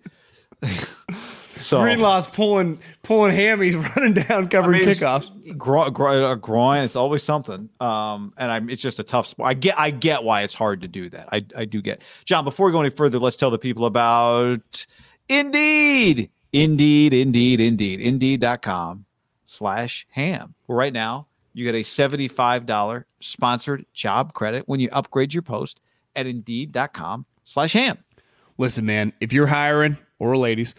so 1.59 1.81
Greenlaw's 1.81 2.27
pulling 2.27 2.79
pulling 3.03 3.35
hammies, 3.35 3.75
running 3.95 4.13
down, 4.13 4.47
covering 4.47 4.83
I 4.83 4.85
mean, 4.85 4.95
kickoffs. 4.95 5.57
Gro- 5.57 5.89
gro- 5.89 6.31
a 6.31 6.35
groin. 6.35 6.83
It's 6.83 6.95
always 6.95 7.23
something. 7.23 7.69
Um, 7.79 8.33
and 8.37 8.51
I'm. 8.51 8.69
It's 8.69 8.81
just 8.81 8.99
a 8.99 9.03
tough 9.03 9.27
sport. 9.27 9.49
I 9.49 9.53
get. 9.53 9.79
I 9.79 9.91
get 9.91 10.23
why 10.23 10.43
it's 10.43 10.53
hard 10.53 10.81
to 10.81 10.87
do 10.87 11.09
that. 11.09 11.29
I. 11.31 11.45
I 11.55 11.65
do 11.65 11.81
get. 11.81 12.03
John. 12.25 12.43
Before 12.43 12.65
we 12.65 12.71
go 12.71 12.79
any 12.79 12.89
further, 12.89 13.19
let's 13.19 13.37
tell 13.37 13.51
the 13.51 13.59
people 13.59 13.85
about 13.85 14.85
Indeed. 15.27 16.29
Indeed. 16.51 17.13
Indeed. 17.13 17.59
Indeed. 17.61 18.01
Indeed.com 18.01 19.05
slash 19.45 20.07
ham. 20.11 20.55
Well, 20.67 20.77
right 20.77 20.93
now 20.93 21.27
you 21.53 21.65
get 21.65 21.75
a 21.75 21.83
seventy-five 21.83 22.65
dollar 22.65 23.05
sponsored 23.19 23.85
job 23.93 24.33
credit 24.33 24.67
when 24.67 24.79
you 24.79 24.89
upgrade 24.91 25.33
your 25.33 25.43
post 25.43 25.79
at 26.15 26.25
Indeed.com 26.25 27.25
slash 27.43 27.73
ham. 27.73 27.97
Listen, 28.57 28.85
man, 28.85 29.13
if 29.21 29.31
you're 29.31 29.47
hiring 29.47 29.97
or 30.19 30.35
ladies, 30.35 30.75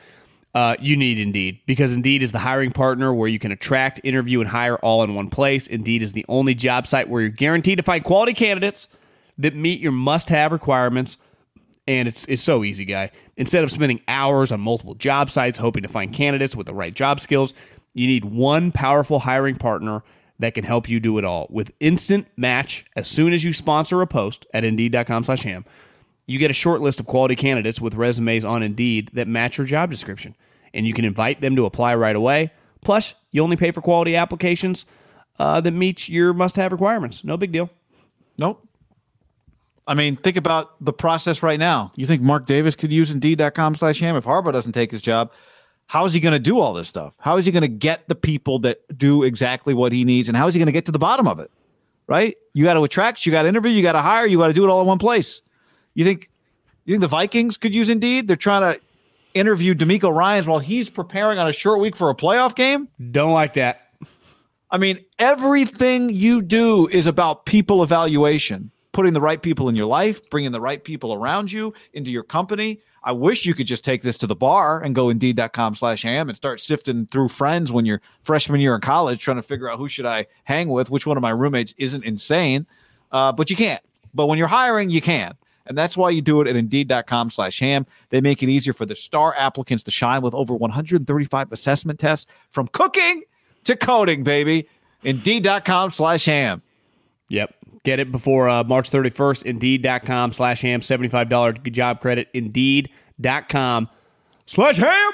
uh, 0.55 0.76
you 0.80 0.96
need 0.96 1.18
Indeed 1.18 1.61
because 1.66 1.94
Indeed 1.94 2.22
is 2.22 2.32
the 2.32 2.38
hiring 2.38 2.72
partner 2.72 3.14
where 3.14 3.28
you 3.28 3.38
can 3.38 3.53
attract, 3.53 4.01
interview, 4.03 4.40
and 4.40 4.48
hire 4.48 4.76
all 4.76 5.03
in 5.05 5.14
one 5.14 5.30
place. 5.30 5.66
Indeed 5.66 6.03
is 6.03 6.12
the 6.12 6.24
only 6.28 6.55
job 6.55 6.86
site 6.86 7.09
where 7.09 7.22
you're 7.22 7.30
guaranteed 7.30 7.78
to 7.78 7.84
find 7.84 8.03
quality 8.03 8.34
candidates 8.34 8.88
that 9.38 9.55
meet 9.55 9.80
your 9.80 9.92
must-have 9.92 10.53
requirements. 10.53 11.16
And 11.86 12.09
it's 12.09 12.24
it's 12.26 12.42
so 12.42 12.64
easy, 12.64 12.84
guy. 12.84 13.11
Instead 13.36 13.64
of 13.64 13.70
spending 13.70 14.01
hours 14.09 14.53
on 14.53 14.61
multiple 14.61 14.94
job 14.94 15.30
sites 15.30 15.59
hoping 15.59 15.82
to 15.82 15.88
find 15.88 16.12
candidates 16.12 16.57
with 16.57 16.66
the 16.66 16.74
right 16.74 16.94
job 16.94 17.20
skills, 17.20 17.55
you 17.94 18.07
need 18.07 18.24
one 18.24 18.72
powerful 18.72 19.20
hiring 19.20 19.57
partner 19.57 20.03
that 20.40 20.55
can 20.55 20.64
help 20.64 20.88
you 20.88 21.01
do 21.01 21.18
it 21.18 21.24
all. 21.24 21.46
With 21.51 21.70
instant 21.80 22.26
match 22.36 22.84
as 22.96 23.07
soon 23.09 23.32
as 23.32 23.44
you 23.44 23.53
sponsor 23.53 24.03
a 24.03 24.07
post 24.07 24.46
at 24.53 24.64
indeed.com/ham, 24.64 25.64
you 26.31 26.39
get 26.39 26.49
a 26.49 26.55
short 26.55 26.81
list 26.81 27.01
of 27.01 27.07
quality 27.07 27.35
candidates 27.35 27.81
with 27.81 27.95
resumes 27.95 28.45
on 28.45 28.62
Indeed 28.62 29.11
that 29.14 29.26
match 29.26 29.59
your 29.59 29.66
job 29.66 29.91
description, 29.91 30.37
and 30.72 30.87
you 30.87 30.95
can 30.95 31.05
invite 31.05 31.41
them 31.41 31.57
to 31.57 31.64
apply 31.64 31.97
right 31.97 32.14
away. 32.14 32.53
Plus, 32.83 33.14
you 33.33 33.43
only 33.43 33.57
pay 33.57 33.72
for 33.72 33.81
quality 33.81 34.14
applications 34.14 34.87
uh, 35.41 35.61
that 35.61 35.72
meet 35.72 36.09
your 36.09 36.33
must-have 36.33 36.70
requirements. 36.70 37.24
No 37.24 37.37
big 37.37 37.51
deal. 37.51 37.68
Nope. 38.39 38.64
I 39.89 39.95
mean, 39.95 40.16
think 40.16 40.37
about 40.37 40.83
the 40.85 40.93
process 40.93 41.43
right 41.43 41.59
now. 41.59 41.91
You 41.97 42.07
think 42.07 42.22
Mark 42.22 42.47
Davis 42.47 42.76
could 42.76 42.93
use 42.93 43.11
Indeed.com 43.11 43.74
slash 43.74 43.99
ham 43.99 44.14
if 44.14 44.24
Harbaugh 44.24 44.53
doesn't 44.53 44.72
take 44.72 44.93
his 44.93 45.03
job? 45.03 45.33
How 45.89 46.05
is 46.05 46.12
he 46.12 46.20
going 46.20 46.33
to 46.33 46.39
do 46.39 46.61
all 46.61 46.74
this 46.74 46.87
stuff? 46.87 47.16
How 47.18 47.39
is 47.39 47.45
he 47.45 47.51
going 47.51 47.62
to 47.62 47.68
get 47.68 48.07
the 48.07 48.14
people 48.14 48.61
that 48.61 48.97
do 48.97 49.24
exactly 49.24 49.74
what 49.74 49.91
he 49.91 50.05
needs? 50.05 50.28
And 50.28 50.37
how 50.37 50.47
is 50.47 50.55
he 50.55 50.61
going 50.61 50.66
to 50.66 50.72
get 50.72 50.87
to 50.87 50.93
the 50.93 50.99
bottom 51.01 51.26
of 51.26 51.41
it? 51.41 51.51
Right? 52.07 52.37
You 52.53 52.62
got 52.62 52.74
to 52.74 52.85
attract, 52.85 53.26
you 53.26 53.33
got 53.33 53.43
to 53.43 53.49
interview, 53.49 53.72
you 53.72 53.83
got 53.83 53.93
to 53.93 54.01
hire, 54.01 54.26
you 54.26 54.39
got 54.39 54.47
to 54.47 54.53
do 54.53 54.64
it 54.64 54.68
all 54.68 54.81
in 54.81 54.87
one 54.87 54.99
place. 54.99 55.43
You 55.95 56.05
think 56.05 56.30
you 56.84 56.95
think 56.95 57.01
the 57.01 57.09
Vikings 57.09 57.57
could 57.57 57.74
use 57.74 57.88
Indeed? 57.88 58.26
They're 58.26 58.36
trying 58.36 58.74
to 58.74 58.80
interview 59.34 59.74
DeMeco 59.74 60.14
Ryans 60.14 60.47
while 60.47 60.59
he's 60.59 60.91
preparing 60.91 61.38
on 61.38 61.49
a 61.49 61.53
short 61.53 61.80
week 61.80 61.97
for 61.97 62.11
a 62.11 62.14
playoff 62.14 62.55
game? 62.55 62.88
Don't 63.11 63.32
like 63.32 63.55
that. 63.55 63.88
I 64.70 64.78
mean, 64.78 65.05
everything 65.18 66.11
you 66.11 66.43
do 66.43 66.86
is 66.88 67.07
about 67.07 67.45
people 67.45 67.82
evaluation, 67.82 68.70
putting 68.93 69.14
the 69.14 69.20
right 69.20 69.43
people 69.43 69.68
in 69.68 69.74
your 69.74 69.86
life, 69.86 70.28
bringing 70.30 70.53
the 70.53 70.61
right 70.61 70.82
people 70.82 71.12
around 71.12 71.51
you 71.51 71.74
into 71.93 72.11
your 72.11 72.22
company. 72.22 72.80
I 73.03 73.12
wish 73.12 73.47
you 73.47 73.55
could 73.55 73.66
just 73.66 73.84
take 73.84 74.03
this 74.03 74.18
to 74.18 74.26
the 74.26 74.36
bar 74.36 74.80
and 74.82 74.95
go 74.95 75.09
indeed.com 75.09 75.74
slash 75.74 76.03
ham 76.03 76.28
and 76.28 76.36
start 76.36 76.61
sifting 76.61 77.07
through 77.07 77.28
friends 77.28 77.72
when 77.72 77.86
you're 77.86 78.03
freshman 78.22 78.61
year 78.61 78.74
in 78.74 78.80
college, 78.80 79.20
trying 79.20 79.38
to 79.38 79.43
figure 79.43 79.70
out 79.70 79.78
who 79.78 79.88
should 79.88 80.07
I 80.07 80.26
hang 80.45 80.68
with, 80.68 80.91
which 80.91 81.07
one 81.07 81.16
of 81.16 81.22
my 81.22 81.30
roommates 81.30 81.74
isn't 81.78 82.05
insane. 82.05 82.66
Uh, 83.11 83.32
but 83.32 83.51
you 83.51 83.57
can't. 83.57 83.82
But 84.12 84.26
when 84.26 84.38
you're 84.38 84.49
hiring, 84.49 84.91
you 84.91 85.01
can. 85.01 85.34
And 85.71 85.79
that's 85.79 85.97
why 85.97 86.11
you 86.11 86.21
do 86.21 86.41
it 86.41 86.49
at 86.49 86.57
indeed.com 86.57 87.31
slash 87.31 87.61
ham. 87.61 87.87
They 88.09 88.21
make 88.21 88.43
it 88.43 88.49
easier 88.49 88.73
for 88.73 88.85
the 88.85 88.97
star 88.97 89.37
applicants 89.39 89.85
to 89.85 89.93
shine 89.93 90.21
with 90.21 90.35
over 90.35 90.53
135 90.53 91.53
assessment 91.53 92.01
tests 92.01 92.27
from 92.51 92.66
cooking 92.66 93.23
to 93.62 93.77
coding, 93.77 94.25
baby. 94.25 94.68
Indeed.com 95.05 95.93
slash 95.93 96.25
ham. 96.25 96.62
Yep. 97.29 97.55
Get 97.85 98.01
it 98.01 98.11
before 98.11 98.49
uh, 98.49 98.64
March 98.64 98.91
31st. 98.91 99.45
Indeed.com 99.45 100.33
slash 100.33 100.61
ham. 100.61 100.81
$75 100.81 101.71
job 101.71 102.01
credit. 102.01 102.27
Indeed.com 102.35 103.89
slash 104.47 104.77
ham. 104.77 105.12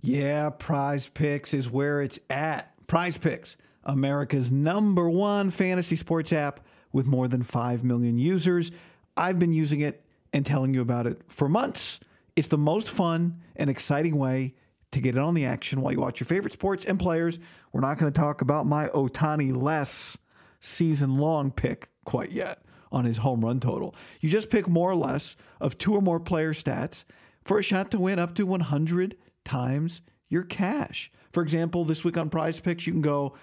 Yeah, 0.00 0.50
Prize 0.50 1.06
Picks 1.08 1.54
is 1.54 1.70
where 1.70 2.02
it's 2.02 2.18
at. 2.28 2.72
Prize 2.88 3.16
Picks, 3.16 3.56
America's 3.84 4.50
number 4.50 5.08
one 5.08 5.52
fantasy 5.52 5.94
sports 5.94 6.32
app 6.32 6.58
with 6.92 7.06
more 7.06 7.28
than 7.28 7.44
5 7.44 7.84
million 7.84 8.18
users. 8.18 8.72
I've 9.16 9.38
been 9.38 9.52
using 9.52 9.80
it 9.80 10.04
and 10.32 10.44
telling 10.44 10.74
you 10.74 10.80
about 10.80 11.06
it 11.06 11.20
for 11.28 11.48
months. 11.48 12.00
It's 12.36 12.48
the 12.48 12.58
most 12.58 12.90
fun 12.90 13.40
and 13.56 13.70
exciting 13.70 14.16
way 14.16 14.54
to 14.92 15.00
get 15.00 15.16
in 15.16 15.22
on 15.22 15.34
the 15.34 15.44
action 15.44 15.80
while 15.80 15.92
you 15.92 16.00
watch 16.00 16.20
your 16.20 16.26
favorite 16.26 16.52
sports 16.52 16.84
and 16.84 16.98
players. 16.98 17.38
We're 17.72 17.80
not 17.80 17.98
going 17.98 18.12
to 18.12 18.18
talk 18.18 18.40
about 18.40 18.66
my 18.66 18.88
Ohtani 18.88 19.54
less 19.60 20.16
season 20.60 21.18
long 21.18 21.50
pick 21.50 21.88
quite 22.04 22.32
yet 22.32 22.62
on 22.90 23.04
his 23.04 23.18
home 23.18 23.44
run 23.44 23.60
total. 23.60 23.94
You 24.20 24.30
just 24.30 24.50
pick 24.50 24.68
more 24.68 24.90
or 24.90 24.96
less 24.96 25.36
of 25.60 25.78
two 25.78 25.94
or 25.94 26.00
more 26.00 26.20
player 26.20 26.52
stats 26.52 27.04
for 27.44 27.58
a 27.58 27.62
shot 27.62 27.90
to 27.90 27.98
win 27.98 28.18
up 28.18 28.34
to 28.36 28.46
100 28.46 29.16
times 29.44 30.00
your 30.28 30.42
cash. 30.42 31.10
For 31.32 31.42
example, 31.42 31.84
this 31.84 32.04
week 32.04 32.16
on 32.16 32.30
Prize 32.30 32.60
Picks, 32.60 32.86
you 32.86 32.92
can 32.92 33.02
go 33.02 33.34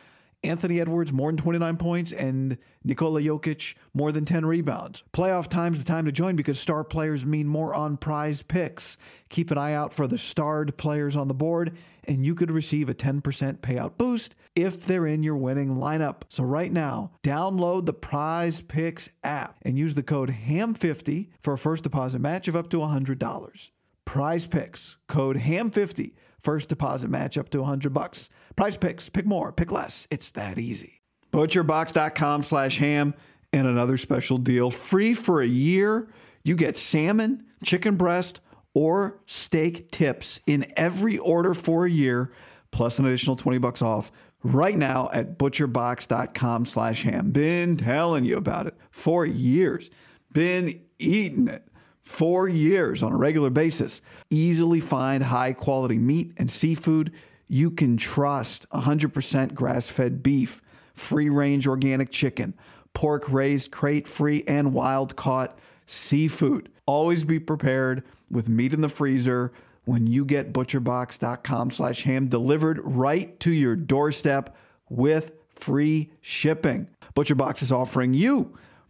Anthony 0.43 0.81
Edwards 0.81 1.13
more 1.13 1.29
than 1.29 1.37
29 1.37 1.77
points 1.77 2.11
and 2.11 2.57
Nikola 2.83 3.21
Jokic 3.21 3.75
more 3.93 4.11
than 4.11 4.25
10 4.25 4.45
rebounds. 4.45 5.03
Playoff 5.13 5.47
time's 5.47 5.77
the 5.77 5.85
time 5.85 6.05
to 6.05 6.11
join 6.11 6.35
because 6.35 6.59
star 6.59 6.83
players 6.83 7.25
mean 7.25 7.47
more 7.47 7.75
on 7.75 7.97
Prize 7.97 8.41
Picks. 8.41 8.97
Keep 9.29 9.51
an 9.51 9.57
eye 9.57 9.73
out 9.73 9.93
for 9.93 10.07
the 10.07 10.17
starred 10.17 10.77
players 10.77 11.15
on 11.15 11.27
the 11.27 11.33
board 11.33 11.77
and 12.05 12.25
you 12.25 12.33
could 12.33 12.49
receive 12.49 12.89
a 12.89 12.93
10% 12.93 13.21
payout 13.59 13.97
boost 13.97 14.35
if 14.55 14.85
they're 14.85 15.05
in 15.05 15.23
your 15.23 15.37
winning 15.37 15.75
lineup. 15.75 16.23
So 16.29 16.43
right 16.43 16.71
now, 16.71 17.11
download 17.23 17.85
the 17.85 17.93
Prize 17.93 18.61
Picks 18.61 19.09
app 19.23 19.57
and 19.61 19.77
use 19.77 19.93
the 19.95 20.03
code 20.03 20.29
HAM50 20.47 21.29
for 21.41 21.53
a 21.53 21.57
first 21.57 21.83
deposit 21.83 22.19
match 22.19 22.47
of 22.47 22.55
up 22.55 22.69
to 22.71 22.77
$100. 22.77 23.69
Prize 24.05 24.47
Picks, 24.47 24.97
code 25.07 25.37
HAM50, 25.37 26.13
first 26.41 26.69
deposit 26.69 27.09
match 27.09 27.37
up 27.37 27.49
to 27.49 27.59
100 27.59 27.93
bucks. 27.93 28.29
Prize 28.56 28.78
Picks, 28.78 29.10
pick 29.10 29.26
more, 29.26 29.52
pick 29.52 29.72
less. 29.72 30.08
It's 30.12 30.32
that 30.32 30.58
easy. 30.60 31.02
Butcherbox.com 31.32 32.43
slash 32.43 32.78
ham 32.78 33.14
and 33.54 33.68
another 33.68 33.97
special 33.97 34.38
deal. 34.38 34.72
Free 34.72 35.14
for 35.14 35.41
a 35.41 35.47
year. 35.47 36.10
You 36.43 36.56
get 36.56 36.78
salmon, 36.78 37.45
chicken 37.64 37.95
breast, 37.95 38.41
or 38.73 39.19
steak 39.26 39.91
tips 39.91 40.40
in 40.48 40.72
every 40.76 41.18
order 41.18 41.53
for 41.53 41.86
a 41.86 41.90
year, 41.90 42.32
plus 42.72 42.99
an 42.99 43.06
additional 43.06 43.36
20 43.36 43.57
bucks 43.60 43.82
off 43.82 44.11
right 44.44 44.78
now 44.78 45.10
at 45.14 45.38
butcherbox.com 45.38 46.65
slash 46.65 47.03
ham. 47.03 47.32
Been 47.32 47.78
telling 47.78 48.26
you 48.26 48.38
about 48.38 48.68
it 48.68 48.76
for 48.90 49.26
years. 49.26 49.90
Been 50.32 50.82
eating 50.98 51.48
it 51.48 51.68
for 52.02 52.48
years 52.48 53.03
on 53.03 53.11
a 53.14 53.18
regular 53.18 53.49
basis. 53.49 54.02
Easily 54.30 54.80
find 54.80 55.23
high 55.23 55.53
quality 55.53 55.98
meat 55.98 56.34
and 56.38 56.49
seafood 56.49 57.11
you 57.52 57.69
can 57.69 57.98
trust 57.98 58.65
100% 58.69 59.53
grass 59.53 59.90
fed 59.90 60.23
beef, 60.23 60.61
free 60.94 61.30
range 61.30 61.68
organic 61.68 62.10
chicken, 62.10 62.53
pork 62.94 63.30
raised 63.30 63.72
crate 63.72 64.07
free 64.07 64.41
and 64.48 64.73
wild 64.73 65.18
caught 65.18 65.60
seafood. 65.86 66.69
Always 66.86 67.26
be 67.26 67.40
prepared 67.40 68.03
with 68.30 68.48
meat 68.48 68.72
in 68.72 68.80
the 68.80 68.88
freezer 68.88 69.52
when 69.84 70.07
you 70.07 70.23
get 70.23 70.53
butcherbox.com 70.53 71.72
slash 71.72 72.03
ham 72.03 72.30
delivered 72.30 72.80
right 72.84 73.38
to 73.41 73.52
your 73.52 73.76
doorstep 73.76 74.56
with 74.88 75.34
free 75.53 76.10
shipping. 76.22 76.88
ButcherBox 77.15 77.61
is 77.61 77.72
offering 77.73 78.14
you 78.14 78.53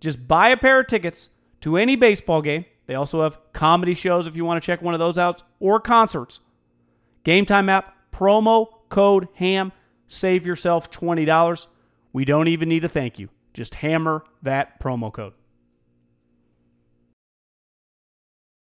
Just 0.00 0.28
buy 0.28 0.48
a 0.50 0.56
pair 0.56 0.80
of 0.80 0.86
tickets 0.86 1.30
to 1.60 1.76
any 1.76 1.96
baseball 1.96 2.42
game. 2.42 2.64
They 2.86 2.94
also 2.94 3.22
have 3.22 3.38
comedy 3.52 3.94
shows 3.94 4.26
if 4.26 4.36
you 4.36 4.44
want 4.44 4.62
to 4.62 4.66
check 4.66 4.80
one 4.80 4.94
of 4.94 5.00
those 5.00 5.18
out 5.18 5.42
or 5.60 5.80
concerts. 5.80 6.40
Game 7.24 7.44
Time 7.44 7.68
app, 7.68 7.94
promo 8.12 8.68
code 8.88 9.28
HAM, 9.34 9.72
save 10.06 10.46
yourself 10.46 10.90
$20. 10.90 11.66
We 12.12 12.24
don't 12.24 12.48
even 12.48 12.68
need 12.68 12.84
a 12.84 12.88
thank 12.88 13.18
you. 13.18 13.28
Just 13.52 13.74
hammer 13.74 14.24
that 14.42 14.80
promo 14.80 15.12
code. 15.12 15.34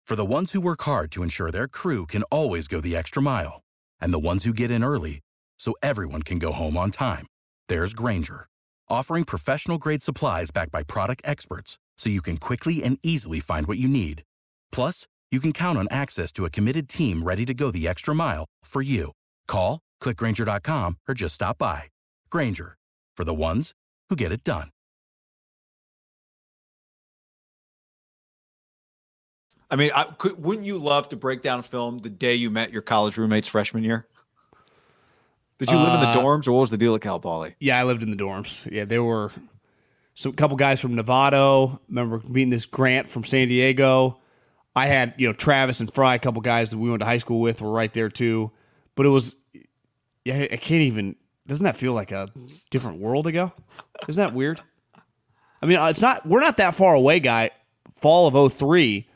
For 0.05 0.15
the 0.17 0.25
ones 0.25 0.51
who 0.51 0.59
work 0.59 0.81
hard 0.81 1.09
to 1.13 1.23
ensure 1.23 1.51
their 1.51 1.69
crew 1.69 2.05
can 2.05 2.23
always 2.23 2.67
go 2.67 2.81
the 2.81 2.97
extra 2.97 3.21
mile, 3.21 3.61
and 4.01 4.13
the 4.13 4.19
ones 4.19 4.43
who 4.43 4.51
get 4.51 4.69
in 4.69 4.83
early 4.83 5.21
so 5.57 5.73
everyone 5.81 6.23
can 6.23 6.37
go 6.37 6.51
home 6.51 6.75
on 6.75 6.91
time, 6.91 7.27
there's 7.69 7.93
Grainger, 7.93 8.47
offering 8.91 9.23
professional 9.23 9.77
grade 9.77 10.03
supplies 10.03 10.51
backed 10.51 10.71
by 10.71 10.83
product 10.83 11.21
experts 11.25 11.79
so 11.97 12.09
you 12.09 12.21
can 12.21 12.37
quickly 12.37 12.83
and 12.83 12.99
easily 13.03 13.39
find 13.39 13.67
what 13.67 13.77
you 13.77 13.87
need. 13.87 14.23
Plus, 14.71 15.07
you 15.31 15.39
can 15.39 15.53
count 15.53 15.77
on 15.77 15.87
access 15.89 16.31
to 16.33 16.45
a 16.45 16.49
committed 16.49 16.89
team 16.89 17.23
ready 17.23 17.45
to 17.45 17.53
go 17.53 17.71
the 17.71 17.87
extra 17.87 18.13
mile 18.13 18.45
for 18.65 18.81
you. 18.81 19.11
Call, 19.47 19.79
clickgrainger.com, 20.01 20.97
or 21.07 21.13
just 21.13 21.35
stop 21.35 21.57
by. 21.57 21.83
Grainger, 22.29 22.75
for 23.15 23.23
the 23.23 23.33
ones 23.33 23.71
who 24.09 24.15
get 24.17 24.31
it 24.31 24.43
done. 24.43 24.69
I 29.71 29.77
mean, 29.77 29.91
I, 29.95 30.03
could, 30.03 30.43
wouldn't 30.43 30.67
you 30.67 30.77
love 30.77 31.07
to 31.09 31.15
break 31.15 31.41
down 31.41 31.61
film 31.61 31.99
the 31.99 32.09
day 32.09 32.35
you 32.35 32.49
met 32.49 32.73
your 32.73 32.81
college 32.81 33.15
roommates 33.15 33.47
freshman 33.47 33.85
year? 33.85 34.05
Did 35.61 35.69
you 35.69 35.77
live 35.77 35.93
in 35.93 35.99
the 36.01 36.07
Uh, 36.07 36.17
dorms, 36.17 36.47
or 36.47 36.53
what 36.53 36.61
was 36.61 36.69
the 36.71 36.77
deal 36.77 36.95
at 36.95 37.01
Cal 37.01 37.19
Poly? 37.19 37.55
Yeah, 37.59 37.79
I 37.79 37.83
lived 37.83 38.01
in 38.01 38.09
the 38.09 38.17
dorms. 38.17 38.69
Yeah, 38.71 38.83
there 38.85 39.03
were 39.03 39.31
some 40.15 40.33
couple 40.33 40.57
guys 40.57 40.79
from 40.79 40.95
Novato. 40.95 41.79
Remember 41.87 42.19
meeting 42.27 42.49
this 42.49 42.65
Grant 42.65 43.07
from 43.09 43.23
San 43.23 43.47
Diego. 43.47 44.19
I 44.75 44.87
had 44.87 45.13
you 45.17 45.27
know 45.27 45.33
Travis 45.33 45.79
and 45.79 45.93
Fry, 45.93 46.15
a 46.15 46.19
couple 46.19 46.41
guys 46.41 46.71
that 46.71 46.79
we 46.79 46.89
went 46.89 47.01
to 47.01 47.05
high 47.05 47.19
school 47.19 47.39
with, 47.39 47.61
were 47.61 47.69
right 47.71 47.93
there 47.93 48.09
too. 48.09 48.49
But 48.95 49.05
it 49.05 49.09
was, 49.09 49.35
yeah, 50.25 50.47
I 50.51 50.57
can't 50.57 50.81
even. 50.81 51.15
Doesn't 51.45 51.63
that 51.63 51.77
feel 51.77 51.93
like 51.93 52.11
a 52.11 52.27
different 52.71 52.99
world 52.99 53.27
ago? 53.27 53.51
Isn't 54.07 54.19
that 54.19 54.33
weird? 54.33 54.61
I 55.61 55.67
mean, 55.67 55.77
it's 55.79 56.01
not. 56.01 56.25
We're 56.27 56.41
not 56.41 56.57
that 56.57 56.73
far 56.73 56.95
away, 56.95 57.19
guy. 57.19 57.51
Fall 57.97 58.27
of 58.27 58.53
03, 58.53 59.07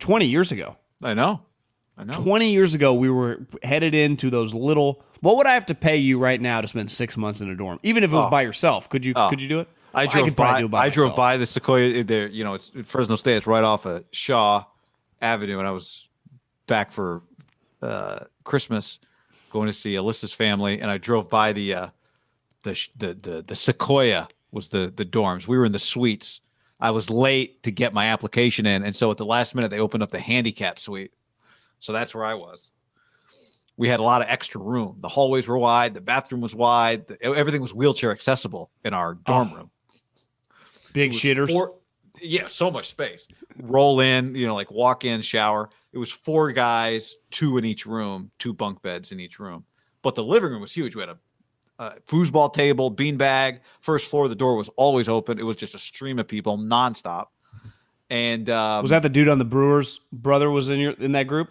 20 0.00 0.26
years 0.26 0.52
ago. 0.52 0.76
I 1.02 1.14
know. 1.14 1.40
20 2.12 2.50
years 2.52 2.74
ago, 2.74 2.92
we 2.94 3.08
were 3.08 3.46
headed 3.62 3.94
into 3.94 4.28
those 4.30 4.52
little. 4.52 5.02
What 5.20 5.36
would 5.36 5.46
I 5.46 5.54
have 5.54 5.66
to 5.66 5.74
pay 5.74 5.96
you 5.96 6.18
right 6.18 6.40
now 6.40 6.60
to 6.60 6.68
spend 6.68 6.90
six 6.90 7.16
months 7.16 7.40
in 7.40 7.48
a 7.48 7.54
dorm, 7.56 7.78
even 7.82 8.02
if 8.04 8.12
it 8.12 8.16
was 8.16 8.26
Oh. 8.26 8.30
by 8.30 8.42
yourself? 8.42 8.88
Could 8.88 9.04
you? 9.04 9.12
Oh. 9.16 9.28
Could 9.30 9.40
you 9.40 9.48
do 9.48 9.60
it? 9.60 9.68
I 9.94 10.06
drove 10.06 10.24
could 10.26 10.36
by. 10.36 10.58
do 10.60 10.66
it 10.66 10.70
by 10.70 10.86
I 10.86 10.88
drove 10.88 11.14
by 11.14 11.36
the 11.36 11.46
Sequoia. 11.46 12.02
There, 12.02 12.26
you 12.26 12.42
know, 12.42 12.54
it's 12.54 12.72
Fresno 12.84 13.14
State. 13.14 13.36
It's 13.36 13.46
right 13.46 13.62
off 13.62 13.86
of 13.86 14.04
Shaw 14.10 14.64
Avenue, 15.22 15.60
and 15.60 15.68
I 15.68 15.70
was 15.70 16.08
back 16.66 16.90
for 16.90 17.22
uh, 17.80 18.20
Christmas, 18.42 18.98
going 19.50 19.68
to 19.68 19.72
see 19.72 19.94
Alyssa's 19.94 20.32
family, 20.32 20.80
and 20.80 20.90
I 20.90 20.98
drove 20.98 21.30
by 21.30 21.52
the 21.52 21.74
uh, 21.74 21.86
the, 22.64 22.88
the 22.96 23.14
the 23.14 23.44
the 23.46 23.54
Sequoia 23.54 24.26
was 24.50 24.68
the 24.68 24.92
the 24.96 25.04
dorms. 25.04 25.46
We 25.46 25.56
were 25.56 25.64
in 25.64 25.72
the 25.72 25.78
suites. 25.78 26.40
I 26.80 26.90
was 26.90 27.08
late 27.08 27.62
to 27.62 27.70
get 27.70 27.94
my 27.94 28.06
application 28.06 28.66
in, 28.66 28.82
and 28.82 28.96
so 28.96 29.12
at 29.12 29.16
the 29.16 29.24
last 29.24 29.54
minute 29.54 29.70
they 29.70 29.78
opened 29.78 30.02
up 30.02 30.10
the 30.10 30.18
handicap 30.18 30.80
suite. 30.80 31.12
So 31.84 31.92
that's 31.92 32.14
where 32.14 32.24
I 32.24 32.32
was. 32.32 32.72
We 33.76 33.88
had 33.90 34.00
a 34.00 34.02
lot 34.02 34.22
of 34.22 34.28
extra 34.30 34.58
room. 34.58 34.96
The 35.00 35.08
hallways 35.08 35.46
were 35.46 35.58
wide. 35.58 35.92
The 35.92 36.00
bathroom 36.00 36.40
was 36.40 36.54
wide. 36.54 37.06
The, 37.08 37.22
everything 37.22 37.60
was 37.60 37.74
wheelchair 37.74 38.10
accessible 38.10 38.70
in 38.86 38.94
our 38.94 39.14
dorm 39.26 39.50
Oh. 39.52 39.56
room. 39.56 39.70
Big 40.94 41.12
shitters. 41.12 41.50
four- 41.52 41.74
yeah, 42.22 42.46
so 42.48 42.70
much 42.70 42.88
space. 42.88 43.28
Roll 43.60 44.00
in, 44.00 44.34
you 44.34 44.46
know, 44.46 44.54
like 44.54 44.70
walk 44.70 45.04
in, 45.04 45.20
shower. 45.20 45.68
It 45.92 45.98
was 45.98 46.10
four 46.10 46.52
guys, 46.52 47.16
two 47.30 47.58
in 47.58 47.66
each 47.66 47.84
room, 47.84 48.30
two 48.38 48.54
bunk 48.54 48.80
beds 48.80 49.12
in 49.12 49.20
each 49.20 49.38
room. 49.38 49.64
But 50.00 50.14
the 50.14 50.24
living 50.24 50.52
room 50.52 50.62
was 50.62 50.72
huge. 50.72 50.94
We 50.96 51.02
had 51.02 51.10
a, 51.10 51.18
a 51.80 52.00
foosball 52.08 52.50
table, 52.54 52.90
beanbag, 52.94 53.58
first 53.80 54.08
floor. 54.08 54.28
The 54.28 54.34
door 54.36 54.56
was 54.56 54.70
always 54.76 55.08
open. 55.08 55.38
It 55.38 55.42
was 55.42 55.56
just 55.56 55.74
a 55.74 55.78
stream 55.78 56.18
of 56.18 56.26
people 56.28 56.56
nonstop. 56.56 57.26
And 58.08 58.48
um, 58.48 58.82
was 58.82 58.90
that 58.90 59.02
the 59.02 59.08
dude 59.08 59.28
on 59.28 59.38
the 59.38 59.44
Brewers 59.44 59.98
brother 60.12 60.48
was 60.50 60.70
in 60.70 60.78
your 60.78 60.92
in 60.92 61.12
that 61.12 61.26
group? 61.26 61.50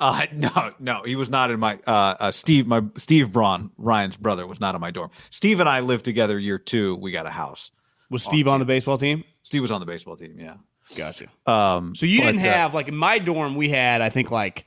Uh, 0.00 0.26
no, 0.32 0.72
no, 0.78 1.02
he 1.04 1.16
was 1.16 1.30
not 1.30 1.50
in 1.50 1.58
my. 1.60 1.78
Uh, 1.86 2.14
uh, 2.20 2.30
Steve, 2.30 2.66
my 2.66 2.82
Steve 2.96 3.32
Braun, 3.32 3.70
Ryan's 3.78 4.16
brother, 4.16 4.46
was 4.46 4.60
not 4.60 4.74
in 4.74 4.80
my 4.80 4.90
dorm. 4.90 5.10
Steve 5.30 5.60
and 5.60 5.68
I 5.68 5.80
lived 5.80 6.04
together 6.04 6.38
year 6.38 6.58
two. 6.58 6.96
We 6.96 7.12
got 7.12 7.26
a 7.26 7.30
house. 7.30 7.70
Was 8.10 8.22
Steve 8.22 8.48
on 8.48 8.58
the 8.60 8.66
baseball 8.66 8.96
team? 8.96 9.24
Steve 9.42 9.62
was 9.62 9.70
on 9.70 9.80
the 9.80 9.86
baseball 9.86 10.16
team. 10.16 10.36
Yeah. 10.38 10.54
Gotcha. 10.94 11.26
Um, 11.46 11.94
So 11.94 12.06
you 12.06 12.20
but, 12.20 12.32
didn't 12.32 12.40
uh, 12.40 12.52
have 12.52 12.74
like 12.74 12.88
in 12.88 12.96
my 12.96 13.18
dorm 13.18 13.54
we 13.54 13.68
had 13.68 14.00
I 14.00 14.08
think 14.08 14.30
like 14.30 14.64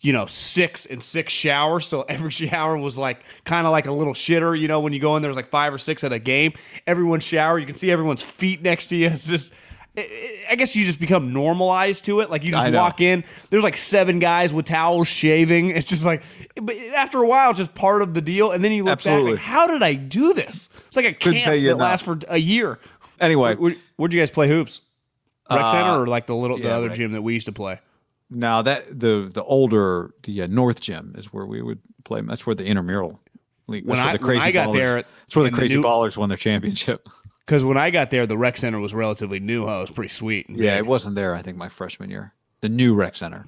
you 0.00 0.12
know 0.12 0.26
six 0.26 0.86
and 0.86 1.02
six 1.02 1.32
showers. 1.32 1.86
So 1.86 2.02
every 2.02 2.30
shower 2.30 2.76
was 2.76 2.96
like 2.96 3.24
kind 3.44 3.66
of 3.66 3.72
like 3.72 3.86
a 3.86 3.92
little 3.92 4.14
shitter. 4.14 4.58
You 4.58 4.68
know 4.68 4.80
when 4.80 4.92
you 4.92 5.00
go 5.00 5.16
in 5.16 5.22
there's 5.22 5.36
like 5.36 5.50
five 5.50 5.72
or 5.74 5.78
six 5.78 6.04
at 6.04 6.12
a 6.12 6.18
game. 6.18 6.52
Everyone's 6.86 7.24
shower 7.24 7.58
you 7.58 7.66
can 7.66 7.74
see 7.74 7.90
everyone's 7.90 8.22
feet 8.22 8.62
next 8.62 8.86
to 8.86 8.96
you. 8.96 9.08
It's 9.14 9.28
just. 9.28 9.52
I- 9.96 10.54
guess 10.56 10.74
you 10.76 10.84
just 10.84 10.98
become 11.00 11.32
normalized 11.32 12.04
to 12.06 12.20
it. 12.20 12.30
Like 12.30 12.42
you 12.44 12.50
just 12.52 12.72
walk 12.72 13.00
in, 13.00 13.24
there's 13.50 13.62
like 13.64 13.76
seven 13.76 14.18
guys 14.18 14.52
with 14.52 14.66
towels 14.66 15.08
shaving. 15.08 15.70
It's 15.70 15.88
just 15.88 16.04
like, 16.04 16.22
but 16.60 16.76
after 16.96 17.18
a 17.22 17.26
while, 17.26 17.50
it's 17.50 17.58
just 17.58 17.74
part 17.74 18.02
of 18.02 18.14
the 18.14 18.20
deal. 18.20 18.50
And 18.52 18.64
then 18.64 18.72
you 18.72 18.84
look 18.84 18.92
Absolutely. 18.92 19.32
back, 19.32 19.40
like, 19.40 19.44
how 19.46 19.66
did 19.66 19.82
I 19.82 19.94
do 19.94 20.32
this? 20.32 20.68
It's 20.88 20.96
like 20.96 21.06
a 21.06 21.12
Couldn't 21.12 21.40
camp 21.40 21.52
that 21.52 21.66
enough. 21.66 21.78
lasts 21.78 22.04
for 22.04 22.18
a 22.28 22.38
year. 22.38 22.78
Anyway, 23.20 23.54
Where, 23.54 23.74
where'd 23.96 24.12
you 24.12 24.20
guys 24.20 24.30
play 24.30 24.48
hoops? 24.48 24.80
Rec 25.50 25.60
Uh, 25.60 25.70
Center 25.72 26.02
or 26.02 26.06
like 26.06 26.26
the 26.26 26.34
little 26.34 26.58
the 26.58 26.70
other 26.72 26.88
rec. 26.88 26.96
gym 26.96 27.12
that 27.12 27.22
we 27.22 27.34
used 27.34 27.46
to 27.46 27.52
play? 27.52 27.78
Now 28.30 28.62
that 28.62 28.98
the 28.98 29.30
the 29.32 29.42
older 29.44 30.12
the 30.24 30.42
uh, 30.42 30.46
North 30.48 30.80
Gym 30.80 31.14
is 31.18 31.26
where 31.32 31.44
we 31.46 31.60
would 31.62 31.78
play. 32.04 32.20
That's 32.22 32.46
where 32.46 32.54
the 32.54 32.64
intramural 32.64 33.20
league. 33.68 33.84
That's 33.86 33.90
When 33.90 33.98
where 33.98 34.08
I- 34.08 34.16
the 34.16 34.22
when 34.24 34.26
crazy 34.38 34.44
I 34.46 34.50
got 34.52 34.68
ballers, 34.68 34.74
there 34.74 34.94
That's 34.94 35.36
where 35.36 35.42
the 35.42 35.48
in 35.48 35.52
the 35.54 35.58
crazy 35.58 35.76
new- 35.76 35.82
ballers 35.82 36.16
won 36.16 36.28
their 36.30 36.38
championship. 36.38 37.08
Because 37.46 37.64
when 37.64 37.76
I 37.76 37.90
got 37.90 38.10
there, 38.10 38.26
the 38.26 38.38
rec 38.38 38.56
center 38.56 38.78
was 38.78 38.94
relatively 38.94 39.38
new. 39.40 39.66
Huh? 39.66 39.78
It 39.78 39.80
was 39.82 39.90
pretty 39.90 40.08
sweet. 40.08 40.46
Yeah, 40.48 40.76
big. 40.76 40.78
it 40.84 40.86
wasn't 40.86 41.14
there. 41.14 41.34
I 41.34 41.42
think 41.42 41.56
my 41.56 41.68
freshman 41.68 42.10
year, 42.10 42.32
the 42.60 42.68
new 42.68 42.94
rec 42.94 43.16
center. 43.16 43.46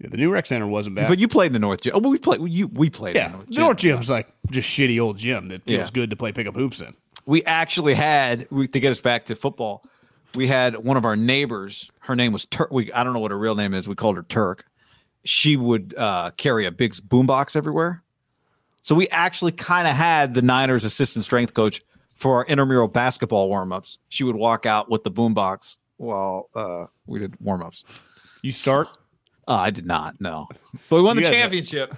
Yeah, 0.00 0.08
the 0.10 0.16
new 0.16 0.30
rec 0.32 0.46
center 0.46 0.66
wasn't 0.66 0.96
bad. 0.96 1.08
But 1.08 1.18
you 1.18 1.28
played 1.28 1.48
in 1.48 1.52
the 1.52 1.58
North 1.58 1.82
Gym. 1.82 1.92
Oh, 1.94 1.98
we 2.08 2.18
played. 2.18 2.40
You 2.48 2.68
we 2.68 2.90
played. 2.90 3.14
yeah, 3.14 3.26
in 3.26 3.32
the 3.32 3.36
North 3.38 3.48
Gym. 3.50 3.62
North 3.64 3.76
Gym's 3.78 4.10
like 4.10 4.28
just 4.50 4.68
shitty 4.68 4.98
old 5.00 5.18
gym 5.18 5.48
that 5.48 5.62
feels 5.62 5.88
Yeah. 5.88 5.94
good 5.94 6.10
to 6.10 6.16
play 6.16 6.32
pickup 6.32 6.54
hoops 6.54 6.80
in. 6.80 6.94
we 7.26 7.44
actually 7.44 7.94
had 7.94 8.48
we, 8.50 8.66
to 8.66 8.80
get 8.80 8.90
us 8.90 9.00
back 9.00 9.26
to 9.26 9.36
football. 9.36 9.84
We 10.34 10.46
had 10.46 10.76
one 10.84 10.96
of 10.96 11.04
our 11.04 11.16
neighbors. 11.16 11.90
Her 12.00 12.16
name 12.16 12.32
was 12.32 12.46
Turk. 12.46 12.70
We 12.72 12.92
I 12.92 13.04
don't 13.04 13.12
know 13.12 13.20
what 13.20 13.30
her 13.30 13.38
real 13.38 13.54
name 13.56 13.74
is. 13.74 13.86
We 13.86 13.94
called 13.94 14.16
her 14.16 14.22
Turk. 14.24 14.64
She 15.24 15.56
would 15.56 15.94
uh, 15.98 16.30
carry 16.32 16.64
a 16.66 16.70
big 16.70 16.94
boombox 16.94 17.54
everywhere. 17.54 18.02
So 18.82 18.94
we 18.94 19.06
actually 19.08 19.52
kind 19.52 19.86
of 19.86 19.94
had 19.94 20.32
the 20.34 20.40
Niners 20.40 20.84
assistant 20.84 21.26
strength 21.26 21.52
coach 21.52 21.82
for 22.20 22.36
our 22.36 22.44
intramural 22.44 22.86
basketball 22.86 23.50
warmups. 23.50 23.96
She 24.10 24.24
would 24.24 24.36
walk 24.36 24.66
out 24.66 24.90
with 24.90 25.02
the 25.04 25.10
boombox 25.10 25.76
while 25.96 26.50
uh, 26.54 26.84
we 27.06 27.18
did 27.18 27.32
warmups. 27.42 27.82
You 28.42 28.52
start. 28.52 28.88
Uh, 29.48 29.54
I 29.54 29.70
did 29.70 29.86
not. 29.86 30.20
No, 30.20 30.46
but 30.90 30.96
we 30.96 31.02
won 31.02 31.16
You 31.16 31.24
the 31.24 31.30
championship. 31.30 31.94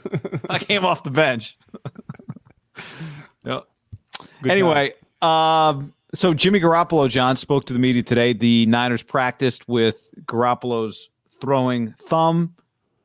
I 0.48 0.58
came 0.58 0.84
off 0.84 1.02
the 1.02 1.10
bench. 1.10 1.58
yep. 3.44 3.64
Good 4.42 4.52
anyway, 4.52 4.94
um, 5.20 5.92
So 6.14 6.32
Jimmy 6.32 6.60
Garoppolo, 6.60 7.08
John 7.08 7.36
spoke 7.36 7.64
to 7.66 7.72
the 7.72 7.78
media 7.80 8.04
today. 8.04 8.32
The 8.32 8.66
Niners 8.66 9.02
practiced 9.02 9.68
with 9.68 10.08
Garoppolo's 10.24 11.10
throwing 11.40 11.94
thumb 11.94 12.54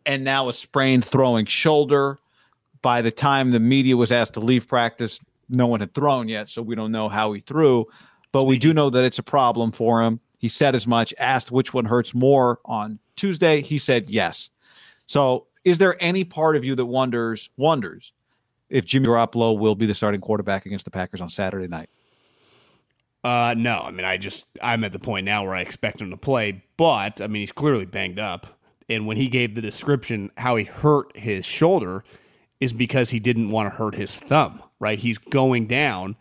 and 0.05 0.23
now 0.23 0.49
a 0.49 0.53
sprained 0.53 1.03
throwing 1.03 1.47
shoulder. 1.47 2.19
By 2.83 3.01
the 3.01 3.11
time 3.11 3.49
the 3.49 3.59
media 3.59 3.97
was 3.97 4.11
asked 4.11 4.35
to 4.35 4.39
leave 4.39 4.67
practice, 4.67 5.19
no 5.49 5.67
one 5.67 5.79
had 5.79 5.93
thrown 5.93 6.27
yet, 6.27 6.49
so 6.49 6.61
we 6.61 6.75
don't 6.75 6.91
know 6.91 7.09
how 7.09 7.33
he 7.33 7.41
threw. 7.41 7.85
But 8.31 8.43
we 8.43 8.57
do 8.57 8.73
know 8.73 8.89
that 8.89 9.03
it's 9.03 9.19
a 9.19 9.23
problem 9.23 9.71
for 9.71 10.03
him. 10.03 10.19
He 10.37 10.49
said 10.49 10.75
as 10.75 10.85
much. 10.85 11.13
Asked 11.17 11.51
which 11.51 11.73
one 11.73 11.85
hurts 11.85 12.13
more 12.13 12.59
on 12.65 12.99
Tuesday, 13.15 13.61
he 13.61 13.77
said 13.77 14.09
yes. 14.09 14.49
So, 15.05 15.47
is 15.63 15.77
there 15.77 16.01
any 16.01 16.23
part 16.23 16.55
of 16.55 16.63
you 16.63 16.75
that 16.75 16.85
wonders 16.85 17.49
wonders 17.57 18.13
if 18.69 18.85
Jimmy 18.85 19.07
Garoppolo 19.07 19.57
will 19.57 19.75
be 19.75 19.85
the 19.85 19.93
starting 19.93 20.21
quarterback 20.21 20.65
against 20.65 20.85
the 20.85 20.91
Packers 20.91 21.21
on 21.21 21.29
Saturday 21.29 21.67
night? 21.67 21.89
Uh, 23.23 23.55
no, 23.57 23.79
I 23.79 23.91
mean, 23.91 24.05
I 24.05 24.17
just 24.17 24.45
I'm 24.61 24.83
at 24.83 24.91
the 24.91 24.99
point 24.99 25.25
now 25.25 25.43
where 25.43 25.55
I 25.55 25.61
expect 25.61 26.01
him 26.01 26.11
to 26.11 26.17
play, 26.17 26.63
but 26.77 27.19
I 27.19 27.27
mean, 27.27 27.41
he's 27.41 27.51
clearly 27.51 27.85
banged 27.85 28.19
up. 28.19 28.59
And 28.89 29.05
when 29.05 29.17
he 29.17 29.27
gave 29.27 29.55
the 29.55 29.61
description 29.61 30.31
how 30.37 30.55
he 30.55 30.63
hurt 30.63 31.17
his 31.17 31.45
shoulder 31.45 32.05
is 32.59 32.73
because 32.73 33.09
he 33.09 33.19
didn't 33.19 33.49
want 33.49 33.71
to 33.71 33.77
hurt 33.77 33.95
his 33.95 34.15
thumb, 34.15 34.61
right? 34.79 34.99
He's 34.99 35.17
going 35.17 35.67
down, 35.67 36.15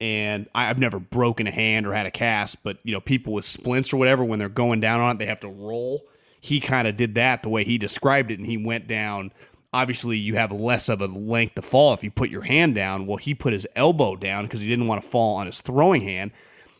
and 0.00 0.48
I've 0.54 0.78
never 0.78 0.98
broken 0.98 1.46
a 1.46 1.52
hand 1.52 1.86
or 1.86 1.94
had 1.94 2.06
a 2.06 2.10
cast, 2.10 2.62
but 2.62 2.78
you 2.82 2.92
know, 2.92 3.00
people 3.00 3.32
with 3.32 3.44
splints 3.44 3.92
or 3.92 3.96
whatever, 3.96 4.24
when 4.24 4.38
they're 4.38 4.48
going 4.48 4.80
down 4.80 5.00
on 5.00 5.16
it, 5.16 5.18
they 5.18 5.26
have 5.26 5.40
to 5.40 5.48
roll. 5.48 6.02
He 6.40 6.60
kind 6.60 6.88
of 6.88 6.96
did 6.96 7.14
that 7.16 7.42
the 7.42 7.50
way 7.50 7.64
he 7.64 7.78
described 7.78 8.30
it, 8.30 8.38
and 8.38 8.46
he 8.46 8.56
went 8.56 8.86
down. 8.86 9.32
Obviously, 9.72 10.16
you 10.16 10.34
have 10.34 10.50
less 10.50 10.88
of 10.88 11.00
a 11.00 11.06
length 11.06 11.54
to 11.54 11.62
fall 11.62 11.94
if 11.94 12.02
you 12.02 12.10
put 12.10 12.30
your 12.30 12.42
hand 12.42 12.74
down. 12.74 13.06
Well, 13.06 13.18
he 13.18 13.34
put 13.34 13.52
his 13.52 13.68
elbow 13.76 14.16
down 14.16 14.44
because 14.46 14.60
he 14.60 14.68
didn't 14.68 14.88
want 14.88 15.02
to 15.02 15.08
fall 15.08 15.36
on 15.36 15.46
his 15.46 15.60
throwing 15.60 16.02
hand. 16.02 16.32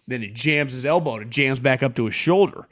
Then 0.09 0.25
it 0.25 0.35
jams 0.35 0.73
his 0.73 0.85
elbow, 0.85 1.15
and 1.15 1.23
it 1.23 1.31
jams 1.31 1.61
back 1.61 1.85
up 1.85 1.95
to 1.97 2.07
his 2.07 2.15
shoulder. 2.15 2.67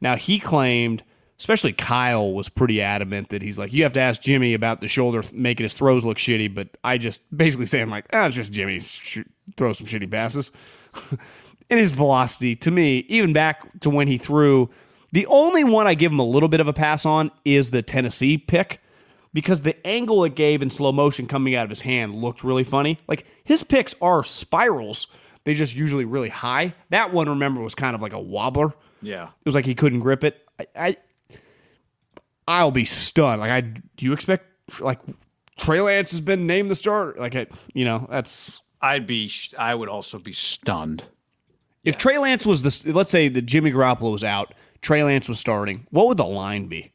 Now 0.00 0.16
he 0.16 0.38
claimed 0.38 1.04
especially 1.42 1.72
Kyle 1.72 2.32
was 2.32 2.48
pretty 2.48 2.80
adamant 2.80 3.30
that 3.30 3.42
he's 3.42 3.58
like, 3.58 3.72
you 3.72 3.82
have 3.82 3.92
to 3.94 4.00
ask 4.00 4.22
Jimmy 4.22 4.54
about 4.54 4.80
the 4.80 4.86
shoulder 4.86 5.24
making 5.32 5.64
his 5.64 5.74
throws 5.74 6.04
look 6.04 6.16
shitty. 6.16 6.54
But 6.54 6.68
I 6.84 6.98
just 6.98 7.20
basically 7.36 7.66
saying 7.66 7.90
like, 7.90 8.06
ah, 8.12 8.26
it's 8.26 8.36
just 8.36 8.52
Jimmy 8.52 8.78
sh- 8.78 9.18
throw 9.56 9.72
some 9.72 9.88
shitty 9.88 10.08
passes. 10.08 10.52
and 11.68 11.80
his 11.80 11.90
velocity 11.90 12.54
to 12.54 12.70
me, 12.70 12.98
even 13.08 13.32
back 13.32 13.80
to 13.80 13.90
when 13.90 14.06
he 14.06 14.18
threw, 14.18 14.70
the 15.10 15.26
only 15.26 15.64
one 15.64 15.88
I 15.88 15.94
give 15.94 16.12
him 16.12 16.20
a 16.20 16.24
little 16.24 16.48
bit 16.48 16.60
of 16.60 16.68
a 16.68 16.72
pass 16.72 17.04
on 17.04 17.32
is 17.44 17.72
the 17.72 17.82
Tennessee 17.82 18.38
pick 18.38 18.80
because 19.34 19.62
the 19.62 19.84
angle 19.84 20.22
it 20.22 20.36
gave 20.36 20.62
in 20.62 20.70
slow 20.70 20.92
motion 20.92 21.26
coming 21.26 21.56
out 21.56 21.64
of 21.64 21.70
his 21.70 21.80
hand 21.80 22.14
looked 22.14 22.44
really 22.44 22.62
funny. 22.62 23.00
Like 23.08 23.26
his 23.42 23.64
picks 23.64 23.96
are 24.00 24.22
spirals. 24.22 25.08
They 25.42 25.54
just 25.54 25.74
usually 25.74 26.04
really 26.04 26.28
high. 26.28 26.74
That 26.90 27.12
one, 27.12 27.28
remember, 27.28 27.62
was 27.62 27.74
kind 27.74 27.96
of 27.96 28.00
like 28.00 28.12
a 28.12 28.22
wobbler. 28.22 28.74
Yeah. 29.00 29.24
It 29.24 29.44
was 29.44 29.56
like 29.56 29.64
he 29.64 29.74
couldn't 29.74 29.98
grip 29.98 30.22
it. 30.22 30.38
I, 30.60 30.66
I 30.76 30.96
I'll 32.48 32.70
be 32.70 32.84
stunned. 32.84 33.40
Like 33.40 33.50
I 33.50 33.60
do 33.60 34.04
you 34.04 34.12
expect 34.12 34.46
like 34.80 35.00
Trey 35.58 35.80
Lance 35.80 36.10
has 36.10 36.20
been 36.20 36.46
named 36.46 36.68
the 36.68 36.74
starter? 36.74 37.18
Like 37.18 37.34
it, 37.34 37.52
you 37.74 37.84
know, 37.84 38.06
that's 38.10 38.60
I'd 38.80 39.06
be 39.06 39.30
I 39.58 39.74
would 39.74 39.88
also 39.88 40.18
be 40.18 40.32
stunned. 40.32 41.04
if 41.84 41.96
Trey 41.96 42.18
Lance 42.18 42.46
was 42.46 42.62
the 42.62 42.92
let's 42.92 43.10
say 43.10 43.28
that 43.28 43.42
Jimmy 43.42 43.72
Garoppolo 43.72 44.12
was 44.12 44.24
out, 44.24 44.54
Trey 44.80 45.02
Lance 45.04 45.28
was 45.28 45.38
starting. 45.38 45.86
What 45.90 46.08
would 46.08 46.16
the 46.16 46.24
line 46.24 46.66
be? 46.66 46.92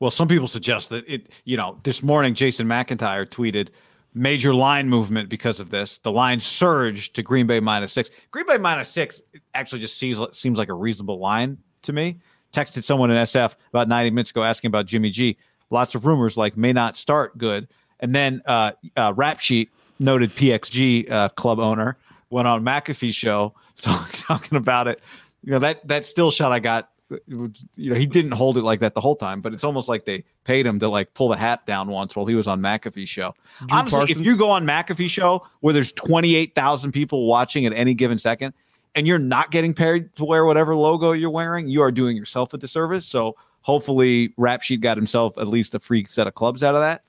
Well, 0.00 0.10
some 0.10 0.28
people 0.28 0.48
suggest 0.48 0.90
that 0.90 1.06
it, 1.08 1.28
you 1.44 1.56
know, 1.56 1.78
this 1.84 2.02
morning 2.02 2.34
Jason 2.34 2.66
McIntyre 2.66 3.26
tweeted 3.26 3.68
major 4.14 4.54
line 4.54 4.88
movement 4.88 5.28
because 5.28 5.60
of 5.60 5.70
this. 5.70 5.98
The 5.98 6.12
line 6.12 6.40
surged 6.40 7.14
to 7.16 7.22
Green 7.22 7.46
Bay 7.46 7.60
minus 7.60 7.92
six. 7.92 8.10
Green 8.30 8.46
Bay 8.46 8.58
minus 8.58 8.88
six 8.88 9.22
actually 9.54 9.80
just 9.80 9.98
seems, 9.98 10.18
seems 10.32 10.58
like 10.58 10.68
a 10.68 10.74
reasonable 10.74 11.18
line 11.18 11.56
to 11.82 11.92
me. 11.92 12.20
Texted 12.52 12.84
someone 12.84 13.10
in 13.10 13.16
SF 13.16 13.54
about 13.70 13.88
90 13.88 14.10
minutes 14.10 14.30
ago 14.30 14.42
asking 14.42 14.68
about 14.68 14.86
Jimmy 14.86 15.10
G. 15.10 15.36
Lots 15.70 15.94
of 15.94 16.04
rumors 16.04 16.36
like 16.36 16.56
may 16.56 16.72
not 16.72 16.96
start 16.96 17.38
good. 17.38 17.68
And 18.00 18.14
then 18.14 18.42
uh, 18.46 18.72
uh, 18.96 19.12
Rap 19.16 19.40
Sheet, 19.40 19.70
noted 19.98 20.34
PXG 20.34 21.10
uh, 21.10 21.28
club 21.30 21.60
owner, 21.60 21.96
went 22.30 22.48
on 22.48 22.64
McAfee's 22.64 23.14
show 23.14 23.54
talking 23.76 24.56
about 24.56 24.88
it. 24.88 25.00
You 25.44 25.52
know, 25.52 25.58
that, 25.60 25.86
that 25.86 26.04
still 26.04 26.30
shot 26.30 26.52
I 26.52 26.58
got 26.58 26.88
you 27.26 27.90
know, 27.90 27.94
he 27.94 28.06
didn't 28.06 28.32
hold 28.32 28.56
it 28.56 28.62
like 28.62 28.80
that 28.80 28.94
the 28.94 29.00
whole 29.00 29.16
time, 29.16 29.40
but 29.40 29.52
it's 29.52 29.64
almost 29.64 29.88
like 29.88 30.04
they 30.04 30.24
paid 30.44 30.66
him 30.66 30.78
to 30.78 30.88
like 30.88 31.12
pull 31.14 31.28
the 31.28 31.36
hat 31.36 31.66
down 31.66 31.88
once 31.88 32.16
while 32.16 32.26
he 32.26 32.34
was 32.34 32.46
on 32.46 32.60
McAfee's 32.60 33.08
show. 33.08 33.34
Drew 33.58 33.78
Honestly, 33.78 33.98
Parsons? 33.98 34.20
if 34.20 34.26
you 34.26 34.36
go 34.36 34.50
on 34.50 34.64
McAfee's 34.64 35.10
show 35.10 35.46
where 35.60 35.74
there's 35.74 35.92
28,000 35.92 36.92
people 36.92 37.26
watching 37.26 37.66
at 37.66 37.72
any 37.72 37.94
given 37.94 38.18
second 38.18 38.54
and 38.94 39.06
you're 39.06 39.18
not 39.18 39.50
getting 39.50 39.74
paid 39.74 40.14
to 40.16 40.24
wear 40.24 40.44
whatever 40.44 40.74
logo 40.76 41.12
you're 41.12 41.30
wearing, 41.30 41.68
you 41.68 41.82
are 41.82 41.90
doing 41.90 42.16
yourself 42.16 42.52
a 42.54 42.58
disservice. 42.58 43.06
So 43.06 43.36
hopefully 43.62 44.34
Rap 44.36 44.62
Sheet 44.62 44.80
got 44.80 44.96
himself 44.96 45.38
at 45.38 45.48
least 45.48 45.74
a 45.74 45.78
free 45.78 46.04
set 46.06 46.26
of 46.26 46.34
clubs 46.34 46.62
out 46.62 46.74
of 46.74 46.80
that. 46.80 47.02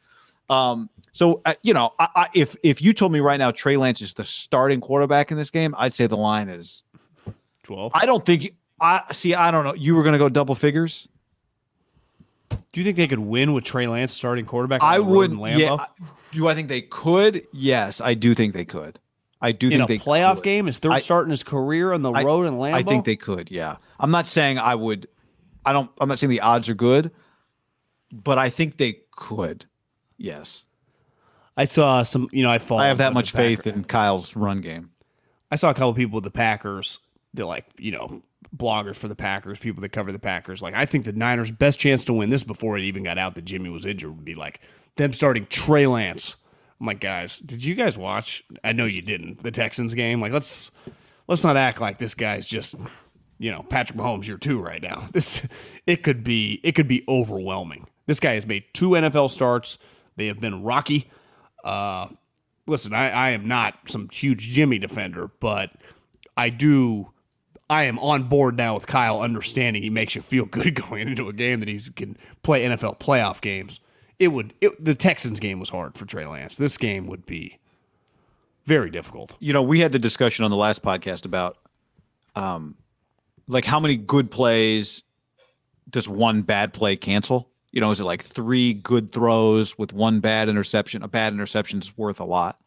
Um, 0.49 0.89
so 1.11 1.41
uh, 1.45 1.53
you 1.63 1.73
know, 1.73 1.93
I, 1.99 2.07
I, 2.15 2.27
if 2.33 2.55
if 2.63 2.81
you 2.81 2.93
told 2.93 3.11
me 3.11 3.19
right 3.19 3.37
now 3.37 3.51
Trey 3.51 3.77
Lance 3.77 4.01
is 4.01 4.13
the 4.13 4.23
starting 4.23 4.81
quarterback 4.81 5.31
in 5.31 5.37
this 5.37 5.49
game, 5.49 5.73
I'd 5.77 5.93
say 5.93 6.07
the 6.07 6.17
line 6.17 6.49
is 6.49 6.83
12. 7.63 7.91
I 7.95 8.05
don't 8.05 8.25
think 8.25 8.53
I 8.79 9.01
see. 9.13 9.33
I 9.33 9.51
don't 9.51 9.63
know. 9.63 9.73
You 9.73 9.95
were 9.95 10.03
going 10.03 10.13
to 10.13 10.19
go 10.19 10.29
double 10.29 10.55
figures. 10.55 11.07
Do 12.49 12.79
you 12.79 12.83
think 12.83 12.97
they 12.97 13.07
could 13.07 13.19
win 13.19 13.53
with 13.53 13.63
Trey 13.63 13.87
Lance 13.87 14.13
starting 14.13 14.45
quarterback? 14.45 14.83
I 14.83 14.97
the 14.97 15.03
road 15.03 15.31
in 15.31 15.39
wouldn't. 15.39 15.39
Lambeau? 15.39 15.77
Yeah. 15.77 15.85
Do 16.33 16.47
I 16.47 16.55
think 16.55 16.67
they 16.67 16.81
could? 16.81 17.45
Yes, 17.53 18.01
I 18.01 18.13
do 18.15 18.35
think 18.35 18.53
they 18.53 18.65
could. 18.65 18.99
I 19.43 19.51
do 19.51 19.67
in 19.67 19.73
think 19.73 19.83
a 19.83 19.87
they 19.87 19.99
playoff 19.99 20.35
could. 20.35 20.43
game, 20.45 20.67
is 20.67 20.79
third 20.79 20.93
I- 20.93 20.99
start 21.01 21.25
in 21.25 21.29
his 21.31 21.43
career 21.43 21.93
on 21.93 22.01
the 22.01 22.11
I- 22.11 22.23
road 22.23 22.45
in 22.47 22.53
Lambeau. 22.55 22.73
I 22.73 22.81
think 22.83 23.05
they 23.05 23.15
could. 23.17 23.51
Yeah. 23.51 23.77
I'm 23.99 24.09
not 24.09 24.25
saying 24.25 24.57
I 24.57 24.73
would. 24.73 25.07
I 25.65 25.73
don't. 25.73 25.91
I'm 26.01 26.09
not 26.09 26.17
saying 26.17 26.29
the 26.31 26.41
odds 26.41 26.69
are 26.69 26.73
good, 26.73 27.11
but 28.11 28.37
I 28.37 28.49
think 28.49 28.77
they 28.77 28.97
could. 29.11 29.65
Yes. 30.17 30.63
I 31.55 31.65
saw 31.65 32.03
some. 32.03 32.29
You 32.31 32.43
know, 32.43 32.51
I 32.51 32.57
follow. 32.57 32.81
I 32.81 32.87
have 32.87 32.97
that 32.97 33.13
much 33.13 33.31
faith 33.31 33.67
in 33.67 33.83
Kyle's 33.83 34.35
run 34.35 34.61
game. 34.61 34.89
I 35.51 35.55
saw 35.55 35.69
a 35.69 35.73
couple 35.73 35.93
people 35.93 36.15
with 36.15 36.23
the 36.23 36.31
Packers. 36.31 36.99
They're 37.33 37.45
like, 37.45 37.65
you 37.77 37.91
know, 37.91 38.21
bloggers 38.55 38.95
for 38.95 39.07
the 39.07 39.15
Packers, 39.15 39.59
people 39.59 39.81
that 39.81 39.89
cover 39.89 40.11
the 40.11 40.19
Packers. 40.19 40.61
Like, 40.61 40.73
I 40.73 40.85
think 40.85 41.05
the 41.05 41.13
Niners' 41.13 41.51
best 41.51 41.79
chance 41.79 42.03
to 42.05 42.13
win 42.13 42.29
this 42.29 42.43
before 42.43 42.77
it 42.77 42.83
even 42.83 43.03
got 43.03 43.17
out 43.17 43.35
that 43.35 43.45
Jimmy 43.45 43.69
was 43.69 43.85
injured 43.85 44.09
would 44.15 44.25
be 44.25 44.35
like 44.35 44.61
them 44.95 45.13
starting 45.13 45.45
Trey 45.47 45.85
Lance. 45.87 46.35
Like, 46.83 46.99
guys, 46.99 47.37
did 47.37 47.63
you 47.63 47.75
guys 47.75 47.97
watch? 47.97 48.43
I 48.63 48.73
know 48.73 48.85
you 48.85 49.01
didn't. 49.01 49.41
The 49.41 49.51
Texans 49.51 49.93
game. 49.93 50.19
Like, 50.19 50.33
let's 50.33 50.71
let's 51.27 51.43
not 51.43 51.55
act 51.57 51.79
like 51.79 51.97
this 51.97 52.13
guy's 52.13 52.45
just, 52.45 52.75
you 53.39 53.51
know, 53.51 53.63
Patrick 53.63 53.97
Mahomes 53.97 54.27
year 54.27 54.37
two 54.37 54.59
right 54.59 54.81
now. 54.81 55.07
This 55.13 55.47
it 55.87 56.03
could 56.03 56.23
be 56.23 56.59
it 56.63 56.73
could 56.73 56.87
be 56.87 57.03
overwhelming. 57.07 57.87
This 58.05 58.19
guy 58.19 58.33
has 58.33 58.45
made 58.45 58.65
two 58.73 58.91
NFL 58.91 59.29
starts. 59.29 59.77
They 60.17 60.27
have 60.27 60.39
been 60.39 60.63
rocky. 60.63 61.09
Uh, 61.63 62.09
listen, 62.67 62.93
I, 62.93 63.09
I 63.09 63.29
am 63.31 63.47
not 63.47 63.75
some 63.87 64.09
huge 64.09 64.41
Jimmy 64.49 64.77
defender, 64.77 65.31
but 65.39 65.71
I 66.35 66.49
do. 66.49 67.11
I 67.69 67.83
am 67.85 67.97
on 67.99 68.23
board 68.23 68.57
now 68.57 68.73
with 68.73 68.87
Kyle, 68.87 69.21
understanding 69.21 69.81
he 69.81 69.89
makes 69.89 70.15
you 70.15 70.21
feel 70.21 70.45
good 70.51 70.75
going 70.75 71.07
into 71.07 71.29
a 71.29 71.33
game 71.33 71.61
that 71.61 71.69
he 71.69 71.79
can 71.95 72.17
play 72.43 72.65
NFL 72.65 72.99
playoff 72.99 73.39
games. 73.39 73.79
It 74.19 74.29
would. 74.29 74.53
It, 74.61 74.83
the 74.83 74.95
Texans 74.95 75.39
game 75.39 75.59
was 75.59 75.69
hard 75.69 75.97
for 75.97 76.05
Trey 76.05 76.25
Lance. 76.25 76.55
This 76.55 76.77
game 76.77 77.07
would 77.07 77.25
be 77.25 77.59
very 78.65 78.89
difficult. 78.89 79.35
you 79.39 79.51
know, 79.53 79.61
we 79.61 79.79
had 79.79 79.91
the 79.91 79.99
discussion 79.99 80.45
on 80.45 80.51
the 80.51 80.57
last 80.57 80.81
podcast 80.81 81.25
about 81.25 81.57
um 82.35 82.75
like 83.47 83.65
how 83.65 83.79
many 83.79 83.97
good 83.97 84.31
plays 84.31 85.03
does 85.89 86.07
one 86.07 86.41
bad 86.41 86.73
play 86.73 86.95
cancel? 86.95 87.49
You 87.71 87.81
know, 87.81 87.91
is 87.91 87.99
it 87.99 88.05
like 88.05 88.23
three 88.23 88.73
good 88.73 89.11
throws 89.11 89.77
with 89.77 89.93
one 89.93 90.19
bad 90.19 90.47
interception? 90.47 91.03
A 91.03 91.07
bad 91.07 91.33
interception 91.33 91.79
is 91.79 91.97
worth 91.97 92.19
a 92.19 92.25
lot. 92.25 92.59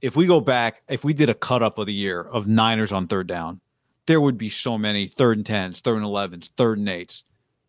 If 0.00 0.16
we 0.16 0.26
go 0.26 0.40
back, 0.40 0.82
if 0.88 1.04
we 1.04 1.14
did 1.14 1.28
a 1.28 1.34
cut 1.34 1.62
up 1.62 1.78
of 1.78 1.86
the 1.86 1.92
year 1.92 2.20
of 2.20 2.48
Niners 2.48 2.92
on 2.92 3.06
third 3.06 3.26
down, 3.26 3.60
there 4.06 4.20
would 4.20 4.36
be 4.36 4.48
so 4.48 4.76
many 4.76 5.06
third 5.06 5.36
and 5.36 5.46
tens, 5.46 5.80
third 5.80 5.96
and 5.96 6.04
elevens, 6.04 6.50
third 6.56 6.78
and 6.78 6.88
eights 6.88 7.24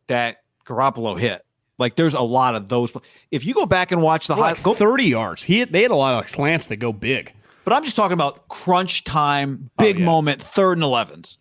that 0.08 0.38
Garoppolo 0.66 1.20
hit. 1.20 1.46
Like 1.84 1.98
there's 1.98 2.14
a 2.14 2.22
lot 2.22 2.56
of 2.56 2.70
those. 2.70 2.94
If 3.30 3.44
you 3.44 3.54
go 3.54 3.66
back 3.66 3.92
and 3.92 4.02
watch 4.02 4.28
the 4.28 4.36
high, 4.36 4.54
like 4.54 4.64
go, 4.64 4.74
thirty 4.74 5.04
yards. 5.04 5.44
He 5.44 5.66
they 5.66 5.82
had 5.82 5.92
a 5.92 5.98
lot 5.98 6.14
of 6.14 6.20
like 6.20 6.30
slants 6.30 6.68
that 6.68 6.78
go 6.78 6.94
big. 6.94 7.34
but 7.66 7.74
I'm 7.74 7.84
just 7.84 7.98
talking 7.98 8.14
about 8.14 8.48
crunch 8.48 9.04
time, 9.04 9.70
oh, 9.78 9.84
big 9.84 10.00
yeah. 10.00 10.06
moment, 10.06 10.42
third 10.42 10.78
and 10.78 10.86
11s. 10.86 11.36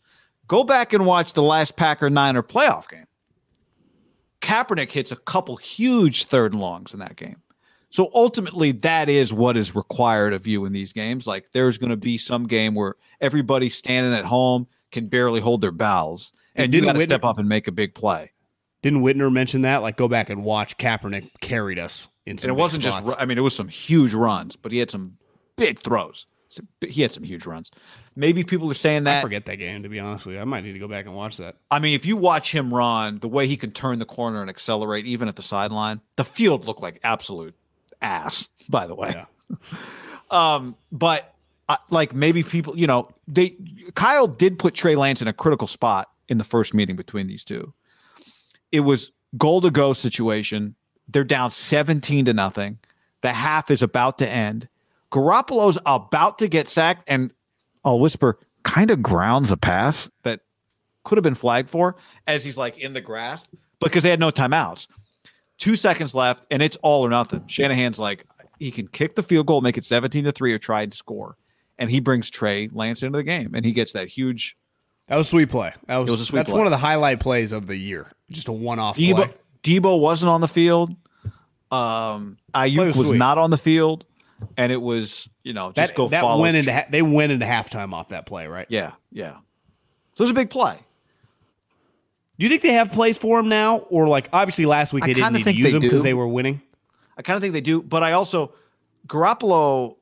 Go 0.49 0.65
back 0.65 0.93
and 0.93 1.07
watch 1.07 1.35
the 1.35 1.45
last 1.45 1.77
Packer 1.77 2.11
Niner 2.11 2.43
playoff 2.43 2.89
game. 2.89 3.07
Kaepernick 4.41 4.91
hits 4.91 5.13
a 5.13 5.17
couple 5.17 5.55
huge 5.55 6.25
third 6.25 6.51
and 6.53 6.61
longs 6.61 6.93
in 6.93 6.99
that 6.99 7.15
game. 7.15 7.37
So 7.91 8.11
ultimately, 8.15 8.73
that 8.73 9.09
is 9.09 9.33
what 9.33 9.57
is 9.57 9.77
required 9.77 10.33
of 10.33 10.49
you 10.49 10.65
in 10.65 10.73
these 10.73 10.93
games. 10.93 11.29
Like 11.29 11.53
there's 11.53 11.79
going 11.79 11.91
to 11.91 11.97
be 11.97 12.19
some 12.19 12.49
game 12.49 12.75
where 12.75 12.97
everybody 13.21 13.69
standing 13.69 14.13
at 14.13 14.25
home 14.25 14.67
can 14.91 15.07
barely 15.07 15.41
hold 15.41 15.61
their 15.61 15.71
bowels, 15.71 16.33
and 16.57 16.75
you 16.75 16.83
got 16.83 16.95
to 16.95 17.01
step 17.03 17.25
up 17.25 17.39
and 17.39 17.49
make 17.49 17.69
a 17.69 17.73
big 17.73 17.95
play. 17.95 18.32
Didn't 18.83 19.03
Whitner 19.03 19.33
mention 19.33 19.63
that? 19.63 19.83
Like, 19.83 19.97
go 19.97 20.09
back 20.09 20.29
and 20.29 20.45
watch. 20.45 20.77
Kaepernick 20.77 21.31
carried 21.41 21.79
us 21.79 22.09
in. 22.27 22.33
And 22.33 22.45
it 22.45 22.57
wasn't 22.57 22.83
just. 22.83 23.01
I 23.19 23.25
mean, 23.25 23.39
it 23.39 23.43
was 23.43 23.55
some 23.55 23.69
huge 23.69 24.13
runs, 24.13 24.57
but 24.57 24.73
he 24.73 24.79
had 24.79 24.91
some 24.91 25.17
big 25.57 25.79
throws. 25.79 26.27
He 26.81 27.01
had 27.01 27.13
some 27.13 27.23
huge 27.23 27.47
runs. 27.47 27.71
Maybe 28.15 28.45
people 28.45 28.71
are 28.71 28.75
saying 28.75 29.05
that. 29.05 29.19
I 29.19 29.23
forget 29.23 29.47
that 29.47 29.57
game 29.57 29.83
to 29.85 29.89
be 29.89 29.99
honest 29.99 30.27
with 30.27 30.35
you. 30.35 30.41
I 30.41 30.45
might 30.45 30.65
need 30.65 30.75
to 30.75 30.79
go 30.79 30.89
back 30.89 31.07
and 31.07 31.15
watch 31.15 31.39
that. 31.39 31.57
I 31.71 31.79
mean, 31.79 31.95
if 31.95 32.05
you 32.05 32.17
watch 32.17 32.53
him 32.53 32.75
run, 32.75 33.21
the 33.21 33.29
way 33.29 33.47
he 33.47 33.57
can 33.57 33.71
turn 33.71 33.99
the 33.99 34.05
corner 34.05 34.43
and 34.43 34.51
accelerate, 34.51 35.07
even 35.07 35.29
at 35.29 35.37
the 35.37 35.43
sideline, 35.43 36.03
the 36.17 36.25
field 36.25 36.67
looked 36.67 36.83
like 36.83 37.01
absolute 37.03 37.55
ass. 38.03 38.49
By 38.69 38.87
the 38.87 38.95
way, 38.95 39.15
Yeah. 39.15 39.57
um, 40.31 40.77
but 40.91 41.35
uh, 41.69 41.77
like 41.91 42.15
maybe 42.15 42.43
people, 42.43 42.77
you 42.77 42.87
know, 42.87 43.09
they 43.27 43.57
Kyle 43.95 44.27
did 44.27 44.59
put 44.59 44.75
Trey 44.75 44.97
Lance 44.97 45.23
in 45.23 45.29
a 45.29 45.33
critical 45.33 45.67
spot 45.67 46.11
in 46.29 46.37
the 46.37 46.45
first 46.45 46.75
meeting 46.75 46.97
between 46.97 47.29
these 47.29 47.45
two. 47.45 47.73
It 48.73 48.81
was 48.81 49.13
goal 49.39 49.61
to 49.61 49.71
go 49.71 49.93
situation. 49.93 50.75
They're 51.09 51.25
down 51.25 51.51
seventeen 51.51 52.25
to 52.25 52.33
nothing. 52.33 52.79
The 53.21 53.33
half 53.33 53.71
is 53.71 53.83
about 53.83 54.19
to 54.19 54.29
end. 54.29 54.69
Garoppolo's 55.13 55.79
about 55.87 56.39
to 56.39 56.49
get 56.49 56.69
sacked, 56.69 57.05
and 57.07 57.33
I'll 57.85 58.01
whisper, 58.01 58.39
kind 58.65 58.91
of 58.91 59.03
grounds 59.03 59.51
a 59.51 59.57
pass 59.57 60.09
that 60.23 60.41
could 61.05 61.19
have 61.19 61.23
been 61.23 61.35
flagged 61.35 61.69
for 61.69 61.97
as 62.27 62.45
he's 62.45 62.57
like 62.57 62.79
in 62.79 62.93
the 62.93 63.01
grass 63.01 63.47
because 63.81 64.03
they 64.03 64.11
had 64.11 64.21
no 64.21 64.31
timeouts. 64.31 64.87
Two 65.59 65.77
seconds 65.77 66.15
left, 66.15 66.47
and 66.51 66.63
it's 66.63 66.77
all 66.83 67.05
or 67.05 67.11
nothing. 67.11 67.47
Shanahan's 67.47 67.99
like, 67.99 68.25
he 68.59 68.71
can 68.71 68.89
kick 68.89 69.15
the 69.15 69.23
field 69.23 69.47
goal, 69.47 69.61
make 69.61 69.77
it 69.77 69.85
17 69.85 70.25
to 70.25 70.33
3, 70.33 70.53
or 70.55 70.59
try 70.59 70.83
and 70.83 70.95
score. 70.95 71.37
And 71.79 71.91
he 71.91 72.01
brings 72.01 72.31
Trey 72.31 72.69
Lance 72.73 73.03
into 73.03 73.19
the 73.19 73.25
game, 73.25 73.55
and 73.55 73.65
he 73.65 73.73
gets 73.73 73.93
that 73.93 74.09
huge 74.09 74.57
That 75.13 75.19
was 75.19 75.27
a 75.27 75.31
sweet 75.31 75.51
play. 75.51 75.75
That 75.89 75.99
was, 75.99 76.11
was 76.11 76.21
a 76.23 76.25
sweet 76.25 76.39
That's 76.39 76.49
play. 76.49 76.57
one 76.57 76.67
of 76.67 76.71
the 76.71 76.79
highlight 76.79 77.21
plays 77.21 77.53
of 77.53 77.67
the 77.67 77.77
year. 77.77 78.11
Just 78.31 78.49
a 78.49 78.53
one-off 78.53 78.97
Deebo, 78.97 79.17
play. 79.17 79.35
Deebo 79.63 80.01
wasn't 80.01 80.31
on 80.31 80.41
the 80.41 80.49
field. 80.49 80.97
Um, 81.71 82.39
Aiyuk 82.55 82.87
was 82.87 82.97
was, 82.97 83.11
not 83.13 83.37
on 83.37 83.51
the 83.51 83.59
field, 83.59 84.07
and 84.57 84.73
it 84.73 84.81
was 84.81 85.29
you 85.43 85.53
know 85.53 85.67
just 85.67 85.77
That, 85.77 85.95
go 85.95 86.09
that 86.09 86.23
follow. 86.23 86.41
went 86.41 86.57
into 86.57 86.73
ha- 86.73 86.87
they 86.89 87.03
went 87.03 87.31
into 87.31 87.45
halftime 87.45 87.93
off 87.93 88.09
that 88.09 88.25
play, 88.25 88.47
right? 88.47 88.65
yeah, 88.71 88.93
yeah. 89.11 89.33
So 89.33 89.41
it 90.17 90.21
was 90.21 90.31
a 90.31 90.35
big 90.35 90.49
play. 90.49 90.79
Do 92.39 92.45
you 92.45 92.49
think 92.49 92.63
they 92.63 92.73
have 92.73 92.91
plays 92.91 93.19
for 93.19 93.39
him 93.39 93.51
now, 93.51 93.81
or 93.91 94.09
like 94.09 94.31
obviously 94.33 94.65
last 94.65 94.95
week 94.95 95.05
they 95.05 95.13
didn't 95.13 95.35
need 95.35 95.45
to 95.45 95.55
use 95.55 95.75
him 95.75 95.81
because 95.81 96.03
they 96.03 96.15
were 96.15 96.27
winning? 96.27 96.63
I 97.19 97.23
kind 97.23 97.37
of 97.37 97.43
think 97.43 97.53
they 97.53 97.61
do, 97.61 97.83
but 97.83 98.03
I 98.03 98.13
also 98.13 98.55
Garoppolo. 99.07 99.97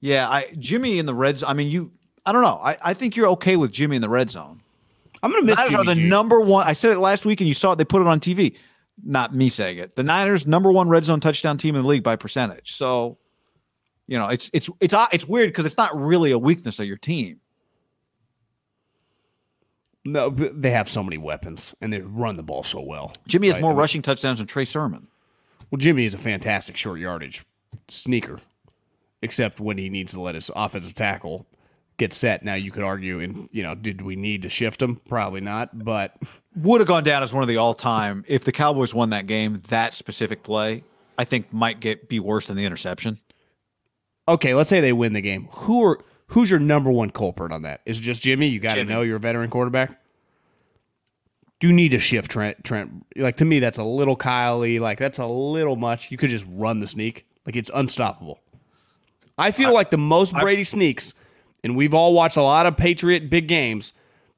Yeah, 0.00 0.26
I 0.26 0.46
Jimmy 0.58 0.98
in 0.98 1.04
the 1.04 1.14
Reds. 1.14 1.42
I 1.42 1.52
mean, 1.52 1.70
you. 1.70 1.92
I 2.26 2.32
don't 2.32 2.42
know. 2.42 2.58
I, 2.62 2.76
I 2.82 2.94
think 2.94 3.16
you're 3.16 3.28
okay 3.28 3.56
with 3.56 3.70
Jimmy 3.72 3.96
in 3.96 4.02
the 4.02 4.08
red 4.08 4.28
zone. 4.30 4.60
I'm 5.22 5.30
gonna 5.30 5.44
miss 5.44 5.56
Niners 5.58 5.74
are 5.74 5.78
Jimmy 5.84 5.94
the 5.94 6.00
G. 6.02 6.08
number 6.08 6.40
one. 6.40 6.66
I 6.66 6.72
said 6.74 6.90
it 6.92 6.98
last 6.98 7.24
week, 7.24 7.40
and 7.40 7.48
you 7.48 7.54
saw 7.54 7.72
it. 7.72 7.76
They 7.76 7.84
put 7.84 8.02
it 8.02 8.08
on 8.08 8.20
TV. 8.20 8.56
Not 9.04 9.34
me 9.34 9.48
saying 9.48 9.78
it. 9.78 9.94
The 9.96 10.02
Niners 10.02 10.46
number 10.46 10.70
one 10.72 10.88
red 10.88 11.04
zone 11.04 11.20
touchdown 11.20 11.56
team 11.58 11.74
in 11.76 11.82
the 11.82 11.88
league 11.88 12.02
by 12.02 12.16
percentage. 12.16 12.74
So, 12.76 13.16
you 14.06 14.18
know, 14.18 14.28
it's 14.28 14.50
it's 14.52 14.68
it's 14.80 14.94
it's 15.12 15.26
weird 15.26 15.50
because 15.50 15.66
it's 15.66 15.76
not 15.76 15.98
really 15.98 16.32
a 16.32 16.38
weakness 16.38 16.78
of 16.80 16.86
your 16.86 16.96
team. 16.96 17.40
No, 20.04 20.30
they 20.30 20.70
have 20.70 20.88
so 20.88 21.02
many 21.02 21.18
weapons 21.18 21.74
and 21.80 21.92
they 21.92 22.00
run 22.00 22.36
the 22.36 22.42
ball 22.42 22.62
so 22.62 22.80
well. 22.80 23.12
Jimmy 23.26 23.48
has 23.48 23.56
Right, 23.56 23.62
more 23.62 23.72
I 23.72 23.74
mean- 23.74 23.80
rushing 23.80 24.02
touchdowns 24.02 24.38
than 24.38 24.46
Trey 24.46 24.64
Sermon. 24.64 25.08
Well, 25.70 25.78
Jimmy 25.78 26.04
is 26.04 26.14
a 26.14 26.18
fantastic 26.18 26.76
short 26.76 27.00
yardage 27.00 27.44
sneaker, 27.88 28.40
except 29.20 29.58
when 29.58 29.78
he 29.78 29.88
needs 29.90 30.12
to 30.12 30.20
let 30.20 30.36
his 30.36 30.48
offensive 30.54 30.94
tackle 30.94 31.44
get 31.98 32.12
set. 32.12 32.44
Now 32.44 32.54
you 32.54 32.70
could 32.70 32.82
argue, 32.82 33.20
and 33.20 33.48
you 33.52 33.62
know, 33.62 33.74
did 33.74 34.02
we 34.02 34.16
need 34.16 34.42
to 34.42 34.48
shift 34.48 34.82
him? 34.82 35.00
Probably 35.08 35.40
not, 35.40 35.84
but 35.84 36.16
Would 36.56 36.80
have 36.80 36.88
gone 36.88 37.04
down 37.04 37.22
as 37.22 37.32
one 37.32 37.42
of 37.42 37.48
the 37.48 37.56
all 37.56 37.74
time. 37.74 38.24
If 38.28 38.44
the 38.44 38.52
Cowboys 38.52 38.92
won 38.94 39.10
that 39.10 39.26
game, 39.26 39.62
that 39.68 39.94
specific 39.94 40.42
play, 40.42 40.84
I 41.18 41.24
think 41.24 41.52
might 41.52 41.80
get 41.80 42.08
be 42.08 42.20
worse 42.20 42.46
than 42.48 42.56
the 42.56 42.64
interception. 42.64 43.18
okay. 44.28 44.54
Let's 44.54 44.70
say 44.70 44.80
they 44.80 44.92
win 44.92 45.12
the 45.12 45.20
game. 45.20 45.48
Who 45.52 45.84
are 45.84 45.98
who's 46.28 46.50
your 46.50 46.58
number 46.60 46.90
one 46.90 47.10
culprit 47.10 47.52
on 47.52 47.62
that? 47.62 47.80
Is 47.86 47.98
it 47.98 48.02
just 48.02 48.22
Jimmy? 48.22 48.48
You 48.48 48.60
got 48.60 48.74
to 48.74 48.84
know 48.84 49.02
you're 49.02 49.16
a 49.16 49.20
veteran 49.20 49.48
quarterback. 49.50 50.00
Do 51.58 51.68
you 51.68 51.72
need 51.72 51.90
to 51.92 51.98
shift 51.98 52.30
Trent? 52.30 52.62
Trent, 52.64 53.06
like 53.16 53.38
to 53.38 53.46
me, 53.46 53.60
that's 53.60 53.78
a 53.78 53.82
little 53.84 54.16
Kylie. 54.16 54.78
Like 54.78 54.98
that's 54.98 55.18
a 55.18 55.26
little 55.26 55.76
much. 55.76 56.10
You 56.10 56.18
could 56.18 56.28
just 56.28 56.44
run 56.48 56.80
the 56.80 56.88
sneak. 56.88 57.26
Like 57.46 57.56
it's 57.56 57.70
unstoppable. 57.72 58.40
I 59.38 59.50
feel 59.52 59.72
like 59.72 59.90
the 59.90 59.98
most 59.98 60.34
Brady 60.34 60.64
sneaks, 60.64 61.14
and 61.66 61.76
we've 61.76 61.92
all 61.92 62.14
watched 62.14 62.36
a 62.36 62.42
lot 62.42 62.64
of 62.64 62.76
Patriot 62.76 63.28
big 63.28 63.48
games. 63.48 63.92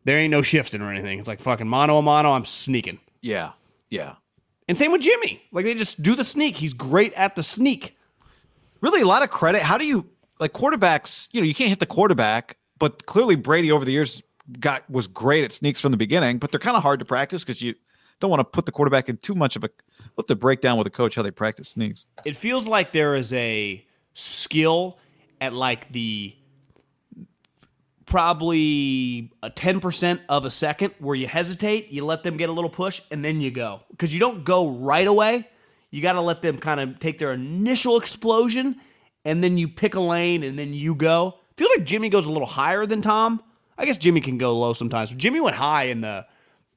There 0.05 0.19
ain't 0.19 0.31
no 0.31 0.41
shifting 0.41 0.81
or 0.81 0.91
anything. 0.91 1.19
It's 1.19 1.29
like 1.29 1.41
fucking 1.41 1.69
mano 1.69 1.99
a 1.99 2.03
mano. 2.03 2.33
I'm 2.33 2.47
sneaking. 2.47 2.99
Yeah, 3.21 3.53
yeah. 3.91 4.15
And 4.67 4.79
same 4.79 4.93
with 4.93 5.03
Jimmy. 5.03 5.43
Like 5.53 5.67
they 5.67 5.75
just 5.75 6.03
do 6.03 6.15
the 6.15 6.25
sneak. 6.25 6.57
He's 6.57 6.73
great 6.73 7.13
at 7.13 7.37
the 7.37 7.43
sneak. 7.43 7.97
really 8.81 9.03
a 9.03 9.07
lot 9.07 9.23
of 9.23 9.31
credit. 9.31 9.61
How 9.61 9.77
do 9.77 9.87
you 9.87 10.07
like 10.41 10.55
quarterbacks? 10.55 11.29
You 11.33 11.43
know, 11.43 11.47
you 11.47 11.55
can't 11.55 11.69
hit 11.69 11.81
the 11.81 11.87
quarterback, 11.87 12.57
but 12.79 13.05
clearly 13.05 13.35
Brady 13.37 13.71
over 13.71 13.85
the 13.85 13.93
years 13.93 14.23
got 14.61 14.89
was 14.91 15.07
great 15.07 15.45
at 15.45 15.53
sneaks 15.53 15.81
from 15.81 15.93
the 15.93 15.99
beginning. 15.99 16.39
But 16.39 16.51
they're 16.51 16.61
kind 16.61 16.77
of 16.77 16.83
hard 16.83 16.99
to 17.01 17.05
practice 17.05 17.45
because 17.45 17.61
you 17.61 17.75
don't 18.21 18.31
want 18.31 18.41
to 18.41 18.45
put 18.45 18.65
the 18.65 18.73
quarterback 18.73 19.11
in 19.11 19.19
too 19.19 19.35
much 19.35 19.57
of 19.57 19.65
a. 19.65 19.69
We'll 20.17 20.25
have 20.25 20.27
to 20.29 20.37
break 20.37 20.63
down 20.63 20.79
with 20.79 20.87
a 20.87 20.91
coach 20.91 21.15
how 21.17 21.23
they 21.23 21.31
practice 21.31 21.69
sneaks. 21.69 22.07
it 22.25 22.37
feels 22.37 22.67
like 22.67 22.93
there 22.93 23.15
is 23.15 23.33
a 23.35 23.85
skill 24.15 24.99
at 25.41 25.53
like 25.53 25.93
the 25.93 26.35
probably 28.09 29.31
uh, 29.43 29.49
a 29.49 29.51
10% 29.51 30.21
of 30.29 30.45
a 30.45 30.51
second 30.51 30.95
where 30.99 31.15
you 31.15 31.27
hesitate, 31.27 31.91
you 31.91 32.05
let 32.05 32.23
them 32.23 32.37
get 32.37 32.49
a 32.49 32.53
little 32.53 32.71
push, 32.71 33.01
and 33.11 33.25
then 33.25 33.41
you 33.41 33.51
go. 33.51 33.83
Because 33.91 34.13
you 34.13 34.21
don't 34.21 34.45
go 34.45 34.69
right 34.69 35.07
away. 35.07 35.49
You 35.91 36.03
got 36.03 36.13
to 36.15 36.21
let 36.21 36.43
them 36.43 36.59
kind 36.59 36.81
of 36.81 36.99
take 36.99 37.19
their 37.19 37.33
initial 37.33 37.99
explosion, 37.99 38.77
and 39.25 39.43
then 39.43 39.57
you 39.59 39.69
pick 39.69 39.95
a 39.95 40.01
lane, 40.01 40.43
and 40.43 40.59
then 40.59 40.75
you 40.75 40.95
go. 40.95 41.39
Feels 41.57 41.71
like 41.77 41.87
Jimmy 41.87 42.09
goes 42.09 42.27
a 42.27 42.31
little 42.31 42.47
higher 42.47 42.87
than 42.87 43.01
Tom. 43.01 43.43
I 43.77 43.85
guess 43.85 43.97
Jimmy 43.97 44.21
can 44.21 44.39
go 44.39 44.59
low 44.59 44.73
sometimes. 44.73 45.11
But 45.11 45.19
Jimmy 45.19 45.41
went 45.41 45.57
high 45.57 45.85
in 45.85 46.01
the 46.01 46.27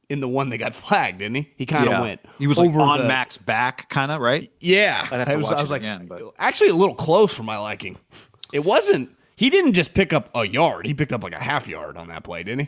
in 0.09 0.19
the 0.19 0.27
one 0.27 0.49
that 0.49 0.57
got 0.57 0.75
flagged, 0.75 1.19
didn't 1.19 1.35
he? 1.35 1.53
He 1.55 1.65
kind 1.65 1.87
of 1.87 2.01
went. 2.01 2.19
He 2.37 2.45
was 2.45 2.57
like 2.57 2.69
over 2.69 2.81
on 2.81 2.99
the- 2.99 3.07
Max 3.07 3.37
back, 3.37 3.89
kind 3.89 4.11
of 4.11 4.19
right. 4.21 4.51
yeah, 4.59 5.07
I'd 5.09 5.19
have 5.19 5.27
to 5.27 5.33
I 5.33 5.35
was, 5.37 5.51
I 5.51 5.61
was 5.61 5.71
like, 5.71 5.83
but- 6.07 6.33
actually 6.37 6.69
a 6.69 6.75
little 6.75 6.95
close 6.95 7.33
for 7.33 7.43
my 7.43 7.57
liking. 7.57 7.97
It 8.51 8.65
wasn't. 8.65 9.09
He 9.41 9.49
didn't 9.49 9.73
just 9.73 9.95
pick 9.95 10.13
up 10.13 10.29
a 10.35 10.47
yard. 10.47 10.85
He 10.85 10.93
picked 10.93 11.11
up 11.11 11.23
like 11.23 11.33
a 11.33 11.39
half 11.39 11.67
yard 11.67 11.97
on 11.97 12.09
that 12.09 12.23
play, 12.23 12.43
didn't 12.43 12.67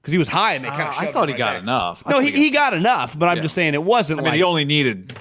Because 0.00 0.12
he 0.12 0.18
was 0.18 0.28
high 0.28 0.54
and 0.54 0.64
they 0.64 0.68
kind 0.68 0.82
Uh, 0.82 0.90
of. 0.90 0.98
I 0.98 1.10
thought 1.10 1.28
he 1.28 1.34
got 1.34 1.56
enough. 1.56 2.04
No, 2.08 2.20
he, 2.20 2.30
he 2.30 2.50
got 2.50 2.74
enough, 2.74 3.18
but 3.18 3.28
I'm 3.28 3.42
just 3.42 3.52
saying 3.52 3.74
it 3.74 3.82
wasn't 3.82 4.20
I 4.20 4.22
mean, 4.22 4.30
like. 4.30 4.36
he 4.36 4.44
only 4.44 4.64
needed. 4.64 5.18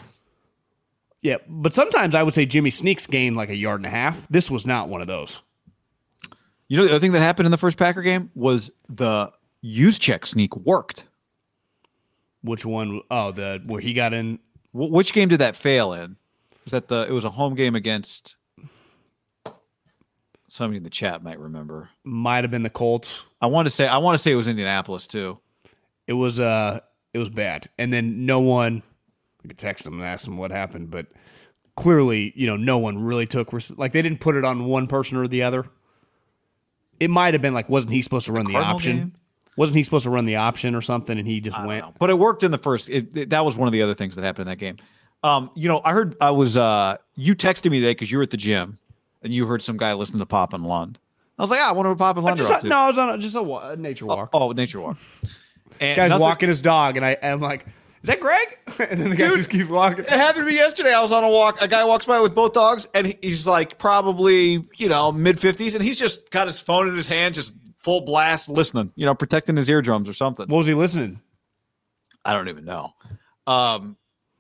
yeah, 1.24 1.38
but 1.48 1.74
sometimes 1.74 2.14
I 2.14 2.22
would 2.22 2.36
say 2.36 2.46
Jimmy 2.46 2.70
Sneaks 2.70 3.08
gained 3.08 3.36
like 3.36 3.50
a 3.50 3.56
yard 3.56 3.80
and 3.80 3.88
a 3.88 3.90
half. 3.90 4.28
This 4.30 4.52
was 4.52 4.64
not 4.68 4.90
one 4.90 5.02
of 5.02 5.08
those. 5.08 5.42
You 6.68 6.78
know, 6.78 6.84
the 6.84 6.92
other 6.92 7.00
thing 7.00 7.14
that 7.14 7.22
happened 7.22 7.48
in 7.48 7.52
the 7.52 7.58
first 7.58 7.78
Packer 7.80 8.04
game 8.04 8.30
was 8.36 8.70
the 8.90 9.32
use 9.62 9.98
check 9.98 10.28
sneak 10.28 10.56
worked. 10.56 11.08
Which 12.44 12.64
one? 12.64 13.02
Oh, 13.10 13.32
the 13.32 13.62
where 13.66 13.82
he 13.82 13.94
got 13.94 14.14
in. 14.14 14.38
Wh- 14.72 14.92
which 14.92 15.14
game 15.14 15.30
did 15.30 15.40
that 15.40 15.56
fail 15.56 15.94
in? 15.94 16.16
Was 16.66 16.74
that 16.74 16.88
the? 16.90 17.08
It 17.08 17.12
was 17.12 17.26
a 17.26 17.30
home 17.32 17.56
game 17.56 17.76
against. 17.76 18.36
Somebody 20.52 20.76
in 20.80 20.84
the 20.84 20.90
chat 20.90 21.24
might 21.24 21.40
remember. 21.40 21.88
Might 22.04 22.44
have 22.44 22.52
been 22.52 22.62
the 22.62 22.70
Colts. 22.70 23.24
I 23.40 23.48
want 23.48 23.68
to 23.68 23.70
say 23.70 23.88
I 23.88 24.00
want 24.00 24.16
to 24.16 24.20
say 24.20 24.34
it 24.34 24.36
was 24.36 24.50
Indianapolis 24.50 25.08
too. 25.08 25.40
It 26.08 26.14
was 26.14 26.42
uh, 26.42 26.82
it 27.14 27.20
was 27.20 27.30
bad. 27.30 27.70
And 27.78 27.94
then 27.94 28.26
no 28.26 28.42
one. 28.42 28.84
I 29.46 29.48
could 29.48 29.58
text 29.58 29.86
them 29.86 29.94
and 29.94 30.04
ask 30.04 30.26
them 30.26 30.36
what 30.36 30.52
happened, 30.52 30.92
but 30.92 31.08
clearly, 31.78 32.34
you 32.36 32.48
know, 32.48 32.58
no 32.58 32.80
one 32.80 33.02
really 33.02 33.26
took 33.26 33.54
like 33.78 33.94
they 33.94 34.02
didn't 34.02 34.20
put 34.20 34.36
it 34.36 34.44
on 34.44 34.66
one 34.66 34.88
person 34.88 35.18
or 35.18 35.26
the 35.26 35.42
other. 35.44 35.68
It 37.00 37.10
might 37.10 37.34
have 37.34 37.42
been 37.42 37.54
like, 37.54 37.70
wasn't 37.70 37.94
he 37.94 38.02
supposed 38.02 38.26
to 38.26 38.34
run 38.34 38.46
the, 38.46 38.52
Cardinal 38.52 38.76
option? 38.76 38.98
game? 38.98 39.14
Wasn't 39.56 39.78
he 39.78 39.84
supposed 39.84 40.04
to 40.04 40.10
run 40.10 40.26
the 40.26 40.36
option 40.36 40.76
or 40.76 40.82
something? 40.82 41.18
And 41.18 41.26
he 41.26 41.40
just 41.40 41.58
I 41.58 41.66
went. 41.66 41.98
But 41.98 42.10
it 42.10 42.20
worked 42.20 42.44
in 42.44 42.52
the 42.52 42.58
first. 42.58 42.90
It, 42.90 43.16
it- 43.16 43.30
that 43.30 43.46
was 43.46 43.56
one 43.56 43.70
of 43.70 43.72
the 43.72 43.84
other 43.84 43.96
things 43.96 44.16
that 44.16 44.24
happened 44.26 44.50
in 44.50 44.52
that 44.52 44.58
game. 44.58 44.80
Um, 45.24 45.50
you 45.56 45.70
know, 45.70 45.80
I 45.86 45.94
heard 45.94 46.18
I 46.20 46.32
was 46.32 46.58
uh 46.58 46.98
you 47.16 47.38
texted 47.38 47.72
me 47.72 47.80
today 47.80 47.92
because 47.92 48.12
you 48.12 48.18
were 48.18 48.24
at 48.24 48.32
the 48.32 48.38
gym 48.38 48.80
and 49.22 49.34
you 49.34 49.46
heard 49.46 49.62
some 49.62 49.78
guy 49.78 49.94
listening 49.94 50.20
to 50.20 50.26
Papa 50.26 50.56
and 50.56 50.66
Lund. 50.66 51.00
I 51.40 51.42
was 51.44 51.50
like, 51.52 51.60
ah, 51.62 51.70
I 51.70 51.72
wonder 51.72 51.90
what 51.90 51.98
Papa 51.98 52.20
and 52.20 52.26
Lund 52.26 52.40
are 52.40 52.52
up 52.54 52.62
to. 52.62 52.68
no, 52.68 52.76
I 52.78 52.88
was 52.88 52.98
on 52.98 53.10
a, 53.10 53.18
just 53.18 53.36
a, 53.36 53.42
wa- 53.42 53.70
a 53.70 53.76
nature 53.76 54.06
walk. 54.06 54.30
Oh, 54.34 54.52
nature 54.52 54.80
walk. 54.80 54.98
And 55.80 55.96
Guy's 55.96 56.10
nothing- 56.10 56.22
walking 56.22 56.50
his 56.50 56.62
dog, 56.62 56.96
and 56.98 57.04
I 57.04 57.14
am 57.14 57.40
like, 57.40 57.66
"Is 58.04 58.08
that 58.08 58.20
Greg?" 58.20 58.60
And 58.80 59.02
then 59.02 59.10
the 59.10 59.16
guy 59.16 59.30
Dude, 59.30 59.38
just 59.38 59.50
keeps 59.50 59.68
walking. 59.68 60.04
It 60.06 60.10
happened 60.12 60.46
to 60.46 60.52
me 60.52 60.54
yesterday. 60.56 60.94
I 60.94 61.02
was 61.02 61.12
on 61.12 61.24
a 61.24 61.30
walk. 61.30 61.60
A 61.60 61.68
guy 61.68 61.84
walks 61.86 62.06
by 62.06 62.20
with 62.20 62.36
both 62.36 62.54
dogs, 62.54 62.88
and 62.94 63.16
he's 63.24 63.48
like 63.48 63.80
probably 63.80 64.68
you 64.78 64.90
know 64.90 65.12
mid 65.12 65.40
fifties, 65.40 65.74
and 65.74 65.84
he's 65.84 65.98
just 65.98 66.30
got 66.30 66.46
his 66.46 66.60
phone 66.62 66.88
in 66.88 66.96
his 66.96 67.08
hand, 67.08 67.34
just 67.34 67.52
full 67.80 68.02
blast, 68.02 68.48
listening. 68.48 68.92
You 68.96 69.08
know, 69.08 69.16
protecting 69.16 69.56
his 69.56 69.68
eardrums 69.70 70.08
or 70.08 70.14
something. 70.14 70.46
What 70.50 70.58
was 70.58 70.68
he 70.68 70.76
listening? 70.76 71.20
I 72.24 72.34
don't 72.34 72.50
even 72.50 72.66
know. 72.66 72.94
Um, 73.48 73.98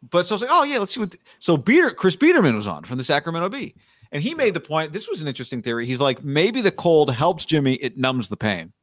but 0.08 0.28
so 0.28 0.34
I 0.34 0.36
was 0.36 0.42
like, 0.42 0.52
oh 0.54 0.64
yeah, 0.64 0.78
let's 0.78 0.94
see 0.94 1.00
what. 1.00 1.16
so 1.40 1.58
Beater, 1.58 1.90
Chris 1.90 2.16
Biederman 2.16 2.56
was 2.56 2.68
on 2.68 2.84
from 2.84 3.00
the 3.00 3.04
Sacramento 3.04 3.50
Bee, 3.50 3.74
and 4.12 4.22
he 4.24 4.34
made 4.36 4.54
the 4.54 4.60
point. 4.60 4.94
This 4.94 5.08
was 5.10 5.22
an 5.22 5.28
interesting 5.28 5.62
theory. 5.62 5.86
He's 5.86 6.00
like, 6.02 6.24
maybe 6.24 6.62
the 6.62 6.72
cold 6.72 7.12
helps 7.14 7.46
Jimmy; 7.46 7.76
it 7.76 7.98
numbs 7.98 8.30
the 8.30 8.38
pain. 8.38 8.74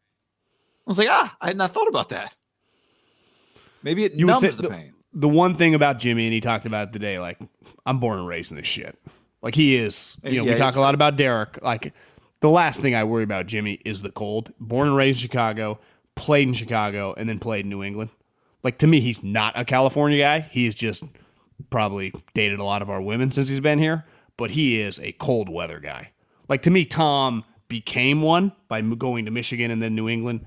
I 0.87 0.91
was 0.91 0.99
like, 0.99 1.09
ah, 1.11 1.37
I 1.41 1.49
had 1.49 1.57
not 1.57 1.73
thought 1.73 1.89
about 1.89 2.09
that. 2.11 2.35
Maybe 3.83 4.05
it 4.05 4.15
You 4.15 4.27
numbs 4.27 4.57
the 4.57 4.63
the- 4.63 4.69
pain. 4.71 4.95
The 5.15 5.29
one 5.29 5.57
thing 5.57 5.75
about 5.75 5.99
Jimmy, 5.99 6.25
and 6.27 6.35
he 6.35 6.41
talked 6.41 6.67
about 6.67 6.89
it 6.89 6.93
today, 6.93 7.19
like, 7.19 7.39
I'm 7.87 7.99
born 7.99 8.19
and 8.19 8.29
raised 8.29 8.51
in 8.53 8.59
this 8.59 8.67
shit. 8.67 8.97
Like 9.41 9.55
he 9.55 9.75
is. 9.77 10.19
You 10.23 10.31
know, 10.39 10.45
Yeah, 10.45 10.53
we 10.53 10.59
talk 10.59 10.77
a 10.77 10.81
lot 10.81 10.95
about 10.95 11.17
Derek. 11.17 11.63
Like 11.63 11.93
the 12.41 12.51
last 12.51 12.83
thing 12.83 12.95
I 12.95 13.05
worry 13.05 13.25
about 13.25 13.47
Jimmy 13.47 13.75
is 13.85 14.03
the 14.03 14.11
cold. 14.11 14.53
Born 14.61 14.89
and 14.89 14.97
raised 14.97 15.19
in 15.19 15.23
Chicago, 15.23 15.79
played 16.15 16.49
in 16.49 16.55
Chicago, 16.55 17.15
and 17.17 17.29
then 17.29 17.39
played 17.39 17.65
in 17.65 17.71
New 17.71 17.83
England. 17.83 18.11
Like 18.63 18.79
to 18.79 18.87
me, 18.87 19.01
he's 19.01 19.23
not 19.23 19.59
a 19.59 19.65
California 19.65 20.19
guy. 20.23 20.41
He's 20.41 20.75
just 20.75 21.05
probably 21.71 22.13
dated 22.35 22.59
a 22.59 22.65
lot 22.65 22.83
of 22.83 22.91
our 22.91 23.01
women 23.01 23.31
since 23.31 23.49
he's 23.49 23.61
been 23.61 23.79
here, 23.79 24.05
but 24.39 24.53
he 24.53 24.81
is 24.81 24.99
a 25.01 25.13
cold 25.13 25.51
weather 25.51 25.79
guy. 25.81 26.13
Like 26.49 26.63
to 26.63 26.71
me, 26.71 26.87
Tom 26.87 27.45
became 27.69 28.23
one 28.23 28.53
by 28.69 28.81
going 28.81 29.27
to 29.27 29.31
Michigan 29.31 29.71
and 29.71 29.83
then 29.83 29.95
New 29.95 30.09
England. 30.09 30.47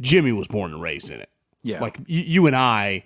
Jimmy 0.00 0.30
was 0.30 0.46
born 0.46 0.72
and 0.72 0.80
raised 0.80 1.10
in 1.10 1.20
it. 1.20 1.28
Yeah. 1.64 1.80
Like 1.80 1.98
you, 2.06 2.20
you 2.20 2.46
and 2.46 2.54
I, 2.54 3.02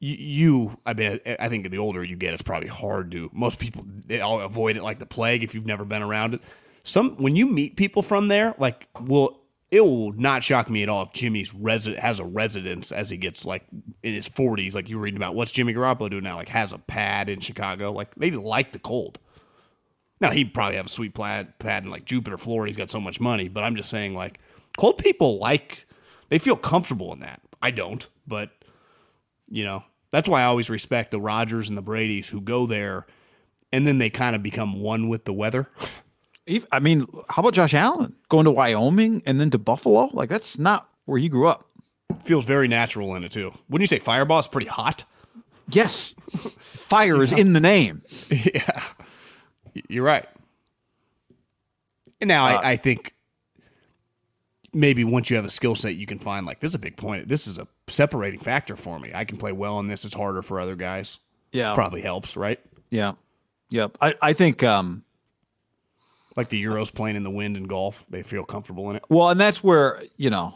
you, 0.00 0.14
you, 0.16 0.78
I 0.84 0.92
mean, 0.94 1.20
I- 1.24 1.36
I 1.40 1.48
think 1.48 1.70
the 1.70 1.78
older 1.78 2.02
you 2.02 2.16
get, 2.16 2.34
it's 2.34 2.42
probably 2.42 2.68
hard 2.68 3.10
to. 3.12 3.30
Most 3.32 3.58
people 3.60 3.84
they 4.06 4.20
all 4.20 4.40
avoid 4.40 4.76
it 4.76 4.82
like 4.82 4.98
the 4.98 5.06
plague 5.06 5.44
if 5.44 5.54
you've 5.54 5.64
never 5.66 5.84
been 5.84 6.02
around 6.02 6.34
it. 6.34 6.40
Some 6.82 7.16
when 7.16 7.36
you 7.36 7.46
meet 7.46 7.76
people 7.76 8.02
from 8.02 8.28
there, 8.28 8.54
like, 8.58 8.88
will 9.00 9.40
it 9.70 9.80
will 9.80 10.12
not 10.12 10.42
shock 10.42 10.70
me 10.70 10.82
at 10.82 10.88
all 10.88 11.02
if 11.02 11.12
Jimmy's 11.12 11.52
resi- 11.52 11.98
has 11.98 12.20
a 12.20 12.24
residence 12.24 12.92
as 12.92 13.10
he 13.10 13.16
gets 13.16 13.44
like 13.44 13.64
in 14.02 14.14
his 14.14 14.28
forties. 14.28 14.74
Like 14.74 14.88
you 14.88 14.96
were 14.96 15.02
reading 15.02 15.16
about, 15.16 15.34
what's 15.34 15.50
Jimmy 15.50 15.74
Garoppolo 15.74 16.10
doing 16.10 16.22
now? 16.22 16.36
Like 16.36 16.48
has 16.50 16.72
a 16.72 16.78
pad 16.78 17.28
in 17.28 17.40
Chicago. 17.40 17.92
Like 17.92 18.14
they 18.14 18.30
like 18.30 18.72
the 18.72 18.78
cold. 18.78 19.18
Now 20.20 20.30
he'd 20.30 20.54
probably 20.54 20.76
have 20.76 20.86
a 20.86 20.90
sweet 20.90 21.14
pad, 21.14 21.58
pad 21.58 21.84
in 21.84 21.90
like 21.90 22.04
Jupiter, 22.04 22.38
Florida. 22.38 22.70
He's 22.70 22.76
got 22.76 22.90
so 22.90 23.00
much 23.00 23.20
money, 23.20 23.48
but 23.48 23.64
I'm 23.64 23.76
just 23.76 23.90
saying, 23.90 24.14
like, 24.14 24.38
cold 24.78 24.98
people 24.98 25.38
like 25.38 25.86
they 26.28 26.38
feel 26.38 26.56
comfortable 26.56 27.12
in 27.12 27.20
that. 27.20 27.40
I 27.60 27.70
don't, 27.70 28.06
but 28.26 28.50
you 29.48 29.64
know 29.64 29.82
that's 30.10 30.28
why 30.28 30.42
I 30.42 30.44
always 30.44 30.70
respect 30.70 31.10
the 31.10 31.20
Rodgers 31.20 31.68
and 31.68 31.76
the 31.76 31.82
Brady's 31.82 32.28
who 32.28 32.40
go 32.40 32.66
there, 32.66 33.06
and 33.72 33.86
then 33.86 33.98
they 33.98 34.10
kind 34.10 34.36
of 34.36 34.42
become 34.42 34.80
one 34.80 35.08
with 35.08 35.24
the 35.24 35.32
weather. 35.32 35.68
I 36.70 36.78
mean, 36.78 37.06
how 37.30 37.40
about 37.40 37.54
Josh 37.54 37.72
Allen 37.74 38.16
going 38.28 38.44
to 38.44 38.50
Wyoming 38.50 39.22
and 39.24 39.40
then 39.40 39.50
to 39.50 39.58
Buffalo? 39.58 40.10
Like 40.12 40.28
that's 40.28 40.58
not 40.58 40.88
where 41.06 41.18
he 41.18 41.28
grew 41.28 41.46
up. 41.46 41.66
Feels 42.24 42.44
very 42.44 42.68
natural 42.68 43.14
in 43.14 43.24
it 43.24 43.32
too. 43.32 43.52
Wouldn't 43.68 43.90
you 43.90 43.96
say 43.96 44.02
Fireball 44.02 44.40
is 44.40 44.48
pretty 44.48 44.66
hot? 44.66 45.04
Yes, 45.70 46.14
fire 46.60 47.22
is 47.22 47.32
in 47.32 47.54
the 47.54 47.60
name. 47.60 48.02
yeah, 48.30 48.82
you're 49.88 50.04
right. 50.04 50.26
And 52.20 52.28
now 52.28 52.44
I, 52.44 52.72
I 52.72 52.76
think 52.76 53.14
maybe 54.74 55.04
once 55.04 55.30
you 55.30 55.36
have 55.36 55.44
a 55.46 55.50
skill 55.50 55.74
set, 55.74 55.96
you 55.96 56.06
can 56.06 56.18
find 56.18 56.44
like 56.44 56.60
this 56.60 56.72
is 56.72 56.74
a 56.74 56.78
big 56.78 56.96
point. 56.98 57.28
This 57.28 57.46
is 57.46 57.56
a 57.56 57.66
separating 57.88 58.40
factor 58.40 58.76
for 58.76 58.98
me. 59.00 59.12
I 59.14 59.24
can 59.24 59.38
play 59.38 59.52
well 59.52 59.80
in 59.80 59.88
this. 59.88 60.04
It's 60.04 60.14
harder 60.14 60.42
for 60.42 60.60
other 60.60 60.76
guys. 60.76 61.18
Yeah, 61.52 61.74
Probably 61.74 62.02
helps, 62.02 62.36
right? 62.36 62.60
yeah, 62.90 63.12
yep. 63.70 63.96
I 64.00 64.14
I 64.20 64.32
think 64.34 64.62
um 64.62 65.04
Like 66.36 66.48
the 66.48 66.62
Euros 66.62 66.92
playing 66.92 67.16
in 67.16 67.22
the 67.22 67.30
wind 67.30 67.56
and 67.56 67.68
golf, 67.68 68.04
they 68.10 68.22
feel 68.22 68.44
comfortable 68.44 68.90
in 68.90 68.96
it. 68.96 69.04
well, 69.08 69.30
and 69.30 69.40
that's 69.40 69.62
where 69.62 70.02
you 70.16 70.30
know. 70.30 70.54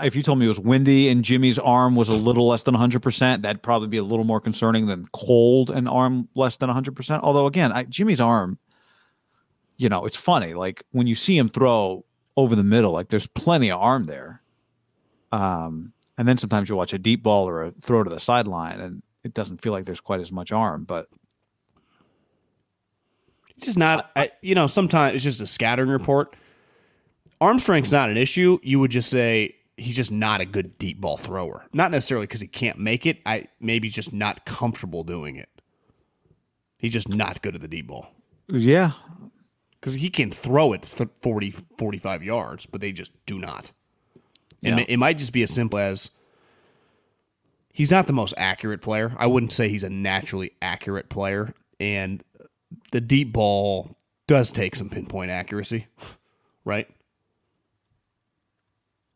If 0.00 0.16
you 0.16 0.22
told 0.22 0.38
me 0.38 0.46
it 0.46 0.48
was 0.48 0.58
windy 0.58 1.10
and 1.10 1.22
Jimmy's 1.22 1.58
arm 1.58 1.96
was 1.96 2.08
a 2.08 2.14
little 2.14 2.48
less 2.48 2.62
than 2.62 2.74
100%, 2.74 3.42
that'd 3.42 3.62
probably 3.62 3.88
be 3.88 3.98
a 3.98 4.02
little 4.02 4.24
more 4.24 4.40
concerning 4.40 4.86
than 4.86 5.04
cold 5.12 5.68
and 5.68 5.86
arm 5.86 6.30
less 6.34 6.56
than 6.56 6.70
100%. 6.70 7.20
Although, 7.22 7.44
again, 7.44 7.72
I, 7.72 7.84
Jimmy's 7.84 8.18
arm, 8.18 8.58
you 9.76 9.90
know, 9.90 10.06
it's 10.06 10.16
funny. 10.16 10.54
Like 10.54 10.82
when 10.92 11.06
you 11.06 11.14
see 11.14 11.36
him 11.36 11.50
throw 11.50 12.06
over 12.38 12.56
the 12.56 12.64
middle, 12.64 12.92
like 12.92 13.08
there's 13.08 13.26
plenty 13.26 13.70
of 13.70 13.78
arm 13.78 14.04
there. 14.04 14.40
Um, 15.32 15.92
and 16.16 16.26
then 16.26 16.38
sometimes 16.38 16.68
you 16.68 16.76
watch 16.76 16.92
a 16.92 16.98
deep 16.98 17.22
ball 17.22 17.46
or 17.48 17.64
a 17.64 17.70
throw 17.82 18.02
to 18.02 18.10
the 18.10 18.20
sideline 18.20 18.80
and 18.80 19.02
it 19.24 19.34
doesn't 19.34 19.60
feel 19.60 19.72
like 19.72 19.84
there's 19.84 20.00
quite 20.00 20.20
as 20.20 20.32
much 20.32 20.52
arm. 20.52 20.84
But 20.84 21.08
It's 23.56 23.66
just 23.66 23.78
not, 23.78 24.10
I, 24.14 24.30
you 24.42 24.54
know, 24.54 24.66
sometimes 24.66 25.14
it's 25.14 25.24
just 25.24 25.40
a 25.40 25.46
scattering 25.46 25.88
report. 25.88 26.36
Arm 27.40 27.58
strength's 27.58 27.92
not 27.92 28.10
an 28.10 28.16
issue. 28.16 28.58
You 28.62 28.80
would 28.80 28.90
just 28.90 29.10
say 29.10 29.56
he's 29.76 29.96
just 29.96 30.10
not 30.10 30.40
a 30.40 30.44
good 30.44 30.78
deep 30.78 31.00
ball 31.00 31.16
thrower. 31.16 31.64
Not 31.72 31.90
necessarily 31.90 32.26
because 32.26 32.40
he 32.40 32.46
can't 32.46 32.78
make 32.78 33.06
it. 33.06 33.18
I 33.26 33.48
maybe 33.60 33.88
he's 33.88 33.94
just 33.94 34.12
not 34.12 34.44
comfortable 34.44 35.04
doing 35.04 35.36
it. 35.36 35.48
He's 36.78 36.92
just 36.92 37.08
not 37.08 37.42
good 37.42 37.54
at 37.54 37.60
the 37.60 37.68
deep 37.68 37.86
ball 37.86 38.10
yeah, 38.48 38.92
because 39.72 39.94
he 39.94 40.10
can 40.10 40.30
throw 40.30 40.72
it 40.72 40.82
th- 40.82 41.10
40, 41.22 41.54
45 41.78 42.22
yards, 42.22 42.66
but 42.66 42.80
they 42.80 42.92
just 42.92 43.12
do 43.26 43.38
not. 43.38 43.72
Yeah. 44.60 44.76
may, 44.76 44.82
it 44.82 44.96
might 44.98 45.18
just 45.18 45.32
be 45.32 45.42
as 45.42 45.50
simple 45.50 45.78
as 45.78 46.10
he's 47.72 47.90
not 47.90 48.06
the 48.06 48.12
most 48.12 48.34
accurate 48.36 48.82
player. 48.82 49.14
I 49.18 49.26
wouldn't 49.26 49.52
say 49.52 49.68
he's 49.68 49.84
a 49.84 49.90
naturally 49.90 50.52
accurate 50.62 51.08
player, 51.08 51.54
and 51.80 52.22
the 52.92 53.00
deep 53.00 53.32
ball 53.32 53.96
does 54.26 54.50
take 54.52 54.74
some 54.74 54.88
pinpoint 54.88 55.30
accuracy, 55.30 55.86
right? 56.64 56.88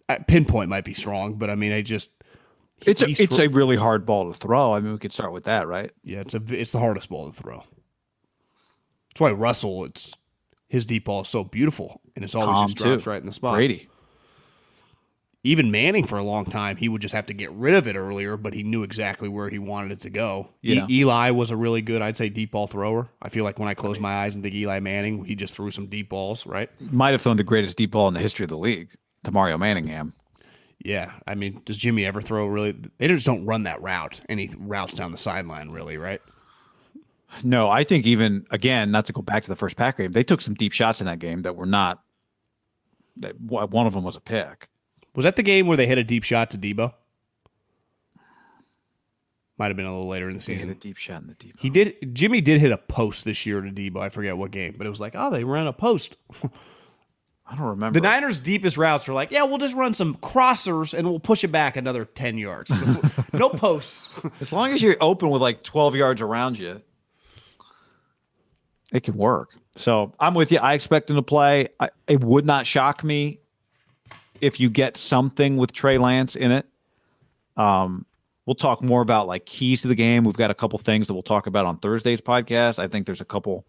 Uh, 0.09 0.19
pinpoint 0.27 0.69
might 0.69 0.85
be 0.85 0.95
strong, 0.95 1.35
but 1.35 1.51
I 1.51 1.55
mean, 1.55 1.73
I 1.73 1.83
just 1.83 2.11
it's 2.87 3.03
a, 3.03 3.09
it's 3.09 3.37
thro- 3.37 3.45
a 3.45 3.49
really 3.49 3.77
hard 3.77 4.07
ball 4.07 4.33
to 4.33 4.39
throw. 4.39 4.73
I 4.73 4.81
mean, 4.81 4.93
we 4.93 4.99
could 4.99 5.13
start 5.13 5.33
with 5.33 5.45
that, 5.45 5.69
right? 5.69 5.93
yeah, 6.03 6.21
it's 6.21 6.35
a 6.35 6.43
it's 6.49 6.73
the 6.73 6.81
hardest 6.81 7.09
ball 7.09 7.31
to 7.31 7.33
throw. 7.37 7.63
That's 9.11 9.21
why 9.21 9.33
Russell, 9.33 9.85
it's 9.85 10.15
his 10.69 10.85
deep 10.85 11.05
ball 11.05 11.23
is 11.23 11.29
so 11.29 11.45
beautiful, 11.45 12.01
and 12.15 12.25
it's 12.25 12.35
always 12.35 12.57
Tom, 12.57 12.67
just 12.67 12.77
drops 12.77 13.05
too. 13.05 13.11
right 13.11 13.21
in 13.21 13.27
the 13.27 13.33
spot. 13.33 13.55
Brady. 13.55 13.89
Even 15.43 15.71
Manning 15.71 16.07
for 16.07 16.19
a 16.19 16.23
long 16.23 16.45
time, 16.45 16.77
he 16.77 16.89
would 16.89 17.01
just 17.01 17.15
have 17.15 17.27
to 17.27 17.35
get 17.35 17.51
rid 17.53 17.75
of 17.75 17.89
it 17.89 17.97
earlier, 17.97 18.37
but 18.37 18.53
he 18.53 18.63
knew 18.63 18.83
exactly 18.83 19.29
where 19.29 19.49
he 19.49 19.59
wanted 19.59 19.93
it 19.93 20.01
to 20.01 20.11
go. 20.11 20.49
E- 20.63 20.83
Eli 20.91 21.31
was 21.31 21.51
a 21.51 21.57
really 21.57 21.81
good, 21.81 22.03
I'd 22.03 22.19
say, 22.19 22.29
deep 22.29 22.53
ball 22.53 22.67
thrower. 22.67 23.09
I 23.23 23.31
feel 23.31 23.45
like 23.45 23.59
when 23.59 23.69
I 23.69 23.75
close 23.75 23.99
my 23.99 24.23
eyes 24.23 24.35
and 24.35 24.45
think 24.45 24.55
Eli 24.55 24.81
Manning, 24.81 25.25
he 25.25 25.35
just 25.35 25.55
threw 25.55 25.71
some 25.71 25.87
deep 25.87 26.11
balls, 26.11 26.45
right? 26.47 26.69
Might 26.93 27.13
have 27.13 27.23
thrown 27.23 27.39
the 27.39 27.45
greatest 27.45 27.79
deep 27.79 27.93
ball 27.93 28.09
in 28.09 28.15
the 28.15 28.21
history 28.21 28.45
of 28.45 28.51
the 28.51 28.59
league 28.59 28.91
to 29.25 29.31
Mario 29.31 29.57
Manningham. 29.57 30.13
Yeah. 30.79 31.13
I 31.27 31.35
mean, 31.35 31.61
does 31.65 31.77
Jimmy 31.77 32.05
ever 32.05 32.21
throw 32.21 32.47
really? 32.47 32.73
They 32.99 33.09
just 33.09 33.27
don't 33.27 33.45
run 33.47 33.65
that 33.65 33.81
route, 33.83 34.21
any 34.29 34.51
routes 34.59 34.95
down 34.95 35.13
the 35.13 35.19
sideline, 35.19 35.71
really, 35.71 35.97
right? 35.97 36.21
No, 37.45 37.69
I 37.69 37.85
think 37.85 38.07
even 38.07 38.47
again, 38.51 38.91
not 38.91 39.07
to 39.07 39.13
go 39.13 39.23
back 39.23 39.43
to 39.45 39.49
the 39.49 39.57
first 39.57 39.77
pack 39.77 39.99
game, 39.99 40.11
they 40.13 40.23
took 40.23 40.41
some 40.41 40.55
deep 40.55 40.73
shots 40.73 41.01
in 41.01 41.07
that 41.07 41.19
game 41.19 41.43
that 41.43 41.55
were 41.55 41.67
not. 41.67 42.03
That 43.17 43.39
one 43.39 43.87
of 43.87 43.93
them 43.93 44.05
was 44.05 44.17
a 44.17 44.21
pick. 44.21 44.70
Was 45.15 45.25
that 45.25 45.37
the 45.37 45.43
game 45.43 45.67
where 45.67 45.77
they 45.77 45.87
hit 45.87 45.99
a 45.99 46.05
deep 46.05 46.25
shot 46.25 46.51
to 46.53 46.59
Deebo? 46.59 46.93
Might 49.59 49.67
have 49.67 49.77
been 49.77 49.85
a 49.87 49.93
little 49.93 50.09
later 50.09 50.31
in 50.31 50.37
the 50.37 50.43
He 50.43 50.53
hit 50.53 50.61
season. 50.61 50.71
a 50.71 50.75
deep 50.75 50.97
shot 50.97 51.21
in 51.21 51.29
the 51.29 51.35
deep. 51.35 51.57
He 51.59 51.69
did. 51.69 52.15
Jimmy 52.15 52.41
did 52.41 52.61
hit 52.61 52.73
a 52.73 52.79
post 52.79 53.25
this 53.25 53.45
year 53.45 53.61
to 53.61 53.71
Deebo. 53.71 54.01
I 54.01 54.09
forget 54.09 54.37
what 54.39 54.53
game, 54.53 54.75
but 54.79 54.87
it 54.87 54.91
was 54.91 55.01
like, 55.01 55.15
oh, 55.15 55.31
they 55.31 55.45
ran 55.45 55.67
a 55.67 55.73
post. 55.73 56.17
I 57.47 57.57
don't 57.57 57.67
remember. 57.67 57.99
The 57.99 58.03
Niners' 58.05 58.39
deepest 58.39 58.77
routes 58.79 59.09
are 59.09 59.13
like, 59.13 59.33
yeah, 59.33 59.43
we'll 59.43 59.59
just 59.59 59.75
run 59.75 59.93
some 59.93 60.15
crossers 60.17 60.97
and 60.97 61.11
we'll 61.11 61.19
push 61.19 61.43
it 61.43 61.49
back 61.49 61.77
another 61.77 62.05
10 62.05 62.39
yards. 62.39 62.71
no 63.33 63.49
posts. 63.49 64.09
as 64.41 64.53
long 64.53 64.73
as 64.73 64.81
you're 64.81 64.97
open 65.01 65.31
with 65.31 65.43
like 65.43 65.63
12 65.65 65.97
yards 65.97 66.21
around 66.23 66.59
you, 66.61 66.81
it 68.93 69.03
can 69.03 69.17
work. 69.17 69.51
So 69.77 70.15
I'm 70.21 70.35
with 70.35 70.53
you. 70.53 70.59
I 70.59 70.75
expect 70.75 71.11
him 71.11 71.17
to 71.17 71.23
play. 71.23 71.69
I, 71.81 71.91
it 72.07 72.23
would 72.23 72.47
not 72.47 72.67
shock 72.69 73.03
me 73.03 73.40
if 74.41 74.61
you 74.61 74.71
get 74.71 74.97
something 74.97 75.57
with 75.57 75.73
Trey 75.73 75.99
Lance 75.99 76.37
in 76.37 76.53
it. 76.53 76.67
Um, 77.57 78.07
we'll 78.47 78.55
talk 78.55 78.83
more 78.83 79.03
about 79.03 79.27
like 79.27 79.47
keys 79.47 79.83
to 79.83 79.89
the 79.89 79.95
game. 79.95 80.25
We've 80.25 80.35
got 80.35 80.51
a 80.51 80.55
couple 80.55 80.79
things 80.79 81.07
that 81.07 81.15
we'll 81.15 81.23
talk 81.23 81.47
about 81.47 81.67
on 81.67 81.79
Thursday's 81.79 82.21
podcast. 82.21 82.79
I 82.79 82.89
think 82.89 83.07
there's 83.07 83.21
a 83.21 83.27
couple 83.27 83.67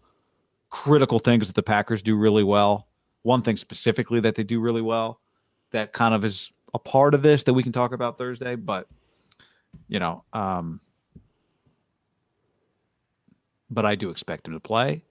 critical 0.70 1.18
things 1.18 1.46
that 1.48 1.54
the 1.54 1.62
Packers 1.62 2.02
do 2.02 2.16
really 2.16 2.44
well. 2.44 2.88
One 3.22 3.42
thing 3.42 3.56
specifically 3.56 4.20
that 4.20 4.34
they 4.34 4.44
do 4.44 4.60
really 4.60 4.82
well 4.82 5.20
that 5.72 5.92
kind 5.92 6.14
of 6.14 6.24
is 6.24 6.52
a 6.72 6.78
part 6.78 7.14
of 7.14 7.22
this 7.22 7.42
that 7.42 7.54
we 7.54 7.62
can 7.62 7.72
talk 7.72 7.92
about 7.92 8.16
Thursday, 8.16 8.54
but 8.54 8.86
you 9.88 9.98
know, 9.98 10.24
um, 10.32 10.80
but 13.70 13.84
I 13.84 13.94
do 13.94 14.10
expect 14.10 14.46
him 14.46 14.52
to 14.52 14.60
play. 14.60 15.02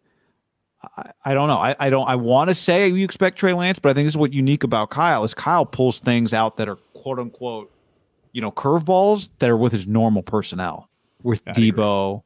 I, 0.97 1.11
I 1.25 1.33
don't 1.33 1.47
know. 1.47 1.57
I, 1.57 1.75
I 1.79 1.89
don't. 1.89 2.07
I 2.07 2.15
want 2.15 2.49
to 2.49 2.55
say 2.55 2.87
you 2.87 3.03
expect 3.05 3.37
Trey 3.37 3.53
Lance, 3.53 3.79
but 3.79 3.89
I 3.89 3.93
think 3.93 4.05
this 4.05 4.13
is 4.13 4.17
what 4.17 4.33
unique 4.33 4.63
about 4.63 4.89
Kyle 4.89 5.23
is 5.23 5.33
Kyle 5.33 5.65
pulls 5.65 5.99
things 5.99 6.33
out 6.33 6.57
that 6.57 6.67
are 6.67 6.77
quote 6.93 7.19
unquote, 7.19 7.71
you 8.31 8.41
know, 8.41 8.51
curveballs 8.51 9.29
that 9.39 9.49
are 9.49 9.57
with 9.57 9.71
his 9.71 9.87
normal 9.87 10.23
personnel, 10.23 10.89
with 11.23 11.43
Deebo, 11.45 12.23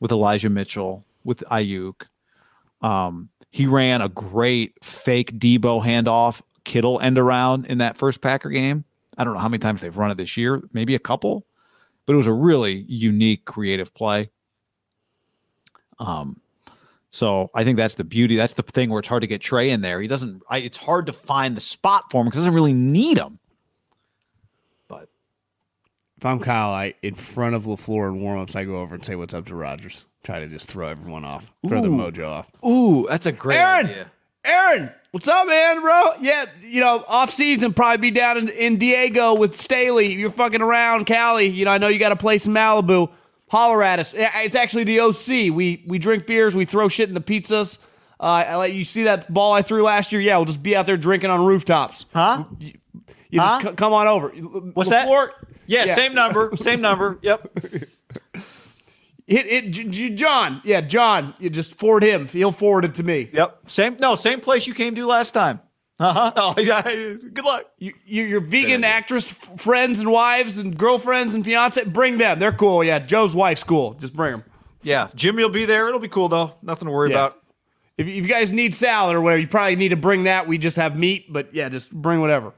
with 0.00 0.12
Elijah 0.12 0.50
Mitchell, 0.50 1.04
with 1.24 1.40
Aiyuk. 1.50 2.02
Um, 2.82 3.28
he 3.50 3.66
ran 3.66 4.00
a 4.00 4.08
great 4.08 4.74
fake 4.82 5.38
Deebo 5.38 5.82
handoff, 5.84 6.42
Kittle 6.64 7.00
end 7.00 7.18
around 7.18 7.66
in 7.66 7.78
that 7.78 7.96
first 7.96 8.20
Packer 8.20 8.50
game. 8.50 8.84
I 9.16 9.24
don't 9.24 9.34
know 9.34 9.40
how 9.40 9.48
many 9.48 9.60
times 9.60 9.80
they've 9.80 9.96
run 9.96 10.10
it 10.10 10.16
this 10.16 10.36
year, 10.36 10.62
maybe 10.72 10.94
a 10.94 10.98
couple, 10.98 11.46
but 12.04 12.14
it 12.14 12.16
was 12.16 12.26
a 12.26 12.32
really 12.32 12.84
unique, 12.88 13.44
creative 13.44 13.94
play. 13.94 14.30
Um, 15.98 16.40
so 17.14 17.48
I 17.54 17.62
think 17.62 17.76
that's 17.76 17.94
the 17.94 18.02
beauty. 18.02 18.34
That's 18.34 18.54
the 18.54 18.64
thing 18.64 18.90
where 18.90 18.98
it's 18.98 19.06
hard 19.06 19.20
to 19.20 19.28
get 19.28 19.40
Trey 19.40 19.70
in 19.70 19.82
there. 19.82 20.00
He 20.00 20.08
doesn't. 20.08 20.42
I, 20.50 20.58
it's 20.58 20.76
hard 20.76 21.06
to 21.06 21.12
find 21.12 21.56
the 21.56 21.60
spot 21.60 22.10
for 22.10 22.20
him 22.20 22.26
because 22.26 22.40
doesn't 22.40 22.54
really 22.54 22.72
need 22.72 23.18
him. 23.18 23.38
But 24.88 25.08
if 26.18 26.26
I'm 26.26 26.40
Kyle, 26.40 26.72
I 26.72 26.94
in 27.02 27.14
front 27.14 27.54
of 27.54 27.66
LaFleur 27.66 28.08
in 28.08 28.20
warmups, 28.20 28.56
I 28.56 28.64
go 28.64 28.78
over 28.78 28.96
and 28.96 29.04
say 29.04 29.14
what's 29.14 29.32
up 29.32 29.46
to 29.46 29.54
Rodgers. 29.54 30.06
Try 30.24 30.40
to 30.40 30.48
just 30.48 30.68
throw 30.68 30.88
everyone 30.88 31.24
off, 31.24 31.52
throw 31.68 31.80
the 31.80 31.88
mojo 31.88 32.28
off. 32.28 32.50
Ooh, 32.66 33.06
that's 33.08 33.26
a 33.26 33.32
great 33.32 33.58
Aaron, 33.58 33.86
idea. 33.86 34.10
Aaron, 34.44 34.90
what's 35.12 35.28
up, 35.28 35.46
man, 35.46 35.82
bro? 35.82 36.14
Yeah, 36.20 36.46
you 36.62 36.80
know, 36.80 37.04
off 37.06 37.30
season, 37.30 37.74
probably 37.74 37.98
be 37.98 38.10
down 38.10 38.38
in, 38.38 38.48
in 38.48 38.78
Diego 38.78 39.36
with 39.36 39.60
Staley. 39.60 40.12
You're 40.14 40.30
fucking 40.30 40.62
around, 40.62 41.04
Cali. 41.04 41.46
You 41.46 41.66
know, 41.66 41.70
I 41.70 41.78
know 41.78 41.86
you 41.86 42.00
got 42.00 42.08
to 42.08 42.16
play 42.16 42.34
in 42.34 42.40
Malibu. 42.40 43.08
Holler 43.48 43.82
at 43.82 43.98
us. 43.98 44.12
Yeah, 44.14 44.30
It's 44.40 44.56
actually 44.56 44.84
the 44.84 45.00
OC. 45.00 45.54
We 45.54 45.84
we 45.86 45.98
drink 45.98 46.26
beers, 46.26 46.56
we 46.56 46.64
throw 46.64 46.88
shit 46.88 47.08
in 47.08 47.14
the 47.14 47.20
pizzas. 47.20 47.78
Uh, 48.20 48.44
I 48.48 48.56
let 48.56 48.72
you 48.72 48.84
see 48.84 49.02
that 49.04 49.32
ball 49.32 49.52
I 49.52 49.62
threw 49.62 49.82
last 49.82 50.12
year. 50.12 50.20
Yeah, 50.20 50.36
we'll 50.38 50.46
just 50.46 50.62
be 50.62 50.74
out 50.76 50.86
there 50.86 50.96
drinking 50.96 51.30
on 51.30 51.44
rooftops. 51.44 52.06
Huh? 52.14 52.44
You, 52.58 52.72
you 53.30 53.40
just 53.40 53.62
c- 53.62 53.72
come 53.72 53.92
on 53.92 54.06
over. 54.06 54.28
What's 54.28 54.90
that? 54.90 55.08
LaFleur- 55.08 55.30
Yeah, 55.66 55.94
same 55.94 56.14
number. 56.14 56.52
Same 56.56 56.80
number. 56.80 57.18
Yep. 57.22 57.58
Hit 59.26 59.46
it, 59.46 59.70
J- 59.70 59.84
J- 59.88 60.10
John. 60.10 60.60
Yeah, 60.64 60.82
John. 60.82 61.32
You 61.38 61.48
just 61.50 61.74
forward 61.76 62.02
him. 62.02 62.28
He'll 62.28 62.52
forward 62.52 62.84
it 62.84 62.94
to 62.96 63.02
me. 63.02 63.30
Yep. 63.32 63.70
Same. 63.70 63.96
No, 63.98 64.14
same 64.16 64.40
place 64.40 64.66
you 64.66 64.74
came 64.74 64.94
to 64.96 65.06
last 65.06 65.32
time. 65.32 65.60
Uh 66.00 66.12
huh. 66.12 66.32
Oh 66.36 66.54
yeah. 66.60 66.82
Good 66.82 67.44
luck. 67.44 67.66
You, 67.78 67.94
you, 68.04 68.24
your 68.24 68.40
vegan 68.40 68.82
idea. 68.84 68.90
actress 68.90 69.30
f- 69.30 69.60
friends 69.60 70.00
and 70.00 70.10
wives 70.10 70.58
and 70.58 70.76
girlfriends 70.76 71.34
and 71.34 71.44
fiance, 71.44 71.84
bring 71.84 72.18
them. 72.18 72.38
They're 72.38 72.52
cool. 72.52 72.82
Yeah, 72.82 72.98
Joe's 72.98 73.34
wife's 73.36 73.62
cool. 73.64 73.94
Just 73.94 74.14
bring 74.14 74.32
them. 74.32 74.44
Yeah, 74.82 75.08
Jimmy 75.14 75.42
will 75.42 75.50
be 75.50 75.64
there. 75.64 75.86
It'll 75.88 76.00
be 76.00 76.08
cool 76.08 76.28
though. 76.28 76.54
Nothing 76.62 76.86
to 76.86 76.92
worry 76.92 77.10
Yeah. 77.10 77.26
about. 77.26 77.40
If, 77.96 78.08
if 78.08 78.14
you 78.14 78.22
guys 78.26 78.50
need 78.52 78.74
salad 78.74 79.14
or 79.14 79.20
whatever, 79.20 79.40
you 79.40 79.46
probably 79.46 79.76
need 79.76 79.90
to 79.90 79.96
bring 79.96 80.24
that. 80.24 80.48
We 80.48 80.58
just 80.58 80.76
have 80.76 80.96
meat, 80.98 81.32
but 81.32 81.54
yeah, 81.54 81.68
just 81.68 81.92
bring 81.92 82.20
whatever. 82.20 82.52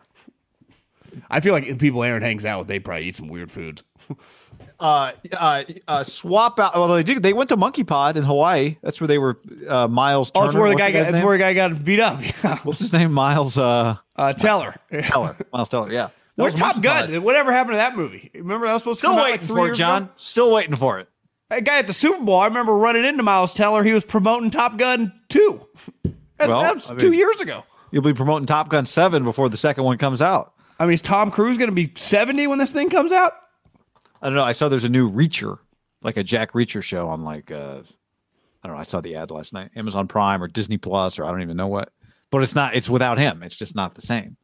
I 1.30 1.40
feel 1.40 1.52
like 1.52 1.66
the 1.66 1.74
people 1.74 2.02
Aaron 2.02 2.22
hangs 2.22 2.44
out 2.46 2.60
with, 2.60 2.68
they 2.68 2.78
probably 2.78 3.04
eat 3.06 3.16
some 3.16 3.28
weird 3.28 3.50
foods. 3.50 3.82
Uh, 4.78 5.12
uh, 5.32 5.65
uh, 5.89 6.05
swap 6.05 6.59
out. 6.61 6.74
Well, 6.74 6.89
they 6.89 7.03
did. 7.03 7.23
They 7.23 7.32
went 7.32 7.48
to 7.48 7.57
Monkey 7.57 7.82
Pod 7.85 8.16
in 8.16 8.24
Hawaii. 8.24 8.77
That's 8.82 9.01
where 9.01 9.09
they 9.09 9.19
were. 9.19 9.39
Uh, 9.69 9.89
Miles. 9.89 10.31
Oh, 10.35 10.43
that's 10.43 10.55
where 10.55 10.69
the 10.69 10.77
guy 10.77 10.90
got. 10.90 11.11
That's 11.12 11.24
where 11.24 11.36
the 11.39 11.43
guy 11.43 11.55
got 11.55 11.85
beat 11.85 12.01
up. 12.01 12.20
Yeah. 12.23 12.59
What's 12.62 12.78
his 12.81 12.93
name? 12.93 13.12
Miles. 13.12 13.57
Uh, 13.57 13.97
Uh, 14.16 14.32
Teller. 14.35 14.74
Teller. 15.05 15.36
Miles 15.53 15.69
Teller. 15.69 15.90
Yeah. 15.93 16.09
That 16.36 16.43
Where's 16.43 16.55
Top 16.55 16.74
Monkey 16.77 16.89
Pod. 16.89 17.09
Gun? 17.11 17.23
Whatever 17.23 17.51
happened 17.51 17.73
to 17.73 17.77
that 17.78 17.97
movie? 17.97 18.31
Remember 18.35 18.66
that 18.66 18.74
was 18.74 18.82
supposed 18.82 19.01
to 19.01 19.07
Still 19.07 19.12
come 19.12 19.20
out 19.20 19.24
waiting 19.24 19.40
like 19.40 19.48
three 19.48 19.66
for 19.69 19.73
it, 19.73 19.74
John. 19.74 20.03
ago? 20.03 20.12
Still 20.16 20.53
waiting 20.53 20.77
for 20.77 20.98
it. 21.01 21.09
That 21.48 21.65
guy 21.65 21.78
at 21.78 21.86
the 21.86 21.94
Super 21.94 22.23
Bowl, 22.23 22.39
I 22.40 22.47
remember 22.47 22.74
running 22.74 23.07
into 23.07 23.23
Miles 23.23 23.55
Teller. 23.55 23.82
He 23.82 23.93
was 23.93 24.05
promoting 24.05 24.51
Top 24.51 24.77
Gun 24.77 25.15
2. 25.31 25.66
That's, 26.36 26.48
Well, 26.51 26.61
that 26.61 26.74
was 26.74 26.90
I 26.90 26.93
mean- 26.93 26.98
two 27.01 27.12
years 27.12 27.40
ago. 27.40 27.65
You'll 27.90 28.03
be 28.03 28.12
promoting 28.12 28.44
Top 28.44 28.69
Gun 28.69 28.85
Seven 28.85 29.24
before 29.24 29.48
the 29.48 29.57
second 29.57 29.85
one 29.85 29.97
comes 29.97 30.20
out. 30.20 30.53
I 30.78 30.85
mean, 30.85 30.93
is 30.93 31.01
Tom 31.01 31.31
Cruise 31.31 31.57
going 31.57 31.70
to 31.70 31.74
be 31.74 31.90
70 31.97 32.48
when 32.48 32.59
this 32.59 32.70
thing 32.70 32.90
comes 32.90 33.12
out? 33.12 33.32
I 34.27 34.28
don't 34.31 34.35
know. 34.36 34.43
I 34.44 34.53
saw 34.53 34.69
there's 34.69 34.82
a 34.82 34.89
new 34.89 35.09
Reacher, 35.09 35.59
like 36.03 36.16
a 36.16 36.24
Jack 36.24 36.51
Reacher 36.53 36.82
show 36.82 37.09
on 37.09 37.23
like 37.23 37.53
uh, 37.53 37.82
I 38.62 38.66
don't 38.69 38.77
know. 38.77 38.81
I 38.81 38.85
saw 38.85 39.01
the 39.01 39.15
ad 39.15 39.31
last 39.31 39.53
night, 39.53 39.70
Amazon 39.77 40.09
Prime 40.09 40.43
or 40.43 40.48
Disney 40.48 40.78
Plus 40.78 41.19
or 41.19 41.24
I 41.24 41.31
don't 41.31 41.43
even 41.43 41.57
know 41.57 41.69
what. 41.69 41.93
But 42.31 42.43
it's 42.43 42.57
not. 42.57 42.74
It's 42.74 42.90
without 42.90 43.19
him. 43.19 43.44
It's 43.44 43.55
just 43.55 43.77
not 43.77 43.94
the 43.94 44.01
same. 44.01 44.36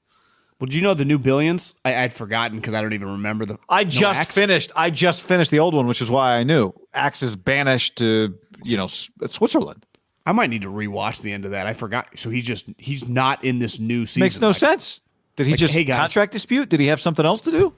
Well, 0.61 0.69
do 0.69 0.77
you 0.77 0.83
know 0.83 0.95
the 0.95 1.05
new 1.05 1.19
Billions? 1.19 1.75
I, 1.85 1.97
I'd 2.05 2.13
forgotten 2.13 2.59
because 2.61 2.75
I 2.75 2.81
don't 2.81 2.93
even 2.93 3.09
remember 3.11 3.45
the. 3.45 3.59
I 3.69 3.83
no 3.83 3.91
just 3.91 4.21
Axe? 4.21 4.35
finished. 4.35 4.71
I 4.77 4.91
just 4.91 5.21
finished 5.23 5.51
the 5.51 5.59
old 5.59 5.75
one, 5.75 5.89
which 5.89 6.01
is 6.01 6.09
why 6.09 6.37
I 6.37 6.45
knew 6.45 6.73
Axe 6.95 7.25
is 7.25 7.35
banished 7.35 7.97
to 7.97 8.39
you 8.63 8.77
know 8.77 8.87
Switzerland. 8.87 9.85
I 10.25 10.31
might 10.31 10.51
need 10.51 10.63
to 10.63 10.69
rewatch 10.69 11.23
the 11.23 11.33
end 11.33 11.45
of 11.45 11.51
that. 11.51 11.67
I 11.67 11.73
forgot. 11.73 12.07
So 12.15 12.31
he's 12.31 12.45
just 12.45 12.67
he's 12.79 13.09
not 13.09 13.43
in 13.45 13.59
this 13.59 13.81
new 13.81 14.07
season. 14.07 14.21
Makes 14.21 14.41
no 14.41 14.49
Like, 14.49 14.57
sense. 14.59 15.01
Did 15.35 15.47
he 15.47 15.55
like, 15.55 15.59
just 15.59 15.75
hey, 15.75 15.83
guys. 15.83 15.99
contract 15.99 16.31
dispute? 16.31 16.69
Did 16.69 16.79
he 16.79 16.87
have 16.87 17.01
something 17.01 17.27
else 17.27 17.41
to 17.41 17.51
do? 17.51 17.73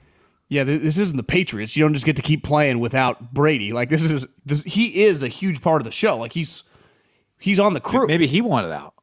Yeah, 0.47 0.63
this 0.63 0.99
isn't 0.99 1.17
the 1.17 1.23
Patriots. 1.23 1.75
You 1.75 1.83
don't 1.83 1.93
just 1.93 2.05
get 2.05 2.15
to 2.17 2.21
keep 2.21 2.43
playing 2.43 2.79
without 2.79 3.33
Brady. 3.33 3.71
Like 3.73 3.89
this 3.89 4.03
is 4.03 4.27
this, 4.45 4.61
he 4.61 5.03
is 5.03 5.23
a 5.23 5.27
huge 5.27 5.61
part 5.61 5.81
of 5.81 5.85
the 5.85 5.91
show. 5.91 6.17
Like 6.17 6.31
he's 6.31 6.63
he's 7.39 7.59
on 7.59 7.73
the 7.73 7.79
crew. 7.79 8.05
Maybe 8.07 8.27
he 8.27 8.41
wanted 8.41 8.71
out. 8.71 8.93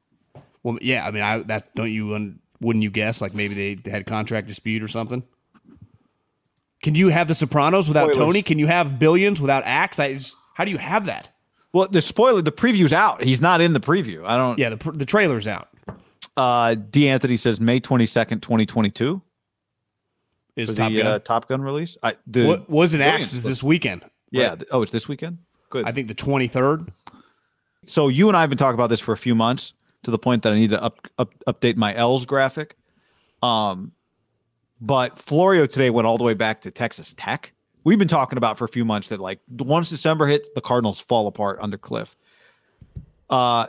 Well, 0.63 0.79
yeah. 0.81 1.07
I 1.07 1.11
mean, 1.11 1.23
I 1.23 1.39
that 1.39 1.75
don't 1.75 1.91
you 1.91 2.37
wouldn't 2.61 2.83
you 2.83 2.91
guess? 2.91 3.21
Like 3.21 3.35
maybe 3.35 3.55
they, 3.55 3.75
they 3.75 3.91
had 3.91 4.07
contract 4.07 4.47
dispute 4.47 4.83
or 4.83 4.89
something. 4.89 5.25
Can 6.83 6.95
you 6.95 7.09
have 7.09 7.29
the 7.29 7.35
Sopranos 7.35 7.89
without 7.89 8.13
Spoilers. 8.13 8.17
Tony? 8.17 8.43
Can 8.43 8.59
you 8.59 8.67
have 8.67 8.99
Billions 8.99 9.41
without 9.41 9.63
Axe? 9.65 9.99
I 9.99 10.15
just, 10.15 10.35
how 10.55 10.65
do 10.65 10.71
you 10.71 10.79
have 10.79 11.07
that? 11.07 11.29
Well, 11.73 11.89
the 11.89 12.03
spoiler, 12.03 12.43
the 12.43 12.53
preview's 12.53 12.93
out. 12.93 13.25
He's 13.25 13.41
not 13.41 13.61
in 13.61 13.73
the 13.73 13.81
preview. 13.81 14.27
I 14.27 14.37
don't. 14.37 14.59
Yeah, 14.59 14.71
the 14.71 14.93
the 14.93 15.07
trailer's 15.07 15.49
out. 15.49 15.69
Uh, 16.37 16.75
D. 16.75 17.09
Anthony 17.09 17.37
says 17.37 17.61
May 17.61 17.81
twenty 17.81 18.07
second, 18.07 18.43
twenty 18.43 18.67
twenty 18.67 18.91
two. 18.91 19.23
Is 20.57 20.71
for 20.71 20.77
Top 20.77 20.93
the 20.93 20.99
Gun? 20.99 21.07
Uh, 21.07 21.19
Top 21.19 21.49
Gun 21.49 21.63
release. 21.63 21.97
I 22.03 22.17
the, 22.27 22.47
what 22.47 22.69
was 22.69 22.95
it? 22.95 23.01
Axe 23.01 23.33
is 23.33 23.43
this 23.43 23.63
weekend. 23.63 24.05
Yeah. 24.31 24.51
right? 24.51 24.65
oh, 24.71 24.83
it's 24.83 24.93
this 24.93 25.09
weekend. 25.09 25.39
Good. 25.71 25.87
I 25.87 25.93
think 25.93 26.09
the 26.09 26.15
twenty 26.15 26.49
third. 26.49 26.93
so 27.87 28.09
you 28.09 28.29
and 28.29 28.37
I 28.37 28.41
have 28.41 28.51
been 28.51 28.59
talking 28.59 28.75
about 28.75 28.89
this 28.89 29.01
for 29.01 29.13
a 29.13 29.17
few 29.17 29.35
months 29.35 29.73
to 30.03 30.11
the 30.11 30.19
point 30.19 30.43
that 30.43 30.53
I 30.53 30.57
need 30.57 30.71
to 30.71 30.83
up, 30.83 31.09
up 31.19 31.33
update 31.47 31.77
my 31.77 31.95
L's 31.95 32.27
graphic. 32.27 32.77
Um, 33.43 33.93
but 34.81 35.19
Florio 35.19 35.67
today 35.67 35.91
went 35.91 36.07
all 36.07 36.19
the 36.19 36.25
way 36.25 36.35
back 36.35 36.61
to 36.63 36.71
Texas 36.71 37.15
Tech. 37.17 37.53
We've 37.85 37.99
been 37.99 38.09
talking 38.09 38.37
about 38.37 38.59
for 38.59 38.65
a 38.65 38.69
few 38.69 38.85
months 38.85 39.09
that 39.09 39.21
like 39.21 39.41
once 39.49 39.91
December 39.91 40.27
hit, 40.27 40.55
the 40.55 40.61
Cardinals 40.61 41.01
fall 41.01 41.27
apart 41.27 41.59
under 41.61 41.79
Kliff. 41.79 42.15
Uh, 43.31 43.67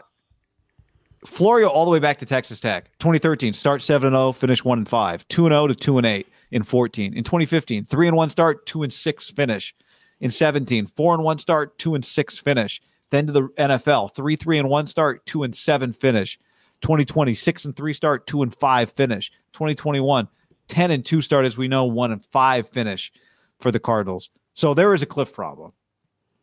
Florio 1.25 1.67
all 1.67 1.85
the 1.85 1.91
way 1.91 1.99
back 1.99 2.17
to 2.19 2.25
Texas 2.25 2.59
Tech. 2.59 2.89
2013 2.99 3.53
start 3.53 3.81
7 3.81 4.07
and 4.07 4.15
0, 4.15 4.31
finish 4.33 4.63
1 4.63 4.77
and 4.79 4.89
5. 4.89 5.27
2 5.27 5.45
and 5.45 5.53
0 5.53 5.67
to 5.67 5.75
2 5.75 5.97
and 5.97 6.07
8 6.07 6.27
in 6.51 6.63
14. 6.63 7.13
In 7.13 7.23
2015, 7.23 7.85
3 7.85 8.07
and 8.07 8.17
1 8.17 8.29
start, 8.29 8.65
2 8.65 8.83
and 8.83 8.93
6 8.93 9.29
finish. 9.29 9.75
In 10.19 10.31
17, 10.31 10.87
4 10.87 11.13
and 11.15 11.23
1 11.23 11.39
start, 11.39 11.77
2 11.79 11.95
and 11.95 12.05
6 12.05 12.37
finish. 12.37 12.81
Then 13.09 13.27
to 13.27 13.31
the 13.31 13.47
NFL, 13.57 14.13
3 14.15 14.35
3 14.35 14.57
and 14.57 14.69
1 14.69 14.87
start, 14.87 15.25
2 15.25 15.43
and 15.43 15.55
7 15.55 15.93
finish. 15.93 16.39
2020, 16.81 17.33
6 17.33 17.65
and 17.65 17.75
3 17.75 17.93
start, 17.93 18.27
2 18.27 18.41
and 18.41 18.55
5 18.55 18.89
finish. 18.91 19.31
2021, 19.53 20.27
10 20.67 20.91
and 20.91 21.05
2 21.05 21.21
start 21.21 21.45
as 21.45 21.57
we 21.57 21.67
know, 21.67 21.85
1 21.85 22.11
and 22.11 22.25
5 22.25 22.69
finish 22.69 23.11
for 23.59 23.71
the 23.71 23.79
Cardinals. 23.79 24.29
So 24.53 24.73
there 24.73 24.93
is 24.93 25.01
a 25.01 25.05
cliff 25.05 25.33
problem. 25.33 25.71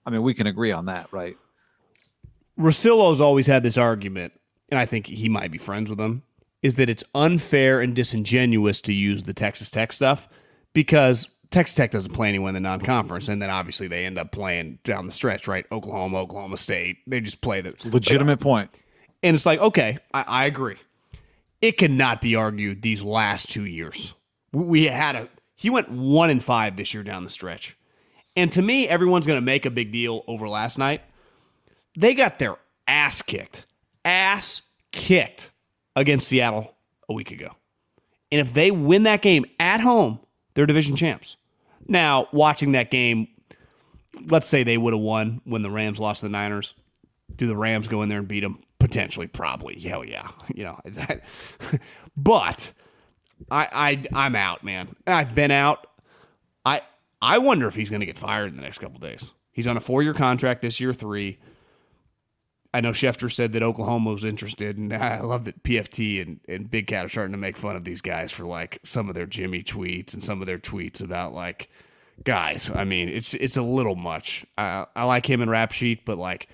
I 0.06 0.10
mean, 0.10 0.22
we 0.22 0.34
can 0.34 0.46
agree 0.46 0.72
on 0.72 0.86
that, 0.86 1.12
right? 1.12 1.36
Rosillo's 2.58 3.20
always 3.20 3.46
had 3.46 3.62
this 3.62 3.78
argument, 3.78 4.32
and 4.70 4.78
I 4.78 4.86
think 4.86 5.06
he 5.06 5.28
might 5.28 5.50
be 5.50 5.58
friends 5.58 5.90
with 5.90 5.98
them, 5.98 6.22
is 6.62 6.76
that 6.76 6.90
it's 6.90 7.04
unfair 7.14 7.80
and 7.80 7.94
disingenuous 7.94 8.80
to 8.82 8.92
use 8.92 9.22
the 9.24 9.34
Texas 9.34 9.70
Tech 9.70 9.92
stuff 9.92 10.28
because 10.72 11.28
Texas 11.50 11.74
Tech 11.74 11.90
doesn't 11.90 12.12
play 12.12 12.28
anyone 12.28 12.50
in 12.50 12.62
the 12.62 12.68
non-conference, 12.68 13.28
and 13.28 13.42
then 13.42 13.50
obviously 13.50 13.88
they 13.88 14.06
end 14.06 14.18
up 14.18 14.30
playing 14.30 14.78
down 14.84 15.06
the 15.06 15.12
stretch, 15.12 15.48
right? 15.48 15.66
Oklahoma, 15.72 16.18
Oklahoma 16.18 16.56
State. 16.56 16.98
They 17.06 17.20
just 17.20 17.40
play 17.40 17.60
the 17.60 17.74
Legitimate 17.84 18.38
point. 18.38 18.70
And 19.22 19.34
it's 19.34 19.46
like, 19.46 19.58
okay, 19.58 19.98
I, 20.14 20.22
I 20.22 20.44
agree. 20.46 20.76
It 21.60 21.76
cannot 21.76 22.20
be 22.20 22.36
argued 22.36 22.82
these 22.82 23.02
last 23.02 23.50
two 23.50 23.64
years. 23.66 24.14
We- 24.52 24.84
had 24.86 25.16
a 25.16 25.28
he 25.56 25.68
went 25.68 25.90
one 25.90 26.30
and 26.30 26.42
five 26.42 26.76
this 26.76 26.94
year 26.94 27.02
down 27.02 27.22
the 27.24 27.30
stretch. 27.30 27.76
And 28.34 28.50
to 28.52 28.62
me, 28.62 28.88
everyone's 28.88 29.26
gonna 29.26 29.42
make 29.42 29.66
a 29.66 29.70
big 29.70 29.92
deal 29.92 30.24
over 30.26 30.48
last 30.48 30.78
night. 30.78 31.02
They 31.96 32.14
got 32.14 32.38
their 32.38 32.56
ass 32.88 33.20
kicked. 33.20 33.64
Ass 34.04 34.62
kicked 34.92 35.50
against 35.96 36.28
Seattle 36.28 36.74
a 37.08 37.14
week 37.14 37.30
ago. 37.30 37.50
And 38.32 38.40
if 38.40 38.54
they 38.54 38.70
win 38.70 39.04
that 39.04 39.22
game 39.22 39.44
at 39.58 39.80
home, 39.80 40.20
they're 40.54 40.66
division 40.66 40.96
champs. 40.96 41.36
Now, 41.88 42.28
watching 42.32 42.72
that 42.72 42.90
game, 42.90 43.28
let's 44.28 44.48
say 44.48 44.62
they 44.62 44.78
would 44.78 44.92
have 44.92 45.02
won 45.02 45.40
when 45.44 45.62
the 45.62 45.70
Rams 45.70 45.98
lost 45.98 46.20
to 46.20 46.26
the 46.26 46.30
Niners. 46.30 46.74
Do 47.34 47.46
the 47.46 47.56
Rams 47.56 47.88
go 47.88 48.02
in 48.02 48.08
there 48.08 48.18
and 48.18 48.28
beat 48.28 48.40
them? 48.40 48.62
Potentially, 48.78 49.26
probably. 49.26 49.78
Hell 49.78 50.04
yeah. 50.04 50.28
You 50.54 50.64
know, 50.64 50.80
that, 50.84 51.22
but 52.16 52.72
I, 53.50 53.68
I 53.72 54.24
I'm 54.24 54.34
out, 54.34 54.64
man. 54.64 54.94
I've 55.06 55.34
been 55.34 55.52
out. 55.52 55.86
I 56.66 56.82
I 57.22 57.38
wonder 57.38 57.68
if 57.68 57.76
he's 57.76 57.88
going 57.88 58.00
to 58.00 58.06
get 58.06 58.18
fired 58.18 58.50
in 58.50 58.56
the 58.56 58.62
next 58.62 58.78
couple 58.78 58.98
days. 58.98 59.32
He's 59.52 59.68
on 59.68 59.76
a 59.76 59.80
four 59.80 60.02
year 60.02 60.12
contract 60.12 60.60
this 60.60 60.80
year, 60.80 60.92
three. 60.92 61.38
I 62.72 62.80
know 62.80 62.90
Schefter 62.92 63.32
said 63.32 63.52
that 63.52 63.62
Oklahoma 63.62 64.12
was 64.12 64.24
interested, 64.24 64.78
and 64.78 64.92
I 64.94 65.20
love 65.20 65.44
that 65.44 65.62
PFT 65.62 66.22
and, 66.22 66.40
and 66.48 66.70
Big 66.70 66.86
Cat 66.86 67.06
are 67.06 67.08
starting 67.08 67.32
to 67.32 67.38
make 67.38 67.56
fun 67.56 67.76
of 67.76 67.84
these 67.84 68.00
guys 68.00 68.30
for 68.32 68.44
like 68.44 68.78
some 68.84 69.08
of 69.08 69.14
their 69.14 69.26
Jimmy 69.26 69.62
tweets 69.62 70.14
and 70.14 70.22
some 70.22 70.40
of 70.40 70.46
their 70.46 70.58
tweets 70.58 71.02
about 71.02 71.32
like 71.34 71.68
guys. 72.24 72.70
I 72.74 72.84
mean, 72.84 73.08
it's 73.08 73.34
it's 73.34 73.56
a 73.56 73.62
little 73.62 73.96
much. 73.96 74.44
I, 74.56 74.86
I 74.94 75.04
like 75.04 75.28
him 75.28 75.40
in 75.42 75.50
Rap 75.50 75.72
Sheet, 75.72 76.04
but 76.04 76.18
like, 76.18 76.48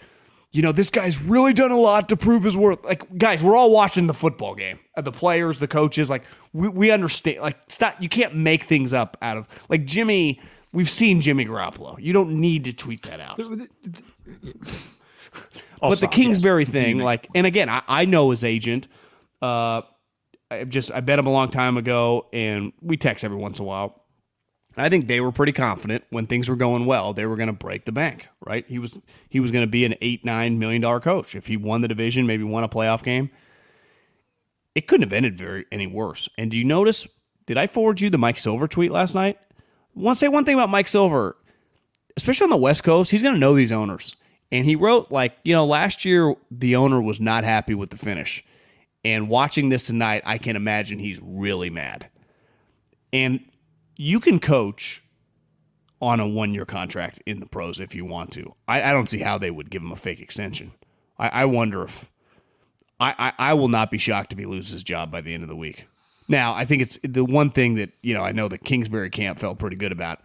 you 0.53 0.63
know, 0.63 0.73
this 0.73 0.89
guy's 0.89 1.21
really 1.21 1.53
done 1.53 1.71
a 1.73 1.77
lot 1.79 2.09
to 2.09 2.17
prove 2.17 2.45
his 2.45 2.57
worth. 2.57 2.83
Like, 2.85 3.19
guys, 3.19 3.43
we're 3.43 3.57
all 3.57 3.71
watching 3.71 4.07
the 4.07 4.15
football 4.15 4.55
game. 4.55 4.79
Uh, 4.97 5.03
The 5.03 5.13
players, 5.13 5.59
the 5.59 5.69
coaches, 5.69 6.09
like 6.09 6.23
we, 6.55 6.69
we 6.69 6.91
understand. 6.91 7.41
Like, 7.43 7.59
stop. 7.69 8.01
You 8.01 8.09
can't 8.09 8.35
make 8.35 8.65
things 8.65 8.95
up 8.95 9.17
out 9.21 9.37
of 9.37 9.49
like 9.69 9.85
Jimmy. 9.85 10.41
We've 10.73 10.91
seen 10.91 11.21
Jimmy 11.21 11.47
Garoppolo. 11.47 11.97
You 11.99 12.13
don't 12.13 12.39
need 12.41 12.65
to 12.65 12.73
tweet 12.73 13.03
that 13.05 13.19
out 13.21 13.39
but 15.81 16.01
the 16.01 16.09
Kingsbury 16.09 16.65
thing, 16.65 16.99
like, 16.99 17.29
and 17.35 17.47
again, 17.47 17.69
I, 17.69 17.83
I 17.87 18.05
know 18.05 18.31
his 18.31 18.45
agent. 18.45 18.89
Uh, 19.43 19.83
I 20.51 20.65
just 20.65 20.91
I 20.93 21.01
met 21.01 21.19
him 21.19 21.27
a 21.27 21.33
long 21.33 21.51
time 21.51 21.77
ago, 21.77 22.27
and 22.33 22.73
we 22.81 22.97
text 22.97 23.25
every 23.25 23.37
once 23.37 23.59
in 23.59 23.65
a 23.65 23.69
while. 23.69 24.03
I 24.79 24.91
think 24.91 25.07
they 25.07 25.21
were 25.21 25.33
pretty 25.33 25.53
confident 25.53 26.05
when 26.11 26.27
things 26.27 26.49
were 26.51 26.57
going 26.57 26.85
well, 26.85 27.15
they 27.15 27.25
were 27.25 27.37
going 27.37 27.47
to 27.47 27.55
break 27.55 27.87
the 27.87 27.93
bank, 27.93 28.29
right? 28.45 28.65
He 28.69 28.79
was 28.79 28.99
he 29.29 29.41
was 29.41 29.51
going 29.51 29.63
to 29.63 29.71
be 29.71 29.85
an 29.85 29.95
eight 30.03 30.25
nine 30.25 30.59
million 30.59 30.83
dollar 30.83 31.01
coach 31.01 31.35
if 31.35 31.47
he 31.47 31.57
won 31.57 31.81
the 31.81 31.89
division, 31.89 32.27
maybe 32.27 32.45
won 32.45 32.63
a 32.63 32.69
playoff 32.69 33.03
game. 33.03 33.31
It 34.75 34.87
couldn't 34.87 35.05
have 35.05 35.15
ended 35.15 35.39
very 35.39 35.65
any 35.73 35.87
worse. 35.87 36.29
And 36.37 36.51
do 36.51 36.57
you 36.59 36.65
notice? 36.65 37.07
Did 37.47 37.57
I 37.57 37.67
forward 37.67 38.01
you 38.01 38.11
the 38.11 38.19
Mike 38.19 38.39
Silver 38.39 38.69
tweet 38.69 38.91
last 38.91 39.15
night? 39.15 39.39
I 39.51 40.01
want 40.01 40.19
to 40.19 40.21
say 40.21 40.29
one 40.29 40.45
thing 40.45 40.55
about 40.55 40.69
Mike 40.69 40.89
Silver, 40.89 41.37
especially 42.17 42.45
on 42.45 42.51
the 42.51 42.57
West 42.57 42.85
Coast. 42.85 43.11
He's 43.11 43.23
going 43.23 43.35
to 43.35 43.41
know 43.41 43.55
these 43.55 43.73
owners, 43.73 44.15
and 44.53 44.65
he 44.65 44.77
wrote 44.77 45.11
like 45.11 45.37
you 45.45 45.53
know 45.53 45.67
last 45.67 46.05
year 46.05 46.35
the 46.51 46.77
owner 46.77 47.01
was 47.01 47.21
not 47.21 47.45
happy 47.45 47.75
with 47.75 47.91
the 47.91 47.97
finish, 47.97 48.45
and 49.05 49.29
watching 49.29 49.69
this 49.69 49.87
tonight, 49.87 50.23
I 50.25 50.39
can 50.39 50.57
imagine 50.57 50.99
he's 50.99 51.21
really 51.23 51.71
mad. 51.71 52.11
And 53.13 53.41
you 53.97 54.21
can 54.21 54.41
coach 54.41 55.03
on 56.01 56.21
a 56.21 56.27
one 56.27 56.53
year 56.53 56.65
contract 56.65 57.23
in 57.25 57.41
the 57.41 57.47
pros 57.47 57.81
if 57.81 57.95
you 57.95 58.05
want 58.05 58.33
to. 58.33 58.55
I, 58.69 58.83
I, 58.83 58.93
don't 58.93 59.09
see 59.09 59.21
how 59.21 59.39
they 59.39 59.51
would 59.51 59.71
give 59.71 59.81
him 59.81 59.93
a 59.93 59.97
fake 59.97 60.21
extension. 60.21 60.73
I, 61.19 61.29
I 61.29 61.45
wonder 61.45 61.85
if 61.85 62.11
I, 63.01 63.15
I, 63.17 63.51
I 63.51 63.55
will 63.55 63.69
not 63.69 63.91
be 63.91 63.99
shocked 63.99 64.33
if 64.33 64.39
he 64.39 64.47
loses 64.47 64.73
his 64.73 64.85
job 64.85 65.11
by 65.11 65.21
the 65.21 65.33
end 65.33 65.43
of 65.43 65.49
the 65.49 65.57
week. 65.57 65.87
Now, 66.29 66.55
I 66.55 66.65
think 66.65 66.83
it's 66.83 66.99
the 67.03 67.25
one 67.25 67.51
thing 67.51 67.77
that, 67.77 67.93
you 68.03 68.13
know, 68.13 68.23
I 68.23 68.33
know 68.33 68.49
the 68.49 68.59
Kingsbury 68.59 69.11
camp 69.11 69.39
felt 69.39 69.59
pretty 69.59 69.77
good 69.77 69.93
about, 69.93 70.21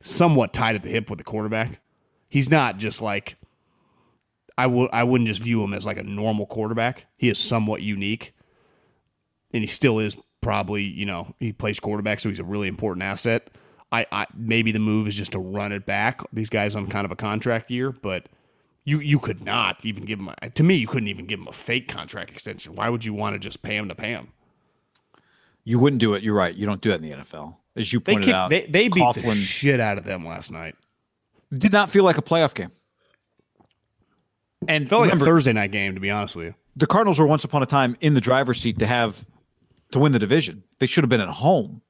somewhat 0.00 0.52
tied 0.52 0.76
at 0.76 0.82
the 0.82 0.90
hip 0.90 1.08
with 1.08 1.18
the 1.18 1.24
quarterback. 1.24 1.80
He's 2.28 2.50
not 2.50 2.76
just 2.76 3.00
like 3.00 3.36
I 4.58 4.66
would 4.66 4.90
I 4.92 5.04
wouldn't 5.04 5.28
just 5.28 5.40
view 5.40 5.62
him 5.62 5.74
as 5.74 5.86
like 5.86 5.98
a 5.98 6.02
normal 6.02 6.46
quarterback. 6.46 7.06
He 7.16 7.28
is 7.28 7.38
somewhat 7.38 7.82
unique. 7.82 8.34
And 9.52 9.62
he 9.62 9.68
still 9.68 9.98
is 9.98 10.16
probably, 10.40 10.82
you 10.82 11.06
know, 11.06 11.34
he 11.40 11.52
plays 11.52 11.80
quarterback, 11.80 12.20
so 12.20 12.28
he's 12.28 12.40
a 12.40 12.44
really 12.44 12.68
important 12.68 13.02
asset. 13.02 13.50
I, 13.92 14.06
I 14.10 14.26
maybe 14.34 14.72
the 14.72 14.78
move 14.78 15.06
is 15.06 15.14
just 15.14 15.32
to 15.32 15.38
run 15.38 15.72
it 15.72 15.86
back. 15.86 16.20
These 16.32 16.50
guys 16.50 16.74
on 16.74 16.88
kind 16.88 17.04
of 17.04 17.12
a 17.12 17.16
contract 17.16 17.70
year, 17.70 17.92
but 17.92 18.26
you 18.84 19.00
you 19.00 19.18
could 19.18 19.44
not 19.44 19.84
even 19.84 20.04
give 20.04 20.18
him 20.18 20.30
a, 20.42 20.50
to 20.50 20.62
me 20.62 20.74
you 20.74 20.86
couldn't 20.86 21.08
even 21.08 21.26
give 21.26 21.40
him 21.40 21.48
a 21.48 21.52
fake 21.52 21.88
contract 21.88 22.30
extension. 22.30 22.74
Why 22.74 22.88
would 22.88 23.04
you 23.04 23.14
want 23.14 23.34
to 23.34 23.38
just 23.38 23.62
pay 23.62 23.76
him 23.76 23.88
to 23.88 23.94
pay 23.94 24.10
him? 24.10 24.32
You 25.64 25.78
wouldn't 25.78 26.00
do 26.00 26.14
it. 26.14 26.22
You're 26.22 26.34
right. 26.34 26.54
You 26.54 26.64
don't 26.64 26.80
do 26.80 26.92
it 26.92 26.96
in 26.96 27.02
the 27.02 27.10
NFL. 27.10 27.56
As 27.74 27.92
you 27.92 28.00
pointed 28.00 28.22
they 28.22 28.26
kicked, 28.26 28.34
out, 28.34 28.50
they, 28.50 28.66
they 28.66 28.88
beat 28.88 29.02
Coughlin 29.02 29.34
the 29.34 29.42
shit 29.42 29.80
out 29.80 29.98
of 29.98 30.04
them 30.04 30.24
last 30.24 30.50
night. 30.50 30.76
Did 31.52 31.72
not 31.72 31.90
feel 31.90 32.04
like 32.04 32.18
a 32.18 32.22
playoff 32.22 32.54
game. 32.54 32.70
And 34.68 34.88
felt 34.88 35.02
remember, 35.02 35.24
like 35.24 35.28
a 35.28 35.32
Thursday 35.32 35.52
night 35.52 35.70
game, 35.70 35.94
to 35.94 36.00
be 36.00 36.10
honest 36.10 36.36
with 36.36 36.46
you. 36.46 36.54
The 36.76 36.86
Cardinals 36.86 37.18
were 37.18 37.26
once 37.26 37.44
upon 37.44 37.62
a 37.62 37.66
time 37.66 37.96
in 38.00 38.14
the 38.14 38.20
driver's 38.20 38.60
seat 38.60 38.78
to 38.80 38.86
have 38.86 39.24
to 39.92 39.98
win 39.98 40.12
the 40.12 40.18
division. 40.18 40.64
They 40.78 40.86
should 40.86 41.04
have 41.04 41.08
been 41.08 41.20
at 41.20 41.28
home 41.28 41.82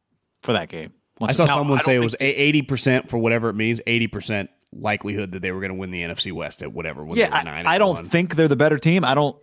for 0.42 0.52
that 0.52 0.68
game. 0.68 0.92
Once 1.18 1.32
I 1.32 1.34
saw 1.36 1.46
now, 1.46 1.56
someone 1.56 1.78
I 1.78 1.82
say 1.82 1.96
it 1.96 2.00
was 2.00 2.14
eighty 2.20 2.62
percent 2.62 3.08
for 3.08 3.18
whatever 3.18 3.48
it 3.48 3.54
means. 3.54 3.80
Eighty 3.86 4.06
percent 4.06 4.50
likelihood 4.72 5.32
that 5.32 5.40
they 5.40 5.52
were 5.52 5.60
going 5.60 5.70
to 5.70 5.76
win 5.76 5.90
the 5.90 6.02
NFC 6.02 6.32
West 6.32 6.62
at 6.62 6.72
whatever. 6.72 7.06
Yeah, 7.14 7.30
I, 7.32 7.74
I 7.74 7.78
don't 7.78 7.94
one. 7.94 8.08
think 8.08 8.36
they're 8.36 8.48
the 8.48 8.56
better 8.56 8.78
team. 8.78 9.04
I 9.04 9.14
don't. 9.14 9.36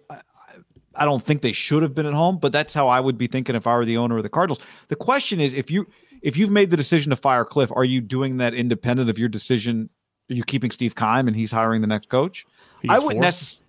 I 0.96 1.06
don't 1.06 1.24
think 1.24 1.42
they 1.42 1.54
should 1.54 1.82
have 1.82 1.96
been 1.96 2.06
at 2.06 2.14
home, 2.14 2.38
but 2.38 2.52
that's 2.52 2.74
how 2.74 2.88
I 2.88 3.00
would 3.00 3.18
be 3.18 3.26
thinking 3.26 3.56
if 3.56 3.66
I 3.66 3.76
were 3.76 3.86
the 3.86 3.98
owner 3.98 4.18
of 4.18 4.24
the 4.24 4.30
Cardinals. 4.30 4.60
The 4.90 4.96
question 4.96 5.40
is, 5.40 5.54
if 5.54 5.72
you 5.72 5.88
if 6.22 6.38
you've 6.38 6.52
made 6.52 6.70
the 6.70 6.78
decision 6.78 7.10
to 7.10 7.16
fire 7.16 7.46
Kliff, 7.46 7.76
are 7.76 7.84
you 7.84 8.00
doing 8.02 8.38
that 8.38 8.54
independent 8.54 9.10
of 9.10 9.18
your 9.18 9.30
decision? 9.30 9.90
Are 10.30 10.36
you 10.36 10.44
keeping 10.44 10.72
Steve 10.72 10.96
Keim 10.96 11.28
and 11.28 11.36
he's 11.36 11.52
hiring 11.52 11.82
the 11.82 11.88
next 11.88 12.10
coach? 12.10 12.46
I 12.90 13.00
wouldn't 13.00 13.22
necessarily. 13.22 13.64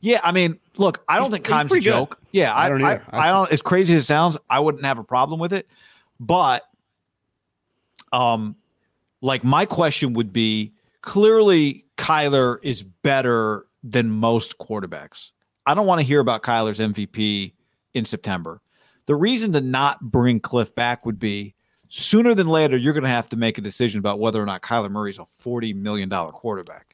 Yeah, 0.00 0.20
I 0.22 0.30
mean, 0.30 0.58
look, 0.76 1.02
I 1.08 1.16
don't 1.16 1.26
he's, 1.26 1.32
think 1.32 1.46
Keim's 1.46 1.72
a 1.72 1.80
joke. 1.80 2.10
Good. 2.10 2.26
Yeah, 2.32 2.54
I, 2.54 2.66
I 2.66 2.68
don't. 2.68 2.84
I, 2.84 3.00
I, 3.10 3.18
I 3.18 3.26
don't. 3.28 3.50
As 3.50 3.62
crazy 3.62 3.94
as 3.94 4.02
it 4.02 4.06
sounds, 4.06 4.36
I 4.48 4.60
wouldn't 4.60 4.84
have 4.84 4.98
a 4.98 5.04
problem 5.04 5.40
with 5.40 5.52
it. 5.52 5.66
But, 6.20 6.62
um, 8.12 8.56
like 9.20 9.42
my 9.42 9.64
question 9.64 10.12
would 10.12 10.32
be: 10.32 10.72
clearly, 11.02 11.84
Kyler 11.96 12.58
is 12.62 12.82
better 12.82 13.66
than 13.82 14.10
most 14.10 14.58
quarterbacks. 14.58 15.30
I 15.66 15.74
don't 15.74 15.86
want 15.86 16.00
to 16.00 16.06
hear 16.06 16.20
about 16.20 16.42
Kyler's 16.42 16.78
MVP 16.78 17.52
in 17.94 18.04
September. 18.04 18.60
The 19.06 19.16
reason 19.16 19.52
to 19.52 19.60
not 19.60 20.00
bring 20.00 20.40
Kliff 20.40 20.74
back 20.74 21.04
would 21.04 21.18
be 21.18 21.54
sooner 21.88 22.34
than 22.34 22.46
later, 22.46 22.76
you're 22.76 22.92
going 22.92 23.04
to 23.04 23.08
have 23.08 23.28
to 23.30 23.36
make 23.36 23.58
a 23.58 23.60
decision 23.60 23.98
about 23.98 24.20
whether 24.20 24.40
or 24.40 24.46
not 24.46 24.62
Kyler 24.62 24.90
Murray's 24.90 25.18
a 25.18 25.26
$40 25.42 25.74
million 25.74 26.08
quarterback. 26.08 26.87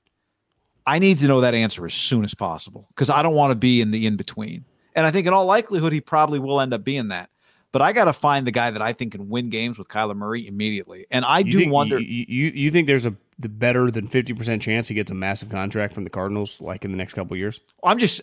I 0.86 0.98
need 0.98 1.18
to 1.20 1.26
know 1.26 1.40
that 1.40 1.54
answer 1.54 1.84
as 1.84 1.94
soon 1.94 2.24
as 2.24 2.34
possible 2.34 2.86
because 2.88 3.10
I 3.10 3.22
don't 3.22 3.34
want 3.34 3.52
to 3.52 3.56
be 3.56 3.80
in 3.80 3.90
the 3.90 4.06
in 4.06 4.16
between. 4.16 4.64
And 4.94 5.06
I 5.06 5.10
think 5.10 5.26
in 5.26 5.32
all 5.32 5.46
likelihood, 5.46 5.92
he 5.92 6.00
probably 6.00 6.38
will 6.38 6.60
end 6.60 6.72
up 6.72 6.84
being 6.84 7.08
that. 7.08 7.30
But 7.72 7.82
I 7.82 7.92
got 7.92 8.04
to 8.04 8.12
find 8.12 8.46
the 8.46 8.52
guy 8.52 8.70
that 8.70 8.80
I 8.80 8.92
think 8.92 9.12
can 9.12 9.28
win 9.28 9.50
games 9.50 9.78
with 9.78 9.88
Kyler 9.88 10.14
Murray 10.14 10.46
immediately. 10.46 11.06
And 11.10 11.24
I 11.24 11.40
you 11.40 11.50
do 11.50 11.58
think, 11.58 11.72
wonder. 11.72 11.98
You, 11.98 12.24
you, 12.28 12.46
you 12.54 12.70
think 12.70 12.86
there's 12.86 13.06
a 13.06 13.14
the 13.36 13.48
better 13.48 13.90
than 13.90 14.06
fifty 14.06 14.32
percent 14.32 14.62
chance 14.62 14.86
he 14.86 14.94
gets 14.94 15.10
a 15.10 15.14
massive 15.14 15.50
contract 15.50 15.92
from 15.92 16.04
the 16.04 16.10
Cardinals 16.10 16.60
like 16.60 16.84
in 16.84 16.92
the 16.92 16.96
next 16.96 17.14
couple 17.14 17.36
years? 17.36 17.60
I'm 17.82 17.98
just. 17.98 18.20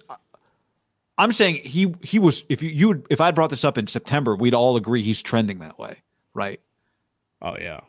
I'm 1.17 1.33
saying 1.33 1.55
he 1.63 1.93
he 2.01 2.17
was 2.17 2.45
if 2.47 2.63
you 2.63 2.69
you 2.69 3.03
if 3.09 3.19
I 3.19 3.31
brought 3.31 3.49
this 3.49 3.65
up 3.65 3.77
in 3.77 3.87
September, 3.87 4.35
we'd 4.35 4.53
all 4.53 4.77
agree 4.77 5.01
he's 5.01 5.21
trending 5.21 5.59
that 5.59 5.77
way, 5.77 5.97
right? 6.33 6.61
Oh 7.41 7.57
yeah. 7.59 7.81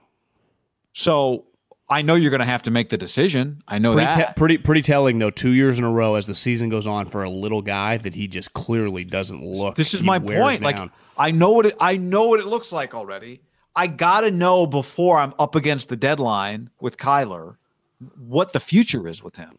So 0.95 1.45
I 1.93 2.01
know 2.01 2.15
you're 2.15 2.31
going 2.31 2.41
to 2.41 2.47
have 2.47 2.63
to 2.63 2.71
make 2.71 2.89
the 2.89 2.97
decision. 2.97 3.63
I 3.69 3.79
know 3.79 3.93
pretty 3.93 4.07
that. 4.07 4.29
Te- 4.29 4.33
pretty 4.35 4.59
pretty 4.59 4.81
telling 4.81 5.19
though. 5.19 5.31
Two 5.31 5.51
years 5.51 5.79
in 5.79 5.85
a 5.85 5.91
row 5.91 6.15
as 6.15 6.27
the 6.27 6.35
season 6.35 6.71
goes 6.71 6.87
on 6.87 7.07
for 7.07 7.23
a 7.23 7.29
little 7.29 7.61
guy 7.61 7.99
that 7.99 8.15
he 8.15 8.27
just 8.27 8.55
clearly 8.55 9.05
doesn't 9.05 9.45
look. 9.45 9.77
This 9.77 9.93
is 9.93 10.03
my 10.03 10.19
point. 10.19 10.63
Down. 10.63 10.79
Like 10.81 10.91
I 11.19 11.31
know 11.31 11.51
what 11.51 11.67
it, 11.67 11.77
I 11.79 11.99
know 11.99 12.29
what 12.29 12.41
it 12.41 12.47
looks 12.47 12.73
like 12.73 12.95
already. 12.95 13.43
I 13.77 13.87
got 13.87 14.23
to 14.23 14.31
know 14.31 14.67
before 14.67 15.19
I'm 15.19 15.35
up 15.39 15.55
against 15.55 15.91
the 15.91 15.97
deadline 15.97 16.71
with 16.81 16.97
Kyler 16.97 17.57
what 18.19 18.53
the 18.53 18.61
future 18.61 19.07
is 19.07 19.23
with 19.23 19.37
him, 19.37 19.59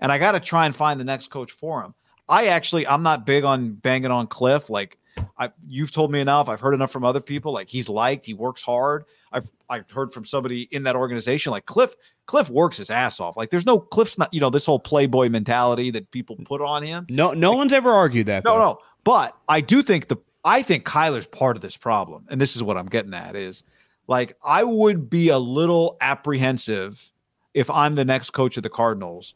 and 0.00 0.12
I 0.12 0.18
got 0.18 0.32
to 0.32 0.40
try 0.40 0.66
and 0.66 0.76
find 0.76 1.00
the 1.00 1.04
next 1.04 1.28
coach 1.28 1.50
for 1.50 1.82
him. 1.82 1.94
I 2.28 2.48
actually 2.48 2.86
I'm 2.86 3.02
not 3.02 3.24
big 3.24 3.44
on 3.44 3.72
banging 3.72 4.10
on 4.10 4.26
Kliff. 4.26 4.68
Like 4.68 4.98
I 5.38 5.50
you've 5.66 5.92
told 5.92 6.12
me 6.12 6.20
enough. 6.20 6.50
I've 6.50 6.60
heard 6.60 6.74
enough 6.74 6.92
from 6.92 7.04
other 7.04 7.20
people. 7.20 7.52
Like 7.52 7.68
he's 7.68 7.88
liked. 7.88 8.26
He 8.26 8.34
works 8.34 8.62
hard. 8.62 9.04
I've 9.32 9.50
I've 9.68 9.90
heard 9.90 10.12
from 10.12 10.24
somebody 10.24 10.62
in 10.70 10.82
that 10.84 10.96
organization 10.96 11.52
like 11.52 11.66
Kliff. 11.66 11.92
Kliff 12.26 12.50
works 12.50 12.78
his 12.78 12.90
ass 12.90 13.20
off. 13.20 13.36
Like 13.36 13.50
there's 13.50 13.66
no 13.66 13.78
Kliff's 13.78 14.18
not 14.18 14.32
you 14.32 14.40
know 14.40 14.50
this 14.50 14.66
whole 14.66 14.78
playboy 14.78 15.28
mentality 15.28 15.90
that 15.90 16.10
people 16.10 16.36
put 16.44 16.60
on 16.60 16.82
him. 16.82 17.06
No, 17.08 17.32
no 17.32 17.50
like, 17.50 17.58
one's 17.58 17.72
ever 17.72 17.90
argued 17.90 18.26
that. 18.26 18.44
No, 18.44 18.54
though. 18.54 18.58
no. 18.58 18.78
But 19.04 19.36
I 19.48 19.60
do 19.60 19.82
think 19.82 20.08
the 20.08 20.16
I 20.44 20.62
think 20.62 20.84
Kyler's 20.84 21.26
part 21.26 21.56
of 21.56 21.62
this 21.62 21.76
problem, 21.76 22.26
and 22.30 22.40
this 22.40 22.56
is 22.56 22.62
what 22.62 22.76
I'm 22.76 22.86
getting 22.86 23.14
at 23.14 23.36
is 23.36 23.62
like 24.06 24.36
I 24.44 24.64
would 24.64 25.08
be 25.08 25.28
a 25.28 25.38
little 25.38 25.96
apprehensive 26.00 27.12
if 27.54 27.70
I'm 27.70 27.94
the 27.94 28.04
next 28.04 28.30
coach 28.30 28.56
of 28.56 28.62
the 28.62 28.70
Cardinals. 28.70 29.34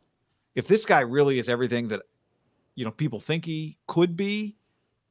If 0.55 0.69
this 0.69 0.85
guy 0.85 1.01
really 1.01 1.39
is 1.39 1.49
everything 1.49 1.89
that 1.89 2.03
you 2.75 2.85
know 2.85 2.91
people 2.91 3.21
think 3.21 3.45
he 3.45 3.77
could 3.87 4.16
be, 4.16 4.57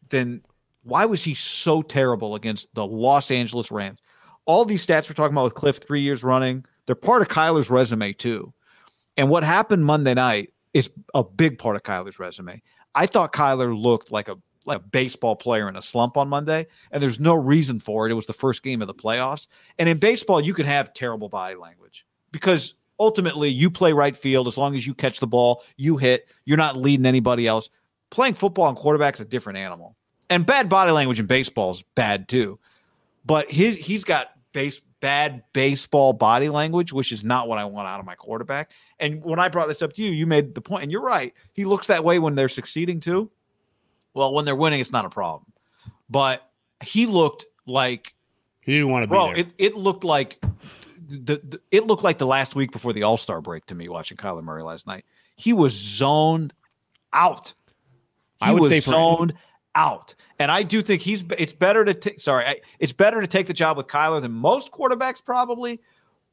then 0.10 0.42
why 0.84 1.06
was 1.06 1.24
he 1.24 1.34
so 1.34 1.82
terrible 1.82 2.36
against 2.36 2.74
the 2.76 2.86
Los 2.86 3.32
Angeles 3.32 3.72
Rams? 3.72 4.00
All 4.46 4.66
these 4.66 4.86
stats 4.86 5.10
we're 5.10 5.16
talking 5.16 5.34
about 5.34 5.46
with 5.46 5.56
Kliff 5.56 5.82
three 5.82 6.02
years 6.02 6.24
running, 6.24 6.66
they're 6.86 6.96
part 6.96 7.22
of 7.22 7.30
Kyler's 7.30 7.70
resume 7.70 8.14
too. 8.14 8.54
And 9.18 9.30
what 9.30 9.44
happened 9.44 9.86
Monday 9.86 10.14
night 10.14 10.54
is 10.74 10.90
a 11.14 11.24
big 11.24 11.58
part 11.60 11.76
of 11.76 11.84
Kyler's 11.84 12.20
resume. 12.20 12.62
I 12.96 13.06
thought 13.06 13.34
Kyler 13.34 13.80
looked 13.80 14.12
like 14.12 14.28
a 14.28 14.38
like 14.66 14.78
a 14.78 14.82
baseball 14.82 15.36
player 15.36 15.68
in 15.68 15.76
a 15.76 15.82
slump 15.82 16.16
on 16.16 16.30
Monday, 16.30 16.66
and 16.92 17.04
there's 17.04 17.20
no 17.20 17.34
reason 17.34 17.80
for 17.82 18.08
it. 18.08 18.12
It 18.12 18.16
was 18.16 18.28
the 18.28 18.34
first 18.34 18.64
game 18.64 18.82
of 18.82 18.88
the 18.88 18.94
playoffs. 18.94 19.48
And 19.78 19.90
in 19.90 19.98
baseball, 19.98 20.40
you 20.40 20.54
can 20.54 20.66
have 20.66 20.94
terrible 20.94 21.28
body 21.28 21.56
language 21.56 22.06
because 22.32 22.76
ultimately 23.00 23.50
you 23.50 23.70
play 23.70 23.92
right 23.92 24.16
field 24.16 24.48
as 24.48 24.58
long 24.58 24.76
as 24.76 24.88
you 24.88 24.94
catch 24.94 25.20
the 25.20 25.28
ball, 25.28 25.64
you 25.76 25.98
hit, 25.98 26.30
you're 26.46 26.58
not 26.58 26.78
leading 26.78 27.06
anybody 27.06 27.46
else. 27.46 27.70
Playing 28.10 28.36
football 28.36 28.70
and 28.70 28.78
quarterback's 28.78 29.20
a 29.20 29.26
different 29.26 29.58
animal. 29.58 29.96
And 30.30 30.46
bad 30.46 30.70
body 30.70 30.92
language 30.92 31.20
in 31.20 31.26
baseball 31.26 31.72
is 31.72 31.84
bad 31.96 32.30
too. 32.30 32.60
But 33.26 33.52
his 33.52 33.76
he's 33.76 34.04
got 34.04 34.33
base 34.54 34.82
bad 35.00 35.44
baseball 35.52 36.14
body 36.14 36.48
language, 36.48 36.94
which 36.94 37.12
is 37.12 37.24
not 37.24 37.50
what 37.50 37.58
I 37.60 37.66
want 37.66 37.88
out 37.88 38.00
of 38.00 38.06
my 38.06 38.16
quarterback. 38.16 38.72
And 39.00 39.24
when 39.24 39.40
I 39.40 39.50
brought 39.50 39.68
this 39.68 39.82
up 39.82 39.94
to 39.94 40.02
you, 40.02 40.12
you 40.12 40.26
made 40.26 40.56
the 40.56 40.62
point, 40.62 40.84
and 40.84 40.92
you're 40.92 41.02
right. 41.02 41.34
He 41.52 41.66
looks 41.66 41.88
that 41.88 42.06
way 42.06 42.20
when 42.20 42.36
they're 42.36 42.48
succeeding 42.48 43.00
too. 43.00 43.30
Well, 44.14 44.34
when 44.34 44.46
they're 44.46 44.56
winning, 44.56 44.80
it's 44.80 44.92
not 44.92 45.06
a 45.06 45.10
problem. 45.10 45.52
But 46.10 46.50
he 46.82 47.06
looked 47.06 47.46
like 47.66 48.14
he 48.62 48.74
didn't 48.74 48.90
want 48.90 49.04
to 49.04 49.08
bro, 49.08 49.34
be 49.34 49.42
It, 49.42 49.48
it 49.58 49.76
looked 49.76 50.04
like 50.04 50.42
the, 51.08 51.42
the 51.44 51.62
it 51.72 51.86
looked 51.86 52.04
like 52.04 52.18
the 52.18 52.28
last 52.28 52.56
week 52.56 52.72
before 52.72 52.94
the 52.94 53.04
All 53.04 53.18
Star 53.18 53.42
break 53.42 53.66
to 53.68 53.76
me 53.76 53.90
watching 53.90 54.18
Kyler 54.18 54.44
Murray 54.44 54.64
last 54.64 54.88
night. 54.88 55.06
He 55.36 55.52
was 55.52 55.74
zoned 55.74 56.54
out. 57.12 57.54
He 58.38 58.46
I 58.46 58.52
would 58.54 58.62
was 58.62 58.70
say 58.70 58.80
zoned 58.80 59.34
out. 59.76 60.16
And 60.40 60.52
I 60.52 60.64
do 60.64 60.82
think 60.82 61.02
he's 61.02 61.24
it's 61.38 61.54
better 61.54 61.86
to 61.86 61.94
take 61.94 62.20
sorry, 62.20 62.62
it's 62.80 62.92
better 62.92 63.22
to 63.22 63.28
take 63.28 63.48
the 63.48 63.54
job 63.54 63.78
with 63.78 63.88
Kyler 63.88 64.22
than 64.22 64.32
most 64.32 64.72
quarterbacks 64.72 65.24
probably, 65.24 65.82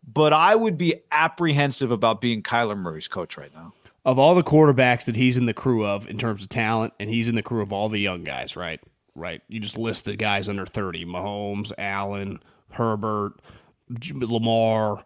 but 0.06 0.32
I 0.32 0.54
would 0.54 0.76
be 0.76 0.94
apprehensive 1.12 1.90
about 1.90 2.20
being 2.20 2.42
Kyler 2.42 2.76
Murray's 2.76 3.08
coach 3.08 3.36
right 3.36 3.52
now. 3.54 3.72
Of 4.04 4.18
all 4.18 4.34
the 4.34 4.42
quarterbacks 4.42 5.04
that 5.04 5.16
he's 5.16 5.36
in 5.36 5.46
the 5.46 5.54
crew 5.54 5.84
of 5.84 6.08
in 6.08 6.16
terms 6.16 6.42
of 6.42 6.48
talent 6.48 6.94
and 6.98 7.10
he's 7.10 7.28
in 7.28 7.34
the 7.34 7.42
crew 7.42 7.62
of 7.62 7.72
all 7.72 7.88
the 7.88 7.98
young 7.98 8.24
guys, 8.24 8.56
right? 8.56 8.80
Right. 9.14 9.42
You 9.48 9.60
just 9.60 9.76
list 9.76 10.06
the 10.06 10.16
guys 10.16 10.48
under 10.48 10.64
30, 10.64 11.04
Mahomes, 11.04 11.72
Allen, 11.76 12.40
Herbert, 12.70 13.34
Lamar, 14.14 15.04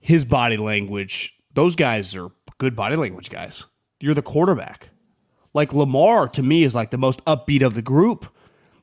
his 0.00 0.24
body 0.24 0.56
language, 0.56 1.34
those 1.54 1.76
guys 1.76 2.14
are 2.16 2.28
good 2.58 2.74
body 2.74 2.96
language 2.96 3.30
guys. 3.30 3.64
You're 4.00 4.14
the 4.14 4.22
quarterback. 4.22 4.88
Like 5.54 5.72
Lamar 5.72 6.28
to 6.28 6.42
me 6.42 6.62
is 6.62 6.74
like 6.74 6.90
the 6.90 6.98
most 6.98 7.24
upbeat 7.24 7.62
of 7.62 7.74
the 7.74 7.82
group. 7.82 8.26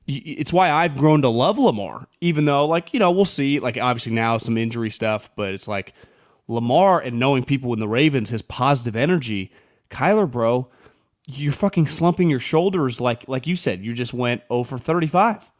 It's 0.07 0.53
why 0.53 0.71
I've 0.71 0.97
grown 0.97 1.21
to 1.21 1.29
love 1.29 1.59
Lamar, 1.59 2.07
even 2.19 2.45
though 2.45 2.65
like 2.65 2.93
you 2.93 2.99
know 2.99 3.11
we'll 3.11 3.25
see. 3.25 3.59
Like 3.59 3.77
obviously 3.77 4.13
now 4.13 4.37
some 4.37 4.57
injury 4.57 4.89
stuff, 4.89 5.29
but 5.35 5.53
it's 5.53 5.67
like 5.67 5.93
Lamar 6.47 6.99
and 6.99 7.19
knowing 7.19 7.43
people 7.43 7.73
in 7.73 7.79
the 7.79 7.87
Ravens, 7.87 8.29
his 8.29 8.41
positive 8.41 8.95
energy. 8.95 9.51
Kyler, 9.89 10.29
bro, 10.29 10.67
you're 11.27 11.51
fucking 11.51 11.87
slumping 11.87 12.29
your 12.29 12.39
shoulders 12.39 12.99
like 12.99 13.27
like 13.27 13.45
you 13.47 13.55
said. 13.55 13.83
You 13.83 13.93
just 13.93 14.13
went 14.13 14.41
0 14.51 14.63
for 14.63 14.77
35. 14.77 15.51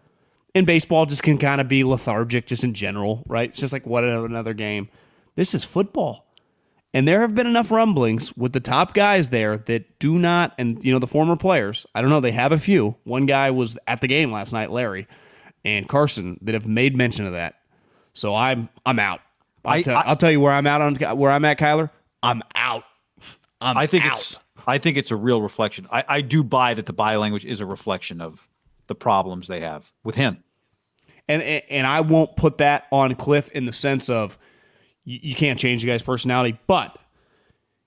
And 0.56 0.66
baseball 0.66 1.06
just 1.06 1.22
can 1.22 1.38
kind 1.38 1.62
of 1.62 1.68
be 1.68 1.84
lethargic 1.84 2.48
just 2.48 2.64
in 2.64 2.74
general, 2.74 3.24
right? 3.28 3.50
It's 3.52 3.60
just 3.60 3.72
like 3.72 3.86
what 3.86 4.04
another 4.04 4.56
game. 4.56 4.90
This 5.36 5.54
is 5.54 5.64
football. 5.64 6.26
And 6.94 7.08
there 7.08 7.22
have 7.22 7.36
been 7.36 7.46
enough 7.46 7.70
rumblings 7.70 8.36
with 8.36 8.54
the 8.54 8.60
top 8.60 8.96
guys 8.96 9.30
there 9.30 9.60
that 9.60 10.00
do 10.00 10.18
not, 10.18 10.54
and 10.58 10.84
you 10.84 10.92
know, 10.92 11.00
the 11.00 11.08
former 11.08 11.36
players, 11.36 11.86
I 11.94 12.02
don't 12.02 12.10
know, 12.10 12.20
they 12.20 12.32
have 12.32 12.52
a 12.52 12.58
few. 12.58 12.96
One 13.04 13.28
guy 13.28 13.52
was 13.52 13.78
at 13.88 14.02
the 14.02 14.08
game 14.08 14.32
last 14.32 14.54
night, 14.54 14.72
Larry, 14.72 15.08
and 15.64 15.88
Carson, 15.88 16.40
that 16.42 16.56
have 16.56 16.66
made 16.66 16.96
mention 16.96 17.26
of 17.26 17.34
that. 17.34 17.56
So 18.14 18.34
I'm 18.34 18.70
I'm 18.86 18.98
out. 18.98 19.22
I'll, 19.64 19.74
I, 19.74 19.82
tell, 19.84 19.98
I, 19.98 20.10
will 20.10 20.16
tell 20.16 20.32
you 20.32 20.40
where 20.40 20.52
I'm 20.52 20.66
out 20.66 20.82
on 20.82 21.18
where 21.18 21.32
I'm 21.32 21.46
at, 21.46 21.60
Kyler. 21.60 21.92
I'm 22.24 22.42
out. 22.56 22.84
I'm 23.62 23.78
i 23.78 23.86
think 23.86 24.06
out. 24.06 24.14
it's 24.14 24.38
I 24.66 24.78
think 24.78 24.98
it's 24.98 25.12
a 25.12 25.16
real 25.16 25.42
reflection. 25.42 25.88
I, 25.92 26.04
I 26.08 26.22
do 26.22 26.44
buy 26.44 26.74
that 26.74 26.86
the 26.86 26.94
body 26.94 27.18
language 27.18 27.46
is 27.46 27.60
a 27.60 27.66
reflection 27.66 28.20
of 28.22 28.48
the 28.88 28.96
problems 28.96 29.48
they 29.48 29.62
have 29.62 29.92
with 30.04 30.16
him. 30.16 30.44
And 31.28 31.44
and 31.44 31.86
I 31.86 32.02
won't 32.02 32.36
put 32.36 32.58
that 32.58 32.88
on 32.92 33.14
Kliff 33.14 33.50
in 33.50 33.66
the 33.66 33.74
sense 33.74 34.10
of 34.10 34.40
you, 35.06 35.20
you 35.22 35.36
can't 35.36 35.60
change 35.60 35.82
the 35.82 35.88
guy's 35.88 36.02
personality, 36.02 36.58
but 36.68 36.98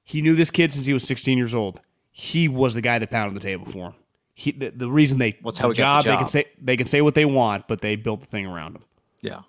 he 0.05 0.23
knew 0.23 0.35
this 0.35 0.51
kid 0.51 0.73
since 0.73 0.87
he 0.87 0.93
was 0.93 1.05
16 1.05 1.37
years 1.39 1.55
old. 1.55 1.81
He 2.11 2.49
was 2.49 2.75
the 2.75 2.81
guy 2.81 2.99
that 2.99 3.11
pounded 3.11 3.35
the 3.41 3.45
table 3.45 3.67
for 3.67 3.89
him. 3.89 3.95
He, 4.35 4.53
the, 4.53 4.71
the 4.71 4.91
reason 4.91 5.19
they 5.19 5.39
What's 5.43 5.59
how 5.59 5.69
the 5.69 5.75
job, 5.75 6.03
the 6.05 6.11
job, 6.11 6.15
they 6.15 6.19
can 6.19 6.29
say 6.29 6.45
they 6.61 6.77
can 6.77 6.87
say 6.87 7.01
what 7.03 7.15
they 7.15 7.25
want, 7.25 7.69
but 7.69 7.81
they 7.81 7.97
built 7.97 8.21
the 8.21 8.27
thing 8.27 8.47
around 8.47 8.77
him. 8.77 8.83
Yeah. 9.21 9.41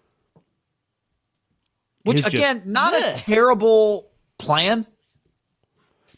Which 2.04 2.18
It's 2.20 2.28
again, 2.28 2.58
just- 2.58 2.68
not 2.68 2.94
Yeah. 2.94 3.14
a 3.14 3.16
terrible 3.16 4.10
plan. 4.38 4.86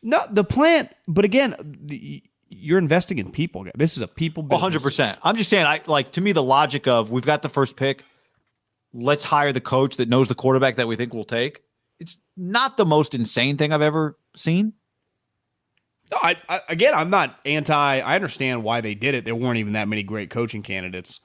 No, 0.01 0.23
the 0.29 0.43
plant, 0.43 0.89
but 1.07 1.25
again, 1.25 1.55
the, 1.83 2.21
you're 2.49 2.77
investing 2.77 3.17
in 3.19 3.31
people. 3.31 3.65
This 3.75 3.95
is 3.97 4.01
a 4.03 4.07
people. 4.07 4.43
One 4.43 4.59
hundred 4.59 4.81
percent. 4.83 5.17
I'm 5.23 5.35
just 5.35 5.49
saying, 5.49 5.65
I 5.65 5.81
like 5.87 6.11
to 6.13 6.21
me 6.21 6.31
the 6.31 6.43
logic 6.43 6.87
of 6.87 7.11
we've 7.11 7.25
got 7.25 7.41
the 7.41 7.49
first 7.49 7.75
pick. 7.75 8.03
Let's 8.97 9.23
hire 9.25 9.51
the 9.51 9.59
coach 9.61 9.97
that 9.97 10.07
knows 10.07 10.27
the 10.29 10.35
quarterback 10.35 10.77
that 10.77 10.87
we 10.87 10.95
think 10.95 11.13
we'll 11.13 11.25
take. 11.25 11.61
It's 11.99 12.17
not 12.37 12.77
the 12.77 12.85
most 12.85 13.13
insane 13.13 13.57
thing 13.57 13.73
I've 13.73 13.81
ever 13.81 14.17
seen. 14.35 14.73
No, 16.11 16.17
I, 16.21 16.35
I, 16.47 16.61
again, 16.69 16.93
I'm 16.93 17.09
not 17.09 17.39
anti. 17.45 17.99
I 17.99 18.15
understand 18.15 18.63
why 18.63 18.81
they 18.81 18.95
did 18.95 19.15
it. 19.15 19.25
There 19.25 19.35
weren't 19.35 19.57
even 19.57 19.73
that 19.73 19.87
many 19.87 20.03
great 20.03 20.29
coaching 20.29 20.61
candidates, 20.63 21.19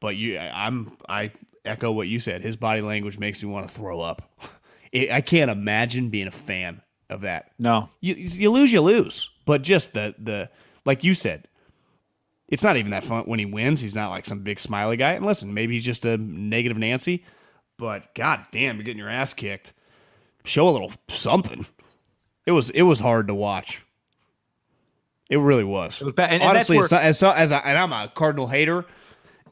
but 0.00 0.16
you, 0.16 0.38
I- 0.38 0.66
I'm, 0.66 0.96
I 1.08 1.32
echo 1.64 1.90
what 1.92 2.06
you 2.08 2.20
said. 2.20 2.42
His 2.42 2.56
body 2.56 2.80
language 2.80 3.18
makes 3.18 3.42
me 3.42 3.48
want 3.50 3.68
to 3.68 3.74
throw 3.74 4.00
up. 4.00 4.30
It, 4.92 5.10
I 5.10 5.22
can't 5.22 5.50
imagine 5.50 6.10
being 6.10 6.28
a 6.28 6.30
fan 6.30 6.80
of 7.10 7.22
that. 7.22 7.50
No, 7.58 7.88
You, 8.00 8.14
you 8.14 8.48
lose, 8.52 8.70
you 8.70 8.80
lose. 8.80 9.28
But 9.44 9.62
just 9.62 9.92
the 9.92 10.14
the 10.20 10.50
like 10.84 11.02
you 11.02 11.14
said, 11.14 11.48
it's 12.48 12.62
not 12.62 12.76
even 12.76 12.90
that 12.90 13.04
fun 13.04 13.24
when 13.24 13.38
he 13.38 13.46
wins. 13.46 13.80
He's 13.80 13.94
not 13.94 14.10
like 14.10 14.24
some 14.26 14.40
big 14.40 14.60
smiley 14.60 14.96
guy. 14.96 15.12
And 15.12 15.24
listen, 15.24 15.54
maybe 15.54 15.74
he's 15.74 15.84
just 15.84 16.04
a 16.04 16.16
negative 16.18 16.76
Nancy, 16.78 17.24
but 17.78 18.14
god 18.14 18.46
damn, 18.52 18.76
you're 18.76 18.84
getting 18.84 18.98
your 18.98 19.08
ass 19.08 19.34
kicked. 19.34 19.72
Show 20.44 20.68
a 20.68 20.70
little 20.70 20.92
something. 21.08 21.66
It 22.46 22.52
was 22.52 22.70
it 22.70 22.82
was 22.82 23.00
hard 23.00 23.26
to 23.28 23.34
watch. 23.34 23.82
It 25.30 25.38
really 25.38 25.64
was. 25.64 26.00
It 26.00 26.04
was 26.04 26.14
bad. 26.14 26.30
And- 26.32 26.42
and 26.42 26.50
Honestly, 26.50 26.76
where- 26.76 26.84
as, 26.84 26.92
as, 26.92 27.22
as 27.22 27.50
a, 27.50 27.66
and 27.66 27.78
I'm 27.78 27.92
a 27.92 28.08
Cardinal 28.14 28.46
hater, 28.46 28.84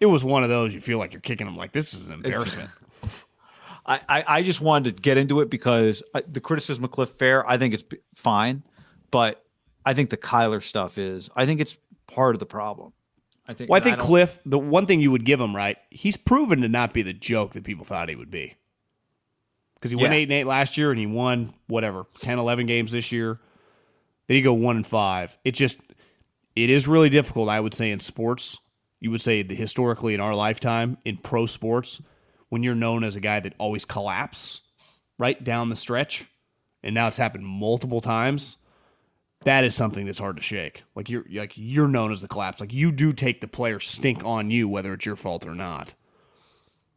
it 0.01 0.07
was 0.07 0.23
one 0.23 0.43
of 0.43 0.51
those 0.51 0.75
you 0.75 0.81
feel 0.81 0.99
like 0.99 1.13
you're 1.13 1.21
kicking 1.23 1.47
them 1.47 1.57
like 1.57 1.73
this 1.73 1.95
is 1.95 2.09
an 2.09 2.13
embarrassment. 2.15 2.69
I, 3.87 4.01
I, 4.09 4.25
I 4.29 4.43
just 4.43 4.61
wanted 4.61 4.97
to 4.97 5.03
get 5.03 5.17
into 5.17 5.41
it 5.41 5.51
because 5.51 6.03
I, 6.15 6.21
the 6.31 6.41
criticism 6.41 6.85
of 6.85 6.91
Kliff 6.91 7.09
Fair, 7.09 7.49
I 7.49 7.57
think 7.59 7.75
it's 7.75 7.83
fine, 8.15 8.63
but 9.11 9.45
I 9.85 9.95
think 9.95 10.11
the 10.11 10.17
Kyler 10.17 10.63
stuff 10.63 10.99
is, 10.99 11.29
I 11.35 11.47
think 11.47 11.61
it's 11.61 11.77
part 12.15 12.35
of 12.35 12.41
the 12.41 12.47
problem. 12.47 12.93
I 13.47 13.55
think. 13.55 13.71
Well, 13.71 13.81
I 13.81 13.85
think 13.85 13.99
don't- 13.99 14.09
Kliff, 14.09 14.39
the 14.47 14.59
one 14.59 14.87
thing 14.87 15.01
you 15.01 15.11
would 15.11 15.25
give 15.25 15.41
him, 15.41 15.55
right? 15.55 15.77
He's 15.91 16.17
proven 16.17 16.61
to 16.63 16.69
not 16.69 16.93
be 16.95 17.03
the 17.03 17.13
joke 17.13 17.53
that 17.53 17.65
people 17.65 17.85
thought 17.85 18.09
he 18.09 18.17
would 18.17 18.31
be. 18.31 18.55
Because 19.75 19.91
he 19.91 19.97
went 19.97 20.15
8 20.15 20.23
and 20.25 20.33
8 20.33 20.45
last 20.45 20.79
year 20.79 20.93
and 20.93 21.01
he 21.01 21.07
won 21.07 21.55
whatever, 21.67 22.05
10, 22.21 22.39
11 22.39 22.67
games 22.67 22.93
this 22.93 23.11
year. 23.11 23.41
Then 24.29 24.37
he 24.37 24.41
go 24.41 24.53
1 24.53 24.77
and 24.77 24.87
5. 24.87 25.37
It 25.45 25.53
just 25.53 25.79
it 26.55 26.71
is 26.71 26.87
really 26.87 27.09
difficult, 27.09 27.49
I 27.49 27.59
would 27.59 27.75
say 27.75 27.91
in 27.91 27.99
sports. 27.99 28.59
You 29.01 29.11
would 29.11 29.21
say 29.21 29.43
the, 29.43 29.57
historically 29.57 30.15
in 30.15 30.21
our 30.21 30.37
lifetime 30.37 30.99
in 31.05 31.17
pro 31.17 31.47
sports 31.47 32.01
when 32.49 32.63
you're 32.63 32.77
known 32.77 33.03
as 33.03 33.17
a 33.17 33.21
guy 33.21 33.41
that 33.41 33.55
always 33.59 33.85
collapse 33.85 34.61
right 35.19 35.43
down 35.43 35.69
the 35.69 35.77
stretch 35.77 36.27
and 36.85 36.95
now 36.95 37.09
it's 37.09 37.17
happened 37.17 37.45
multiple 37.45 38.01
times 38.01 38.57
that 39.45 39.65
is 39.65 39.75
something 39.75 40.07
that's 40.07 40.19
hard 40.19 40.37
to 40.37 40.43
shake. 40.43 40.85
Like 40.95 41.09
you're 41.09 41.25
like 41.33 41.53
you're 41.55 41.89
known 41.89 42.13
as 42.13 42.21
the 42.21 42.29
collapse. 42.29 42.61
Like 42.61 42.73
you 42.73 42.93
do 42.93 43.13
take 43.13 43.41
the 43.41 43.49
player 43.49 43.81
stink 43.81 44.25
on 44.25 44.51
you, 44.51 44.69
whether 44.69 44.93
it's 44.93 45.07
your 45.07 45.17
fault 45.17 45.47
or 45.47 45.55
not. 45.55 45.95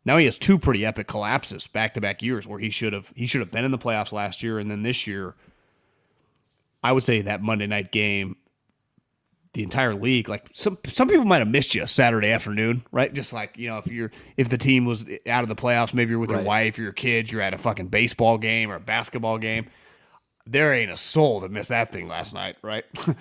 Now 0.06 0.18
he 0.18 0.26
has 0.26 0.38
two 0.38 0.60
pretty 0.60 0.86
epic 0.86 1.08
collapses 1.08 1.68
back 1.68 1.96
to 1.96 2.02
back 2.02 2.22
years 2.22 2.48
where 2.48 2.60
he 2.60 2.70
should 2.70 2.94
have 2.94 3.12
he 3.16 3.28
should 3.28 3.42
have 3.42 3.52
been 3.52 3.66
in 3.66 3.72
the 3.72 3.78
playoffs 3.78 4.12
last 4.12 4.44
year, 4.44 4.60
and 4.60 4.70
then 4.70 4.84
this 4.84 5.08
year, 5.08 5.36
I 6.84 6.92
would 6.92 7.04
say 7.04 7.22
that 7.22 7.42
Monday 7.42 7.66
night 7.66 7.92
game, 7.92 8.36
the 9.54 9.64
entire 9.64 9.96
league, 9.96 10.30
like 10.30 10.48
some 10.54 10.78
some 10.86 11.08
people 11.08 11.26
might 11.26 11.40
have 11.40 11.48
missed 11.48 11.74
you 11.74 11.88
Saturday 11.88 12.30
afternoon, 12.30 12.86
right? 12.92 13.12
Just 13.12 13.34
like 13.34 13.58
you 13.58 13.70
know, 13.70 13.80
if 13.80 13.88
you're 13.88 14.12
if 14.38 14.50
the 14.50 14.60
team 14.60 14.86
was 14.86 15.06
out 15.28 15.42
of 15.42 15.50
the 15.50 15.56
playoffs, 15.56 15.94
maybe 15.94 16.12
you're 16.12 16.20
with 16.20 16.32
your 16.32 16.44
wife 16.44 16.78
or 16.78 16.84
your 16.84 16.94
kids, 16.94 17.32
you're 17.32 17.42
at 17.42 17.56
a 17.56 17.58
fucking 17.58 17.88
baseball 17.88 18.38
game 18.38 18.72
or 18.72 18.76
a 18.76 18.80
basketball 18.80 19.40
game 19.40 19.68
there 20.46 20.74
ain't 20.74 20.92
a 20.92 20.98
soul 20.98 21.40
that 21.42 21.52
missed 21.52 21.70
that 21.70 21.92
thing 21.92 22.08
last 22.08 22.34
night, 22.34 22.58
right? 22.62 22.86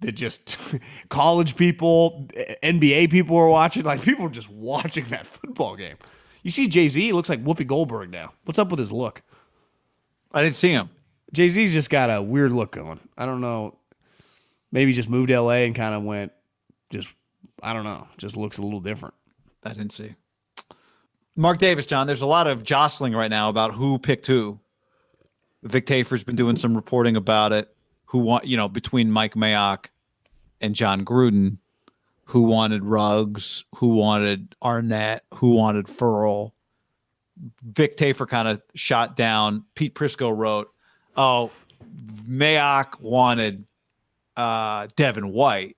that 0.00 0.12
just 0.12 0.58
college 1.08 1.56
people, 1.56 2.26
NBA 2.62 3.10
people 3.10 3.36
were 3.36 3.48
watching. 3.48 3.82
Like 3.82 4.02
people 4.02 4.24
were 4.24 4.30
just 4.30 4.50
watching 4.50 5.04
that 5.06 5.26
football 5.26 5.76
game. 5.76 5.96
You 6.42 6.50
see 6.50 6.68
Jay 6.68 6.88
Z 6.88 7.12
looks 7.12 7.28
like 7.28 7.42
Whoopi 7.42 7.66
Goldberg 7.66 8.10
now. 8.10 8.32
What's 8.44 8.58
up 8.58 8.70
with 8.70 8.78
his 8.78 8.92
look? 8.92 9.22
I 10.32 10.42
didn't 10.42 10.56
see 10.56 10.70
him. 10.70 10.90
Jay 11.32 11.48
Z's 11.48 11.72
just 11.72 11.90
got 11.90 12.10
a 12.10 12.22
weird 12.22 12.52
look 12.52 12.72
going. 12.72 13.00
I 13.16 13.26
don't 13.26 13.40
know. 13.40 13.76
Maybe 14.70 14.92
just 14.92 15.08
moved 15.08 15.28
to 15.28 15.40
LA 15.40 15.62
and 15.62 15.74
kind 15.74 15.94
of 15.94 16.02
went 16.02 16.32
just 16.90 17.14
I 17.62 17.72
don't 17.72 17.84
know. 17.84 18.08
Just 18.18 18.36
looks 18.36 18.58
a 18.58 18.62
little 18.62 18.80
different. 18.80 19.14
I 19.62 19.70
didn't 19.70 19.92
see. 19.92 20.14
Mark 21.36 21.58
Davis, 21.58 21.86
John, 21.86 22.06
there's 22.06 22.22
a 22.22 22.26
lot 22.26 22.46
of 22.46 22.62
jostling 22.62 23.14
right 23.14 23.30
now 23.30 23.48
about 23.48 23.74
who 23.74 23.98
picked 23.98 24.26
who. 24.26 24.60
Vic 25.64 25.86
Tafur's 25.86 26.22
been 26.24 26.36
doing 26.36 26.56
some 26.56 26.74
reporting 26.76 27.16
about 27.16 27.52
it. 27.52 27.74
Who 28.06 28.18
want 28.18 28.44
you 28.46 28.56
know 28.56 28.68
between 28.68 29.10
Mike 29.10 29.34
Mayock 29.34 29.86
and 30.60 30.74
Jon 30.74 31.04
Gruden, 31.04 31.58
who 32.26 32.42
wanted 32.42 32.84
Ruggs, 32.84 33.64
who 33.76 33.88
wanted 33.88 34.54
Arnette, 34.62 35.20
who 35.34 35.50
wanted 35.50 35.88
Ferrell. 35.88 36.54
Vic 37.64 37.96
Tafur 37.96 38.28
kind 38.28 38.46
of 38.46 38.62
shot 38.74 39.16
down. 39.16 39.64
Pete 39.74 39.94
Prisco 39.94 40.36
wrote, 40.36 40.70
"Oh, 41.16 41.50
Mayock 42.28 43.00
wanted 43.00 43.64
uh, 44.36 44.86
Devin 44.96 45.32
White 45.32 45.76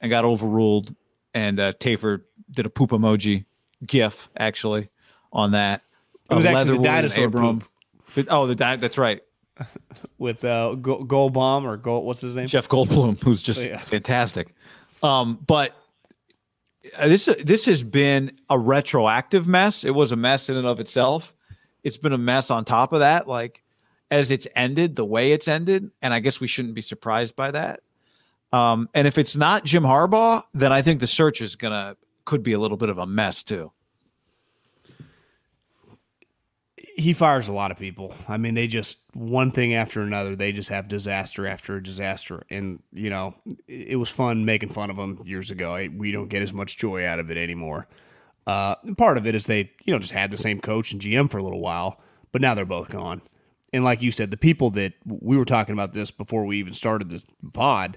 and 0.00 0.10
got 0.10 0.24
overruled." 0.24 0.94
And 1.34 1.58
uh, 1.58 1.72
Tafur 1.72 2.22
did 2.50 2.66
a 2.66 2.70
poop 2.70 2.90
emoji 2.90 3.44
gif 3.84 4.30
actually 4.36 4.88
on 5.32 5.52
that. 5.52 5.82
It 6.30 6.34
was 6.34 6.46
Uh, 6.46 6.50
actually 6.50 6.76
the 6.78 6.82
dinosaur 6.84 7.24
Abram. 7.26 7.62
The- 8.24 8.26
oh, 8.34 8.46
the 8.46 8.54
di- 8.54 8.76
that's 8.76 8.98
right. 8.98 9.22
With 10.18 10.44
uh 10.44 10.74
Go- 10.74 11.04
Gold 11.04 11.36
or 11.36 11.76
Gold 11.76 12.04
what's 12.04 12.20
his 12.20 12.34
name? 12.34 12.46
Jeff 12.48 12.68
Goldblum, 12.68 13.22
who's 13.22 13.42
just 13.42 13.64
Yeah. 13.64 13.78
fantastic. 13.78 14.54
Um, 15.02 15.38
but 15.46 15.74
uh, 16.96 17.08
this 17.08 17.28
this 17.44 17.66
has 17.66 17.82
been 17.82 18.32
a 18.50 18.58
retroactive 18.58 19.46
mess. 19.46 19.84
It 19.84 19.90
was 19.90 20.12
a 20.12 20.16
mess 20.16 20.48
in 20.48 20.56
and 20.56 20.66
of 20.66 20.80
itself. 20.80 21.34
It's 21.84 21.96
been 21.96 22.12
a 22.12 22.18
mess 22.18 22.50
on 22.50 22.64
top 22.64 22.92
of 22.92 23.00
that. 23.00 23.28
Like 23.28 23.62
as 24.10 24.30
it's 24.30 24.46
ended, 24.56 24.96
the 24.96 25.04
way 25.04 25.32
it's 25.32 25.48
ended, 25.48 25.90
and 26.02 26.14
I 26.14 26.20
guess 26.20 26.40
we 26.40 26.48
shouldn't 26.48 26.74
be 26.74 26.82
surprised 26.82 27.36
by 27.36 27.50
that. 27.50 27.80
Um, 28.52 28.88
and 28.94 29.06
if 29.06 29.18
it's 29.18 29.36
not 29.36 29.64
Jim 29.64 29.82
Harbaugh, 29.82 30.42
then 30.54 30.72
I 30.72 30.82
think 30.82 31.00
the 31.00 31.06
search 31.06 31.40
is 31.40 31.56
gonna 31.56 31.96
could 32.24 32.42
be 32.42 32.52
a 32.52 32.58
little 32.58 32.76
bit 32.78 32.88
of 32.88 32.98
a 32.98 33.06
mess 33.06 33.42
too. 33.42 33.70
He 36.98 37.12
fires 37.12 37.48
a 37.48 37.52
lot 37.52 37.70
of 37.70 37.78
people. 37.78 38.12
I 38.26 38.38
mean, 38.38 38.54
they 38.54 38.66
just 38.66 38.98
one 39.14 39.52
thing 39.52 39.72
after 39.72 40.02
another. 40.02 40.34
They 40.34 40.50
just 40.50 40.68
have 40.68 40.88
disaster 40.88 41.46
after 41.46 41.80
disaster, 41.80 42.42
and 42.50 42.82
you 42.92 43.08
know, 43.08 43.36
it 43.68 43.96
was 43.96 44.08
fun 44.08 44.44
making 44.44 44.70
fun 44.70 44.90
of 44.90 44.96
them 44.96 45.22
years 45.24 45.52
ago. 45.52 45.74
I, 45.74 45.88
we 45.88 46.10
don't 46.10 46.28
get 46.28 46.42
as 46.42 46.52
much 46.52 46.76
joy 46.76 47.06
out 47.06 47.20
of 47.20 47.30
it 47.30 47.36
anymore. 47.36 47.86
Uh, 48.48 48.74
part 48.96 49.16
of 49.16 49.26
it 49.26 49.36
is 49.36 49.46
they, 49.46 49.70
you 49.84 49.92
know, 49.92 50.00
just 50.00 50.12
had 50.12 50.32
the 50.32 50.36
same 50.36 50.60
coach 50.60 50.90
and 50.92 51.00
GM 51.00 51.30
for 51.30 51.38
a 51.38 51.42
little 51.42 51.60
while, 51.60 52.00
but 52.32 52.42
now 52.42 52.54
they're 52.54 52.64
both 52.64 52.88
gone. 52.88 53.22
And 53.72 53.84
like 53.84 54.02
you 54.02 54.10
said, 54.10 54.30
the 54.32 54.36
people 54.36 54.70
that 54.70 54.94
we 55.06 55.36
were 55.36 55.44
talking 55.44 55.74
about 55.74 55.92
this 55.92 56.10
before 56.10 56.46
we 56.46 56.58
even 56.58 56.72
started 56.72 57.10
the 57.10 57.22
pod 57.52 57.96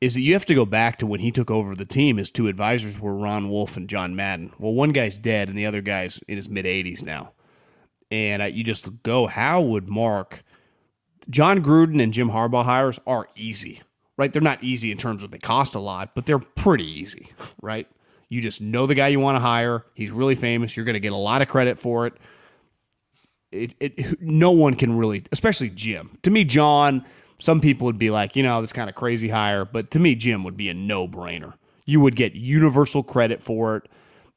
is 0.00 0.14
that 0.14 0.22
you 0.22 0.32
have 0.32 0.46
to 0.46 0.54
go 0.54 0.64
back 0.64 0.98
to 0.98 1.06
when 1.06 1.20
he 1.20 1.30
took 1.30 1.50
over 1.50 1.74
the 1.74 1.84
team. 1.84 2.16
His 2.16 2.30
two 2.30 2.48
advisors 2.48 2.98
were 2.98 3.14
Ron 3.14 3.50
Wolf 3.50 3.76
and 3.76 3.88
John 3.88 4.16
Madden. 4.16 4.52
Well, 4.58 4.72
one 4.72 4.90
guy's 4.90 5.18
dead 5.18 5.48
and 5.48 5.58
the 5.58 5.66
other 5.66 5.82
guy's 5.82 6.18
in 6.26 6.36
his 6.36 6.48
mid 6.48 6.64
80s 6.64 7.04
now. 7.04 7.32
And 8.10 8.42
uh, 8.42 8.46
you 8.46 8.64
just 8.64 8.88
go, 9.02 9.26
how 9.26 9.60
would 9.60 9.88
Mark, 9.88 10.42
Jon 11.28 11.62
Gruden 11.62 12.02
and 12.02 12.12
Jim 12.12 12.30
Harbaugh 12.30 12.64
hires 12.64 12.98
are 13.06 13.28
easy, 13.36 13.82
right? 14.16 14.32
They're 14.32 14.40
not 14.40 14.64
easy 14.64 14.90
in 14.90 14.98
terms 14.98 15.22
of 15.22 15.30
they 15.30 15.38
cost 15.38 15.74
a 15.74 15.80
lot, 15.80 16.14
but 16.14 16.24
they're 16.24 16.38
pretty 16.38 16.86
easy, 16.86 17.32
right? 17.60 17.86
You 18.30 18.40
just 18.40 18.60
know 18.60 18.86
the 18.86 18.94
guy 18.94 19.08
you 19.08 19.20
want 19.20 19.36
to 19.36 19.40
hire. 19.40 19.84
He's 19.94 20.10
really 20.10 20.34
famous. 20.34 20.76
You're 20.76 20.84
going 20.86 20.94
to 20.94 21.00
get 21.00 21.12
a 21.12 21.16
lot 21.16 21.42
of 21.42 21.48
credit 21.48 21.78
for 21.78 22.06
it. 22.06 22.14
It, 23.50 23.74
it. 23.80 24.22
No 24.22 24.50
one 24.50 24.74
can 24.74 24.96
really, 24.96 25.24
especially 25.32 25.70
Jim. 25.70 26.18
To 26.22 26.30
me, 26.30 26.44
John, 26.44 27.04
some 27.38 27.60
people 27.60 27.86
would 27.86 27.98
be 27.98 28.10
like, 28.10 28.36
you 28.36 28.42
know, 28.42 28.60
this 28.60 28.72
kind 28.72 28.90
of 28.90 28.96
crazy 28.96 29.28
hire, 29.28 29.64
but 29.64 29.90
to 29.92 29.98
me, 29.98 30.14
Jim 30.14 30.44
would 30.44 30.56
be 30.56 30.68
a 30.68 30.74
no 30.74 31.08
brainer. 31.08 31.54
You 31.86 32.00
would 32.00 32.16
get 32.16 32.34
universal 32.34 33.02
credit 33.02 33.42
for 33.42 33.76
it. 33.76 33.88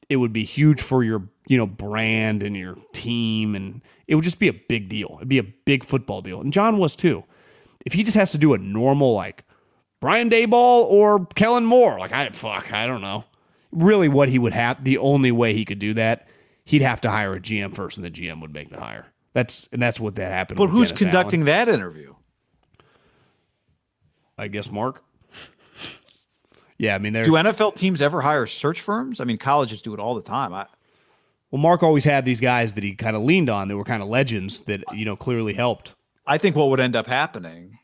It 0.08 0.16
would 0.16 0.32
be 0.32 0.44
huge 0.44 0.80
for 0.80 1.04
your, 1.04 1.22
you 1.46 1.56
know, 1.56 1.66
brand 1.66 2.42
and 2.42 2.56
your 2.56 2.76
team, 2.92 3.54
and 3.54 3.82
it 4.08 4.14
would 4.14 4.24
just 4.24 4.38
be 4.38 4.48
a 4.48 4.52
big 4.52 4.88
deal. 4.88 5.14
It'd 5.18 5.28
be 5.28 5.38
a 5.38 5.42
big 5.42 5.84
football 5.84 6.20
deal, 6.22 6.40
and 6.40 6.52
John 6.52 6.78
was 6.78 6.96
too. 6.96 7.24
If 7.84 7.92
he 7.94 8.04
just 8.04 8.16
has 8.16 8.30
to 8.32 8.38
do 8.38 8.54
a 8.54 8.58
normal 8.58 9.12
like 9.14 9.44
Brian 10.00 10.30
Daboll 10.30 10.84
or 10.84 11.26
Kellen 11.34 11.64
Moore, 11.64 11.98
like 11.98 12.12
I 12.12 12.28
fuck, 12.30 12.72
I 12.72 12.86
don't 12.86 13.02
know. 13.02 13.24
Really 13.72 14.08
what 14.08 14.28
he 14.28 14.38
would 14.38 14.52
have 14.52 14.84
the 14.84 14.98
only 14.98 15.32
way 15.32 15.54
he 15.54 15.64
could 15.64 15.78
do 15.78 15.94
that 15.94 16.28
he'd 16.64 16.82
have 16.82 17.00
to 17.02 17.10
hire 17.10 17.34
a 17.34 17.40
gm 17.40 17.74
first 17.74 17.96
and 17.96 18.04
the 18.04 18.10
gm 18.10 18.40
would 18.40 18.52
make 18.52 18.70
the 18.70 18.80
hire. 18.80 19.06
That's 19.32 19.68
and 19.72 19.80
that's 19.80 19.98
what 19.98 20.16
that 20.16 20.30
happened 20.30 20.58
but 20.58 20.68
who's 20.68 20.88
Dennis 20.88 21.02
conducting 21.02 21.40
Allen. 21.40 21.46
that 21.46 21.68
interview? 21.68 22.14
I 24.38 24.48
guess 24.48 24.70
mark. 24.70 25.02
Yeah 26.78 26.94
i 26.94 26.98
mean 26.98 27.12
do 27.12 27.32
nfl 27.32 27.74
teams 27.74 28.02
ever 28.02 28.20
hire 28.20 28.46
search 28.46 28.80
firms? 28.80 29.20
I 29.20 29.24
mean 29.24 29.38
colleges 29.38 29.82
do 29.82 29.94
it 29.94 30.00
all 30.00 30.14
the 30.14 30.22
time. 30.22 30.52
I, 30.52 30.66
well 31.52 31.60
mark 31.60 31.84
always 31.84 32.04
had 32.04 32.24
these 32.24 32.40
guys 32.40 32.72
that 32.72 32.82
he 32.82 32.94
kind 32.94 33.14
of 33.14 33.22
leaned 33.22 33.48
on 33.48 33.68
that 33.68 33.76
were 33.76 33.84
kind 33.84 34.02
of 34.02 34.08
legends 34.08 34.60
that 34.62 34.82
you 34.92 35.04
know 35.04 35.14
clearly 35.14 35.52
helped 35.52 35.94
i 36.26 36.36
think 36.36 36.56
what 36.56 36.68
would 36.68 36.80
end 36.80 36.96
up 36.96 37.06
happening 37.06 37.78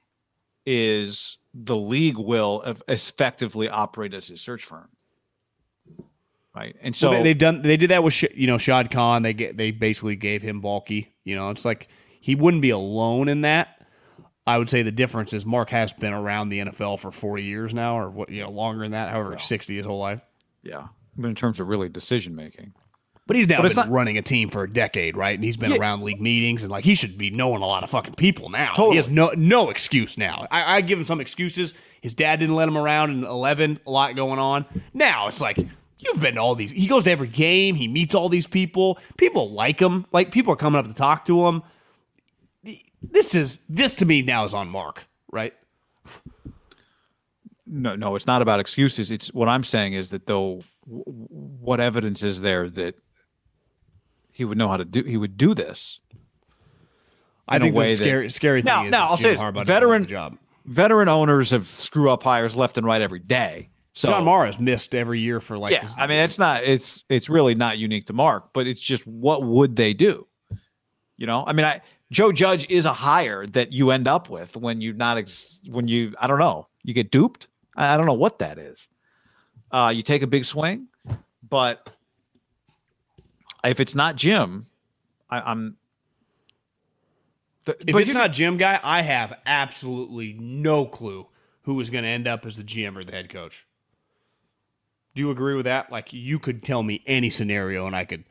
is 0.67 1.39
the 1.55 1.77
league 1.77 2.19
will 2.19 2.77
effectively 2.89 3.69
operate 3.69 4.13
as 4.13 4.29
a 4.31 4.37
search 4.37 4.65
firm 4.65 4.89
right? 6.59 6.77
And 6.83 6.95
so 6.97 7.11
well, 7.11 7.23
they, 7.23 7.31
have 7.31 7.39
done 7.39 7.63
they 7.63 7.77
did 7.77 7.91
that 7.91 8.03
with 8.03 8.23
you 8.35 8.47
know 8.47 8.59
Shad 8.59 8.91
Khan. 8.91 9.23
They 9.23 9.33
get 9.33 9.57
they 9.57 9.71
basically 9.71 10.17
gave 10.17 10.43
him 10.43 10.63
Baalke. 10.63 11.09
You 11.25 11.37
know, 11.37 11.51
it's 11.51 11.65
like 11.65 11.89
he 12.21 12.35
wouldn't 12.35 12.63
be 12.63 12.71
alone 12.71 13.29
in 13.29 13.43
that. 13.43 13.87
I 14.47 14.57
would 14.57 14.71
say 14.71 14.83
the 14.83 14.93
difference 14.93 15.35
is 15.35 15.45
Mark 15.45 15.71
has 15.71 15.93
been 15.93 16.15
around 16.15 16.49
the 16.49 16.61
NFL 16.61 17.01
for 17.01 17.11
40 17.11 17.43
years 17.43 17.75
now, 17.75 17.99
or 17.99 18.11
what 18.11 18.31
you 18.31 18.41
know 18.41 18.51
longer 18.51 18.83
than 18.83 18.93
that, 18.93 19.11
however, 19.11 19.39
60 19.39 19.77
his 19.77 19.87
whole 19.87 19.99
life. 19.99 20.21
Yeah, 20.63 20.89
but 21.17 21.29
in 21.29 21.35
terms 21.35 21.61
of 21.61 21.69
really 21.69 21.89
decision 21.89 22.35
making. 22.35 22.73
But 23.29 23.37
he's 23.37 23.47
now 23.47 23.63
but 23.63 23.69
been 23.69 23.77
not, 23.77 23.91
running 23.91 24.19
a 24.19 24.23
team 24.23 24.51
for 24.51 24.65
a 24.65 24.73
decade, 24.73 25.17
right? 25.17 25.35
And 25.35 25.45
he's 25.45 25.57
been 25.57 25.71
yeah. 25.71 25.79
around 25.79 26.03
league 26.03 26.21
meetings, 26.21 26.63
and 26.63 26.73
like 26.73 26.85
he 26.85 26.97
should 26.97 27.17
be 27.17 27.31
knowing 27.31 27.63
a 27.63 27.67
lot 27.67 27.85
of 27.85 27.91
fucking 27.91 28.15
people 28.15 28.49
now. 28.49 28.73
Totally. 28.73 28.95
He 28.95 28.97
has 28.97 29.09
no 29.09 29.31
no 29.37 29.71
excuse 29.71 30.19
now. 30.19 30.47
I, 30.51 30.79
I 30.79 30.81
give 30.81 30.99
him 30.99 31.05
some 31.05 31.21
excuses. 31.21 31.75
His 32.01 32.15
dad 32.15 32.41
didn't 32.41 32.57
let 32.57 32.67
him 32.67 32.77
around 32.77 33.11
in 33.13 33.25
eleven, 33.25 33.79
a 33.87 33.91
lot 33.91 34.17
going 34.17 34.41
on. 34.41 34.65
Now 34.93 35.29
it's 35.29 35.41
like 35.41 35.59
You've 35.99 36.21
been 36.21 36.37
to 36.37 36.41
all 36.41 36.55
these. 36.55 36.71
He 36.71 36.87
goes 36.87 37.05
to 37.05 37.11
every 37.11 37.29
game. 37.29 37.75
He 37.75 37.89
meets 37.89 38.15
all 38.15 38.29
these 38.29 38.47
people. 38.47 38.99
People 39.17 39.51
like 39.51 39.81
him. 39.81 40.07
Like 40.13 40.31
people 40.31 40.53
are 40.53 40.57
coming 40.57 40.79
up 40.79 40.87
to 40.87 40.95
talk 40.95 41.25
to 41.27 41.47
him. 41.47 41.63
This 43.03 43.35
is 43.35 43.59
this 43.69 43.97
to 43.97 44.07
me 44.07 44.23
now 44.23 44.45
is 44.45 44.55
on 44.55 44.69
Mark, 44.69 45.07
right? 45.31 45.55
No, 47.67 47.97
no, 47.97 48.17
it's 48.17 48.27
not 48.27 48.43
about 48.43 48.61
excuses. 48.61 49.11
It's 49.11 49.33
what 49.33 49.49
I'm 49.49 49.65
saying 49.65 49.93
is 49.93 50.11
that 50.11 50.27
though, 50.27 50.63
what 50.87 51.81
evidence 51.81 52.23
is 52.23 52.41
there 52.41 52.71
that 52.71 52.95
he 54.39 54.45
would 54.45 54.57
know 54.57 54.69
how 54.69 54.77
to 54.77 54.85
do? 54.85 55.03
He 55.03 55.17
would 55.17 55.37
do 55.37 55.53
this. 55.53 55.99
I 57.49 57.59
think 57.59 57.75
the 57.75 57.95
scary, 57.95 58.29
that, 58.29 58.33
scary 58.33 58.63
thing 58.63 58.73
now, 58.73 58.85
is 58.85 58.91
now 58.93 59.09
I'll 59.09 59.17
say 59.17 59.35
this, 59.35 59.67
veteran 59.67 60.07
job. 60.07 60.39
Veteran 60.65 61.09
owners 61.09 61.51
have 61.51 61.67
screw 61.67 62.09
up 62.09 62.23
hires 62.23 62.55
left 62.55 62.79
and 62.79 62.87
right 62.87 63.03
every 63.03 63.19
day. 63.19 63.69
So 63.95 64.07
John 64.07 64.25
Mara's 64.25 64.61
missed 64.61 64.95
every 64.95 65.19
year 65.19 65.41
for 65.41 65.59
like. 65.59 65.73
Yeah, 65.73 65.89
I 65.99 66.07
mean, 66.07 66.19
it's 66.19 66.39
not. 66.39 66.63
It's 66.63 67.03
it's 67.09 67.29
really 67.29 67.57
not 67.57 67.79
unique 67.79 68.07
to 68.07 68.13
Mark, 68.13 68.53
but 68.53 68.69
it's 68.69 68.81
just 68.81 69.05
what 69.09 69.43
would 69.43 69.75
they 69.75 69.93
do? 69.93 70.25
You 71.17 71.27
know, 71.27 71.43
I 71.45 71.53
mean, 71.53 71.67
I 71.67 71.81
Joe 72.13 72.31
Judge 72.31 72.65
is 72.71 72.85
a 72.85 72.93
hire 72.93 73.45
that 73.49 73.73
you 73.73 73.91
end 73.91 74.07
up 74.07 74.31
with 74.31 74.57
when 74.57 74.81
you 74.81 74.93
not 74.93 75.19
ex, 75.19 75.59
when 75.69 75.89
you 75.89 76.15
I 76.21 76.29
don't 76.29 76.39
know 76.39 76.69
you 76.85 76.95
get 76.95 77.11
duped. 77.11 77.49
I, 77.77 77.95
I 77.95 77.97
don't 77.97 78.07
know 78.07 78.13
what 78.13 78.39
that 78.39 78.57
is. 78.57 78.89
Uh, 79.73 79.93
you 79.93 80.03
take 80.05 80.23
a 80.23 80.29
big 80.29 80.45
swing, 80.45 80.87
but 81.49 81.91
if 83.65 83.81
it's 83.81 83.95
not 83.95 84.17
Jim, 84.17 84.67
I, 85.31 85.53
am 85.53 85.77
if 87.67 87.97
it's 87.97 88.15
not 88.15 88.33
Jim 88.33 88.57
guy, 88.57 88.81
I 88.83 89.03
have 89.03 89.39
absolutely 89.45 90.35
no 90.39 90.87
clue 90.87 91.27
who 91.63 91.79
is 91.81 91.91
going 91.91 92.05
to 92.05 92.11
end 92.11 92.27
up 92.27 92.47
as 92.47 92.57
the 92.57 92.63
GM 92.63 92.97
or 92.97 93.05
the 93.05 93.13
head 93.13 93.29
coach. 93.29 93.67
Do 95.15 95.21
you 95.21 95.31
agree 95.31 95.55
with 95.55 95.65
that? 95.67 95.91
Like 95.91 96.13
you 96.13 96.39
could 96.39 96.63
tell 96.63 96.83
me 96.83 97.03
any 97.07 97.31
scenario 97.31 97.87
and 97.87 97.95
I 97.95 98.05
could 98.05 98.25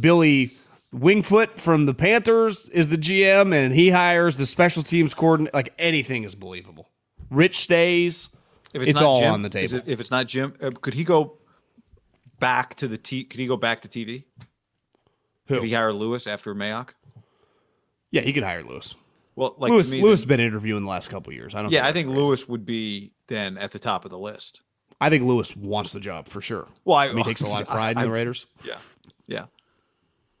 Billy 0.00 0.52
Wingfoot 0.92 1.58
from 1.58 1.86
the 1.86 1.94
Panthers 1.94 2.68
is 2.70 2.88
the 2.88 2.96
GM 2.96 3.54
and 3.54 3.72
he 3.72 3.90
hires 3.90 4.36
the 4.36 4.46
special 4.46 4.82
teams 4.82 5.14
coordinator. 5.14 5.54
Like 5.54 5.72
anything 5.78 6.24
is 6.24 6.34
believable. 6.34 6.88
Rich 7.30 7.58
stays. 7.58 8.28
If 8.72 8.82
it's, 8.82 8.90
it's 8.92 9.00
all 9.00 9.20
Jim, 9.20 9.32
on 9.32 9.42
the 9.42 9.48
table. 9.48 9.76
It, 9.76 9.84
if 9.86 10.00
it's 10.00 10.10
not 10.10 10.26
Jim, 10.26 10.54
uh, 10.60 10.70
could 10.80 10.94
he 10.94 11.04
go 11.04 11.38
back 12.40 12.74
to 12.76 12.88
the 12.88 12.98
T? 12.98 13.24
Could 13.24 13.38
he 13.38 13.46
go 13.46 13.56
back 13.56 13.80
to 13.80 13.88
TV? 13.88 14.24
Who? 15.46 15.56
Could 15.56 15.64
he 15.64 15.72
hire 15.72 15.92
Louis 15.92 16.26
after 16.26 16.54
Mayock? 16.54 16.90
Yeah, 18.10 18.22
he 18.22 18.32
could 18.32 18.44
hire 18.44 18.62
Louis. 18.62 18.94
Well, 19.36 19.56
like 19.58 19.70
Louis, 19.70 19.92
Louis 19.92 20.10
has 20.10 20.26
been 20.26 20.40
interviewing 20.40 20.84
the 20.84 20.88
last 20.88 21.10
couple 21.10 21.32
years. 21.32 21.54
I 21.54 21.62
don't. 21.62 21.72
Yeah, 21.72 21.82
think 21.82 21.88
I 21.88 21.92
think 21.98 22.16
Louis 22.16 22.48
would 22.48 22.64
be 22.64 23.12
then 23.26 23.58
at 23.58 23.72
the 23.72 23.78
top 23.78 24.04
of 24.04 24.10
the 24.10 24.18
list. 24.18 24.60
I 25.00 25.10
think 25.10 25.24
Louis 25.24 25.56
wants 25.56 25.92
the 25.92 26.00
job 26.00 26.28
for 26.28 26.40
sure. 26.40 26.68
Well, 26.84 26.96
I, 26.96 27.06
I 27.06 27.12
mean, 27.12 27.18
he 27.18 27.24
takes 27.24 27.40
a 27.40 27.46
lot 27.46 27.62
of 27.62 27.68
pride 27.68 27.96
I, 27.96 28.02
in 28.02 28.08
the 28.08 28.12
Raiders. 28.12 28.46
Yeah, 28.64 28.78
yeah. 29.26 29.46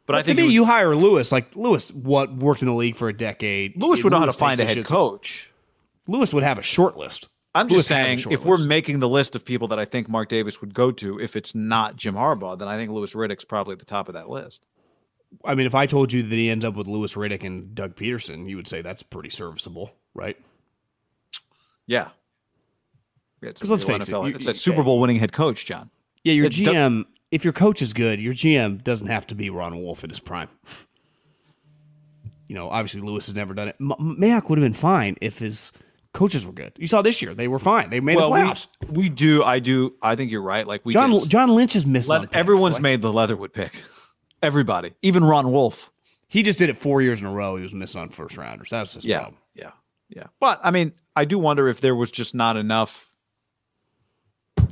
But, 0.06 0.12
but 0.12 0.16
I 0.16 0.22
think 0.22 0.36
to 0.36 0.42
me, 0.42 0.48
would, 0.48 0.54
you 0.54 0.64
hire 0.64 0.94
Louis. 0.94 1.30
Like 1.32 1.56
Louis, 1.56 1.90
what 1.92 2.34
worked 2.36 2.62
in 2.62 2.68
the 2.68 2.74
league 2.74 2.96
for 2.96 3.08
a 3.08 3.12
decade. 3.12 3.76
Louis 3.76 4.04
would 4.04 4.12
know 4.12 4.20
how 4.20 4.26
to 4.26 4.32
find 4.32 4.60
a 4.60 4.64
head 4.64 4.84
coach. 4.84 5.50
Louis 6.06 6.32
would 6.32 6.42
have 6.42 6.58
a 6.58 6.62
short 6.62 6.96
list. 6.96 7.28
I'm 7.56 7.68
just 7.68 7.88
saying, 7.88 8.18
if 8.18 8.26
list. 8.26 8.44
we're 8.44 8.58
making 8.58 8.98
the 8.98 9.08
list 9.08 9.36
of 9.36 9.44
people 9.44 9.68
that 9.68 9.78
I 9.78 9.84
think 9.84 10.08
Mark 10.08 10.28
Davis 10.28 10.60
would 10.60 10.74
go 10.74 10.90
to, 10.90 11.20
if 11.20 11.36
it's 11.36 11.54
not 11.54 11.94
Jim 11.94 12.14
Harbaugh, 12.14 12.58
then 12.58 12.66
I 12.66 12.76
think 12.76 12.90
Louis 12.90 13.14
Riddick's 13.14 13.44
probably 13.44 13.74
at 13.74 13.78
the 13.78 13.84
top 13.84 14.08
of 14.08 14.14
that 14.14 14.28
list. 14.28 14.66
I 15.44 15.54
mean, 15.54 15.66
if 15.66 15.74
I 15.74 15.86
told 15.86 16.12
you 16.12 16.22
that 16.22 16.34
he 16.34 16.50
ends 16.50 16.64
up 16.64 16.74
with 16.74 16.86
Louis 16.86 17.14
Riddick 17.14 17.44
and 17.44 17.74
Doug 17.74 17.96
Pederson, 17.96 18.48
you 18.48 18.56
would 18.56 18.68
say 18.68 18.82
that's 18.82 19.02
pretty 19.02 19.30
serviceable, 19.30 19.94
right? 20.14 20.36
Yeah, 21.86 22.08
because 23.40 23.70
let's 23.70 23.84
face 23.84 24.08
NFL. 24.08 24.30
it, 24.30 24.36
it's 24.36 24.46
a 24.46 24.54
Super 24.54 24.82
Bowl 24.82 25.00
winning 25.00 25.16
head 25.16 25.32
coach, 25.32 25.66
John. 25.66 25.90
Yeah, 26.22 26.32
your 26.32 26.46
it's 26.46 26.56
GM. 26.56 27.04
if 27.30 27.44
your 27.44 27.52
coach 27.52 27.82
is 27.82 27.92
good, 27.92 28.20
your 28.20 28.32
GM 28.32 28.82
doesn't 28.82 29.08
have 29.08 29.26
to 29.28 29.34
be 29.34 29.50
Ron 29.50 29.82
Wolf 29.82 30.04
in 30.04 30.10
his 30.10 30.20
prime. 30.20 30.48
You 32.46 32.54
know, 32.54 32.68
obviously 32.68 33.00
Louis 33.00 33.24
has 33.26 33.34
never 33.34 33.54
done 33.54 33.68
it. 33.68 33.76
M- 33.80 34.16
Mayock 34.18 34.48
would 34.48 34.58
have 34.58 34.64
been 34.64 34.72
fine 34.72 35.16
if 35.20 35.38
his 35.38 35.72
coaches 36.12 36.46
were 36.46 36.52
good. 36.52 36.72
You 36.76 36.86
saw 36.86 37.02
this 37.02 37.20
year; 37.20 37.34
they 37.34 37.48
were 37.48 37.58
fine. 37.58 37.90
They 37.90 38.00
made 38.00 38.16
well, 38.16 38.30
the 38.30 38.36
playoffs. 38.36 38.66
We, 38.88 39.04
we, 39.04 39.08
do. 39.08 39.42
I 39.42 39.58
do. 39.58 39.94
I 40.02 40.16
think 40.16 40.30
you're 40.30 40.42
right. 40.42 40.66
Like 40.66 40.82
we 40.84 40.92
John 40.92 41.18
John 41.28 41.54
Lynch 41.54 41.74
has 41.74 41.86
missed. 41.86 42.08
Le- 42.08 42.28
everyone's 42.32 42.74
like, 42.74 42.82
made 42.82 43.02
the 43.02 43.12
Leatherwood 43.12 43.52
pick. 43.52 43.82
Everybody, 44.44 44.94
even 45.02 45.24
Ron 45.24 45.50
Wolf. 45.50 45.90
He 46.28 46.42
just 46.42 46.58
did 46.58 46.68
it 46.68 46.78
four 46.78 47.00
years 47.00 47.20
in 47.20 47.26
a 47.26 47.32
row. 47.32 47.56
He 47.56 47.62
was 47.62 47.74
missing 47.74 48.00
on 48.00 48.08
first 48.10 48.36
rounders. 48.36 48.70
That's 48.70 48.94
his 48.94 49.04
yeah, 49.04 49.20
problem. 49.20 49.40
Yeah, 49.54 49.70
yeah. 50.08 50.26
But 50.40 50.60
I 50.62 50.70
mean, 50.70 50.92
I 51.16 51.24
do 51.24 51.38
wonder 51.38 51.68
if 51.68 51.80
there 51.80 51.94
was 51.94 52.10
just 52.10 52.34
not 52.34 52.56
enough 52.56 53.14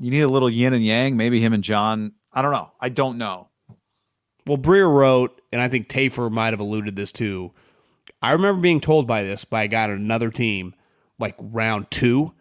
you 0.03 0.11
need 0.11 0.21
a 0.23 0.29
little 0.29 0.51
yin 0.51 0.75
and 0.75 0.85
yang. 0.85 1.17
Maybe 1.17 1.41
him 1.41 1.53
and 1.53 1.63
John. 1.63 2.13
I 2.33 2.43
don't 2.43 2.51
know. 2.51 2.73
I 2.81 2.89
don't 2.89 3.19
know. 3.19 3.49
Well, 4.47 4.59
Breer 4.59 4.93
wrote, 4.93 5.41
and 5.53 5.61
I 5.61 5.69
think 5.69 5.89
Tafur 5.89 6.29
might 6.29 6.53
have 6.53 6.59
alluded 6.59 6.97
this 6.97 7.13
too. 7.13 7.53
I 8.21 8.33
remember 8.33 8.61
being 8.61 8.81
told 8.81 9.07
by 9.07 9.23
this 9.23 9.45
by 9.45 9.63
a 9.63 9.69
guy 9.69 9.85
on 9.85 9.91
another 9.91 10.31
team, 10.31 10.75
like 11.21 11.37
round 11.39 11.89
two. 11.93 12.33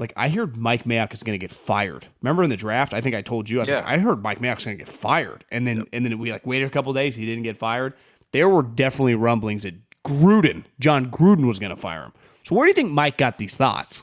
Like 0.00 0.14
I 0.16 0.30
heard 0.30 0.56
Mike 0.56 0.84
Mayock 0.84 1.12
is 1.12 1.22
going 1.22 1.38
to 1.38 1.46
get 1.46 1.54
fired. 1.54 2.06
Remember 2.22 2.42
in 2.42 2.48
the 2.48 2.56
draft? 2.56 2.94
I 2.94 3.02
think 3.02 3.14
I 3.14 3.20
told 3.20 3.50
you. 3.50 3.60
I, 3.60 3.64
yeah. 3.66 3.82
I 3.84 3.98
heard 3.98 4.22
Mike 4.22 4.40
Mayock's 4.40 4.64
going 4.64 4.78
to 4.78 4.82
get 4.82 4.92
fired, 4.92 5.44
and 5.52 5.66
then 5.66 5.76
yep. 5.76 5.88
and 5.92 6.06
then 6.06 6.18
we 6.18 6.32
like 6.32 6.46
waited 6.46 6.66
a 6.66 6.70
couple 6.70 6.92
days. 6.94 7.14
He 7.14 7.26
didn't 7.26 7.42
get 7.44 7.58
fired. 7.58 7.92
There 8.32 8.48
were 8.48 8.62
definitely 8.62 9.14
rumblings 9.14 9.62
that 9.64 9.74
Gruden, 10.02 10.64
Jon 10.80 11.10
Gruden, 11.10 11.46
was 11.46 11.58
going 11.58 11.70
to 11.70 11.76
fire 11.76 12.04
him. 12.04 12.12
So 12.44 12.54
where 12.54 12.64
do 12.64 12.70
you 12.70 12.74
think 12.74 12.90
Mike 12.90 13.18
got 13.18 13.36
these 13.36 13.54
thoughts? 13.54 14.02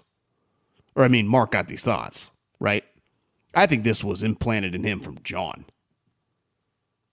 Or 0.95 1.03
I 1.03 1.07
mean, 1.07 1.27
Mark 1.27 1.51
got 1.51 1.67
these 1.67 1.83
thoughts, 1.83 2.29
right? 2.59 2.83
I 3.55 3.65
think 3.65 3.83
this 3.83 4.03
was 4.03 4.21
implanted 4.21 4.75
in 4.75 4.83
him 4.83 4.99
from 4.99 5.17
John. 5.23 5.65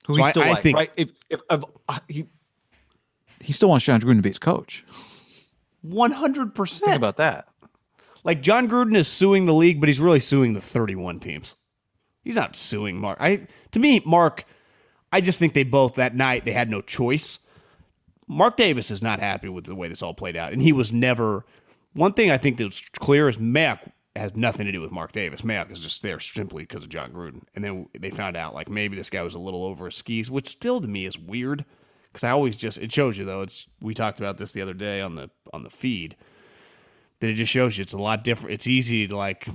Who 0.07 0.17
So 0.17 0.23
he 0.23 0.31
still 0.31 0.43
I 0.43 0.51
like, 0.51 0.63
think- 0.63 0.77
right? 0.77 0.91
If, 0.97 1.11
if, 1.31 1.41
of 1.49 1.65
uh, 1.89 2.01
he 2.07 2.27
he 3.41 3.55
still 3.55 3.71
wants 3.71 3.87
Jon 3.87 4.01
Gruden 4.01 4.17
to 4.17 4.23
be 4.23 4.29
his 4.29 4.39
coach. 4.39 4.85
One 5.81 6.11
hundred 6.11 6.55
percent. 6.55 6.91
Think 6.91 6.97
about 6.97 7.17
that. 7.17 7.49
Like 8.25 8.41
Jon 8.41 8.69
Gruden 8.69 8.97
is 8.97 9.07
suing 9.07 9.45
the 9.45 9.55
league, 9.55 9.81
but 9.81 9.89
he's 9.89 10.01
really 10.01 10.21
suing 10.21 10.55
the 10.55 10.61
31 10.61 11.21
teams. 11.21 11.55
He's 12.25 12.37
not 12.37 12.57
suing 12.57 12.97
Mark. 12.97 13.19
I 13.21 13.47
to 13.73 13.79
me, 13.79 14.01
Mark, 14.05 14.47
I 15.13 15.21
just 15.21 15.39
think 15.39 15.53
they 15.53 15.63
both 15.63 15.95
that 15.95 16.17
night 16.17 16.47
they 16.47 16.53
had 16.53 16.71
no 16.71 16.81
choice. 16.81 17.39
Mark 18.27 18.57
Davis 18.57 18.91
is 18.91 19.03
not 19.03 19.21
happy 19.21 19.51
with 19.51 19.67
the 19.67 19.75
way 19.75 19.89
this 19.89 20.03
all 20.03 20.15
played 20.15 20.37
out, 20.37 20.53
and 20.53 20.63
he 20.63 20.73
was 20.73 20.93
never. 20.93 21.45
One 21.93 22.15
thing 22.15 22.31
I 22.31 22.39
think 22.39 22.57
that's 22.57 22.81
clear 22.99 23.29
is 23.29 23.39
Mac 23.39 23.93
has 24.17 24.35
nothing 24.35 24.67
to 24.67 24.73
do 24.73 24.81
with 24.81 24.91
Mark 24.91 25.13
Davis. 25.13 25.45
Mac 25.45 25.71
is 25.71 25.81
just 25.81 26.03
there 26.03 26.19
simply 26.19 26.63
because 26.65 26.83
of 26.83 26.89
Jon 26.89 27.13
Gruden, 27.13 27.43
and 27.55 27.63
then 27.63 27.89
they 27.99 28.11
found 28.11 28.37
out 28.37 28.55
like 28.55 28.71
maybe 28.71 28.97
this 28.97 29.11
guy 29.11 29.23
was 29.23 29.35
a 29.35 29.39
little 29.39 29.65
over 29.65 29.85
his 29.85 29.97
skis, 29.97 30.31
which 30.31 30.49
still 30.49 30.81
to 30.81 30.89
me 30.89 31.05
is 31.05 31.19
weird 31.19 31.67
because 32.11 32.25
I 32.25 32.31
always 32.31 32.57
just 32.57 32.79
it 32.79 32.91
shows 32.91 33.19
you 33.19 33.27
though. 33.27 33.43
It's 33.43 33.67
we 33.83 33.93
talked 33.93 34.19
about 34.19 34.39
this 34.39 34.53
the 34.53 34.63
other 34.63 34.73
day 34.73 35.03
on 35.03 35.15
the 35.15 35.31
on 35.53 35.63
the 35.63 35.71
feed 35.71 36.17
that 37.25 37.31
it 37.31 37.35
just 37.35 37.51
shows 37.51 37.79
you 37.79 37.83
it's 37.83 37.95
a 37.95 37.99
lot 37.99 38.23
different. 38.23 38.53
It's 38.53 38.67
easy 38.67 39.07
to 39.09 39.17
like. 39.17 39.49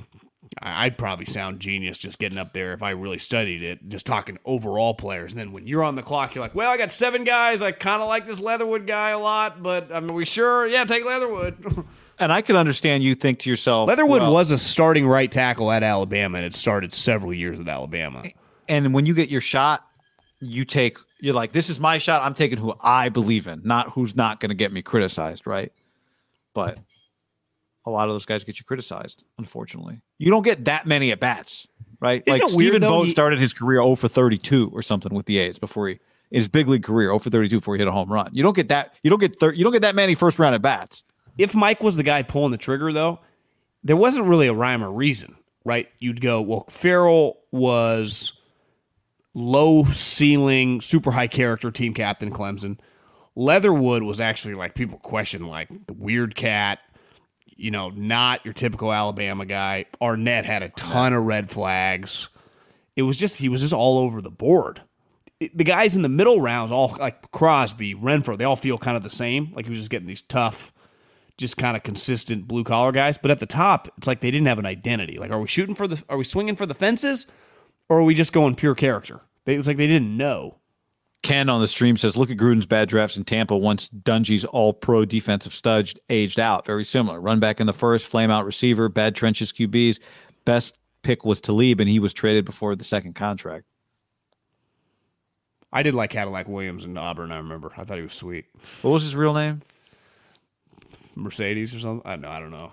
I'd 0.62 0.98
probably 0.98 1.26
sound 1.26 1.60
genius 1.60 2.00
just 2.00 2.18
getting 2.18 2.40
up 2.40 2.54
there 2.54 2.74
if 2.74 2.82
I 2.82 2.90
really 2.90 3.20
studied 3.20 3.62
it, 3.62 3.88
just 3.88 4.08
talking 4.08 4.40
overall 4.44 4.96
players. 4.96 5.32
And 5.32 5.40
then 5.40 5.52
when 5.52 5.68
you're 5.68 5.84
on 5.84 5.94
the 5.94 6.02
clock, 6.02 6.34
you're 6.34 6.42
like, 6.42 6.56
well, 6.56 6.72
I 6.72 6.76
got 6.76 6.92
seven 6.92 7.24
guys. 7.24 7.62
I 7.62 7.72
kind 7.72 8.02
of 8.02 8.08
like 8.08 8.26
this 8.26 8.40
Leatherwood 8.40 8.88
guy 8.88 9.12
a 9.12 9.20
lot, 9.20 9.62
but 9.62 9.94
I 9.94 10.00
mean, 10.00 10.16
we 10.16 10.26
sure? 10.26 10.66
Yeah, 10.66 10.86
take 10.86 11.06
Leatherwood. 11.06 11.86
And 12.22 12.34
I 12.34 12.42
can 12.42 12.58
understand 12.58 13.02
you 13.02 13.16
think 13.16 13.40
to 13.40 13.50
yourself, 13.50 13.88
Leatherwood 13.88 14.22
well, 14.22 14.34
was 14.34 14.52
a 14.52 14.58
starting 14.58 15.08
right 15.08 15.32
tackle 15.32 15.72
at 15.72 15.84
Alabama, 15.84 16.40
and 16.40 16.46
it 16.46 16.54
started 16.54 16.94
several 16.94 17.34
years 17.34 17.62
at 17.62 17.70
Alabama. 17.70 18.24
and 18.68 18.94
when 18.94 19.06
you 19.06 19.14
get 19.14 19.30
your 19.30 19.40
shot, 19.40 19.88
you 20.42 20.66
take. 20.66 20.98
You're 21.22 21.34
like, 21.34 21.54
this 21.54 21.70
is 21.70 21.80
my 21.80 21.98
shot. 21.98 22.22
I'm 22.22 22.34
taking 22.34 22.58
who 22.58 22.74
I 22.82 23.08
believe 23.08 23.48
in, 23.48 23.62
not 23.64 23.92
who's 23.92 24.18
not 24.18 24.42
going 24.42 24.50
to 24.50 24.56
get 24.56 24.74
me 24.74 24.82
criticized, 24.82 25.48
right? 25.48 25.72
But 26.54 26.80
a 27.90 27.92
lot 27.92 28.08
of 28.08 28.14
those 28.14 28.26
guys 28.26 28.44
get 28.44 28.60
you 28.60 28.66
criticized. 28.66 29.24
Unfortunately, 29.38 30.00
you 30.18 30.30
don't 30.32 30.44
get 30.44 30.66
that 30.66 30.86
many 30.88 31.12
at 31.12 31.20
bats, 31.20 31.68
right? 32.00 32.24
Isn't 32.26 32.42
like 32.42 32.50
Stephen? 32.50 32.82
Vogt 32.82 33.06
He- 33.06 33.12
started 33.12 33.40
his 33.40 33.54
career 33.54 33.80
0 33.82 33.96
for 33.96 34.08
32 34.08 34.70
or 34.74 34.82
something 34.82 35.14
with 35.14 35.26
the 35.26 35.38
A's 35.40 35.60
before 35.60 35.90
he 35.90 36.00
in 36.32 36.38
his 36.42 36.48
big 36.48 36.68
league 36.68 36.84
career 36.84 37.10
0 37.10 37.20
for 37.20 37.30
32 37.30 37.58
before 37.60 37.76
he 37.76 37.80
hit 37.80 37.88
a 37.88 37.92
home 37.92 38.12
run. 38.12 38.30
You 38.34 38.44
don't 38.44 38.56
get 38.56 38.70
that. 38.70 38.94
You 39.04 39.10
don't 39.10 39.20
get 39.20 39.40
thir- 39.40 39.54
you 39.54 39.64
don't 39.64 39.74
get 39.74 39.82
that 39.82 39.96
many 39.96 40.16
first 40.16 40.38
round 40.40 40.56
at 40.56 40.62
bats. 40.62 41.04
if 41.38 41.56
Mike 41.56 41.82
was 41.82 41.96
the 41.96 42.04
guy 42.04 42.22
pulling 42.22 42.52
the 42.52 42.58
trigger, 42.58 42.92
though, 42.94 43.20
there 43.84 43.96
wasn't 43.98 44.28
really 44.28 44.48
a 44.48 44.54
rhyme 44.54 44.84
or 44.84 44.92
reason, 44.92 45.36
right? 45.64 45.88
You'd 46.00 46.20
go, 46.22 46.42
well, 46.42 46.66
Ferrell 46.70 47.38
was 47.52 48.34
low 49.34 49.86
ceiling, 49.86 50.82
super 50.82 51.12
high 51.12 51.28
character 51.28 51.72
team 51.72 51.94
captain 51.94 52.32
Clemson. 52.32 52.78
Leatherwood 53.36 54.04
was 54.04 54.20
actually 54.20 54.54
like 54.56 54.76
people 54.76 54.98
question 55.00 55.48
like 55.48 55.70
the 55.88 55.94
weird 55.94 56.36
cat, 56.36 56.80
you 57.60 57.72
know, 57.72 57.90
not 57.90 58.44
your 58.46 58.54
typical 58.54 58.92
Alabama 58.94 59.46
guy. 59.46 59.86
Arnette 60.02 60.46
had 60.46 60.64
a 60.64 60.70
ton 60.70 61.14
of 61.14 61.24
red 61.24 61.50
flags. 61.50 62.30
It 62.96 63.04
was 63.04 63.18
just 63.18 63.38
he 63.38 63.50
was 63.50 63.62
just 63.62 63.74
all 63.74 64.00
over 64.00 64.22
the 64.22 64.32
board. 64.32 64.82
It- 65.40 65.58
the 65.58 65.64
guys 65.64 65.96
in 65.96 66.02
the 66.02 66.10
middle 66.10 66.42
rounds, 66.42 66.72
all 66.72 66.96
like 67.00 67.32
Crosby, 67.32 67.96
Renfro, 67.96 68.38
they 68.38 68.46
all 68.46 68.56
feel 68.56 68.78
kind 68.78 68.98
of 68.98 69.04
the 69.04 69.10
same. 69.10 69.52
Like 69.54 69.66
he 69.66 69.70
was 69.70 69.80
just 69.80 69.92
getting 69.92 70.08
these 70.08 70.22
tough, 70.22 70.74
just 71.38 71.58
kind 71.58 71.78
of 71.78 71.84
consistent 71.84 72.48
blue 72.48 72.64
collar 72.64 72.92
guys. 72.92 73.18
But 73.18 73.32
at 73.32 73.40
the 73.40 73.46
top, 73.46 73.88
it's 73.98 74.08
like 74.08 74.20
they 74.22 74.32
didn't 74.32 74.48
have 74.48 74.60
an 74.60 74.66
identity. 74.66 75.18
Like, 75.18 75.32
are 75.32 75.40
we 75.40 75.48
shooting 75.48 75.76
for 75.76 75.88
the? 75.88 76.04
Are 76.10 76.18
we 76.18 76.24
swinging 76.26 76.56
for 76.56 76.66
the 76.66 76.74
fences, 76.74 77.28
or 77.90 78.00
are 78.00 78.04
we 78.04 78.14
just 78.16 78.34
going 78.34 78.56
pure 78.56 78.76
character? 78.76 79.22
They, 79.46 79.56
it's 79.56 79.68
like 79.68 79.78
they 79.78 79.88
didn't 79.88 80.16
know. 80.18 80.58
Ken 81.22 81.50
on 81.50 81.60
the 81.60 81.68
stream 81.68 81.98
says, 81.98 82.16
"Look 82.16 82.32
at 82.32 82.38
Gruden's 82.38 82.66
bad 82.66 82.88
drafts 82.88 83.18
in 83.18 83.26
Tampa. 83.26 83.58
Once 83.58 83.90
Dungy's 83.90 84.46
All-Pro 84.46 85.04
defensive 85.06 85.54
stud 85.54 85.92
aged 86.10 86.40
out, 86.40 86.66
very 86.66 86.86
similar. 86.86 87.20
Run 87.20 87.40
back 87.40 87.60
in 87.60 87.68
the 87.68 87.74
first, 87.74 88.08
flame 88.08 88.32
out 88.32 88.46
receiver, 88.46 88.88
bad 88.88 89.16
trenches 89.16 89.52
QBs. 89.52 90.00
Best 90.46 90.80
pick 91.04 91.26
was 91.26 91.42
Talib, 91.42 91.80
and 91.82 91.90
he 91.90 92.00
was 92.00 92.14
traded 92.14 92.46
before 92.46 92.76
the 92.76 92.84
second 92.86 93.16
contract. 93.16 93.66
I 95.72 95.84
did 95.84 95.94
like 95.94 96.10
Cadillac 96.10 96.48
Williams 96.48 96.86
in 96.86 96.98
Auburn. 96.98 97.32
I 97.32 97.38
remember. 97.38 97.72
I 97.78 97.84
thought 97.84 97.98
he 97.98 98.04
was 98.04 98.14
sweet. 98.14 98.46
What 98.82 98.92
was 98.92 99.04
his 99.04 99.16
real 99.16 99.34
name? 99.34 99.62
Mercedes 101.16 101.76
or 101.76 101.80
something. 101.80 102.10
I 102.10 102.16
know. 102.16 102.30
I 102.30 102.40
don't 102.40 102.52
know. 102.52 102.72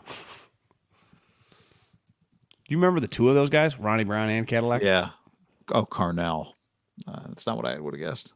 Do 2.68 2.74
you 2.74 2.78
remember 2.78 3.00
the 3.00 3.08
two 3.08 3.28
of 3.28 3.34
those 3.34 3.50
guys, 3.50 3.78
Ronnie 3.78 4.04
Brown 4.04 4.30
and 4.30 4.46
Cadillac? 4.46 4.82
Yeah. 4.82 5.10
Oh, 5.72 5.84
Carnell. 5.84 6.52
Uh, 7.06 7.22
that's 7.28 7.46
not 7.46 7.56
what 7.56 7.66
I 7.66 7.78
would 7.78 7.94
have 7.94 8.00
guessed. 8.00 8.32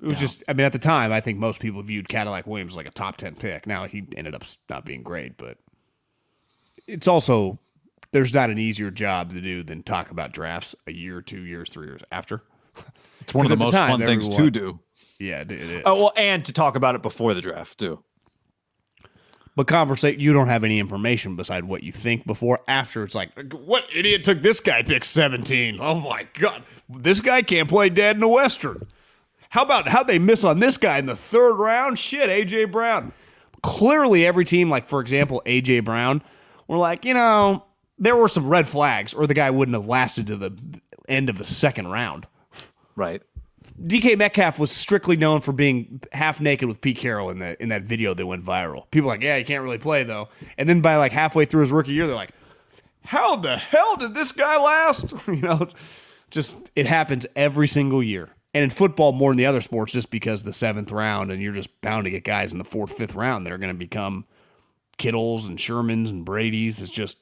It 0.00 0.06
was 0.06 0.18
just, 0.20 0.44
I 0.46 0.52
mean, 0.52 0.64
at 0.64 0.72
the 0.72 0.78
time, 0.78 1.10
I 1.10 1.20
think 1.20 1.38
most 1.38 1.58
people 1.58 1.82
viewed 1.82 2.08
Cadillac 2.08 2.46
Williams 2.46 2.76
like 2.76 2.86
a 2.86 2.90
top 2.90 3.16
10 3.16 3.34
pick. 3.34 3.66
Now, 3.66 3.86
he 3.86 4.06
ended 4.16 4.34
up 4.34 4.44
not 4.70 4.84
being 4.84 5.02
great, 5.02 5.36
but 5.36 5.58
it's 6.86 7.08
also, 7.08 7.58
there's 8.12 8.32
not 8.32 8.50
an 8.50 8.58
easier 8.58 8.92
job 8.92 9.32
to 9.32 9.40
do 9.40 9.64
than 9.64 9.82
talk 9.82 10.10
about 10.12 10.32
drafts 10.32 10.74
a 10.86 10.92
year, 10.92 11.20
two 11.20 11.40
years, 11.40 11.68
three 11.68 11.86
years 11.86 12.02
after. 12.12 12.42
It's 13.20 13.34
one 13.34 13.44
of 13.44 13.48
the 13.48 13.54
at 13.54 13.58
the 13.58 13.64
most 13.64 13.72
time, 13.72 13.90
fun 13.98 14.06
things 14.06 14.28
to 14.36 14.50
do. 14.50 14.78
Yeah, 15.18 15.40
it, 15.40 15.50
it 15.50 15.60
is. 15.60 15.82
Oh 15.84 15.94
well, 15.94 16.12
and 16.16 16.44
to 16.44 16.52
talk 16.52 16.76
about 16.76 16.94
it 16.94 17.02
before 17.02 17.34
the 17.34 17.40
draft 17.40 17.78
too. 17.78 18.02
But 19.58 19.66
conversate, 19.66 20.20
you 20.20 20.32
don't 20.32 20.46
have 20.46 20.62
any 20.62 20.78
information 20.78 21.34
beside 21.34 21.64
what 21.64 21.82
you 21.82 21.90
think 21.90 22.24
before. 22.24 22.60
After 22.68 23.02
it's 23.02 23.16
like, 23.16 23.32
what 23.52 23.82
idiot 23.92 24.22
took 24.22 24.40
this 24.40 24.60
guy 24.60 24.84
pick 24.84 25.04
17? 25.04 25.78
Oh 25.80 25.96
my 25.98 26.28
god, 26.34 26.62
this 26.88 27.20
guy 27.20 27.42
can't 27.42 27.68
play 27.68 27.88
dead 27.88 28.14
in 28.14 28.22
a 28.22 28.28
Western. 28.28 28.86
How 29.48 29.64
about 29.64 29.88
how 29.88 30.04
they 30.04 30.20
miss 30.20 30.44
on 30.44 30.60
this 30.60 30.76
guy 30.76 30.98
in 30.98 31.06
the 31.06 31.16
third 31.16 31.54
round? 31.54 31.98
Shit, 31.98 32.30
AJ 32.30 32.70
Brown. 32.70 33.12
Clearly, 33.64 34.24
every 34.24 34.44
team, 34.44 34.70
like 34.70 34.86
for 34.86 35.00
example, 35.00 35.42
AJ 35.44 35.84
Brown, 35.84 36.22
were 36.68 36.78
like, 36.78 37.04
you 37.04 37.14
know, 37.14 37.64
there 37.98 38.14
were 38.14 38.28
some 38.28 38.48
red 38.48 38.68
flags, 38.68 39.12
or 39.12 39.26
the 39.26 39.34
guy 39.34 39.50
wouldn't 39.50 39.74
have 39.74 39.88
lasted 39.88 40.28
to 40.28 40.36
the 40.36 40.56
end 41.08 41.28
of 41.28 41.36
the 41.36 41.44
second 41.44 41.88
round. 41.88 42.28
Right. 42.94 43.22
DK 43.84 44.18
Metcalf 44.18 44.58
was 44.58 44.70
strictly 44.70 45.16
known 45.16 45.40
for 45.40 45.52
being 45.52 46.00
half 46.12 46.40
naked 46.40 46.68
with 46.68 46.80
Pete 46.80 46.98
Carroll 46.98 47.30
in 47.30 47.38
that 47.38 47.60
in 47.60 47.68
that 47.68 47.82
video 47.82 48.12
that 48.14 48.26
went 48.26 48.44
viral. 48.44 48.90
People 48.90 49.08
like, 49.08 49.22
yeah, 49.22 49.38
he 49.38 49.44
can't 49.44 49.62
really 49.62 49.78
play 49.78 50.02
though. 50.04 50.28
And 50.56 50.68
then 50.68 50.80
by 50.80 50.96
like 50.96 51.12
halfway 51.12 51.44
through 51.44 51.60
his 51.60 51.70
rookie 51.70 51.92
year, 51.92 52.06
they're 52.06 52.16
like, 52.16 52.32
how 53.04 53.36
the 53.36 53.56
hell 53.56 53.96
did 53.96 54.14
this 54.14 54.32
guy 54.32 54.58
last? 54.58 55.14
you 55.26 55.36
know, 55.36 55.68
just 56.30 56.58
it 56.74 56.86
happens 56.86 57.26
every 57.36 57.68
single 57.68 58.02
year. 58.02 58.30
And 58.54 58.64
in 58.64 58.70
football, 58.70 59.12
more 59.12 59.30
than 59.30 59.36
the 59.36 59.46
other 59.46 59.60
sports, 59.60 59.92
just 59.92 60.10
because 60.10 60.42
the 60.42 60.52
seventh 60.52 60.90
round, 60.90 61.30
and 61.30 61.40
you're 61.40 61.52
just 61.52 61.80
bound 61.80 62.04
to 62.04 62.10
get 62.10 62.24
guys 62.24 62.52
in 62.52 62.58
the 62.58 62.64
fourth, 62.64 62.92
fifth 62.92 63.14
round 63.14 63.46
that 63.46 63.52
are 63.52 63.58
going 63.58 63.72
to 63.72 63.78
become 63.78 64.24
Kittles 64.96 65.46
and 65.46 65.58
Shermans 65.58 66.08
and 66.08 66.24
Brady's. 66.24 66.80
It's 66.80 66.90
just, 66.90 67.18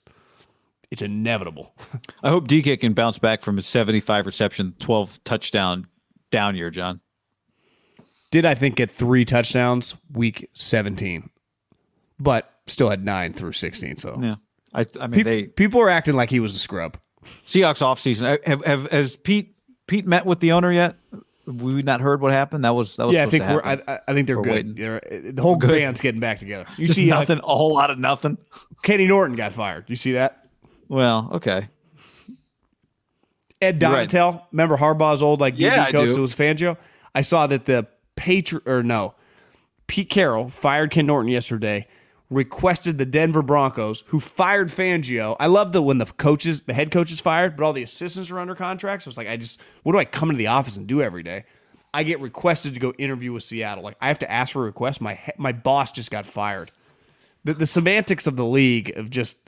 it's 0.90 1.02
inevitable. 1.02 1.74
I 2.22 2.30
hope 2.30 2.48
DK 2.48 2.80
can 2.80 2.94
bounce 2.94 3.18
back 3.18 3.42
from 3.42 3.56
his 3.56 3.66
75 3.66 4.24
reception, 4.24 4.74
12 4.78 5.22
touchdown 5.24 5.88
down 6.30 6.56
year, 6.56 6.70
John. 6.70 7.00
did 8.30 8.44
I 8.44 8.54
think 8.54 8.76
get 8.76 8.90
three 8.90 9.24
touchdowns 9.24 9.94
week 10.12 10.48
17, 10.54 11.30
but 12.18 12.52
still 12.66 12.90
had 12.90 13.04
nine 13.04 13.32
through 13.32 13.52
16. 13.52 13.98
So 13.98 14.18
Yeah. 14.20 14.34
I, 14.74 14.84
I 15.00 15.06
mean, 15.06 15.12
Peop- 15.18 15.24
they 15.24 15.42
people 15.46 15.80
are 15.80 15.88
acting 15.88 16.14
like 16.14 16.28
he 16.30 16.40
was 16.40 16.54
a 16.54 16.58
scrub. 16.58 16.98
Seahawks 17.46 17.80
offseason. 17.82 18.38
Have, 18.46 18.64
have 18.64 18.90
has 18.90 19.16
Pete 19.16 19.56
Pete 19.86 20.06
met 20.06 20.26
with 20.26 20.40
the 20.40 20.52
owner 20.52 20.70
yet? 20.70 20.96
Have 21.46 21.62
we 21.62 21.80
not 21.82 22.00
heard 22.00 22.20
what 22.20 22.32
happened? 22.32 22.64
That 22.64 22.74
was 22.74 22.96
that 22.96 23.06
was 23.06 23.14
Yeah, 23.14 23.24
I 23.24 23.26
think 23.28 23.44
we're. 23.44 23.62
I. 23.64 24.00
I 24.06 24.12
think 24.12 24.26
they're 24.26 24.36
We're 24.36 24.44
good. 24.44 24.76
They're, 24.76 25.00
the 25.32 25.40
whole 25.40 25.56
Good. 25.56 25.70
band's 25.70 26.00
getting 26.00 26.20
back 26.20 26.40
together. 26.40 26.66
You 26.76 26.88
Just 26.88 26.98
see, 26.98 27.10
uh, 27.10 27.20
nothing, 27.20 27.38
a 27.38 27.42
whole 27.42 27.72
lot 27.72 27.90
of 27.90 27.98
nothing. 27.98 28.36
Kenny 28.82 29.06
Norton 29.06 29.36
got 29.36 29.52
fired. 29.52 29.84
You 29.88 29.96
see 29.96 30.12
that? 30.12 30.46
Well, 30.88 31.30
okay. 31.34 31.68
Ed 33.60 33.80
You're 33.80 33.90
right. 33.90 34.08
Remember 34.52 34.76
Harbaugh's 34.76 35.22
old 35.22 35.40
like 35.40 35.54
DB 35.54 35.60
Yeah, 35.60 35.90
coach 35.90 36.14
that 36.14 36.20
was 36.20 36.34
Fangio? 36.34 36.76
I 37.14 37.22
saw 37.22 37.46
that 37.46 37.64
the 37.64 37.86
Patri 38.16 38.60
or 38.66 38.82
no, 38.82 39.14
Pete 39.86 40.10
Carroll 40.10 40.48
fired 40.48 40.90
Ken 40.90 41.06
Norton 41.06 41.30
yesterday. 41.30 41.86
Requested 42.28 42.98
the 42.98 43.06
Denver 43.06 43.40
Broncos, 43.40 44.02
who 44.08 44.18
fired 44.18 44.68
Fangio. 44.68 45.36
I 45.38 45.46
love 45.46 45.70
that 45.72 45.82
when 45.82 45.98
the 45.98 46.06
coaches, 46.06 46.62
the 46.62 46.74
head 46.74 46.90
coach 46.90 47.12
is 47.12 47.20
fired, 47.20 47.54
but 47.54 47.62
all 47.62 47.72
the 47.72 47.84
assistants 47.84 48.32
are 48.32 48.40
under 48.40 48.56
contract. 48.56 49.04
So 49.04 49.10
it's 49.10 49.16
like 49.16 49.28
I 49.28 49.36
just, 49.36 49.60
what 49.84 49.92
do 49.92 50.00
I 50.00 50.04
come 50.04 50.30
into 50.30 50.38
the 50.38 50.48
office 50.48 50.76
and 50.76 50.88
do 50.88 51.00
every 51.00 51.22
day? 51.22 51.44
I 51.94 52.02
get 52.02 52.20
requested 52.20 52.74
to 52.74 52.80
go 52.80 52.92
interview 52.98 53.32
with 53.32 53.44
Seattle. 53.44 53.84
Like 53.84 53.96
I 54.00 54.08
have 54.08 54.18
to 54.18 54.30
ask 54.30 54.52
for 54.52 54.62
a 54.62 54.66
request. 54.66 55.00
My 55.00 55.18
my 55.38 55.52
boss 55.52 55.92
just 55.92 56.10
got 56.10 56.26
fired. 56.26 56.72
The, 57.44 57.54
the 57.54 57.66
semantics 57.66 58.26
of 58.26 58.34
the 58.34 58.44
league 58.44 58.96
of 58.96 59.08
just 59.08 59.38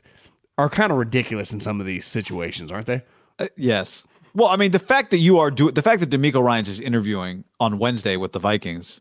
are 0.56 0.70
kind 0.70 0.92
of 0.92 0.98
ridiculous 0.98 1.52
in 1.52 1.60
some 1.60 1.80
of 1.80 1.86
these 1.86 2.06
situations, 2.06 2.70
aren't 2.70 2.86
they? 2.86 3.02
Uh, 3.38 3.48
yes. 3.56 4.04
Well, 4.34 4.48
I 4.48 4.56
mean, 4.56 4.70
the 4.70 4.78
fact 4.78 5.10
that 5.10 5.18
you 5.18 5.38
are 5.38 5.50
doing 5.50 5.74
the 5.74 5.82
fact 5.82 6.00
that 6.00 6.10
DeMeco 6.10 6.42
Ryans 6.42 6.68
is 6.68 6.80
interviewing 6.80 7.44
on 7.60 7.78
Wednesday 7.78 8.16
with 8.16 8.32
the 8.32 8.38
Vikings 8.38 9.00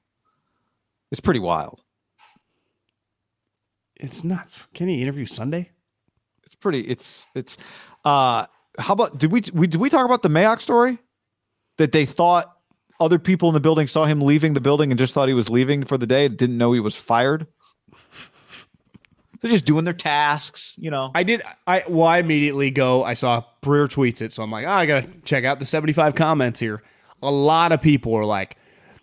is 1.12 1.20
pretty 1.20 1.40
wild. 1.40 1.82
It's 3.96 4.24
nuts. 4.24 4.68
Can 4.74 4.88
he 4.88 5.02
interview 5.02 5.26
Sunday? 5.26 5.72
It's 6.44 6.56
pretty. 6.56 6.82
It's 6.82 7.26
it's. 7.36 7.58
uh 8.06 8.46
how 8.80 8.94
about 8.94 9.18
did 9.18 9.32
we, 9.32 9.42
we 9.54 9.68
did 9.68 9.82
we 9.82 9.90
talk 9.90 10.06
about 10.06 10.22
the 10.22 10.30
Mayock 10.30 10.62
story? 10.62 11.00
That 11.78 11.92
they 11.92 12.06
thought 12.06 12.58
other 13.00 13.20
people 13.20 13.50
in 13.50 13.54
the 13.54 13.60
building 13.60 13.88
saw 13.88 14.06
him 14.06 14.22
leaving 14.22 14.54
the 14.54 14.62
building 14.62 14.92
and 14.92 14.98
just 14.98 15.14
thought 15.14 15.28
he 15.28 15.34
was 15.34 15.50
leaving 15.50 15.84
for 15.84 15.98
the 15.98 16.08
day, 16.08 16.28
didn't 16.28 16.58
know 16.58 16.74
he 16.74 16.80
was 16.80 16.96
fired. 16.96 17.48
They're 19.42 19.52
just 19.52 19.66
doing 19.66 19.84
their 19.84 19.94
tasks, 19.94 20.74
you 20.78 20.90
know. 20.90 21.12
I 21.14 21.24
did. 21.24 21.42
I 21.66 21.84
well, 21.88 22.08
I 22.08 22.20
immediately 22.20 22.72
go. 22.72 23.04
I 23.04 23.14
saw 23.14 23.44
Breer 23.62 23.88
tweets 23.88 24.22
it, 24.22 24.34
so 24.34 24.44
I'm 24.44 24.52
like, 24.52 24.66
oh, 24.66 24.72
I 24.72 24.86
gotta 24.86 25.08
check 25.24 25.44
out 25.44 25.60
the 25.60 25.66
75 25.66 26.16
comments 26.16 26.60
here. 26.60 26.82
A 27.22 27.32
lot 27.32 27.72
of 27.72 27.82
people 27.82 28.14
are 28.16 28.26
like, 28.26 28.58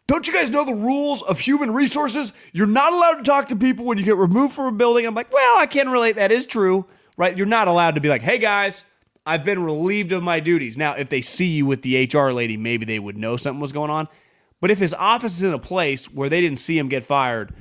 "Don't 0.06 0.26
you 0.26 0.32
guys 0.32 0.50
know 0.50 0.64
the 0.64 0.74
rules 0.74 1.22
of 1.22 1.40
human 1.40 1.72
resources? 1.72 2.32
You're 2.52 2.66
not 2.66 2.92
allowed 2.92 3.14
to 3.14 3.22
talk 3.22 3.48
to 3.48 3.56
people 3.56 3.84
when 3.84 3.98
you 3.98 4.04
get 4.04 4.16
removed 4.16 4.54
from 4.54 4.66
a 4.66 4.72
building." 4.72 5.06
I'm 5.06 5.14
like, 5.14 5.32
well, 5.32 5.58
I 5.58 5.66
can 5.66 5.88
relate. 5.88 6.16
That 6.16 6.32
is 6.32 6.46
true, 6.46 6.86
right? 7.16 7.36
You're 7.36 7.46
not 7.46 7.68
allowed 7.68 7.94
to 7.94 8.00
be 8.00 8.08
like, 8.08 8.22
"Hey 8.22 8.38
guys, 8.38 8.84
I've 9.26 9.44
been 9.44 9.62
relieved 9.64 10.12
of 10.12 10.22
my 10.22 10.40
duties." 10.40 10.76
Now, 10.76 10.94
if 10.94 11.08
they 11.08 11.22
see 11.22 11.46
you 11.46 11.66
with 11.66 11.82
the 11.82 11.96
HR 11.96 12.32
lady, 12.32 12.56
maybe 12.56 12.84
they 12.84 12.98
would 12.98 13.16
know 13.16 13.36
something 13.36 13.60
was 13.60 13.72
going 13.72 13.90
on. 13.90 14.08
But 14.60 14.70
if 14.70 14.78
his 14.78 14.94
office 14.94 15.36
is 15.36 15.42
in 15.42 15.52
a 15.52 15.58
place 15.58 16.06
where 16.06 16.28
they 16.28 16.40
didn't 16.40 16.58
see 16.58 16.78
him 16.78 16.88
get 16.88 17.04
fired, 17.04 17.52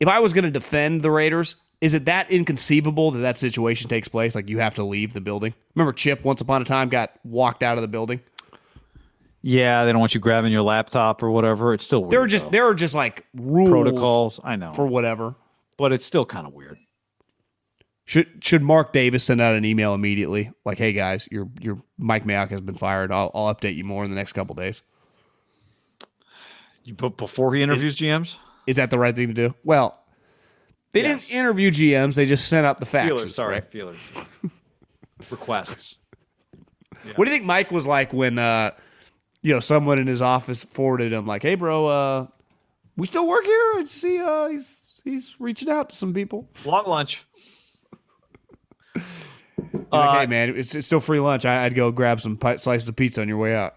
if 0.00 0.08
I 0.08 0.18
was 0.18 0.32
going 0.32 0.44
to 0.44 0.50
defend 0.50 1.02
the 1.02 1.10
Raiders, 1.10 1.56
is 1.80 1.94
it 1.94 2.06
that 2.06 2.30
inconceivable 2.30 3.10
that 3.12 3.20
that 3.20 3.36
situation 3.38 3.88
takes 3.88 4.08
place? 4.08 4.34
Like 4.34 4.48
you 4.48 4.58
have 4.58 4.74
to 4.76 4.84
leave 4.84 5.12
the 5.12 5.20
building. 5.20 5.54
Remember, 5.74 5.92
Chip 5.92 6.24
once 6.24 6.40
upon 6.40 6.62
a 6.62 6.64
time 6.64 6.88
got 6.88 7.12
walked 7.24 7.62
out 7.62 7.76
of 7.76 7.82
the 7.82 7.88
building. 7.88 8.20
Yeah, 9.42 9.84
they 9.84 9.92
don't 9.92 10.00
want 10.00 10.14
you 10.14 10.20
grabbing 10.20 10.50
your 10.52 10.62
laptop 10.62 11.22
or 11.22 11.30
whatever. 11.30 11.72
It's 11.72 11.84
still 11.84 12.00
weird. 12.00 12.12
There 12.12 12.22
are 12.22 12.26
just 12.26 12.46
though. 12.46 12.50
there 12.50 12.66
are 12.66 12.74
just 12.74 12.94
like 12.94 13.26
rules 13.34 13.70
protocols. 13.70 14.40
I 14.42 14.56
know, 14.56 14.72
for 14.72 14.86
whatever. 14.86 15.36
but 15.76 15.92
it's 15.92 16.04
still 16.04 16.24
kind 16.26 16.46
of 16.46 16.52
weird. 16.52 16.78
Should 18.06 18.42
should 18.42 18.62
Mark 18.62 18.92
Davis 18.92 19.24
send 19.24 19.40
out 19.40 19.54
an 19.54 19.64
email 19.64 19.94
immediately, 19.94 20.50
like, 20.64 20.78
"Hey 20.78 20.92
guys, 20.92 21.28
your 21.30 21.48
your 21.60 21.82
Mike 21.98 22.24
Mayock 22.24 22.50
has 22.50 22.60
been 22.60 22.76
fired. 22.76 23.12
I'll, 23.12 23.30
I'll 23.34 23.54
update 23.54 23.76
you 23.76 23.84
more 23.84 24.02
in 24.04 24.10
the 24.10 24.16
next 24.16 24.32
couple 24.32 24.54
days." 24.54 24.82
You 26.84 26.94
put 26.94 27.16
before 27.16 27.52
he 27.54 27.62
interviews 27.62 27.96
GMs. 27.96 28.36
Is 28.66 28.76
that 28.76 28.90
the 28.90 28.98
right 28.98 29.14
thing 29.14 29.28
to 29.28 29.34
do? 29.34 29.54
Well, 29.64 30.00
they 31.02 31.02
Yes. 31.08 31.26
didn't 31.28 31.38
interview 31.40 31.70
GMs; 31.70 32.14
they 32.14 32.26
just 32.26 32.48
sent 32.48 32.66
out 32.66 32.80
the 32.80 32.86
faxes. 32.86 33.06
Feelers, 33.08 33.34
sorry, 33.34 33.54
right? 33.54 33.70
feelers. 33.70 33.98
Requests. 35.30 35.96
What 37.14 37.24
do 37.24 37.30
you 37.30 37.36
think 37.36 37.44
Mike 37.46 37.70
was 37.70 37.86
like 37.86 38.12
when 38.12 38.38
uh 38.38 38.72
you 39.42 39.52
know 39.54 39.60
someone 39.60 39.98
in 39.98 40.06
his 40.06 40.20
office 40.22 40.64
forwarded 40.64 41.12
him 41.12 41.26
like, 41.26 41.42
"Hey 41.42 41.54
bro, 41.54 41.86
uh 41.86 42.26
we 42.96 43.06
still 43.06 43.26
work 43.26 43.44
here? 43.44 43.72
I 43.76 43.84
see 43.86 44.18
uh 44.18 44.48
he's 44.48 44.82
he's 45.04 45.36
reaching 45.38 45.68
out 45.70 45.90
to 45.90 45.96
some 45.96 46.12
people." 46.14 46.48
Long 46.64 46.86
lunch. 46.86 47.24
He's 48.94 49.02
like, 49.72 49.84
Uh, 49.92 50.18
"Hey 50.20 50.26
man, 50.26 50.56
it's, 50.56 50.74
it's 50.74 50.86
still 50.86 51.00
free 51.00 51.20
lunch. 51.20 51.44
I, 51.44 51.64
I'd 51.64 51.74
go 51.74 51.90
grab 51.92 52.20
some 52.20 52.36
pi- 52.36 52.56
slices 52.56 52.88
of 52.88 52.96
pizza 52.96 53.20
on 53.20 53.28
your 53.28 53.38
way 53.38 53.54
out." 53.54 53.74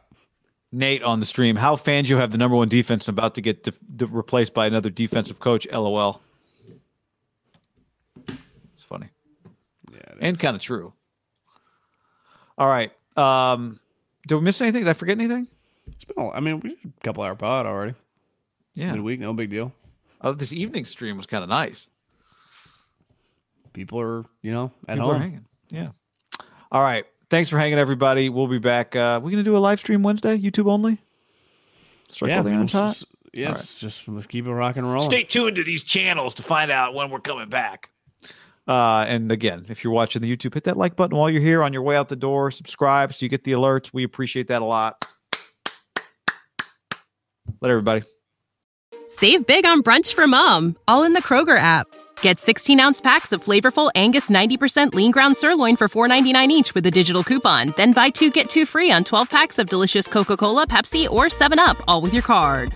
Nate 0.72 1.02
on 1.04 1.20
the 1.20 1.26
stream. 1.26 1.56
How 1.56 1.76
fans 1.76 2.10
you 2.12 2.18
have 2.18 2.30
the 2.32 2.38
number 2.38 2.56
one 2.56 2.70
defense 2.70 3.08
about 3.08 3.34
to 3.36 3.42
get 3.42 3.64
de- 3.64 3.72
de- 3.96 4.06
replaced 4.06 4.54
by 4.54 4.68
another 4.68 4.92
defensive 4.92 5.40
coach? 5.40 5.68
LOL. 5.72 6.22
It's 8.74 8.84
funny. 8.84 9.08
And 10.20 10.40
kind 10.40 10.56
of 10.56 10.62
true. 10.62 10.94
All 12.58 12.68
right. 12.68 12.92
Um, 13.18 13.80
did 14.28 14.36
we 14.36 14.42
miss 14.42 14.62
anything? 14.62 14.84
Did 14.84 14.90
I 14.90 14.94
forget 14.94 15.18
anything? 15.18 15.48
It's 15.88 16.06
been 16.06 16.24
a, 16.24 16.30
I 16.32 16.40
mean, 16.40 16.60
we 16.60 16.70
did 16.70 16.80
a 16.86 17.04
couple 17.04 17.24
hour 17.24 17.36
pod 17.36 17.66
already. 17.66 17.96
Yeah. 18.76 18.92
Midweek, 18.94 19.20
no 19.20 19.34
big 19.34 19.50
deal. 19.50 19.74
Oh, 20.22 20.34
this 20.34 20.54
evening 20.54 20.86
stream 20.86 21.18
was 21.18 21.26
kind 21.26 21.44
of 21.44 21.50
nice. 21.50 21.88
People 23.74 24.00
are, 24.00 24.26
you 24.42 24.52
know, 24.52 24.72
at 24.88 24.96
People 24.96 25.10
are 25.12 25.14
home. 25.14 25.22
hanging. 25.22 25.46
Yeah. 25.70 25.90
All 26.72 26.82
right. 26.82 27.06
Thanks 27.30 27.50
for 27.50 27.60
hanging, 27.60 27.78
everybody. 27.78 28.30
We'll 28.30 28.48
be 28.48 28.58
back. 28.58 28.96
Uh, 28.96 29.20
we're 29.24 29.30
gonna 29.32 29.44
do 29.44 29.56
a 29.56 29.60
live 29.60 29.80
stream 29.80 30.02
Wednesday, 30.04 30.38
YouTube 30.38 30.70
only. 30.70 30.98
Strike 32.10 32.30
Yeah, 32.30 32.36
while 32.38 32.44
the 32.44 32.50
I 32.50 32.54
mean, 32.54 32.58
iron's 32.60 32.72
hot. 32.72 33.04
yeah, 33.34 33.52
it's 33.52 33.80
just 33.80 34.08
let's 34.08 34.26
keep 34.26 34.48
it 34.48 34.52
rock 34.52 34.78
and 34.78 34.88
rolling. 34.92 35.10
Stay 35.10 35.24
tuned 35.24 35.56
to 35.58 35.64
these 35.64 35.84
channels 35.84 36.34
to 36.36 36.44
find 36.44 36.72
out 36.72 36.96
when 36.96 37.12
we're 37.12 37.20
coming 37.20 37.48
back. 37.48 37.92
Uh, 38.70 39.04
and 39.08 39.32
again, 39.32 39.66
if 39.68 39.84
you're 39.84 39.92
watching 39.92 40.22
the 40.22 40.38
YouTube, 40.38 40.54
hit 40.54 40.66
that 40.66 40.78
like 40.78 40.96
button 40.96 41.18
while 41.18 41.28
you're 41.28 41.42
here 41.42 41.64
on 41.64 41.74
your 41.74 41.82
way 41.82 41.96
out 41.96 42.08
the 42.08 42.16
door. 42.16 42.52
Subscribe 42.52 43.12
so 43.12 43.26
you 43.26 43.30
get 43.30 43.44
the 43.44 43.54
alerts. 43.54 43.90
We 43.92 44.04
appreciate 44.04 44.48
that 44.50 44.62
a 44.62 44.66
lot. 44.66 45.04
Let 47.62 47.72
everybody. 47.72 48.04
Save 49.08 49.48
big 49.48 49.66
on 49.66 49.82
brunch 49.82 50.14
for 50.14 50.28
mom, 50.28 50.78
all 50.88 51.04
in 51.04 51.14
the 51.14 51.22
Kroger 51.22 51.58
app. 51.58 51.88
Get 52.22 52.38
16 52.38 52.80
ounce 52.80 53.02
packs 53.02 53.32
of 53.32 53.44
flavorful 53.44 53.90
Angus 53.96 54.30
90% 54.30 54.94
lean 54.94 55.10
ground 55.10 55.36
sirloin 55.36 55.76
for 55.76 55.88
$4.99 55.88 56.50
each 56.50 56.76
with 56.76 56.86
a 56.86 56.92
digital 56.92 57.24
coupon. 57.24 57.74
Then 57.76 57.92
buy 57.92 58.12
two 58.12 58.30
get 58.30 58.52
two 58.52 58.68
free 58.68 58.92
on 58.92 59.04
12 59.04 59.32
packs 59.32 59.58
of 59.58 59.68
delicious 59.68 60.08
Coca 60.08 60.38
Cola, 60.38 60.68
Pepsi, 60.68 61.10
or 61.10 61.26
7UP, 61.26 61.82
all 61.88 62.02
with 62.02 62.14
your 62.14 62.22
card. 62.22 62.76